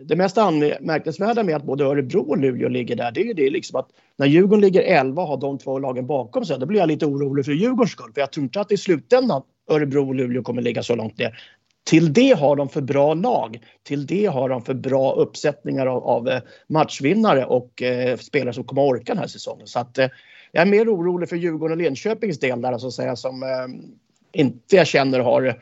det 0.00 0.16
mest 0.16 0.38
anmärkningsvärda 0.38 1.42
med 1.42 1.56
att 1.56 1.64
både 1.64 1.84
Örebro 1.84 2.20
och 2.20 2.38
Luleå 2.38 2.68
ligger 2.68 2.96
där, 2.96 3.10
det 3.12 3.20
är 3.20 3.24
ju 3.24 3.32
det 3.32 3.50
liksom 3.50 3.80
att 3.80 3.88
när 4.16 4.26
Djurgården 4.26 4.60
ligger 4.60 4.82
11 4.82 5.22
och 5.22 5.28
har 5.28 5.36
de 5.36 5.58
två 5.58 5.78
lagen 5.78 6.06
bakom 6.06 6.44
sig, 6.44 6.58
då 6.58 6.66
blir 6.66 6.80
jag 6.80 6.88
lite 6.88 7.06
orolig 7.06 7.44
för 7.44 7.52
Djurgårdens 7.52 7.90
skull. 7.90 8.12
För 8.14 8.20
jag 8.20 8.32
tror 8.32 8.44
inte 8.44 8.60
att 8.60 8.72
i 8.72 8.76
slutändan 8.76 9.42
Örebro 9.70 10.08
och 10.08 10.14
Luleå 10.14 10.42
kommer 10.42 10.62
ligga 10.62 10.82
så 10.82 10.96
långt 10.96 11.18
ner. 11.18 11.38
Till 11.84 12.12
det 12.12 12.38
har 12.38 12.56
de 12.56 12.68
för 12.68 12.80
bra 12.80 13.14
lag. 13.14 13.60
Till 13.82 14.06
det 14.06 14.26
har 14.26 14.48
de 14.48 14.62
för 14.62 14.74
bra 14.74 15.12
uppsättningar 15.12 15.86
av, 15.86 16.04
av 16.04 16.28
eh, 16.28 16.40
matchvinnare 16.66 17.44
och 17.44 17.82
eh, 17.82 18.16
spelare 18.16 18.54
som 18.54 18.64
kommer 18.64 18.82
att 18.82 18.88
orka 18.90 19.12
den 19.12 19.18
här 19.18 19.26
säsongen. 19.26 19.66
Så 19.66 19.78
att, 19.78 19.98
eh, 19.98 20.08
jag 20.52 20.62
är 20.62 20.66
mer 20.66 20.94
orolig 20.94 21.28
för 21.28 21.36
Djurgården 21.36 21.78
och 21.78 21.82
Linköpings 21.84 22.38
del 22.38 22.60
där 22.60 22.78
så 22.78 22.86
att 22.86 22.92
säga 22.92 23.16
som 23.16 23.42
eh, 23.42 24.40
inte 24.40 24.76
jag 24.76 24.86
känner 24.86 25.20
har 25.20 25.42
eh, 25.46 25.54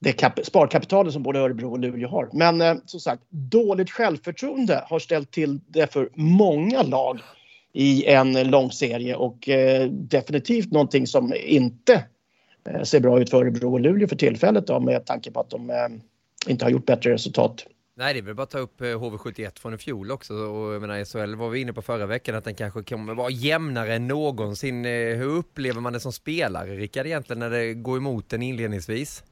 det 0.00 0.12
kap- 0.12 0.44
sparkapitalet 0.44 1.12
som 1.12 1.22
både 1.22 1.38
Örebro 1.38 1.70
och 1.70 1.78
Luleå 1.78 2.08
har. 2.08 2.28
Men 2.32 2.60
eh, 2.60 2.74
som 2.86 3.00
sagt, 3.00 3.22
dåligt 3.30 3.90
självförtroende 3.90 4.84
har 4.86 4.98
ställt 4.98 5.30
till 5.30 5.60
det 5.66 5.92
för 5.92 6.10
många 6.14 6.82
lag 6.82 7.20
i 7.72 8.06
en 8.06 8.50
lång 8.50 8.70
serie 8.70 9.14
och 9.14 9.48
eh, 9.48 9.88
definitivt 9.90 10.72
någonting 10.72 11.06
som 11.06 11.34
inte 11.46 12.04
ser 12.84 13.00
bra 13.00 13.20
ut 13.20 13.30
för 13.30 13.42
Örebro 13.42 13.72
och 13.72 13.80
Luleå 13.80 14.08
för 14.08 14.16
tillfället 14.16 14.66
då, 14.66 14.80
med 14.80 15.06
tanke 15.06 15.30
på 15.30 15.40
att 15.40 15.50
de 15.50 15.70
eh, 15.70 15.76
inte 16.46 16.64
har 16.64 16.70
gjort 16.70 16.86
bättre 16.86 17.12
resultat 17.12 17.66
Nej, 17.98 18.14
det 18.14 18.20
är 18.20 18.22
väl 18.22 18.34
bara 18.34 18.42
att 18.42 18.50
ta 18.50 18.58
upp 18.58 18.80
HV71 18.80 19.58
från 19.60 19.74
i 19.74 19.78
fjol 19.78 20.10
också 20.10 20.34
och 20.34 20.74
jag 20.74 20.80
menar 20.80 21.04
SHL 21.04 21.34
var 21.34 21.48
vi 21.48 21.60
inne 21.60 21.72
på 21.72 21.82
förra 21.82 22.06
veckan 22.06 22.34
att 22.34 22.44
den 22.44 22.54
kanske 22.54 22.82
kommer 22.82 23.14
vara 23.14 23.30
jämnare 23.30 23.94
än 23.94 24.06
någonsin. 24.06 24.84
Hur 24.84 25.28
upplever 25.28 25.80
man 25.80 25.92
det 25.92 26.00
som 26.00 26.12
spelare, 26.12 26.76
Rickard, 26.76 27.06
egentligen 27.06 27.38
när 27.38 27.50
det 27.50 27.74
går 27.74 27.96
emot 27.96 28.28
den 28.28 28.42
inledningsvis? 28.42 29.24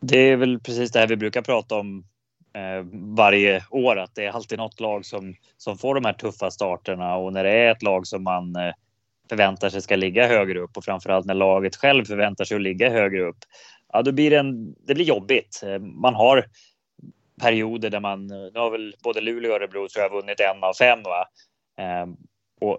Det 0.00 0.18
är 0.18 0.36
väl 0.36 0.60
precis 0.60 0.92
det 0.92 0.98
här 0.98 1.06
vi 1.06 1.16
brukar 1.16 1.42
prata 1.42 1.74
om 1.74 2.04
eh, 2.54 2.86
varje 3.16 3.64
år, 3.70 3.98
att 3.98 4.14
det 4.14 4.24
är 4.24 4.30
alltid 4.30 4.58
något 4.58 4.80
lag 4.80 5.04
som, 5.04 5.34
som 5.56 5.78
får 5.78 5.94
de 5.94 6.04
här 6.04 6.12
tuffa 6.12 6.50
starterna 6.50 7.16
och 7.16 7.32
när 7.32 7.44
det 7.44 7.50
är 7.50 7.70
ett 7.72 7.82
lag 7.82 8.06
som 8.06 8.22
man 8.22 8.56
eh, 8.56 8.72
förväntar 9.28 9.70
sig 9.70 9.82
ska 9.82 9.96
ligga 9.96 10.26
högre 10.26 10.58
upp 10.58 10.76
och 10.76 10.84
framförallt 10.84 11.26
när 11.26 11.34
laget 11.34 11.76
själv 11.76 12.04
förväntar 12.04 12.44
sig 12.44 12.54
att 12.54 12.62
ligga 12.62 12.90
högre 12.90 13.22
upp. 13.22 13.38
Ja, 13.92 14.02
då 14.02 14.12
blir 14.12 14.30
det, 14.30 14.38
en, 14.38 14.74
det 14.86 14.94
blir 14.94 15.04
jobbigt. 15.04 15.62
Eh, 15.66 15.78
man 15.78 16.14
har 16.14 16.44
perioder 17.40 17.90
där 17.90 18.00
man, 18.00 18.30
eh, 18.30 18.50
nu 18.54 18.58
har 18.58 18.70
väl 18.70 18.94
både 19.02 19.20
Luleå 19.20 19.50
och 19.50 19.56
Örebro 19.56 19.88
tror 19.88 20.02
jag 20.02 20.10
vunnit 20.10 20.40
en 20.40 20.64
av 20.64 20.74
fem 20.74 21.02
va. 21.02 21.24
Ehm, 21.78 22.16
och 22.60 22.78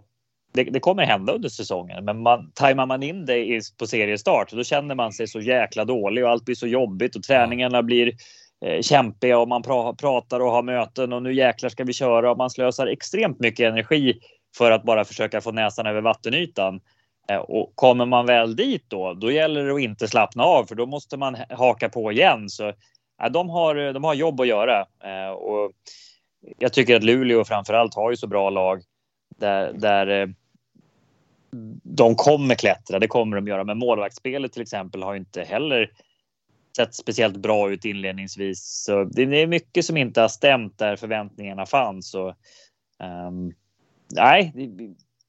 det, 0.54 0.64
det, 0.64 0.80
kommer 0.80 1.04
hända 1.04 1.34
under 1.34 1.50
säsongen, 1.50 2.06
men 2.06 2.22
man, 2.22 2.52
tajmar 2.52 2.86
man 2.86 3.04
in 3.04 3.26
det 3.26 3.38
i, 3.38 3.62
på 3.78 3.88
seriestart 3.88 4.52
då 4.52 4.64
känner 4.64 4.96
man 4.96 5.12
sig 5.14 5.28
så 5.28 5.42
jäkla 5.42 5.86
dålig 5.86 6.24
och 6.24 6.30
allt 6.30 6.46
blir 6.46 6.56
så 6.56 6.68
jobbigt 6.68 7.16
och 7.16 7.24
träningarna 7.24 7.84
blir 7.84 8.14
eh, 8.66 8.82
kämpiga 8.82 9.40
och 9.40 9.48
man 9.48 9.62
pra, 9.62 9.94
pratar 9.94 10.40
och 10.40 10.52
har 10.52 10.64
möten 10.64 11.14
och 11.14 11.24
nu 11.24 11.34
jäklar 11.34 11.70
ska 11.70 11.84
vi 11.84 11.94
köra 11.94 12.32
och 12.32 12.38
man 12.38 12.50
slösar 12.50 12.88
extremt 12.88 13.40
mycket 13.40 13.72
energi 13.72 14.20
för 14.58 14.72
att 14.72 14.84
bara 14.84 15.06
försöka 15.06 15.42
få 15.42 15.52
näsan 15.52 15.86
över 15.86 16.02
vattenytan. 16.02 16.82
Eh, 17.30 17.38
och 17.38 17.72
kommer 17.76 18.06
man 18.06 18.26
väl 18.26 18.56
dit 18.56 18.86
då, 18.88 19.14
då 19.14 19.32
gäller 19.32 19.66
det 19.66 19.74
att 19.74 19.82
inte 19.82 20.08
slappna 20.08 20.44
av 20.44 20.66
för 20.66 20.76
då 20.76 20.86
måste 20.86 21.18
man 21.18 21.38
haka 21.50 21.90
på 21.90 22.12
igen. 22.12 22.50
Så 22.50 22.74
ja, 23.18 23.30
de, 23.30 23.50
har, 23.50 23.94
de 23.94 24.04
har 24.04 24.14
jobb 24.14 24.42
att 24.42 24.48
göra. 24.48 24.86
Eh, 25.04 25.32
och 25.32 25.72
jag 26.58 26.74
tycker 26.74 26.96
att 26.96 27.04
Luleå 27.04 27.46
framför 27.46 27.74
allt 27.74 27.96
har 27.96 28.12
ju 28.12 28.18
så 28.18 28.28
bra 28.28 28.50
lag 28.50 28.82
där, 29.40 29.74
där 29.74 30.08
eh, 30.08 30.28
de 31.84 32.16
kommer 32.16 32.56
klättra, 32.56 33.00
det 33.00 33.08
kommer 33.08 33.36
de 33.36 33.48
göra. 33.48 33.64
Men 33.64 33.78
målvaktsspelet 33.78 34.54
till 34.54 34.62
exempel 34.62 35.04
har 35.04 35.16
inte 35.16 35.44
heller 35.44 35.92
sett 36.78 36.96
speciellt 36.96 37.38
bra 37.38 37.72
ut 37.72 37.86
inledningsvis. 37.86 38.84
Så 38.86 39.04
det 39.04 39.22
är 39.22 39.48
mycket 39.48 39.86
som 39.86 39.98
inte 39.98 40.22
har 40.22 40.28
stämt 40.28 40.78
där 40.78 40.96
förväntningarna 40.96 41.66
fanns. 41.66 42.16
Och, 42.16 42.36
um, 43.28 43.54
nej, 44.16 44.54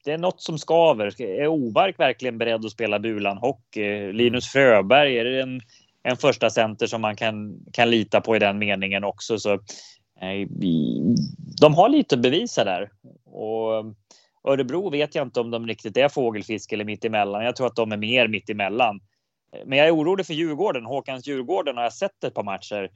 det 0.04 0.12
är 0.12 0.18
något 0.18 0.40
som 0.40 0.58
skaver. 0.58 1.20
Är 1.22 1.46
Obark 1.46 2.00
verkligen 2.00 2.38
beredd 2.38 2.64
att 2.64 2.72
spela 2.72 2.98
bulan 2.98 3.38
hockey? 3.38 4.12
Linus 4.12 4.48
Fröberg, 4.48 5.18
är 5.18 5.24
det 5.24 5.42
en, 5.42 5.60
en 6.02 6.16
första 6.16 6.50
center 6.50 6.86
som 6.86 7.00
man 7.00 7.16
kan, 7.16 7.64
kan 7.72 7.90
lita 7.90 8.20
på 8.20 8.36
i 8.36 8.38
den 8.38 8.58
meningen 8.58 9.04
också? 9.04 9.38
Så, 9.38 9.52
eh, 9.52 10.48
de 11.60 11.74
har 11.74 11.88
lite 11.88 12.14
att 12.14 12.22
bevisa 12.22 12.64
där. 12.64 12.90
Och 13.24 13.76
eh, 13.76 13.84
Örebro 14.44 14.90
vet 14.90 15.14
jag 15.14 15.26
inte 15.26 15.40
om 15.40 15.50
de 15.50 15.66
riktigt 15.66 15.96
är 15.96 16.08
fågelfisk 16.08 16.72
eller 16.72 16.84
mittemellan. 16.84 17.44
Jag 17.44 17.56
tror 17.56 17.66
att 17.66 17.76
de 17.76 17.92
är 17.92 17.96
mer 17.96 18.28
mittemellan. 18.28 19.00
Men 19.66 19.78
jag 19.78 19.86
är 19.86 19.94
orolig 19.94 20.26
för 20.26 20.34
Djurgården. 20.34 20.84
Håkans 20.84 21.28
Djurgården 21.28 21.76
har 21.76 21.82
jag 21.82 21.92
sett 21.92 22.24
ett 22.24 22.34
par 22.34 22.42
matcher. 22.42 22.90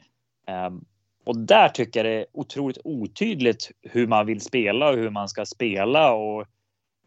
Ehm, 0.48 0.80
och 1.24 1.38
där 1.38 1.68
tycker 1.68 2.04
jag 2.04 2.12
det 2.12 2.20
är 2.20 2.26
otroligt 2.32 2.78
otydligt 2.84 3.70
hur 3.82 4.06
man 4.06 4.26
vill 4.26 4.40
spela 4.40 4.90
och 4.90 4.96
hur 4.96 5.10
man 5.10 5.28
ska 5.28 5.46
spela. 5.46 6.12
Och 6.14 6.44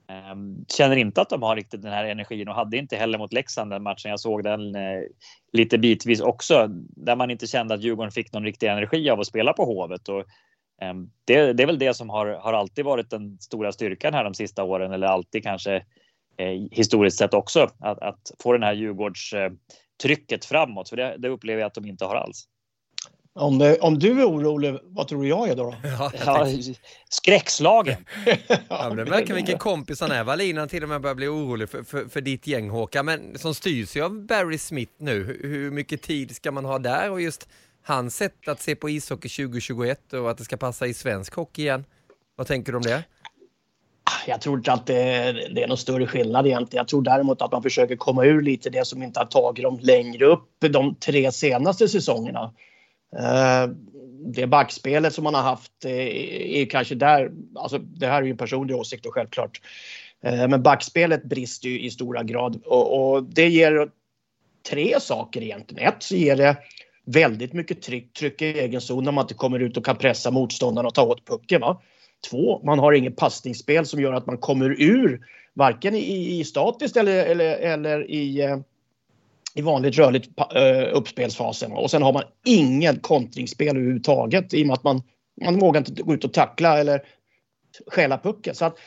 ehm, 0.07 0.65
känner 0.68 0.95
inte 0.95 1.22
att 1.22 1.30
de 1.30 1.41
har 1.43 1.55
riktigt 1.55 1.82
den 1.82 1.93
här 1.93 2.05
energin 2.05 2.47
och 2.47 2.55
hade 2.55 2.78
inte 2.78 2.95
heller 2.95 3.18
mot 3.18 3.34
Leksand 3.34 3.72
den 3.72 3.84
matchen. 3.84 4.11
Jag 4.11 4.20
såg 4.20 4.43
den 4.43 4.76
eh, 4.76 5.01
lite 5.53 5.78
bitvis 5.78 6.22
också 6.22 6.68
där 6.95 7.15
man 7.15 7.32
inte 7.32 7.47
kände 7.47 7.74
att 7.74 7.82
Djurgården 7.82 8.11
fick 8.11 8.34
någon 8.34 8.43
riktig 8.43 8.68
energi 8.68 9.09
av 9.09 9.20
att 9.20 9.28
spela 9.28 9.53
på 9.53 9.65
Hovet. 9.65 10.09
Och 10.09 10.24
ehm, 10.82 11.09
det, 11.26 11.53
det, 11.53 11.63
är 11.63 11.68
väl 11.68 11.80
det 11.80 11.93
som 11.93 12.09
har, 12.09 12.28
har 12.28 12.53
alltid 12.53 12.86
varit 12.86 13.09
den 13.09 13.38
stora 13.39 13.72
styrkan 13.72 14.13
här 14.13 14.24
de 14.24 14.34
sista 14.34 14.63
åren 14.63 14.91
eller 14.91 15.07
alltid 15.07 15.43
kanske 15.43 15.76
eh, 16.38 16.68
historiskt 16.72 17.18
sett 17.18 17.34
också 17.34 17.70
att, 17.80 17.99
att 17.99 18.32
få 18.43 18.53
den 18.53 18.63
här 18.63 18.74
Djurgårdstrycket 18.74 19.51
eh, 19.51 19.57
trycket 20.03 20.45
framåt. 20.45 20.89
För 20.89 20.97
det, 20.97 21.15
det, 21.18 21.30
upplever 21.30 21.61
jag 21.61 21.68
att 21.68 21.74
de 21.74 21.86
inte 21.86 22.05
har 22.05 22.15
alls. 22.15 22.47
Om, 23.38 23.58
det, 23.58 23.80
om 23.80 24.00
du 24.00 24.22
är 24.22 24.26
orolig, 24.26 24.78
vad 24.84 25.08
tror 25.08 25.22
du 25.22 25.30
jag 25.30 25.50
är 25.50 25.56
då? 25.56 25.76
Ja, 25.84 26.12
ja, 26.26 26.48
skräckslagen. 27.10 28.06
ja, 28.70 28.86
men 28.88 28.98
det 28.98 29.04
verkar 29.04 29.34
vilken 29.34 29.58
kompis 29.58 30.02
han 30.02 30.12
är. 30.12 30.24
Wallin 30.24 30.68
till 30.68 30.84
och 30.84 30.90
med 30.90 31.02
börjar 31.02 31.16
bli 31.16 31.28
orolig 31.28 31.70
för, 31.70 31.84
för, 31.84 32.06
för 32.06 32.22
ditt 32.22 32.48
gäng 32.48 32.70
Håkan, 32.70 33.06
men 33.06 33.38
som 33.38 33.56
styrs 33.56 33.96
ju 33.96 34.04
av 34.04 34.26
Barry 34.26 34.58
Smith 34.58 34.92
nu. 34.98 35.24
Hur, 35.24 35.50
hur 35.50 35.72
mycket 35.72 36.02
tid 36.02 36.36
ska 36.36 36.52
man 36.52 36.66
ha 36.66 36.80
där 36.80 37.12
och 37.12 37.22
just 37.22 37.48
hans 37.84 38.16
sätt 38.16 38.48
att 38.48 38.62
se 38.62 38.76
på 38.76 38.90
ishockey 38.90 39.30
2021 39.30 40.14
och 40.14 40.32
att 40.32 40.38
det 40.38 40.44
ska 40.44 40.58
passa 40.58 40.88
i 40.88 40.94
svensk 40.94 41.34
hockey 41.34 41.62
igen. 41.62 41.86
Vad 42.36 42.48
tänker 42.48 42.72
du 42.72 42.78
om 42.78 42.84
det? 42.84 43.04
Jag 44.28 44.42
tror 44.42 44.58
inte 44.58 44.72
att 44.72 44.86
det 44.86 45.02
är, 45.02 45.34
det 45.34 45.64
är 45.64 45.68
någon 45.68 45.78
större 45.78 46.08
skillnad 46.08 46.48
egentligen. 46.48 46.82
Jag 46.82 46.88
tror 46.88 47.02
däremot 47.02 47.42
att 47.42 47.52
man 47.52 47.64
försöker 47.64 47.96
komma 47.96 48.26
ur 48.26 48.42
lite 48.42 48.70
det 48.70 48.88
som 48.88 49.04
inte 49.04 49.20
har 49.20 49.26
tagit 49.26 49.64
dem 49.64 49.80
längre 49.82 50.26
upp 50.26 50.50
de 50.60 50.96
tre 50.96 51.32
senaste 51.32 51.88
säsongerna. 51.88 52.54
Eh, 53.16 53.70
det 54.34 54.47
backspelet 54.47 55.14
som 55.14 55.24
man 55.24 55.34
har 55.34 55.41
haft 55.41 55.86
eh, 55.86 56.62
är 56.62 56.66
kanske 56.70 56.95
där, 56.95 57.32
alltså 57.55 57.78
det 57.78 58.08
här 58.08 58.22
är 58.22 58.26
ju 58.26 58.32
en 58.32 58.38
personlig 58.38 58.76
åsikt 58.76 59.05
och 59.05 59.14
självklart. 59.14 59.62
Eh, 60.24 60.47
men 60.47 60.64
backspelet 60.64 61.24
brister 61.24 61.70
ju 61.70 61.82
i 61.82 61.89
stora 61.91 62.24
grad 62.24 62.62
och, 62.66 63.14
och 63.14 63.24
det 63.24 63.49
ger 63.49 63.89
tre 64.70 64.99
saker 64.99 65.43
egentligen. 65.43 65.88
Ett 65.88 66.03
så 66.03 66.16
ger 66.16 66.36
det 66.36 66.58
väldigt 67.05 67.53
mycket 67.53 67.82
tryck, 67.82 68.14
tryck 68.14 68.41
i 68.41 68.60
egen 68.60 68.82
zon 68.82 69.03
när 69.03 69.12
man 69.12 69.24
inte 69.24 69.34
kommer 69.34 69.60
ut 69.60 69.78
och 69.78 69.86
kan 69.86 69.95
pressa 69.95 70.32
motståndarna 70.32 70.88
och 70.88 70.93
ta 70.93 71.03
åt 71.03 71.26
pucken. 71.26 71.62
Va? 71.62 71.82
Två, 72.30 72.62
man 72.64 72.80
har 72.80 72.93
inget 72.93 73.16
passningsspel 73.16 73.86
som 73.86 74.01
gör 74.01 74.14
att 74.14 74.26
man 74.26 74.38
kommer 74.38 74.82
ur 74.82 75.26
varken 75.53 75.95
i, 75.95 76.39
i 76.39 76.43
statiskt 76.43 76.97
eller, 76.97 77.26
eller, 77.26 77.58
eller 77.58 78.12
i, 78.12 78.41
eh, 78.41 78.58
i 79.58 79.62
vanligt 79.62 79.97
rörligt 79.97 80.30
eh, 80.55 80.97
uppspelsfasen. 80.97 81.72
Och 81.72 81.91
sen 81.91 82.01
har 82.01 82.14
man 82.14 82.24
inget 82.45 83.01
kontringsspel 83.01 83.78
överhuvudtaget 83.78 84.53
i 84.53 84.64
och 84.64 84.68
med 84.68 84.74
att 84.74 84.84
man, 84.84 85.01
man 85.45 85.60
vågar 85.60 85.82
inte 85.82 86.03
gå 86.03 86.14
ut 86.14 86.24
och 86.24 86.34
tackla 86.34 86.80
eller 86.80 87.01
stjäla 87.88 88.18
pucken. 88.18 88.55
Så 88.55 88.66
att, 88.66 88.78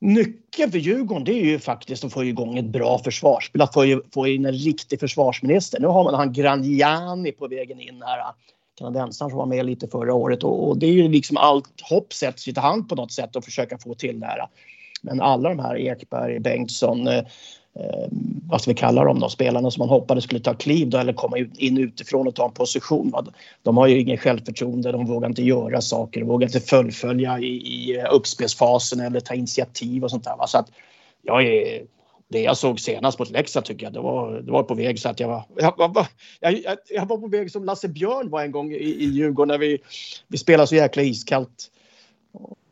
Nyckeln 0.00 0.72
för 0.72 0.78
Djurgården 0.78 1.24
det 1.24 1.32
är 1.32 1.44
ju 1.44 1.58
faktiskt 1.58 2.04
att 2.04 2.12
få 2.12 2.24
igång 2.24 2.58
ett 2.58 2.64
bra 2.64 2.98
försvarsspel, 2.98 3.62
att 3.62 3.74
få, 3.74 4.02
få 4.14 4.26
in 4.26 4.46
en 4.46 4.52
riktig 4.52 5.00
försvarsminister. 5.00 5.80
Nu 5.80 5.86
har 5.86 6.04
man 6.04 6.14
han 6.14 6.32
Graniani 6.32 7.32
på 7.32 7.48
vägen 7.48 7.80
in 7.80 8.02
här, 8.02 8.32
kanadensaren 8.78 9.30
som 9.30 9.38
var 9.38 9.46
med 9.46 9.66
lite 9.66 9.88
förra 9.88 10.14
året 10.14 10.44
och, 10.44 10.68
och 10.68 10.78
det 10.78 10.86
är 10.86 10.92
ju 10.92 11.08
liksom 11.08 11.36
allt 11.36 11.80
hopp 11.80 12.12
sätts 12.12 12.48
i 12.48 12.54
hand 12.56 12.88
på 12.88 12.94
något 12.94 13.12
sätt 13.12 13.36
och 13.36 13.44
försöka 13.44 13.78
få 13.78 13.94
till 13.94 14.20
det 14.20 14.26
här. 14.26 14.48
Men 15.02 15.20
alla 15.20 15.48
de 15.48 15.58
här 15.58 15.78
Ekberg, 15.78 16.40
Bengtsson, 16.40 17.06
eh, 17.06 17.24
eh, 17.80 18.08
vad 18.48 18.60
ska 18.60 18.70
vi 18.70 18.74
kalla 18.74 19.04
dem 19.04 19.20
då, 19.20 19.28
spelarna 19.28 19.70
som 19.70 19.80
man 19.80 19.88
hoppades 19.88 20.24
skulle 20.24 20.40
ta 20.40 20.54
kliv 20.54 20.90
då, 20.90 20.98
eller 20.98 21.12
komma 21.12 21.38
in 21.38 21.78
utifrån 21.78 22.28
och 22.28 22.34
ta 22.34 22.44
en 22.44 22.52
position. 22.52 23.10
Va? 23.10 23.26
De 23.62 23.76
har 23.76 23.86
ju 23.86 24.00
ingen 24.00 24.18
självförtroende, 24.18 24.92
de 24.92 25.06
vågar 25.06 25.28
inte 25.28 25.42
göra 25.42 25.80
saker, 25.80 26.20
de 26.20 26.26
vågar 26.26 26.46
inte 26.46 26.60
fullfölja 26.60 27.38
i, 27.38 27.46
i 27.46 27.98
eh, 27.98 28.06
uppspelsfasen 28.12 29.00
eller 29.00 29.20
ta 29.20 29.34
initiativ 29.34 30.04
och 30.04 30.10
sånt 30.10 30.24
där. 30.24 30.36
Va? 30.36 30.46
Så 30.46 30.58
att 30.58 30.70
jag 31.22 31.44
är, 31.46 31.82
det 32.28 32.42
jag 32.42 32.56
såg 32.56 32.80
senast 32.80 33.18
mot 33.18 33.30
Leksand 33.30 33.66
tycker 33.66 33.86
jag, 33.86 33.92
det 33.92 34.00
var, 34.00 34.40
det 34.40 34.52
var 34.52 34.62
på 34.62 34.74
väg 34.74 34.98
så 34.98 35.08
att 35.08 35.20
jag 35.20 35.28
var, 35.28 35.44
jag, 35.56 35.94
var, 35.94 36.06
jag, 36.40 36.76
jag 36.88 37.06
var 37.06 37.18
på 37.18 37.28
väg 37.28 37.50
som 37.50 37.64
Lasse 37.64 37.88
Björn 37.88 38.30
var 38.30 38.42
en 38.42 38.52
gång 38.52 38.72
i, 38.72 38.76
i 38.76 39.04
Djurgården 39.04 39.48
när 39.48 39.58
vi, 39.58 39.78
vi 40.28 40.38
spelade 40.38 40.66
så 40.66 40.74
jäkla 40.74 41.02
iskallt 41.02 41.70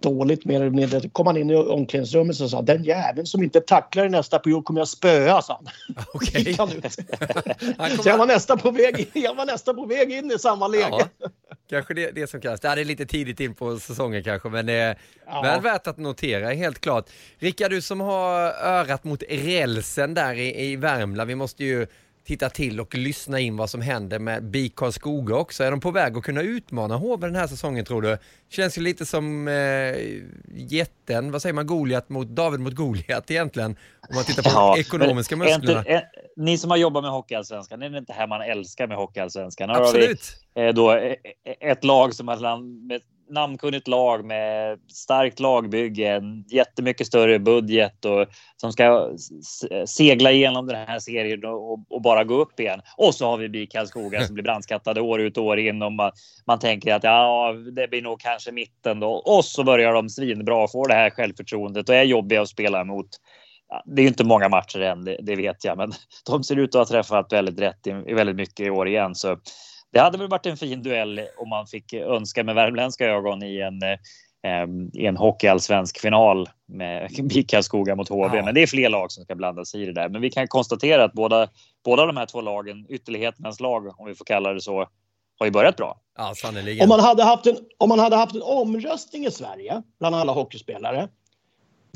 dåligt 0.02 0.44
mer 0.44 0.60
eller 0.60 0.70
mindre. 0.70 1.08
kom 1.08 1.26
han 1.26 1.36
in 1.36 1.50
i 1.50 1.54
omklädningsrummet 1.54 2.40
och 2.40 2.50
sa 2.50 2.62
den 2.62 2.84
jäveln 2.84 3.26
som 3.26 3.42
inte 3.42 3.60
tacklar 3.60 4.06
i 4.06 4.08
nästa 4.08 4.38
period 4.38 4.64
kommer 4.64 4.80
jag 4.80 4.88
spöa, 4.88 5.42
sa 5.42 5.60
han. 5.64 6.04
Okej. 6.14 6.56
Okay. 6.62 7.96
så 8.02 8.08
jag 8.08 8.18
var, 8.18 8.26
nästan 8.26 8.58
på 8.58 8.70
väg, 8.70 9.10
jag 9.12 9.34
var 9.34 9.46
nästan 9.46 9.76
på 9.76 9.86
väg 9.86 10.12
in 10.12 10.30
i 10.30 10.38
samma 10.38 10.68
läge. 10.68 11.08
Ja, 11.20 11.28
kanske 11.70 11.94
det, 11.94 12.10
det 12.10 12.26
som 12.26 12.40
krävs. 12.40 12.60
Det 12.60 12.68
är 12.68 12.84
lite 12.84 13.06
tidigt 13.06 13.40
in 13.40 13.54
på 13.54 13.78
säsongen 13.78 14.24
kanske, 14.24 14.48
men 14.48 14.68
är 14.68 14.98
ja. 15.26 15.42
väl 15.42 15.60
värt 15.60 15.86
att 15.86 15.98
notera 15.98 16.52
helt 16.52 16.80
klart. 16.80 17.10
Rickard, 17.38 17.70
du 17.70 17.82
som 17.82 18.00
har 18.00 18.40
örat 18.62 19.04
mot 19.04 19.22
rälsen 19.28 20.14
där 20.14 20.34
i, 20.34 20.64
i 20.64 20.76
Värmland, 20.76 21.28
vi 21.28 21.34
måste 21.34 21.64
ju 21.64 21.86
titta 22.24 22.50
till 22.50 22.80
och 22.80 22.94
lyssna 22.94 23.40
in 23.40 23.56
vad 23.56 23.70
som 23.70 23.80
händer 23.80 24.18
med 24.18 24.44
BIK 24.44 24.76
Karlskoga 24.76 25.36
också. 25.36 25.64
Är 25.64 25.70
de 25.70 25.80
på 25.80 25.90
väg 25.90 26.16
att 26.16 26.24
kunna 26.24 26.42
utmana 26.42 26.96
HV 26.96 27.26
den 27.26 27.36
här 27.36 27.46
säsongen 27.46 27.84
tror 27.84 28.02
du? 28.02 28.18
Känns 28.48 28.78
ju 28.78 28.82
lite 28.82 29.06
som 29.06 29.48
eh, 29.48 29.54
jätten, 30.54 31.32
vad 31.32 31.42
säger 31.42 31.52
man, 31.52 31.66
Goliat 31.66 32.08
mot 32.08 32.28
David 32.28 32.60
mot 32.60 32.74
Goliat 32.74 33.30
egentligen. 33.30 33.76
Om 34.08 34.14
man 34.14 34.24
tittar 34.24 34.42
på 34.42 34.50
ja, 34.52 34.74
de 34.74 34.80
ekonomiska 34.80 35.36
musklerna. 35.36 35.78
Inte, 35.78 35.90
är, 35.90 36.04
ni 36.36 36.58
som 36.58 36.70
har 36.70 36.78
jobbat 36.78 37.02
med 37.02 37.12
Hockeyallsvenskan, 37.12 37.82
är 37.82 37.90
det 37.90 37.98
inte 37.98 38.12
här 38.12 38.26
man 38.26 38.42
älskar 38.42 38.86
med 38.86 38.96
Hockeyallsvenskan? 38.96 39.70
Absolut. 39.70 40.20
Har 40.54 40.62
vi, 40.62 40.68
eh, 40.68 40.74
då, 40.74 40.92
eh, 40.92 41.16
ett 41.60 41.84
lag 41.84 42.14
som 42.14 42.28
har 42.28 42.86
med 42.88 43.02
namnkunnigt 43.32 43.88
lag 43.88 44.24
med 44.24 44.78
starkt 44.92 45.40
lagbygge, 45.40 46.22
jättemycket 46.50 47.06
större 47.06 47.38
budget 47.38 48.04
och 48.04 48.26
som 48.56 48.72
ska 48.72 49.10
segla 49.86 50.32
igenom 50.32 50.66
den 50.66 50.86
här 50.86 50.98
serien 50.98 51.44
och, 51.44 51.92
och 51.92 52.02
bara 52.02 52.24
gå 52.24 52.34
upp 52.34 52.60
igen. 52.60 52.80
Och 52.96 53.14
så 53.14 53.26
har 53.26 53.36
vi 53.36 53.48
BIK 53.48 53.72
Karlskoga 53.72 54.26
som 54.26 54.34
blir 54.34 54.44
brandskattade 54.44 55.00
år 55.00 55.20
ut 55.20 55.36
och 55.36 55.44
år 55.44 55.58
in 55.58 55.82
och 55.82 55.92
man, 55.92 56.12
man 56.46 56.58
tänker 56.58 56.94
att 56.94 57.04
ja, 57.04 57.52
det 57.52 57.88
blir 57.88 58.02
nog 58.02 58.20
kanske 58.20 58.52
mitten 58.52 59.00
då. 59.00 59.10
Och 59.10 59.44
så 59.44 59.64
börjar 59.64 59.92
de 59.92 60.08
svinbra 60.08 60.56
och 60.56 60.72
får 60.72 60.88
det 60.88 60.94
här 60.94 61.10
självförtroendet 61.10 61.88
och 61.88 61.94
är 61.94 62.02
jobbiga 62.02 62.42
att 62.42 62.48
spela 62.48 62.80
emot 62.80 63.08
det 63.84 64.02
är 64.02 64.06
inte 64.06 64.24
många 64.24 64.48
matcher 64.48 64.80
än, 64.80 65.04
det, 65.04 65.16
det, 65.22 65.36
vet 65.36 65.64
jag, 65.64 65.78
men 65.78 65.92
de 66.26 66.44
ser 66.44 66.56
ut 66.56 66.74
att 66.74 66.78
ha 66.78 66.86
träffat 66.86 67.32
väldigt 67.32 67.60
rätt 67.60 67.86
i, 67.86 67.90
i 67.90 68.14
väldigt 68.14 68.36
mycket 68.36 68.66
i 68.66 68.70
år 68.70 68.88
igen. 68.88 69.14
Så 69.14 69.36
det 69.92 70.00
hade 70.00 70.18
väl 70.18 70.28
varit 70.28 70.46
en 70.46 70.56
fin 70.56 70.82
duell 70.82 71.20
om 71.36 71.48
man 71.48 71.66
fick 71.66 71.92
önska 71.92 72.44
med 72.44 72.54
värmländska 72.54 73.06
ögon 73.06 73.42
i 73.42 73.60
en, 73.60 73.82
eh, 73.82 74.66
i 75.02 75.06
en 75.06 75.16
hockeyallsvensk 75.16 76.00
final 76.00 76.48
med 76.68 77.10
Karlskoga 77.48 77.96
mot 77.96 78.08
HV. 78.08 78.36
Ja. 78.36 78.44
Men 78.44 78.54
det 78.54 78.62
är 78.62 78.66
fler 78.66 78.88
lag 78.88 79.12
som 79.12 79.24
ska 79.24 79.34
blanda 79.34 79.64
sig 79.64 79.82
i 79.82 79.86
det 79.86 79.92
där. 79.92 80.08
Men 80.08 80.20
vi 80.20 80.30
kan 80.30 80.48
konstatera 80.48 81.04
att 81.04 81.12
båda, 81.12 81.48
båda 81.84 82.06
de 82.06 82.16
här 82.16 82.26
två 82.26 82.40
lagen, 82.40 82.86
ytterligheternas 82.88 83.60
lag, 83.60 84.00
om 84.00 84.06
vi 84.06 84.14
får 84.14 84.24
kalla 84.24 84.52
det 84.52 84.60
så, 84.60 84.88
har 85.38 85.46
ju 85.46 85.50
börjat 85.52 85.76
bra. 85.76 86.00
Ja, 86.18 86.34
om, 86.82 86.88
man 86.88 87.00
hade 87.00 87.24
haft 87.24 87.46
en, 87.46 87.56
om 87.78 87.88
man 87.88 87.98
hade 87.98 88.16
haft 88.16 88.34
en 88.34 88.42
omröstning 88.42 89.26
i 89.26 89.30
Sverige 89.30 89.82
bland 89.98 90.16
alla 90.16 90.32
hockeyspelare 90.32 91.08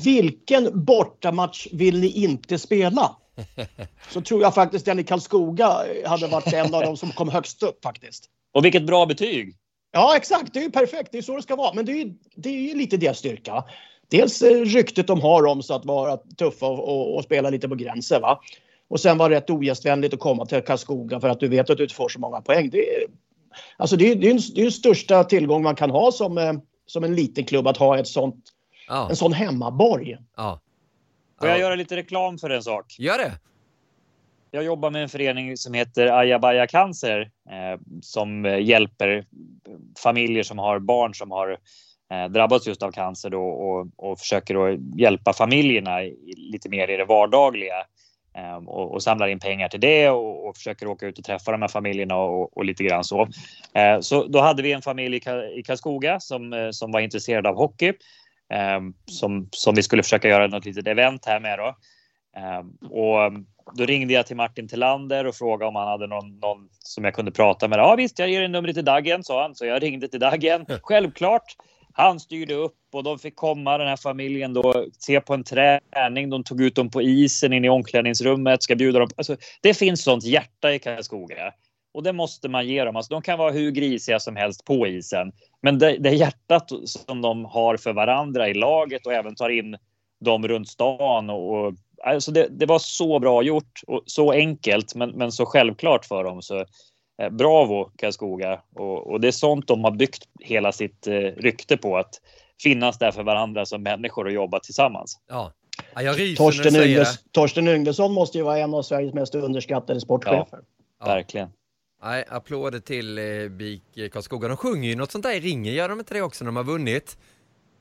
vilken 0.03 0.85
bortamatch 0.85 1.67
vill 1.71 1.99
ni 1.99 2.07
inte 2.07 2.59
spela? 2.59 3.15
Så 4.11 4.21
tror 4.21 4.41
jag 4.41 4.55
faktiskt 4.55 4.85
den 4.85 4.99
i 4.99 5.03
Karlskoga 5.03 5.77
hade 6.05 6.27
varit 6.27 6.53
en 6.53 6.73
av 6.75 6.81
de 6.81 6.97
som 6.97 7.11
kom 7.11 7.29
högst 7.29 7.63
upp 7.63 7.83
faktiskt. 7.83 8.25
Och 8.53 8.65
vilket 8.65 8.85
bra 8.85 9.05
betyg! 9.05 9.55
Ja, 9.91 10.15
exakt. 10.15 10.53
Det 10.53 10.59
är 10.59 10.63
ju 10.63 10.71
perfekt. 10.71 11.11
Det 11.11 11.17
är 11.17 11.21
så 11.21 11.35
det 11.35 11.41
ska 11.41 11.55
vara. 11.55 11.73
Men 11.73 11.85
det 11.85 11.91
är 11.91 11.95
ju, 11.95 12.13
det 12.35 12.49
är 12.49 12.61
ju 12.61 12.75
lite 12.75 12.97
deras 12.97 13.17
styrka. 13.17 13.63
Dels 14.09 14.41
eh, 14.41 14.61
ryktet 14.61 15.07
de 15.07 15.21
har 15.21 15.45
om 15.45 15.63
sig 15.63 15.75
att 15.75 15.85
vara 15.85 16.17
tuffa 16.17 16.65
och, 16.65 16.89
och, 16.89 17.15
och, 17.15 17.23
spela 17.23 17.49
lite 17.49 17.69
på 17.69 17.75
gränsen. 17.75 18.21
Va? 18.21 18.39
Och 18.89 18.99
sen 18.99 19.17
var 19.17 19.29
det 19.29 19.35
rätt 19.35 19.49
ogästvänligt 19.49 20.13
att 20.13 20.19
komma 20.19 20.45
till 20.45 20.61
Karlskoga 20.61 21.19
för 21.19 21.29
att 21.29 21.39
du 21.39 21.47
vet 21.47 21.69
att 21.69 21.77
du 21.77 21.83
inte 21.83 21.95
får 21.95 22.09
så 22.09 22.19
många 22.19 22.41
poäng. 22.41 22.69
Det 22.69 22.95
är, 22.95 23.03
alltså 23.77 23.95
det 23.95 24.11
är, 24.11 24.15
det 24.15 24.27
är, 24.27 24.31
en, 24.31 24.39
det 24.55 24.61
är 24.61 24.69
största 24.69 25.23
tillgång 25.23 25.63
man 25.63 25.75
kan 25.75 25.89
ha 25.89 26.11
som, 26.11 26.37
eh, 26.37 26.53
som 26.85 27.03
en 27.03 27.15
liten 27.15 27.45
klubb 27.45 27.67
att 27.67 27.77
ha 27.77 27.99
ett 27.99 28.07
sånt 28.07 28.53
Ja. 28.87 29.09
En 29.09 29.15
sån 29.15 29.33
hemmaborg. 29.33 30.17
Ja. 30.35 30.59
Får 31.39 31.49
jag 31.49 31.59
göra 31.59 31.75
lite 31.75 31.95
reklam 31.95 32.37
för 32.37 32.49
en 32.49 32.63
sak? 32.63 32.95
Gör 32.99 33.17
det! 33.17 33.31
Jag 34.51 34.63
jobbar 34.63 34.91
med 34.91 35.03
en 35.03 35.09
förening 35.09 35.57
som 35.57 35.73
heter 35.73 36.07
Ayabaya 36.07 36.67
Cancer 36.67 37.21
eh, 37.21 37.79
som 38.01 38.45
hjälper 38.45 39.25
familjer 40.03 40.43
som 40.43 40.59
har 40.59 40.79
barn 40.79 41.13
som 41.13 41.31
har 41.31 41.57
eh, 42.11 42.25
drabbats 42.29 42.67
just 42.67 42.83
av 42.83 42.91
cancer 42.91 43.29
då, 43.29 43.43
och, 43.43 43.87
och 43.95 44.19
försöker 44.19 44.53
då 44.53 44.77
hjälpa 44.95 45.33
familjerna 45.33 45.99
lite 46.37 46.69
mer 46.69 46.87
i 46.89 46.97
det 46.97 47.05
vardagliga 47.05 47.85
eh, 48.37 48.55
och, 48.55 48.93
och, 48.93 49.03
samlar 49.03 49.27
in 49.27 49.39
pengar 49.39 49.67
till 49.69 49.79
det 49.79 50.09
och, 50.09 50.47
och, 50.47 50.57
försöker 50.57 50.87
åka 50.87 51.07
ut 51.07 51.17
och 51.17 51.25
träffa 51.25 51.51
de 51.51 51.61
här 51.61 51.69
familjerna 51.69 52.15
och, 52.15 52.57
och 52.57 52.65
lite 52.65 52.83
grann 52.83 53.03
så. 53.03 53.27
Eh, 53.73 53.99
så 53.99 54.27
då 54.27 54.39
hade 54.39 54.63
vi 54.63 54.71
en 54.71 54.81
familj 54.81 55.15
i, 55.15 55.59
i 55.59 55.63
Karlskoga 55.63 56.19
som, 56.19 56.53
eh, 56.53 56.69
som 56.71 56.91
var 56.91 56.99
intresserad 56.99 57.47
av 57.47 57.55
hockey 57.55 57.93
som, 59.05 59.49
som 59.51 59.75
vi 59.75 59.83
skulle 59.83 60.03
försöka 60.03 60.27
göra 60.27 60.47
något 60.47 60.65
litet 60.65 60.87
event 60.87 61.25
här 61.25 61.39
med. 61.39 61.59
Då. 61.59 61.75
Ehm, 62.37 62.69
och 62.91 63.31
då 63.77 63.85
ringde 63.85 64.13
jag 64.13 64.27
till 64.27 64.35
Martin 64.35 64.67
Tillander 64.67 65.27
och 65.27 65.35
frågade 65.35 65.69
om 65.69 65.75
han 65.75 65.87
hade 65.87 66.07
någon, 66.07 66.39
någon 66.39 66.69
som 66.79 67.03
jag 67.03 67.13
kunde 67.13 67.31
prata 67.31 67.67
med. 67.67 67.79
Ja 67.79 67.95
visst, 67.95 68.19
jag 68.19 68.29
ger 68.29 68.41
en 68.41 68.51
numret 68.51 68.75
till 68.75 68.85
Dagen, 68.85 69.23
sa 69.23 69.41
han. 69.41 69.55
Så 69.55 69.65
jag 69.65 69.83
ringde 69.83 70.07
till 70.07 70.19
Dagen. 70.19 70.65
Självklart. 70.81 71.55
Han 71.93 72.19
styrde 72.19 72.53
upp 72.53 72.75
och 72.93 73.03
de 73.03 73.19
fick 73.19 73.35
komma, 73.35 73.77
den 73.77 73.87
här 73.87 73.97
familjen, 73.97 74.53
då, 74.53 74.85
se 74.99 75.21
på 75.21 75.33
en 75.33 75.43
träning. 75.43 76.29
De 76.29 76.43
tog 76.43 76.61
ut 76.61 76.75
dem 76.75 76.89
på 76.89 77.01
isen 77.01 77.53
in 77.53 77.65
i 77.65 77.69
omklädningsrummet, 77.69 78.63
ska 78.63 78.75
bjuda 78.75 78.99
dem. 78.99 79.09
Alltså, 79.17 79.35
det 79.61 79.73
finns 79.73 80.03
sånt 80.03 80.23
hjärta 80.23 80.73
i 80.73 80.79
Karlskoga. 80.79 81.53
Och 81.91 82.03
det 82.03 82.13
måste 82.13 82.49
man 82.49 82.67
ge 82.67 82.83
dem. 82.83 82.95
Alltså, 82.95 83.13
de 83.13 83.21
kan 83.21 83.39
vara 83.39 83.51
hur 83.51 83.71
grisiga 83.71 84.19
som 84.19 84.35
helst 84.35 84.65
på 84.65 84.87
isen. 84.87 85.31
Men 85.61 85.79
det, 85.79 85.97
det 85.97 86.09
hjärtat 86.09 86.71
som 86.85 87.21
de 87.21 87.45
har 87.45 87.77
för 87.77 87.93
varandra 87.93 88.49
i 88.49 88.53
laget 88.53 89.05
och 89.05 89.13
även 89.13 89.35
tar 89.35 89.49
in 89.49 89.77
dem 90.19 90.47
runt 90.47 90.67
stan. 90.67 91.29
Och, 91.29 91.53
och 91.53 91.73
alltså 92.03 92.31
det, 92.31 92.47
det, 92.51 92.65
var 92.65 92.79
så 92.79 93.19
bra 93.19 93.43
gjort 93.43 93.81
och 93.87 94.03
så 94.05 94.31
enkelt 94.31 94.95
men, 94.95 95.09
men 95.09 95.31
så 95.31 95.45
självklart 95.45 96.05
för 96.05 96.23
dem. 96.23 96.41
Så, 96.41 96.59
eh, 97.21 97.29
bravo 97.31 97.91
Karlskoga! 97.95 98.61
Och, 98.75 99.07
och, 99.07 99.21
det 99.21 99.27
är 99.27 99.31
sånt 99.31 99.67
de 99.67 99.83
har 99.83 99.91
byggt 99.91 100.23
hela 100.39 100.71
sitt 100.71 101.07
eh, 101.07 101.13
rykte 101.13 101.77
på. 101.77 101.97
Att 101.97 102.21
finnas 102.63 102.97
där 102.97 103.11
för 103.11 103.23
varandra 103.23 103.65
som 103.65 103.83
människor 103.83 104.25
och 104.25 104.31
jobba 104.31 104.59
tillsammans. 104.59 105.19
Ja. 105.27 105.53
Ja, 105.95 106.01
jag 106.01 106.19
ryser 106.19 106.35
Torsten, 106.35 106.75
Yngves, 106.75 107.23
Torsten 107.31 107.67
Yngvesson 107.67 108.13
måste 108.13 108.37
ju 108.37 108.43
vara 108.43 108.57
en 108.57 108.73
av 108.73 108.81
Sveriges 108.81 109.13
mest 109.13 109.35
underskattade 109.35 110.01
sportchefer. 110.01 110.59
Ja, 110.99 111.05
verkligen. 111.05 111.49
Nej, 112.03 112.25
applåder 112.27 112.79
till 112.79 113.17
eh, 113.17 113.49
BIK 113.49 114.13
Karlskoga. 114.13 114.47
De 114.47 114.57
sjunger 114.57 114.89
ju 114.89 114.95
något 114.95 115.11
sånt 115.11 115.23
där 115.23 115.33
i 115.33 115.39
ringen, 115.39 115.73
gör 115.73 115.89
de 115.89 115.99
inte 115.99 116.13
det 116.13 116.21
också 116.21 116.43
när 116.43 116.47
de 116.47 116.55
har 116.55 116.63
vunnit? 116.63 117.17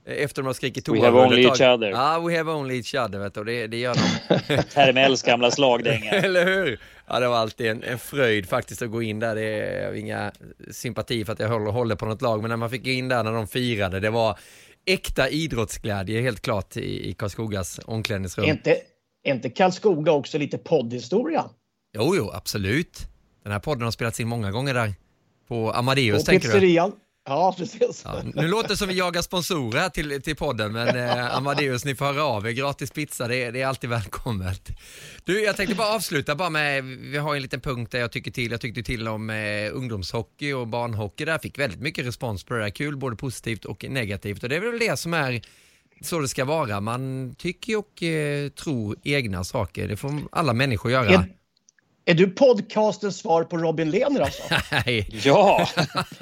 Eh, 0.06 0.24
efter 0.24 0.42
de 0.42 0.46
har 0.46 0.54
skrikit 0.54 0.84
toa. 0.84 0.94
We 0.94 1.04
have 1.04 1.20
only 1.20 1.42
each 1.42 1.60
other. 1.60 1.90
Ja, 1.90 2.20
we 2.20 2.36
have 2.36 2.52
only 2.52 2.76
each 2.76 2.94
other, 2.94 3.18
vet 3.18 3.34
du, 3.34 3.44
det, 3.44 3.66
det 3.66 3.76
gör 3.76 3.94
de. 3.94 4.62
Termells 4.74 5.22
gamla 5.22 5.50
slagdänga. 5.50 6.10
Eller 6.10 6.44
hur? 6.44 6.80
Ja, 7.06 7.20
det 7.20 7.28
var 7.28 7.36
alltid 7.36 7.66
en, 7.66 7.82
en 7.82 7.98
fröjd 7.98 8.48
faktiskt 8.48 8.82
att 8.82 8.90
gå 8.90 9.02
in 9.02 9.20
där. 9.20 9.34
Det 9.34 9.42
är 9.42 9.94
inga 9.94 10.32
sympati 10.70 11.24
för 11.24 11.32
att 11.32 11.40
jag 11.40 11.48
håller, 11.48 11.70
håller 11.70 11.96
på 11.96 12.06
något 12.06 12.22
lag, 12.22 12.40
men 12.40 12.48
när 12.48 12.56
man 12.56 12.70
fick 12.70 12.84
gå 12.84 12.90
in 12.90 13.08
där 13.08 13.24
när 13.24 13.32
de 13.32 13.46
firade, 13.46 14.00
det 14.00 14.10
var 14.10 14.38
äkta 14.84 15.28
idrottsglädje 15.28 16.20
helt 16.20 16.40
klart 16.40 16.76
i, 16.76 17.08
i 17.10 17.12
Karlskogas 17.12 17.80
omklädningsrum. 17.84 18.46
Är 18.46 18.50
inte, 18.50 18.76
inte 19.26 19.50
Karlskoga 19.50 20.12
också 20.12 20.38
lite 20.38 20.58
poddhistoria? 20.58 21.44
Jo, 21.96 22.14
jo, 22.16 22.30
absolut. 22.34 23.08
Den 23.46 23.52
här 23.52 23.60
podden 23.60 23.82
har 23.82 23.90
spelats 23.90 24.20
in 24.20 24.28
många 24.28 24.50
gånger 24.50 24.74
där. 24.74 24.94
På 25.48 25.72
Amadeus, 25.72 26.22
på 26.22 26.26
tänker 26.26 26.48
pizzerian. 26.48 26.90
du? 26.90 26.96
Ja, 27.26 27.54
precis. 27.58 28.02
Ja, 28.04 28.22
nu 28.34 28.48
låter 28.48 28.68
det 28.68 28.76
som 28.76 28.88
vi 28.88 28.94
jagar 28.94 29.22
sponsorer 29.22 29.88
till, 29.88 30.22
till 30.22 30.36
podden, 30.36 30.72
men 30.72 30.96
eh, 30.96 31.36
Amadeus, 31.36 31.84
ni 31.84 31.94
får 31.94 32.04
höra 32.04 32.24
av 32.24 32.46
er. 32.46 32.50
Gratis 32.50 32.90
pizza, 32.90 33.28
det 33.28 33.36
är, 33.36 33.52
det 33.52 33.62
är 33.62 33.66
alltid 33.66 33.90
välkommet. 33.90 34.70
Du, 35.24 35.42
jag 35.44 35.56
tänkte 35.56 35.74
bara 35.74 35.94
avsluta 35.94 36.34
bara 36.34 36.50
med, 36.50 36.84
vi 36.84 37.18
har 37.18 37.36
en 37.36 37.42
liten 37.42 37.60
punkt 37.60 37.92
där 37.92 37.98
jag 37.98 38.12
tycker 38.12 38.30
till. 38.30 38.50
Jag 38.50 38.60
tyckte 38.60 38.82
till 38.82 39.08
om 39.08 39.30
eh, 39.30 39.36
ungdomshockey 39.72 40.52
och 40.52 40.68
barnhockey 40.68 41.24
där. 41.24 41.38
Fick 41.38 41.58
väldigt 41.58 41.80
mycket 41.80 42.06
respons 42.06 42.44
på 42.44 42.54
det 42.54 42.60
där. 42.60 42.70
Kul, 42.70 42.96
både 42.96 43.16
positivt 43.16 43.64
och 43.64 43.84
negativt. 43.88 44.42
Och 44.42 44.48
det 44.48 44.56
är 44.56 44.60
väl 44.60 44.78
det 44.78 44.96
som 44.96 45.14
är 45.14 45.42
så 46.00 46.18
det 46.18 46.28
ska 46.28 46.44
vara. 46.44 46.80
Man 46.80 47.34
tycker 47.38 47.76
och 47.76 48.02
eh, 48.02 48.48
tror 48.48 48.96
egna 49.04 49.44
saker. 49.44 49.88
Det 49.88 49.96
får 49.96 50.12
alla 50.32 50.52
människor 50.52 50.90
göra. 50.90 51.10
Är, 51.10 51.36
är 52.08 52.14
du 52.14 52.30
podcastens 52.30 53.18
svar 53.18 53.44
på 53.44 53.56
Robin 53.56 53.90
Lehner 53.90 54.20
alltså? 54.20 54.42
Nej. 54.72 55.08
Ja. 55.24 55.68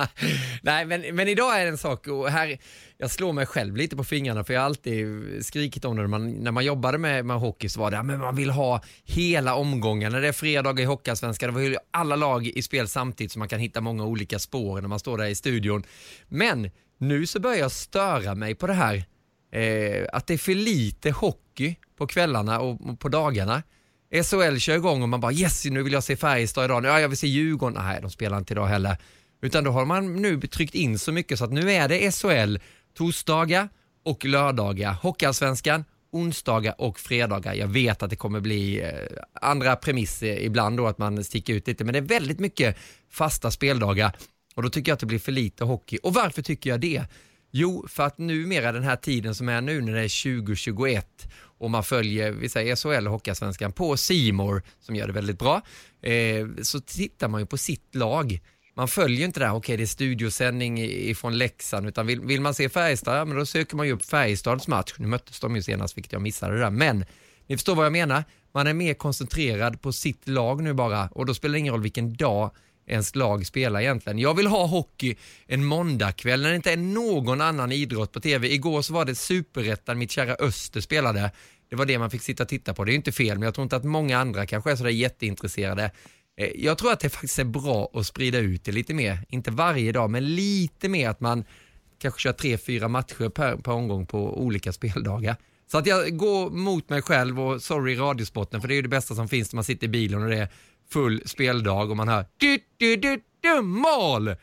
Nej, 0.63 0.85
men, 0.85 1.17
men 1.17 1.29
idag 1.29 1.61
är 1.61 1.65
det 1.65 1.71
en 1.71 1.79
sak 1.79 2.07
och 2.07 2.31
här, 2.31 2.59
jag 2.99 3.11
slår 3.11 3.33
mig 3.33 3.47
själv 3.47 3.77
lite 3.77 3.97
på 3.97 4.05
fingrarna 4.05 4.45
för 4.45 4.55
jag 4.55 4.61
har 4.61 4.67
alltid 4.67 5.07
skrikit 5.47 5.85
om 5.85 5.97
det 5.97 6.03
när 6.03 6.09
man, 6.09 6.31
när 6.31 6.51
man 6.51 6.65
jobbade 6.65 6.99
med, 6.99 7.25
med 7.25 7.37
hockey 7.37 7.69
så 7.69 7.81
var 7.81 7.91
det, 7.91 7.97
ja, 7.97 8.03
men 8.03 8.19
man 8.19 8.37
vill 8.37 8.51
ha 8.51 8.83
hela 9.05 9.55
omgången. 9.55 10.13
När 10.13 10.21
det 10.21 10.29
är 10.29 10.33
fredag 10.33 10.81
i 10.81 10.85
Hockeyallsvenskan, 10.85 11.55
då 11.55 11.61
vill 11.61 11.77
alla 11.91 12.17
lag 12.17 12.47
i 12.47 12.63
spel 12.63 12.89
samtidigt 12.89 13.33
så 13.33 13.39
man 13.39 13.49
kan 13.49 13.61
hitta 13.61 13.81
många 13.81 14.05
olika 14.05 14.39
spår 14.39 14.81
när 14.81 14.89
man 14.89 14.99
står 14.99 15.19
där 15.19 15.27
i 15.27 15.35
studion. 15.35 15.83
Men 16.29 16.71
nu 16.99 17.27
så 17.27 17.41
börjar 17.41 17.59
jag 17.59 17.73
störa 17.73 18.35
mig 18.35 18.55
på 18.55 18.67
det 18.67 18.75
här, 18.75 19.05
eh, 19.53 20.07
att 20.13 20.27
det 20.27 20.35
är 20.35 20.39
för 20.39 20.55
lite 20.55 21.11
hockey 21.11 21.77
på 21.99 22.07
kvällarna 22.07 22.61
och 22.61 23.01
på 23.01 23.09
dagarna. 23.09 23.63
SHL 24.23 24.57
kör 24.57 24.77
igång 24.77 25.03
och 25.03 25.09
man 25.09 25.21
bara 25.21 25.33
yes, 25.33 25.65
nu 25.65 25.83
vill 25.83 25.93
jag 25.93 26.05
se 26.05 26.17
Färjestad 26.17 26.65
idag. 26.65 26.85
Ja, 26.85 27.01
jag 27.01 27.09
vill 27.09 27.19
se 27.19 27.27
Djurgården. 27.27 27.85
Nej, 27.85 27.99
de 28.01 28.11
spelar 28.11 28.39
inte 28.39 28.55
idag 28.55 28.67
heller. 28.67 28.97
Utan 29.43 29.65
då 29.65 29.71
har 29.71 29.85
man 29.85 30.23
nu 30.23 30.41
tryckt 30.41 30.75
in 30.75 30.99
så 30.99 31.13
mycket 31.13 31.39
så 31.39 31.45
att 31.45 31.53
nu 31.53 31.73
är 31.73 31.89
det 31.89 32.11
SHL 32.15 32.57
torsdagar 32.95 33.69
och 34.05 34.25
lördagar. 34.25 34.93
Hockeyallsvenskan 34.93 35.85
onsdagar 36.15 36.75
och 36.79 37.01
fredagar. 37.01 37.55
Jag 37.55 37.67
vet 37.67 38.03
att 38.03 38.11
det 38.11 38.17
kommer 38.17 38.41
bli 38.41 38.81
eh, 38.81 38.91
andra 39.41 39.77
premisser 39.77 40.27
eh, 40.27 40.45
ibland 40.45 40.77
då 40.77 40.87
att 40.87 40.99
man 40.99 41.25
sticker 41.25 41.55
ut 41.55 41.67
lite 41.67 41.85
men 41.85 41.93
det 41.93 41.99
är 41.99 42.03
väldigt 42.03 42.41
mycket 42.41 42.77
fasta 43.11 43.51
speldagar 43.51 44.17
och 44.55 44.63
då 44.63 44.71
tycker 44.71 44.91
jag 44.91 44.95
att 44.95 45.01
det 45.01 45.07
blir 45.07 45.19
för 45.19 45.33
lite 45.33 45.65
hockey. 45.65 45.99
Och 46.03 46.15
varför 46.15 46.43
tycker 46.43 46.71
jag 46.71 46.81
det? 46.81 47.03
Jo, 47.51 47.87
för 47.89 48.03
att 48.03 48.19
numera 48.19 48.73
den 48.73 48.83
här 48.83 48.97
tiden 48.97 49.35
som 49.35 49.49
är 49.49 49.61
nu 49.61 49.81
när 49.81 49.93
det 49.93 50.01
är 50.01 50.43
2021 50.43 51.07
och 51.65 51.71
man 51.71 51.85
följer, 51.85 52.33
vi 52.33 52.49
säger 52.49 52.77
SHL 52.77 53.07
och 53.07 53.13
Hockeyallsvenskan 53.13 53.73
på 53.73 53.97
Simor 53.97 54.63
som 54.81 54.97
gör 54.97 55.07
det 55.07 55.13
väldigt 55.13 55.39
bra, 55.39 55.63
eh, 56.03 56.47
så 56.63 56.81
tittar 56.81 57.29
man 57.29 57.41
ju 57.41 57.47
på 57.47 57.57
sitt 57.57 57.95
lag. 57.95 58.41
Man 58.77 58.89
följer 58.89 59.25
inte 59.25 59.41
det 59.41 59.47
här, 59.47 59.53
okej 59.53 59.59
okay, 59.59 59.77
det 59.77 59.83
är 59.83 59.87
studiosändning 59.87 60.83
ifrån 60.83 61.39
Leksand, 61.39 61.89
utan 61.89 62.07
vill, 62.07 62.21
vill 62.21 62.41
man 62.41 62.55
se 62.55 62.69
Färjestad, 62.69 63.19
ja, 63.19 63.25
men 63.25 63.37
då 63.37 63.47
söker 63.47 63.77
man 63.77 63.87
ju 63.87 63.93
upp 63.93 64.05
Färjestads 64.05 64.69
match. 64.69 64.95
Nu 64.97 65.07
möttes 65.07 65.41
de 65.41 65.57
ju 65.57 65.63
senast, 65.63 65.97
vilket 65.97 66.13
jag 66.13 66.23
missade 66.23 66.59
där, 66.59 66.71
men 66.71 67.05
ni 67.47 67.57
förstår 67.57 67.75
vad 67.75 67.87
jag 67.87 67.93
menar. 67.93 68.25
Man 68.53 68.67
är 68.67 68.75
mer 68.75 68.95
koncentrerad 68.95 69.81
på 69.81 69.93
sitt 69.93 70.29
lag 70.29 70.63
nu 70.63 70.73
bara 70.73 71.09
och 71.09 71.27
då 71.27 71.35
spelar 71.35 71.53
det 71.53 71.59
ingen 71.59 71.73
roll 71.73 71.83
vilken 71.83 72.15
dag 72.15 72.51
ens 72.87 73.15
lag 73.15 73.47
spelar 73.47 73.81
egentligen. 73.81 74.19
Jag 74.19 74.35
vill 74.35 74.47
ha 74.47 74.67
hockey 74.67 75.17
en 75.47 75.65
måndagkväll 75.65 76.43
när 76.43 76.51
det 76.51 76.57
inte 76.57 76.73
är 76.73 76.77
någon 76.77 77.41
annan 77.41 77.73
idrott 77.73 78.13
på 78.13 78.21
tv. 78.21 78.53
Igår 78.53 78.83
så 78.83 78.93
var 78.93 79.05
det 79.05 79.15
superettan, 79.15 79.99
mitt 79.99 80.11
kära 80.11 80.35
Öster 80.35 80.81
spelade. 80.81 81.31
Det 81.69 81.77
var 81.77 81.87
det 81.87 81.99
man 81.99 82.11
fick 82.11 82.23
sitta 82.23 82.43
och 82.43 82.49
titta 82.49 82.75
på. 82.75 82.85
Det 82.85 82.91
är 82.91 82.93
ju 82.93 82.97
inte 82.97 83.13
fel, 83.13 83.39
men 83.39 83.43
jag 83.43 83.55
tror 83.55 83.63
inte 83.63 83.77
att 83.77 83.85
många 83.85 84.19
andra 84.19 84.47
kanske 84.47 84.71
är 84.71 84.77
sådär 84.77 84.91
jätteintresserade. 84.91 85.91
Eh, 86.37 86.51
jag 86.55 86.79
tror 86.79 86.93
att 86.93 87.01
det 87.01 87.09
faktiskt 87.09 87.39
är 87.39 87.45
bra 87.45 87.91
att 87.93 88.07
sprida 88.07 88.39
ut 88.39 88.65
det 88.65 88.73
lite 88.73 88.95
mer. 88.95 89.19
Inte 89.29 89.51
varje 89.51 89.93
dag, 89.93 90.11
men 90.11 90.35
lite 90.35 90.89
mer 90.89 91.09
att 91.09 91.21
man 91.21 91.45
kanske 91.99 92.21
kör 92.21 92.33
tre, 92.33 92.59
fyra 92.59 92.89
matcher 92.89 93.29
per, 93.29 93.57
per 93.57 93.73
omgång 93.73 94.07
på 94.07 94.43
olika 94.43 94.73
speldagar. 94.79 95.37
Så 95.67 95.79
att 95.79 95.87
jag 95.87 96.17
går 96.17 96.51
mot 96.51 96.89
mig 96.89 97.03
själv 97.03 97.41
och 97.41 97.63
sorry 97.63 97.97
radiosporten, 97.97 98.61
för 98.61 98.69
det 98.69 98.75
är 98.75 98.77
ju 98.77 98.83
det 98.83 98.89
bästa 98.89 99.15
som 99.15 99.29
finns 99.29 99.53
när 99.53 99.57
man 99.57 99.65
sitter 99.65 99.87
i 99.87 99.91
bilen 99.91 100.23
och 100.23 100.29
det 100.29 100.39
är 100.39 100.49
full 100.91 101.23
speldag 101.27 101.91
och 101.91 101.97
man 101.97 102.09
hör 102.09 102.27
du, 102.37 102.59
du, 102.77 102.97
du, 102.97 103.21
du, 103.41 103.63
mål! 103.63 104.35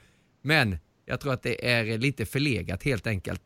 Men 0.41 0.77
jag 1.05 1.19
tror 1.19 1.33
att 1.33 1.43
det 1.43 1.69
är 1.71 1.97
lite 1.97 2.25
förlegat 2.25 2.83
helt 2.83 3.07
enkelt. 3.07 3.41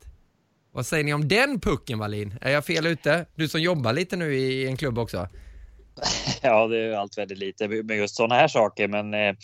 Vad 0.75 0.85
säger 0.85 1.03
ni 1.03 1.13
om 1.13 1.27
den 1.27 1.59
pucken 1.59 1.99
Wallin? 1.99 2.33
Är 2.41 2.51
jag 2.51 2.65
fel 2.65 2.85
ute? 2.85 3.25
Du 3.35 3.47
som 3.47 3.61
jobbar 3.61 3.93
lite 3.93 4.15
nu 4.15 4.35
i 4.35 4.67
en 4.67 4.77
klubb 4.77 4.97
också. 4.97 5.27
Ja, 6.41 6.67
det 6.67 6.77
är 6.77 6.93
allt 6.93 7.17
väldigt 7.17 7.37
lite 7.37 7.67
med 7.67 7.97
just 7.97 8.15
sådana 8.15 8.35
här 8.35 8.47
saker, 8.47 8.87
men 8.87 9.13
eh, 9.13 9.35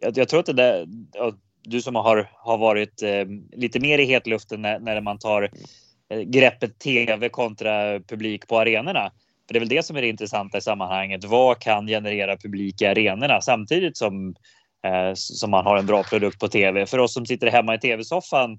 jag, 0.00 0.18
jag, 0.18 0.28
tror 0.28 0.40
att 0.40 0.46
det 0.46 0.52
där, 0.52 0.86
du 1.62 1.82
som 1.82 1.94
har, 1.94 2.30
har 2.32 2.58
varit 2.58 3.02
eh, 3.02 3.24
lite 3.52 3.80
mer 3.80 3.98
i 3.98 4.04
hetluften 4.04 4.62
när, 4.62 4.78
när 4.78 5.00
man 5.00 5.18
tar 5.18 5.50
eh, 6.10 6.20
greppet 6.20 6.78
tv 6.78 7.28
kontra 7.28 8.00
publik 8.00 8.48
på 8.48 8.58
arenorna. 8.58 9.12
För 9.46 9.54
det 9.54 9.58
är 9.58 9.60
väl 9.60 9.68
det 9.68 9.82
som 9.82 9.96
är 9.96 10.02
det 10.02 10.08
intressanta 10.08 10.58
i 10.58 10.60
sammanhanget. 10.60 11.24
Vad 11.24 11.58
kan 11.58 11.86
generera 11.86 12.36
publik 12.36 12.82
i 12.82 12.86
arenorna 12.86 13.40
samtidigt 13.40 13.96
som, 13.96 14.34
eh, 14.86 15.14
som 15.14 15.50
man 15.50 15.64
har 15.64 15.76
en 15.76 15.86
bra 15.86 16.02
produkt 16.02 16.40
på 16.40 16.48
tv? 16.48 16.86
För 16.86 16.98
oss 16.98 17.14
som 17.14 17.26
sitter 17.26 17.50
hemma 17.50 17.74
i 17.74 17.78
tv-soffan 17.78 18.58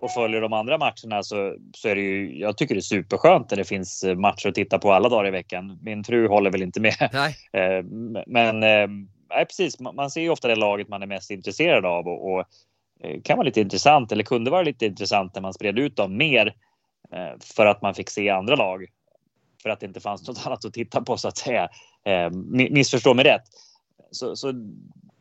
och 0.00 0.10
följer 0.10 0.40
de 0.40 0.52
andra 0.52 0.78
matcherna 0.78 1.22
så, 1.22 1.56
så 1.76 1.88
är 1.88 1.94
det 1.94 2.00
ju, 2.00 2.38
jag 2.38 2.56
tycker 2.56 2.74
det 2.74 2.78
är 2.78 2.82
superskönt 2.82 3.50
när 3.50 3.56
det 3.56 3.64
finns 3.64 4.04
matcher 4.16 4.48
att 4.48 4.54
titta 4.54 4.78
på 4.78 4.92
alla 4.92 5.08
dagar 5.08 5.28
i 5.28 5.30
veckan. 5.30 5.78
Min 5.82 6.04
fru 6.04 6.28
håller 6.28 6.50
väl 6.50 6.62
inte 6.62 6.80
med. 6.80 7.08
Nej. 7.12 7.36
Eh, 7.52 7.84
men 8.26 8.62
eh, 8.62 8.88
nej, 9.30 9.46
precis, 9.46 9.80
man 9.80 10.10
ser 10.10 10.20
ju 10.20 10.30
ofta 10.30 10.48
det 10.48 10.56
laget 10.56 10.88
man 10.88 11.02
är 11.02 11.06
mest 11.06 11.30
intresserad 11.30 11.86
av 11.86 12.08
och, 12.08 12.32
och 12.32 12.44
eh, 13.00 13.20
kan 13.22 13.36
vara 13.36 13.44
lite 13.44 13.60
intressant 13.60 14.12
eller 14.12 14.24
kunde 14.24 14.50
vara 14.50 14.62
lite 14.62 14.86
intressant 14.86 15.34
när 15.34 15.42
man 15.42 15.54
spred 15.54 15.78
ut 15.78 15.96
dem 15.96 16.16
mer 16.16 16.54
för 17.54 17.66
att 17.66 17.82
man 17.82 17.94
fick 17.94 18.10
se 18.10 18.28
andra 18.28 18.56
lag 18.56 18.86
för 19.62 19.70
att 19.70 19.80
det 19.80 19.86
inte 19.86 20.00
fanns 20.00 20.28
något 20.28 20.46
annat 20.46 20.64
att 20.64 20.74
titta 20.74 21.00
på 21.00 21.16
så 21.16 21.28
att 21.28 21.38
säga. 21.38 21.68
Missförstå 22.70 23.14
mig 23.14 23.24
rätt. 23.24 23.42
Så, 24.10 24.36
så 24.36 24.52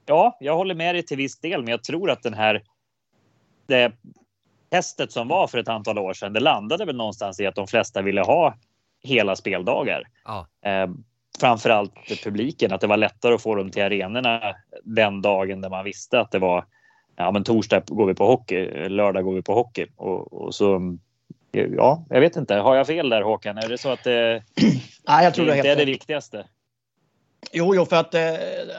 ja, 0.06 0.38
jag 0.40 0.56
håller 0.56 0.76
med 0.76 0.96
dig 0.96 1.06
till 1.06 1.18
viss 1.18 1.40
del, 1.40 1.62
men 1.62 1.72
jag 1.72 1.84
tror 1.84 2.12
att 2.12 2.24
den 2.24 2.34
här 2.34 2.62
det 3.70 3.92
testet 4.70 5.12
som 5.12 5.28
var 5.28 5.48
för 5.48 5.58
ett 5.58 5.68
antal 5.68 5.98
år 5.98 6.14
sedan, 6.14 6.34
det 6.34 6.40
landade 6.40 6.86
väl 6.86 6.96
någonstans 6.96 7.40
i 7.40 7.46
att 7.46 7.56
de 7.56 7.68
flesta 7.68 8.02
ville 8.02 8.22
ha 8.22 8.56
hela 9.04 9.36
speldagar. 9.36 10.04
Ja. 10.26 10.48
Eh, 10.66 10.90
framförallt 11.40 11.94
publiken, 12.24 12.74
att 12.74 12.82
det 12.82 12.88
var 12.88 12.98
lättare 12.98 13.34
att 13.34 13.42
få 13.42 13.56
dem 13.56 13.72
till 13.72 13.84
arenorna 13.84 14.42
den 14.84 15.22
dagen 15.22 15.62
där 15.62 15.70
man 15.70 15.86
visste 15.86 16.20
att 16.20 16.32
det 16.32 16.40
var 16.40 16.66
ja, 17.16 17.32
men 17.32 17.44
torsdag 17.44 17.84
går 17.88 18.06
vi 18.06 18.14
på 18.14 18.26
hockey, 18.26 18.90
lördag 18.90 19.24
går 19.24 19.34
vi 19.34 19.42
på 19.42 19.54
hockey 19.54 19.86
och, 19.96 20.34
och 20.34 20.56
så. 20.56 20.98
Ja, 21.52 22.06
jag 22.10 22.22
vet 22.22 22.36
inte. 22.36 22.56
Har 22.56 22.76
jag 22.76 22.88
fel 22.88 23.10
där 23.10 23.22
Håkan? 23.22 23.58
Är 23.58 23.70
det 23.70 23.78
så 23.78 23.90
att 23.90 24.04
det, 24.04 24.44
Nej, 25.08 25.24
jag 25.24 25.34
tror 25.34 25.46
det, 25.46 25.54
det, 25.56 25.62
det 25.62 25.70
är 25.70 25.76
det 25.76 25.86
viktigaste? 25.86 26.46
Jo, 27.52 27.76
jo, 27.76 27.86
för 27.86 27.96
att 27.96 28.14
eh, 28.14 28.22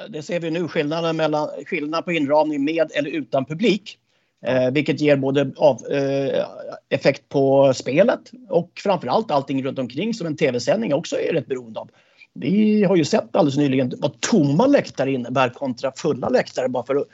det 0.09 0.23
ser 0.23 0.41
vi 0.41 0.51
nu 0.51 0.69
skillnaden 0.69 1.17
mellan 1.17 1.49
skillnad 1.67 2.05
på 2.05 2.13
inramning 2.13 2.65
med 2.65 2.91
eller 2.95 3.11
utan 3.11 3.45
publik. 3.45 3.99
Eh, 4.43 4.71
vilket 4.71 5.01
ger 5.01 5.17
både 5.17 5.53
av, 5.57 5.87
eh, 5.93 6.47
effekt 6.89 7.29
på 7.29 7.75
spelet 7.75 8.21
och 8.49 8.71
framförallt 8.75 9.31
allting 9.31 9.65
runt 9.65 9.79
omkring 9.79 10.15
som 10.15 10.27
en 10.27 10.37
tv-sändning 10.37 10.95
också 10.95 11.21
är 11.21 11.33
rätt 11.33 11.47
beroende 11.47 11.81
av. 11.81 11.91
Vi 12.35 12.85
har 12.85 12.97
ju 12.97 13.05
sett 13.05 13.37
alldeles 13.37 13.57
nyligen 13.57 13.93
vad 13.99 14.21
tomma 14.21 14.67
läktare 14.67 15.13
innebär 15.13 15.49
kontra 15.49 15.93
fulla 15.97 16.29
läktare 16.29 16.69
bara 16.69 16.87
för 16.87 17.05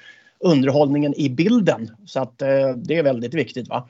underhållningen 0.40 1.14
i 1.16 1.28
bilden. 1.28 1.90
Så 2.06 2.20
att 2.20 2.42
eh, 2.42 2.70
det 2.76 2.96
är 2.96 3.02
väldigt 3.02 3.34
viktigt. 3.34 3.68
Va? 3.68 3.88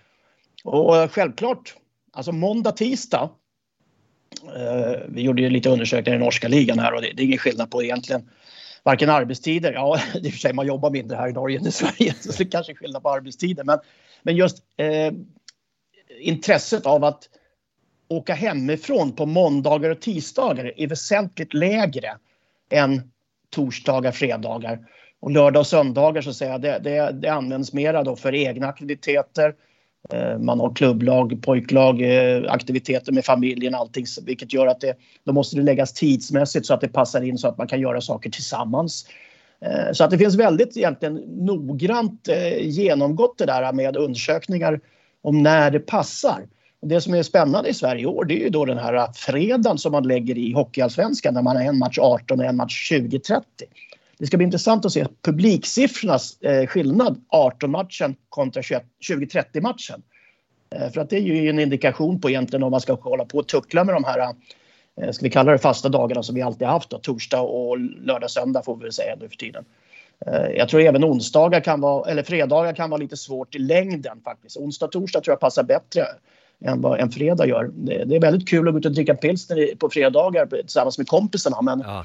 Och 0.65 0.97
eh, 0.97 1.09
självklart, 1.09 1.75
alltså 2.13 2.33
måndag, 2.33 2.73
tisdag. 2.73 3.31
Eh, 4.57 5.01
vi 5.09 5.23
gjorde 5.23 5.43
ju 5.43 5.51
lite 5.51 5.71
undersökningar 5.71 6.19
i 6.19 6.25
norska 6.25 6.49
ligan 6.49 6.79
här 6.79 6.95
och 6.95 7.03
det, 7.03 7.13
det 7.17 7.23
är 7.23 7.27
ingen 7.27 7.39
skillnad 7.39 7.71
på 7.71 7.83
egentligen 7.83 8.29
varken 8.87 9.11
arbetstider, 9.11 9.73
ja 9.73 9.99
i 10.15 10.29
och 10.29 10.33
för 10.33 10.39
sig 10.39 10.53
man 10.53 10.67
jobbar 10.67 10.91
mindre 10.91 11.17
här 11.17 11.29
i 11.29 11.33
Norge 11.33 11.59
än 11.59 11.67
i 11.67 11.73
Sverige 11.73 12.15
så 12.21 12.33
det 12.33 12.51
kanske 12.51 12.73
är 12.73 12.77
skillnad 12.77 13.03
på 13.03 13.11
arbetstider 13.11 13.65
men, 13.65 13.79
men 14.23 14.37
just 14.37 14.63
eh, 14.77 15.13
intresset 16.21 16.87
av 16.87 17.05
att 17.05 17.29
åka 18.09 18.35
hemifrån 18.35 19.13
på 19.13 19.27
måndagar 19.27 19.91
och 19.91 20.01
tisdagar 20.01 20.73
är 20.77 20.87
väsentligt 20.87 21.55
lägre 21.55 22.17
än 22.71 23.11
torsdagar, 23.51 24.13
fredagar. 24.13 24.87
Och 25.21 25.31
lördag 25.31 25.61
och 25.61 25.67
söndagar 25.67 26.23
så 26.23 26.35
säger 26.35 26.53
jag, 26.53 26.63
det, 26.63 26.79
det, 26.79 27.13
det 27.13 27.29
används 27.29 27.73
mera 27.73 28.03
då 28.03 28.17
för 28.17 28.35
egna 28.35 28.67
aktiviteter. 28.67 29.55
Eh, 30.11 30.39
man 30.39 30.61
har 30.61 30.75
klubblag, 30.75 31.43
pojklag, 31.43 32.03
eh, 32.03 32.53
aktiviteter 32.53 33.13
med 33.13 33.25
familjen, 33.25 33.75
allting. 33.75 34.07
Vilket 34.23 34.53
gör 34.53 34.67
att 34.67 34.81
det, 34.81 34.97
då 35.25 35.33
måste 35.33 35.57
det 35.57 35.63
läggas 35.63 35.93
tidsmässigt 35.93 36.67
så 36.67 36.75
att 36.75 36.81
det 36.81 36.89
passar 36.89 37.23
in 37.23 37.39
så 37.39 37.49
att 37.49 37.59
man 37.59 37.67
kan 37.67 37.81
göra 37.81 38.01
saker 38.01 38.31
tillsammans. 38.31 39.07
Eh, 39.61 39.93
så 39.93 40.05
att 40.05 40.11
det 40.11 40.19
finns 40.19 40.35
väldigt 40.35 40.77
egentligen 40.77 41.15
noggrant 41.27 42.29
genomgått 42.61 43.39
det 43.39 43.47
där 43.47 43.73
med 43.73 43.97
undersökningar 43.97 44.81
om 45.23 45.43
när 45.43 45.71
det 45.71 45.81
passar. 45.81 46.47
Det 46.83 47.01
som 47.01 47.15
är 47.15 47.23
spännande 47.23 47.69
i 47.69 47.75
Sverige 47.75 48.03
i 48.03 48.07
år 48.07 48.25
det 48.25 48.35
är 48.35 48.45
ju 48.45 48.49
då 48.49 48.65
den 48.65 48.79
här 48.79 49.13
fredagen 49.15 49.79
som 49.79 49.93
man 49.93 50.09
lägger 50.09 50.39
i 50.39 50.53
Hockeyallsvenskan 50.53 51.35
när 51.35 51.43
man 51.43 51.57
har 51.57 51.63
en 51.63 51.79
match 51.79 51.99
18 51.99 52.41
och 52.41 52.47
en 52.47 52.57
match 52.57 52.89
2030. 52.89 53.45
Det 54.19 54.27
ska 54.27 54.37
bli 54.37 54.45
intressant 54.45 54.85
att 54.85 54.93
se 54.93 55.07
publiksiffrornas 55.23 56.43
eh, 56.43 56.67
skillnad 56.67 57.21
18-matchen 57.33 58.17
kontra 58.29 58.63
20-30-matchen. 58.63 60.03
Eh, 60.71 60.91
för 60.91 61.01
att 61.01 61.11
det 61.11 61.17
är 61.17 61.21
ju 61.21 61.49
en 61.49 61.59
indikation 61.59 62.21
på 62.21 62.31
egentligen 62.31 62.63
om 62.63 62.71
man 62.71 62.81
ska 62.81 62.95
hålla 62.95 63.25
på 63.25 63.39
och 63.39 63.47
tuckla 63.47 63.85
med 63.85 63.95
de 63.95 64.05
här, 64.05 64.35
eh, 65.01 65.11
ska 65.11 65.25
vi 65.25 65.31
kalla 65.31 65.53
det 65.53 65.59
fasta 65.59 65.89
dagarna 65.89 66.23
som 66.23 66.35
vi 66.35 66.43
alltid 66.43 66.69
haft 66.69 66.91
då, 66.91 66.99
torsdag 66.99 67.41
och 67.41 67.79
lördag, 67.79 68.31
söndag 68.31 68.63
får 68.63 68.77
vi 68.77 68.83
väl 68.83 68.93
säga 68.93 69.17
nu 69.21 69.29
för 69.29 69.37
tiden. 69.37 69.65
Eh, 70.27 70.57
jag 70.57 70.69
tror 70.69 70.81
även 70.81 71.05
onsdagar 71.05 71.61
kan 71.61 71.81
vara, 71.81 72.11
eller 72.11 72.23
fredagar 72.23 72.73
kan 72.73 72.91
vara 72.91 73.01
lite 73.01 73.17
svårt 73.17 73.55
i 73.55 73.59
längden 73.59 74.21
faktiskt. 74.25 74.57
Onsdag, 74.57 74.89
torsdag 74.89 75.21
tror 75.21 75.33
jag 75.33 75.41
passar 75.41 75.63
bättre 75.63 76.07
än 76.65 76.81
vad 76.81 77.01
en 77.01 77.11
fredag 77.11 77.47
gör. 77.47 77.71
Det, 77.75 78.05
det 78.05 78.17
är 78.17 78.21
väldigt 78.21 78.49
kul 78.49 78.69
att 78.69 78.75
gå 78.75 78.79
ut 78.79 78.87
och 78.87 78.93
dricka 78.93 79.15
pilsner 79.15 79.75
på 79.77 79.91
fredagar 79.91 80.47
tillsammans 80.47 80.99
med 80.99 81.09
kompisarna 81.09 81.63
men 81.63 81.81
ja 81.81 82.05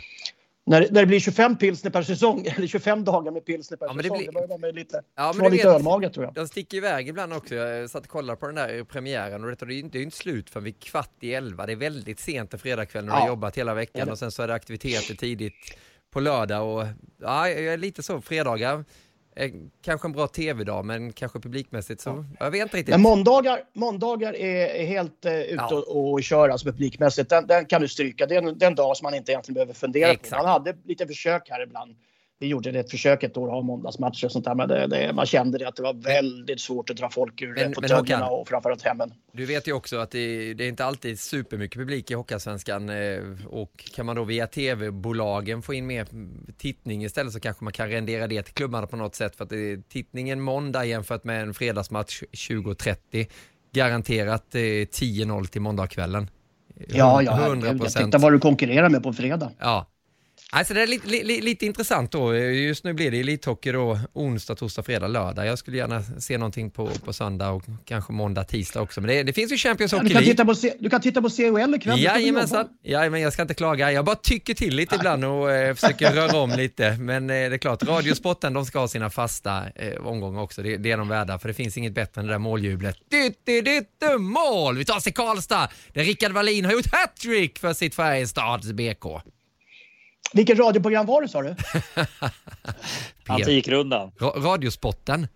när, 0.65 0.81
när 0.91 1.01
det 1.01 1.05
blir 1.05 1.19
25 1.19 1.57
pilsner 1.57 1.91
per 1.91 2.03
säsong, 2.03 2.45
eller 2.57 2.67
25 2.67 3.03
dagar 3.03 3.31
med 3.31 3.45
pilsner 3.45 3.77
per 3.77 3.85
ja, 3.85 3.93
säsong, 3.93 4.03
det, 4.03 4.17
blir... 4.17 4.25
det 4.25 4.31
börjar 4.31 4.57
vara 4.57 4.71
lite, 4.71 5.01
ja, 5.15 5.33
men 5.37 5.51
lite 5.51 5.67
ölmage 5.67 6.13
tror 6.13 6.25
jag. 6.25 6.33
Den 6.33 6.47
sticker 6.47 6.77
iväg 6.77 7.07
ibland 7.07 7.33
också. 7.33 7.55
Jag 7.55 7.89
satt 7.89 8.03
och 8.03 8.09
kollade 8.09 8.39
på 8.39 8.45
den 8.45 8.55
där 8.55 8.83
premiären 8.83 9.43
och 9.43 9.49
det 9.49 9.61
är 9.61 9.69
ju 9.69 9.79
inte, 9.79 9.99
inte 9.99 10.17
slut 10.17 10.49
förrän 10.49 10.63
vid 10.63 10.79
kvart 10.79 11.15
i 11.19 11.33
elva. 11.33 11.65
Det 11.65 11.71
är 11.71 11.75
väldigt 11.75 12.19
sent 12.19 12.53
en 12.53 12.59
fredagkväll 12.59 13.05
när 13.05 13.11
ja. 13.11 13.17
du 13.17 13.21
har 13.21 13.27
jobbat 13.27 13.57
hela 13.57 13.73
veckan 13.73 14.09
och 14.09 14.19
sen 14.19 14.31
så 14.31 14.43
är 14.43 14.47
det 14.47 14.53
aktiviteter 14.53 15.15
tidigt 15.15 15.77
på 16.11 16.19
lördag 16.19 16.75
och 16.75 16.87
ja, 17.17 17.49
jag 17.49 17.73
är 17.73 17.77
lite 17.77 18.03
så 18.03 18.21
fredagar 18.21 18.85
kanske 19.81 20.07
en 20.07 20.11
bra 20.11 20.27
tv-dag, 20.27 20.85
men 20.85 21.13
kanske 21.13 21.39
publikmässigt 21.39 22.01
så, 22.01 22.09
ja. 22.09 22.45
jag 22.45 22.51
vet 22.51 22.61
inte 22.61 22.77
riktigt. 22.77 22.93
Men 22.93 23.01
måndagar, 23.01 23.63
måndagar 23.73 24.35
är, 24.35 24.67
är 24.67 24.85
helt 24.85 25.25
uh, 25.25 25.31
ute 25.33 25.53
ja. 25.53 25.75
och, 25.87 26.13
och 26.13 26.23
kör 26.23 26.49
alltså 26.49 26.65
publikmässigt. 26.65 27.29
Den, 27.29 27.47
den, 27.47 27.65
kan 27.65 27.81
du 27.81 27.87
stryka. 27.87 28.25
Det 28.25 28.35
är, 28.35 28.41
en, 28.41 28.57
det 28.57 28.65
är 28.65 28.69
en 28.69 28.75
dag 28.75 28.97
som 28.97 29.05
man 29.05 29.13
inte 29.13 29.31
egentligen 29.31 29.53
behöver 29.53 29.73
fundera 29.73 30.11
Exakt. 30.11 30.29
på. 30.29 30.37
Man 30.37 30.45
hade 30.45 30.75
lite 30.85 31.07
försök 31.07 31.49
här 31.49 31.63
ibland 31.63 31.95
vi 32.41 32.47
gjorde 32.47 32.79
ett 32.79 32.91
försök 32.91 33.23
ett 33.23 33.37
år 33.37 33.47
att 33.47 33.53
ha 33.53 33.61
måndagsmatcher 33.61 34.25
och 34.25 34.31
sånt 34.31 34.45
där, 34.45 34.55
men 34.55 34.67
det, 34.67 34.87
det, 34.87 35.13
man 35.13 35.25
kände 35.25 35.57
det 35.57 35.67
att 35.67 35.75
det 35.75 35.83
var 35.83 35.93
väldigt 35.93 36.61
svårt 36.61 36.89
att 36.89 36.97
dra 36.97 37.09
folk 37.09 37.41
ur 37.41 37.55
men, 37.55 37.73
fåtöljerna 37.73 38.27
och 38.27 38.47
framförallt 38.47 38.81
hemmen. 38.81 39.13
Du 39.31 39.45
vet 39.45 39.67
ju 39.67 39.73
också 39.73 39.97
att 39.97 40.11
det, 40.11 40.53
det 40.53 40.63
är 40.63 40.67
inte 40.67 40.85
alltid 40.85 41.19
supermycket 41.19 41.77
publik 41.77 42.11
i 42.11 42.13
Hockeyallsvenskan 42.13 42.89
eh, 42.89 43.19
och 43.49 43.89
kan 43.95 44.05
man 44.05 44.15
då 44.15 44.23
via 44.23 44.47
tv-bolagen 44.47 45.61
få 45.61 45.73
in 45.73 45.87
mer 45.87 46.07
tittning 46.57 47.03
istället 47.03 47.33
så 47.33 47.39
kanske 47.39 47.63
man 47.63 47.73
kan 47.73 47.89
rendera 47.89 48.27
det 48.27 48.43
till 48.43 48.53
klubbarna 48.53 48.87
på 48.87 48.95
något 48.95 49.15
sätt 49.15 49.35
för 49.35 49.43
att 49.43 49.49
det 49.49 49.89
tittningen 49.89 50.41
måndag 50.41 50.85
jämfört 50.85 51.23
med 51.23 51.41
en 51.41 51.53
fredagsmatch 51.53 52.23
20.30 52.31 53.27
garanterat 53.73 54.55
eh, 54.55 54.59
10-0 54.59 55.45
till 55.45 55.61
måndagskvällen. 55.61 56.29
Ja, 56.87 57.21
ja, 57.21 57.31
100%. 57.31 58.05
titta 58.05 58.17
vad 58.17 58.31
du 58.31 58.39
konkurrerar 58.39 58.89
med 58.89 59.03
på 59.03 59.13
fredag. 59.13 59.51
Ja, 59.59 59.87
Alltså 60.53 60.73
det 60.73 60.81
är 60.81 60.87
lite, 60.87 61.07
lite, 61.07 61.41
lite 61.41 61.65
intressant 61.65 62.11
då. 62.11 62.35
Just 62.35 62.83
nu 62.83 62.93
blir 62.93 63.11
det 63.11 63.19
elithockey 63.19 63.71
då 63.71 63.99
onsdag, 64.13 64.55
torsdag, 64.55 64.83
fredag, 64.83 65.07
lördag. 65.07 65.45
Jag 65.45 65.59
skulle 65.59 65.77
gärna 65.77 66.03
se 66.03 66.37
någonting 66.37 66.71
på, 66.71 66.87
på 66.87 67.13
söndag 67.13 67.49
och 67.51 67.63
kanske 67.85 68.13
måndag, 68.13 68.43
tisdag 68.43 68.81
också. 68.81 69.01
Men 69.01 69.07
det, 69.07 69.23
det 69.23 69.33
finns 69.33 69.51
ju 69.51 69.57
Champions 69.57 69.91
Hockey 69.91 70.03
du, 70.07 70.09
kan 70.13 70.21
League. 70.21 70.33
titta 70.33 70.45
på, 70.45 70.55
C- 70.55 70.73
du 70.79 70.89
kan 70.89 71.01
titta 71.01 71.21
på 71.21 71.29
CHL 71.29 71.75
ikväll. 71.75 71.97
Du 71.97 72.03
Jajamensan. 72.03 72.67
Jajamän, 72.83 73.21
jag 73.21 73.33
ska 73.33 73.41
inte 73.41 73.53
klaga. 73.53 73.91
Jag 73.91 74.05
bara 74.05 74.15
tycker 74.15 74.53
till 74.53 74.75
lite 74.75 74.95
ibland 74.95 75.25
och 75.25 75.51
eh, 75.51 75.73
försöker 75.75 76.11
röra 76.13 76.37
om 76.37 76.49
lite. 76.51 76.97
Men 76.99 77.29
eh, 77.29 77.33
det 77.33 77.55
är 77.55 77.57
klart, 77.57 77.83
Radiosporten 77.83 78.53
de 78.53 78.65
ska 78.65 78.79
ha 78.79 78.87
sina 78.87 79.09
fasta 79.09 79.63
eh, 79.75 80.07
omgångar 80.07 80.41
också. 80.41 80.61
Det, 80.61 80.77
det 80.77 80.91
är 80.91 80.97
de 80.97 81.07
värda, 81.07 81.39
för 81.39 81.47
det 81.47 81.53
finns 81.53 81.77
inget 81.77 81.93
bättre 81.93 82.21
än 82.21 82.27
det 82.27 82.33
där 82.33 82.39
måljublet. 82.39 82.95
Dytt, 83.11 83.45
dytt, 83.45 83.65
dytt, 83.65 84.19
mål! 84.19 84.77
Vi 84.77 84.85
tar 84.85 84.97
oss 84.97 85.03
till 85.03 85.13
Karlstad, 85.13 85.69
där 85.93 86.03
Rickard 86.03 86.31
Wallin 86.31 86.65
har 86.65 86.71
gjort 86.73 86.91
hattrick 86.93 87.59
för 87.59 87.73
sitt 87.73 87.95
Färjestads 87.95 88.71
BK. 88.71 89.05
Vilket 90.33 90.59
radioprogram 90.59 91.05
var 91.05 91.21
det 91.21 91.29
sa 91.29 91.41
du? 91.41 91.55
Antikrundan. 93.27 94.11
Ra 94.19 94.29
Radiosporten. 94.29 95.27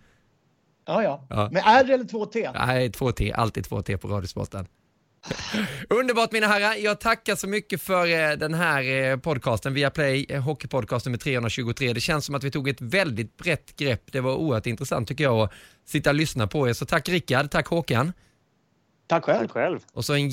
Ja, 0.85 1.03
ja. 1.03 1.27
Ja. 1.29 1.49
Med 1.51 1.63
R 1.65 1.91
eller 1.91 2.03
2T? 2.03 2.65
Nej, 2.65 2.89
2T. 2.89 3.33
Alltid 3.35 3.65
2T 3.65 3.97
på 3.97 4.07
Radiosporten. 4.07 4.67
Underbart 5.89 6.31
mina 6.31 6.47
herrar. 6.47 6.75
Jag 6.75 6.99
tackar 6.99 7.35
så 7.35 7.47
mycket 7.47 7.81
för 7.81 8.07
eh, 8.07 8.37
den 8.37 8.53
här 8.53 8.83
eh, 8.83 9.17
podcasten 9.17 9.73
via 9.73 9.89
Play, 9.89 10.25
eh, 10.29 10.41
Hockeypodcast 10.41 11.05
nummer 11.05 11.17
323. 11.17 11.93
Det 11.93 12.01
känns 12.01 12.25
som 12.25 12.35
att 12.35 12.43
vi 12.43 12.51
tog 12.51 12.67
ett 12.67 12.81
väldigt 12.81 13.37
brett 13.37 13.75
grepp. 13.75 14.11
Det 14.11 14.19
var 14.19 14.35
oerhört 14.35 14.65
intressant 14.65 15.07
tycker 15.07 15.23
jag 15.23 15.39
att 15.41 15.51
sitta 15.85 16.09
och 16.09 16.15
lyssna 16.15 16.47
på 16.47 16.69
er. 16.69 16.73
Så 16.73 16.85
tack 16.85 17.09
Rickard, 17.09 17.51
tack 17.51 17.67
Håkan. 17.67 18.13
Tack 19.07 19.23
själv. 19.23 19.39
Tack 19.39 19.51
själv. 19.51 19.79
Och 19.93 20.05
så 20.05 20.13
en 20.13 20.29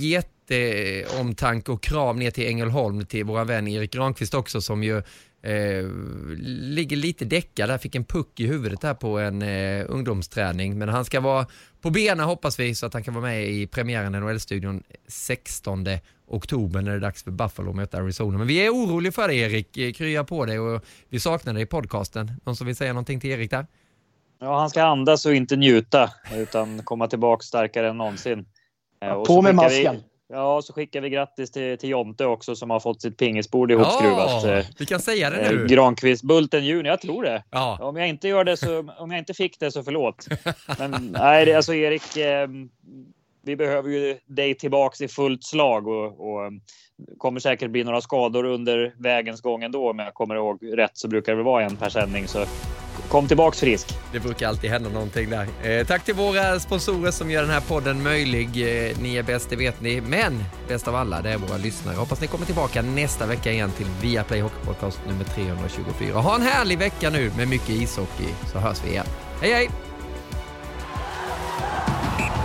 jätteomtanke 0.49 1.73
och 1.73 1.83
kram 1.83 2.19
ner 2.19 2.31
till 2.31 2.47
Ängelholm 2.49 3.07
till 3.07 3.25
våra 3.25 3.45
vän 3.45 3.69
Erik 3.69 3.93
Granqvist 3.93 4.35
också 4.35 4.61
som 4.61 4.83
ju 4.85 4.99
eh, 5.43 5.87
ligger 6.61 6.97
lite 6.97 7.25
däckad 7.25 7.69
där, 7.71 7.79
fick 7.79 7.95
en 7.95 8.05
puck 8.05 8.41
i 8.41 8.47
huvudet 8.47 8.83
här 8.83 8.95
på 8.95 9.19
en 9.19 9.43
eh, 9.43 9.85
ungdomsträning. 9.89 10.79
Men 10.79 10.89
han 10.89 11.05
ska 11.05 11.21
vara 11.21 11.47
på 11.81 11.91
benen 11.91 12.27
hoppas 12.27 12.61
vi 12.61 12.75
så 12.75 12.87
att 12.87 12.95
han 12.95 13.03
kan 13.03 13.15
vara 13.15 13.25
med 13.25 13.49
i 13.49 13.67
premiären 13.67 14.15
i 14.15 14.21
NHL-studion 14.21 14.83
16 15.09 15.87
oktober 16.27 16.83
när 16.83 16.91
det 16.91 16.97
är 16.97 17.01
dags 17.01 17.23
för 17.23 17.31
Buffalo 17.31 17.71
att 17.71 17.77
möta 17.77 17.99
Arizona. 17.99 18.39
Men 18.39 18.47
vi 18.47 18.67
är 18.67 18.71
oroliga 18.71 19.13
för 19.13 19.29
dig 19.29 19.39
Erik, 19.39 19.97
krya 19.97 20.25
på 20.25 20.47
dig 20.47 20.59
och 20.59 20.85
vi 21.09 21.21
saknar 21.21 21.55
dig 21.55 21.63
i 21.63 21.67
podcasten. 21.67 22.33
Någon 22.45 22.57
som 22.57 22.67
vill 22.67 22.77
säga 22.77 22.93
någonting 22.93 23.21
till 23.21 23.31
Erik 23.31 23.51
där? 23.51 23.67
Ja, 24.41 24.59
han 24.61 24.71
ska 24.71 24.83
andas 24.83 25.27
och 25.27 25.35
inte 25.35 25.57
njuta 25.57 26.11
utan 26.35 26.83
komma 26.83 27.09
tillbaka 27.09 27.43
starkare 27.43 27.89
än 27.89 27.99
någonsin. 27.99 28.45
Eh, 29.03 29.11
och 29.11 29.27
På 29.27 29.43
med 29.43 29.53
skickar 29.53 29.69
vi- 29.71 29.85
masken. 29.85 30.03
Ja, 30.35 30.63
så 30.63 30.73
skickar 30.73 31.01
vi 31.01 31.11
grattis 31.11 31.51
till, 31.51 31.79
till 31.79 31.89
Jonte 31.89 32.27
också 32.27 32.57
som 32.57 32.71
har 32.71 32.81
fått 32.81 33.03
sitt 33.03 33.17
pingisbord 33.17 33.71
ihopskruvat. 33.71 34.45
Ja, 34.45 34.59
Eh, 34.59 34.67
vi 34.79 34.87
kan 34.87 35.01
säga 35.01 35.31
det 35.31 35.41
eh, 35.41 35.53
nu. 35.53 35.67
Granqvist, 35.67 36.23
Bulten 36.23 36.65
Junior, 36.65 36.87
jag 36.87 37.01
tror 37.01 37.23
det. 37.23 37.43
Ja. 37.51 37.79
Om 37.81 37.97
jag 37.97 38.09
inte 38.09 38.29
gör 38.29 38.45
det 38.45 38.57
så, 38.57 38.79
om 38.99 39.11
jag 39.11 39.19
inte 39.19 39.35
fick 39.35 39.61
det 39.61 39.71
så 39.71 39.83
förlåt. 39.83 40.27
Men 40.79 41.17
nej, 41.19 41.55
alltså 41.55 41.75
Erik, 41.75 42.17
eh, 42.17 42.49
vi 43.43 43.57
behöver 43.57 43.91
ju 43.91 44.19
dig 44.27 44.55
tillbaks 44.55 45.01
i 45.01 45.09
fullt 45.09 45.45
slag 45.45 45.89
och, 45.89 46.33
och 46.33 46.45
eh, 46.45 46.51
kommer 47.19 47.41
säkert 47.41 47.71
bli 47.71 47.85
några 47.85 48.01
skador 48.01 48.45
under 48.45 48.95
vägens 48.99 49.41
gång 49.41 49.63
ändå. 49.63 49.91
Om 49.91 49.99
jag 49.99 50.15
kommer 50.15 50.35
ihåg 50.35 50.59
rätt 50.63 50.97
så 50.97 51.09
brukar 51.09 51.37
det 51.37 51.43
vara 51.43 51.65
en 51.65 51.77
per 51.77 51.89
sändning. 51.89 52.29
Så 52.29 52.45
kom 53.09 53.29
tillbaks 53.29 53.61
frisk. 53.61 53.99
Det 54.13 54.21
brukar 54.21 54.49
alltid 54.49 54.71
hända 54.71 54.91
någonting 54.91 55.31
där. 55.31 55.47
Eh, 55.63 55.87
tack 55.87 56.05
till 56.05 56.15
våra 56.15 56.61
sponsorer 56.61 57.11
som 57.11 57.31
gör 57.31 57.43
den 57.43 57.51
här 57.51 57.61
podden 57.61 58.03
möjlig. 58.03 58.49
Eh, 58.49 58.97
ni 59.01 59.17
är 59.17 59.23
bäst, 59.23 59.51
det 59.51 59.57
vet 59.57 59.81
ni. 59.81 60.01
Men 60.01 60.45
bäst 60.69 60.89
av 60.89 60.97
alla, 60.97 61.23
det 61.23 61.31
är 61.31 61.39
våra 61.39 61.57
lyssnare. 61.57 61.97
Hoppas 61.97 62.21
ni 62.21 62.27
kommer 62.27 62.47
tillbaka 62.47 62.83
nästa 62.83 63.27
vecka 63.27 63.53
igen 63.53 63.71
till 63.71 63.87
Viaplay 64.01 64.41
Hockey 64.41 64.67
Podcast 64.67 65.01
nummer 65.09 65.25
324. 65.25 66.19
Ha 66.19 66.35
en 66.35 66.43
härlig 66.43 66.79
vecka 66.79 67.11
nu 67.11 67.33
med 67.37 67.49
mycket 67.49 67.69
ishockey 67.71 68.29
så 68.53 68.59
hörs 68.59 68.85
vi 68.85 68.91
igen. 68.91 69.07
Hej 69.41 69.53
hej! 69.53 69.71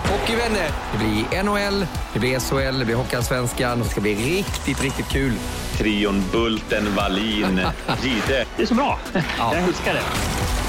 Hockeyvänner! 0.09 0.69
Det 0.91 0.97
blir 0.97 1.43
NHL, 1.43 1.85
det 2.13 2.19
blir 2.19 2.39
SHL, 2.39 2.79
det 2.79 2.85
blir 2.85 2.95
Hockeyallsvenskan. 2.95 3.79
Det 3.79 3.85
ska 3.85 4.01
bli 4.01 4.15
riktigt, 4.15 4.83
riktigt 4.83 5.09
kul. 5.09 5.33
Trion 5.77 6.23
Bulten, 6.31 6.95
Wallin, 6.95 7.61
Gide. 8.03 8.45
Det 8.57 8.61
är 8.61 8.65
så 8.65 8.75
bra. 8.75 8.99
Jag 9.37 9.53
älskar 9.57 9.93
det. 9.93 10.01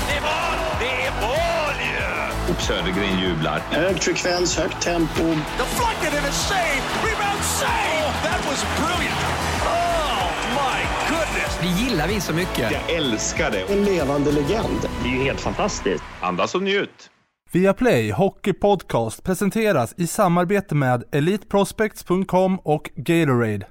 Det 0.09 0.17
är 0.17 0.21
mål! 0.21 0.59
Det 0.81 1.07
är 1.07 1.13
mål 1.21 1.77
ju! 1.81 2.53
Och 2.55 2.61
Södergren 2.61 3.19
jublar. 3.21 3.59
Hög 3.71 4.03
frekvens, 4.03 4.57
högt 4.59 4.83
tempo. 4.83 5.23
Deflected 5.25 6.19
and 6.19 6.27
a 6.29 6.33
save! 6.33 6.81
Rebound 7.05 7.43
save! 7.45 8.13
That 8.23 8.47
was 8.47 8.67
brilliant! 8.77 9.21
Oh, 9.65 10.31
my 10.55 10.81
goodness! 11.09 11.59
Det 11.61 11.83
gillar 11.85 12.09
vi 12.09 12.21
så 12.21 12.33
mycket. 12.33 12.73
Jag 12.73 12.97
älskar 12.97 13.51
det. 13.51 13.73
En 13.73 13.85
levande 13.85 14.33
legend. 14.33 14.89
Det 15.03 15.09
är 15.09 15.13
ju 15.13 15.23
helt 15.23 15.41
fantastiskt. 15.41 16.05
Andas 16.21 16.55
och 16.55 16.63
njut. 16.63 17.11
Viaplay 17.53 18.11
Hockey 18.13 18.53
Podcast 18.53 19.23
presenteras 19.25 19.95
i 19.97 20.07
samarbete 20.07 20.75
med 20.75 21.05
EliteProspects.com 21.13 22.59
och 22.65 22.91
Gatorade. 22.97 23.67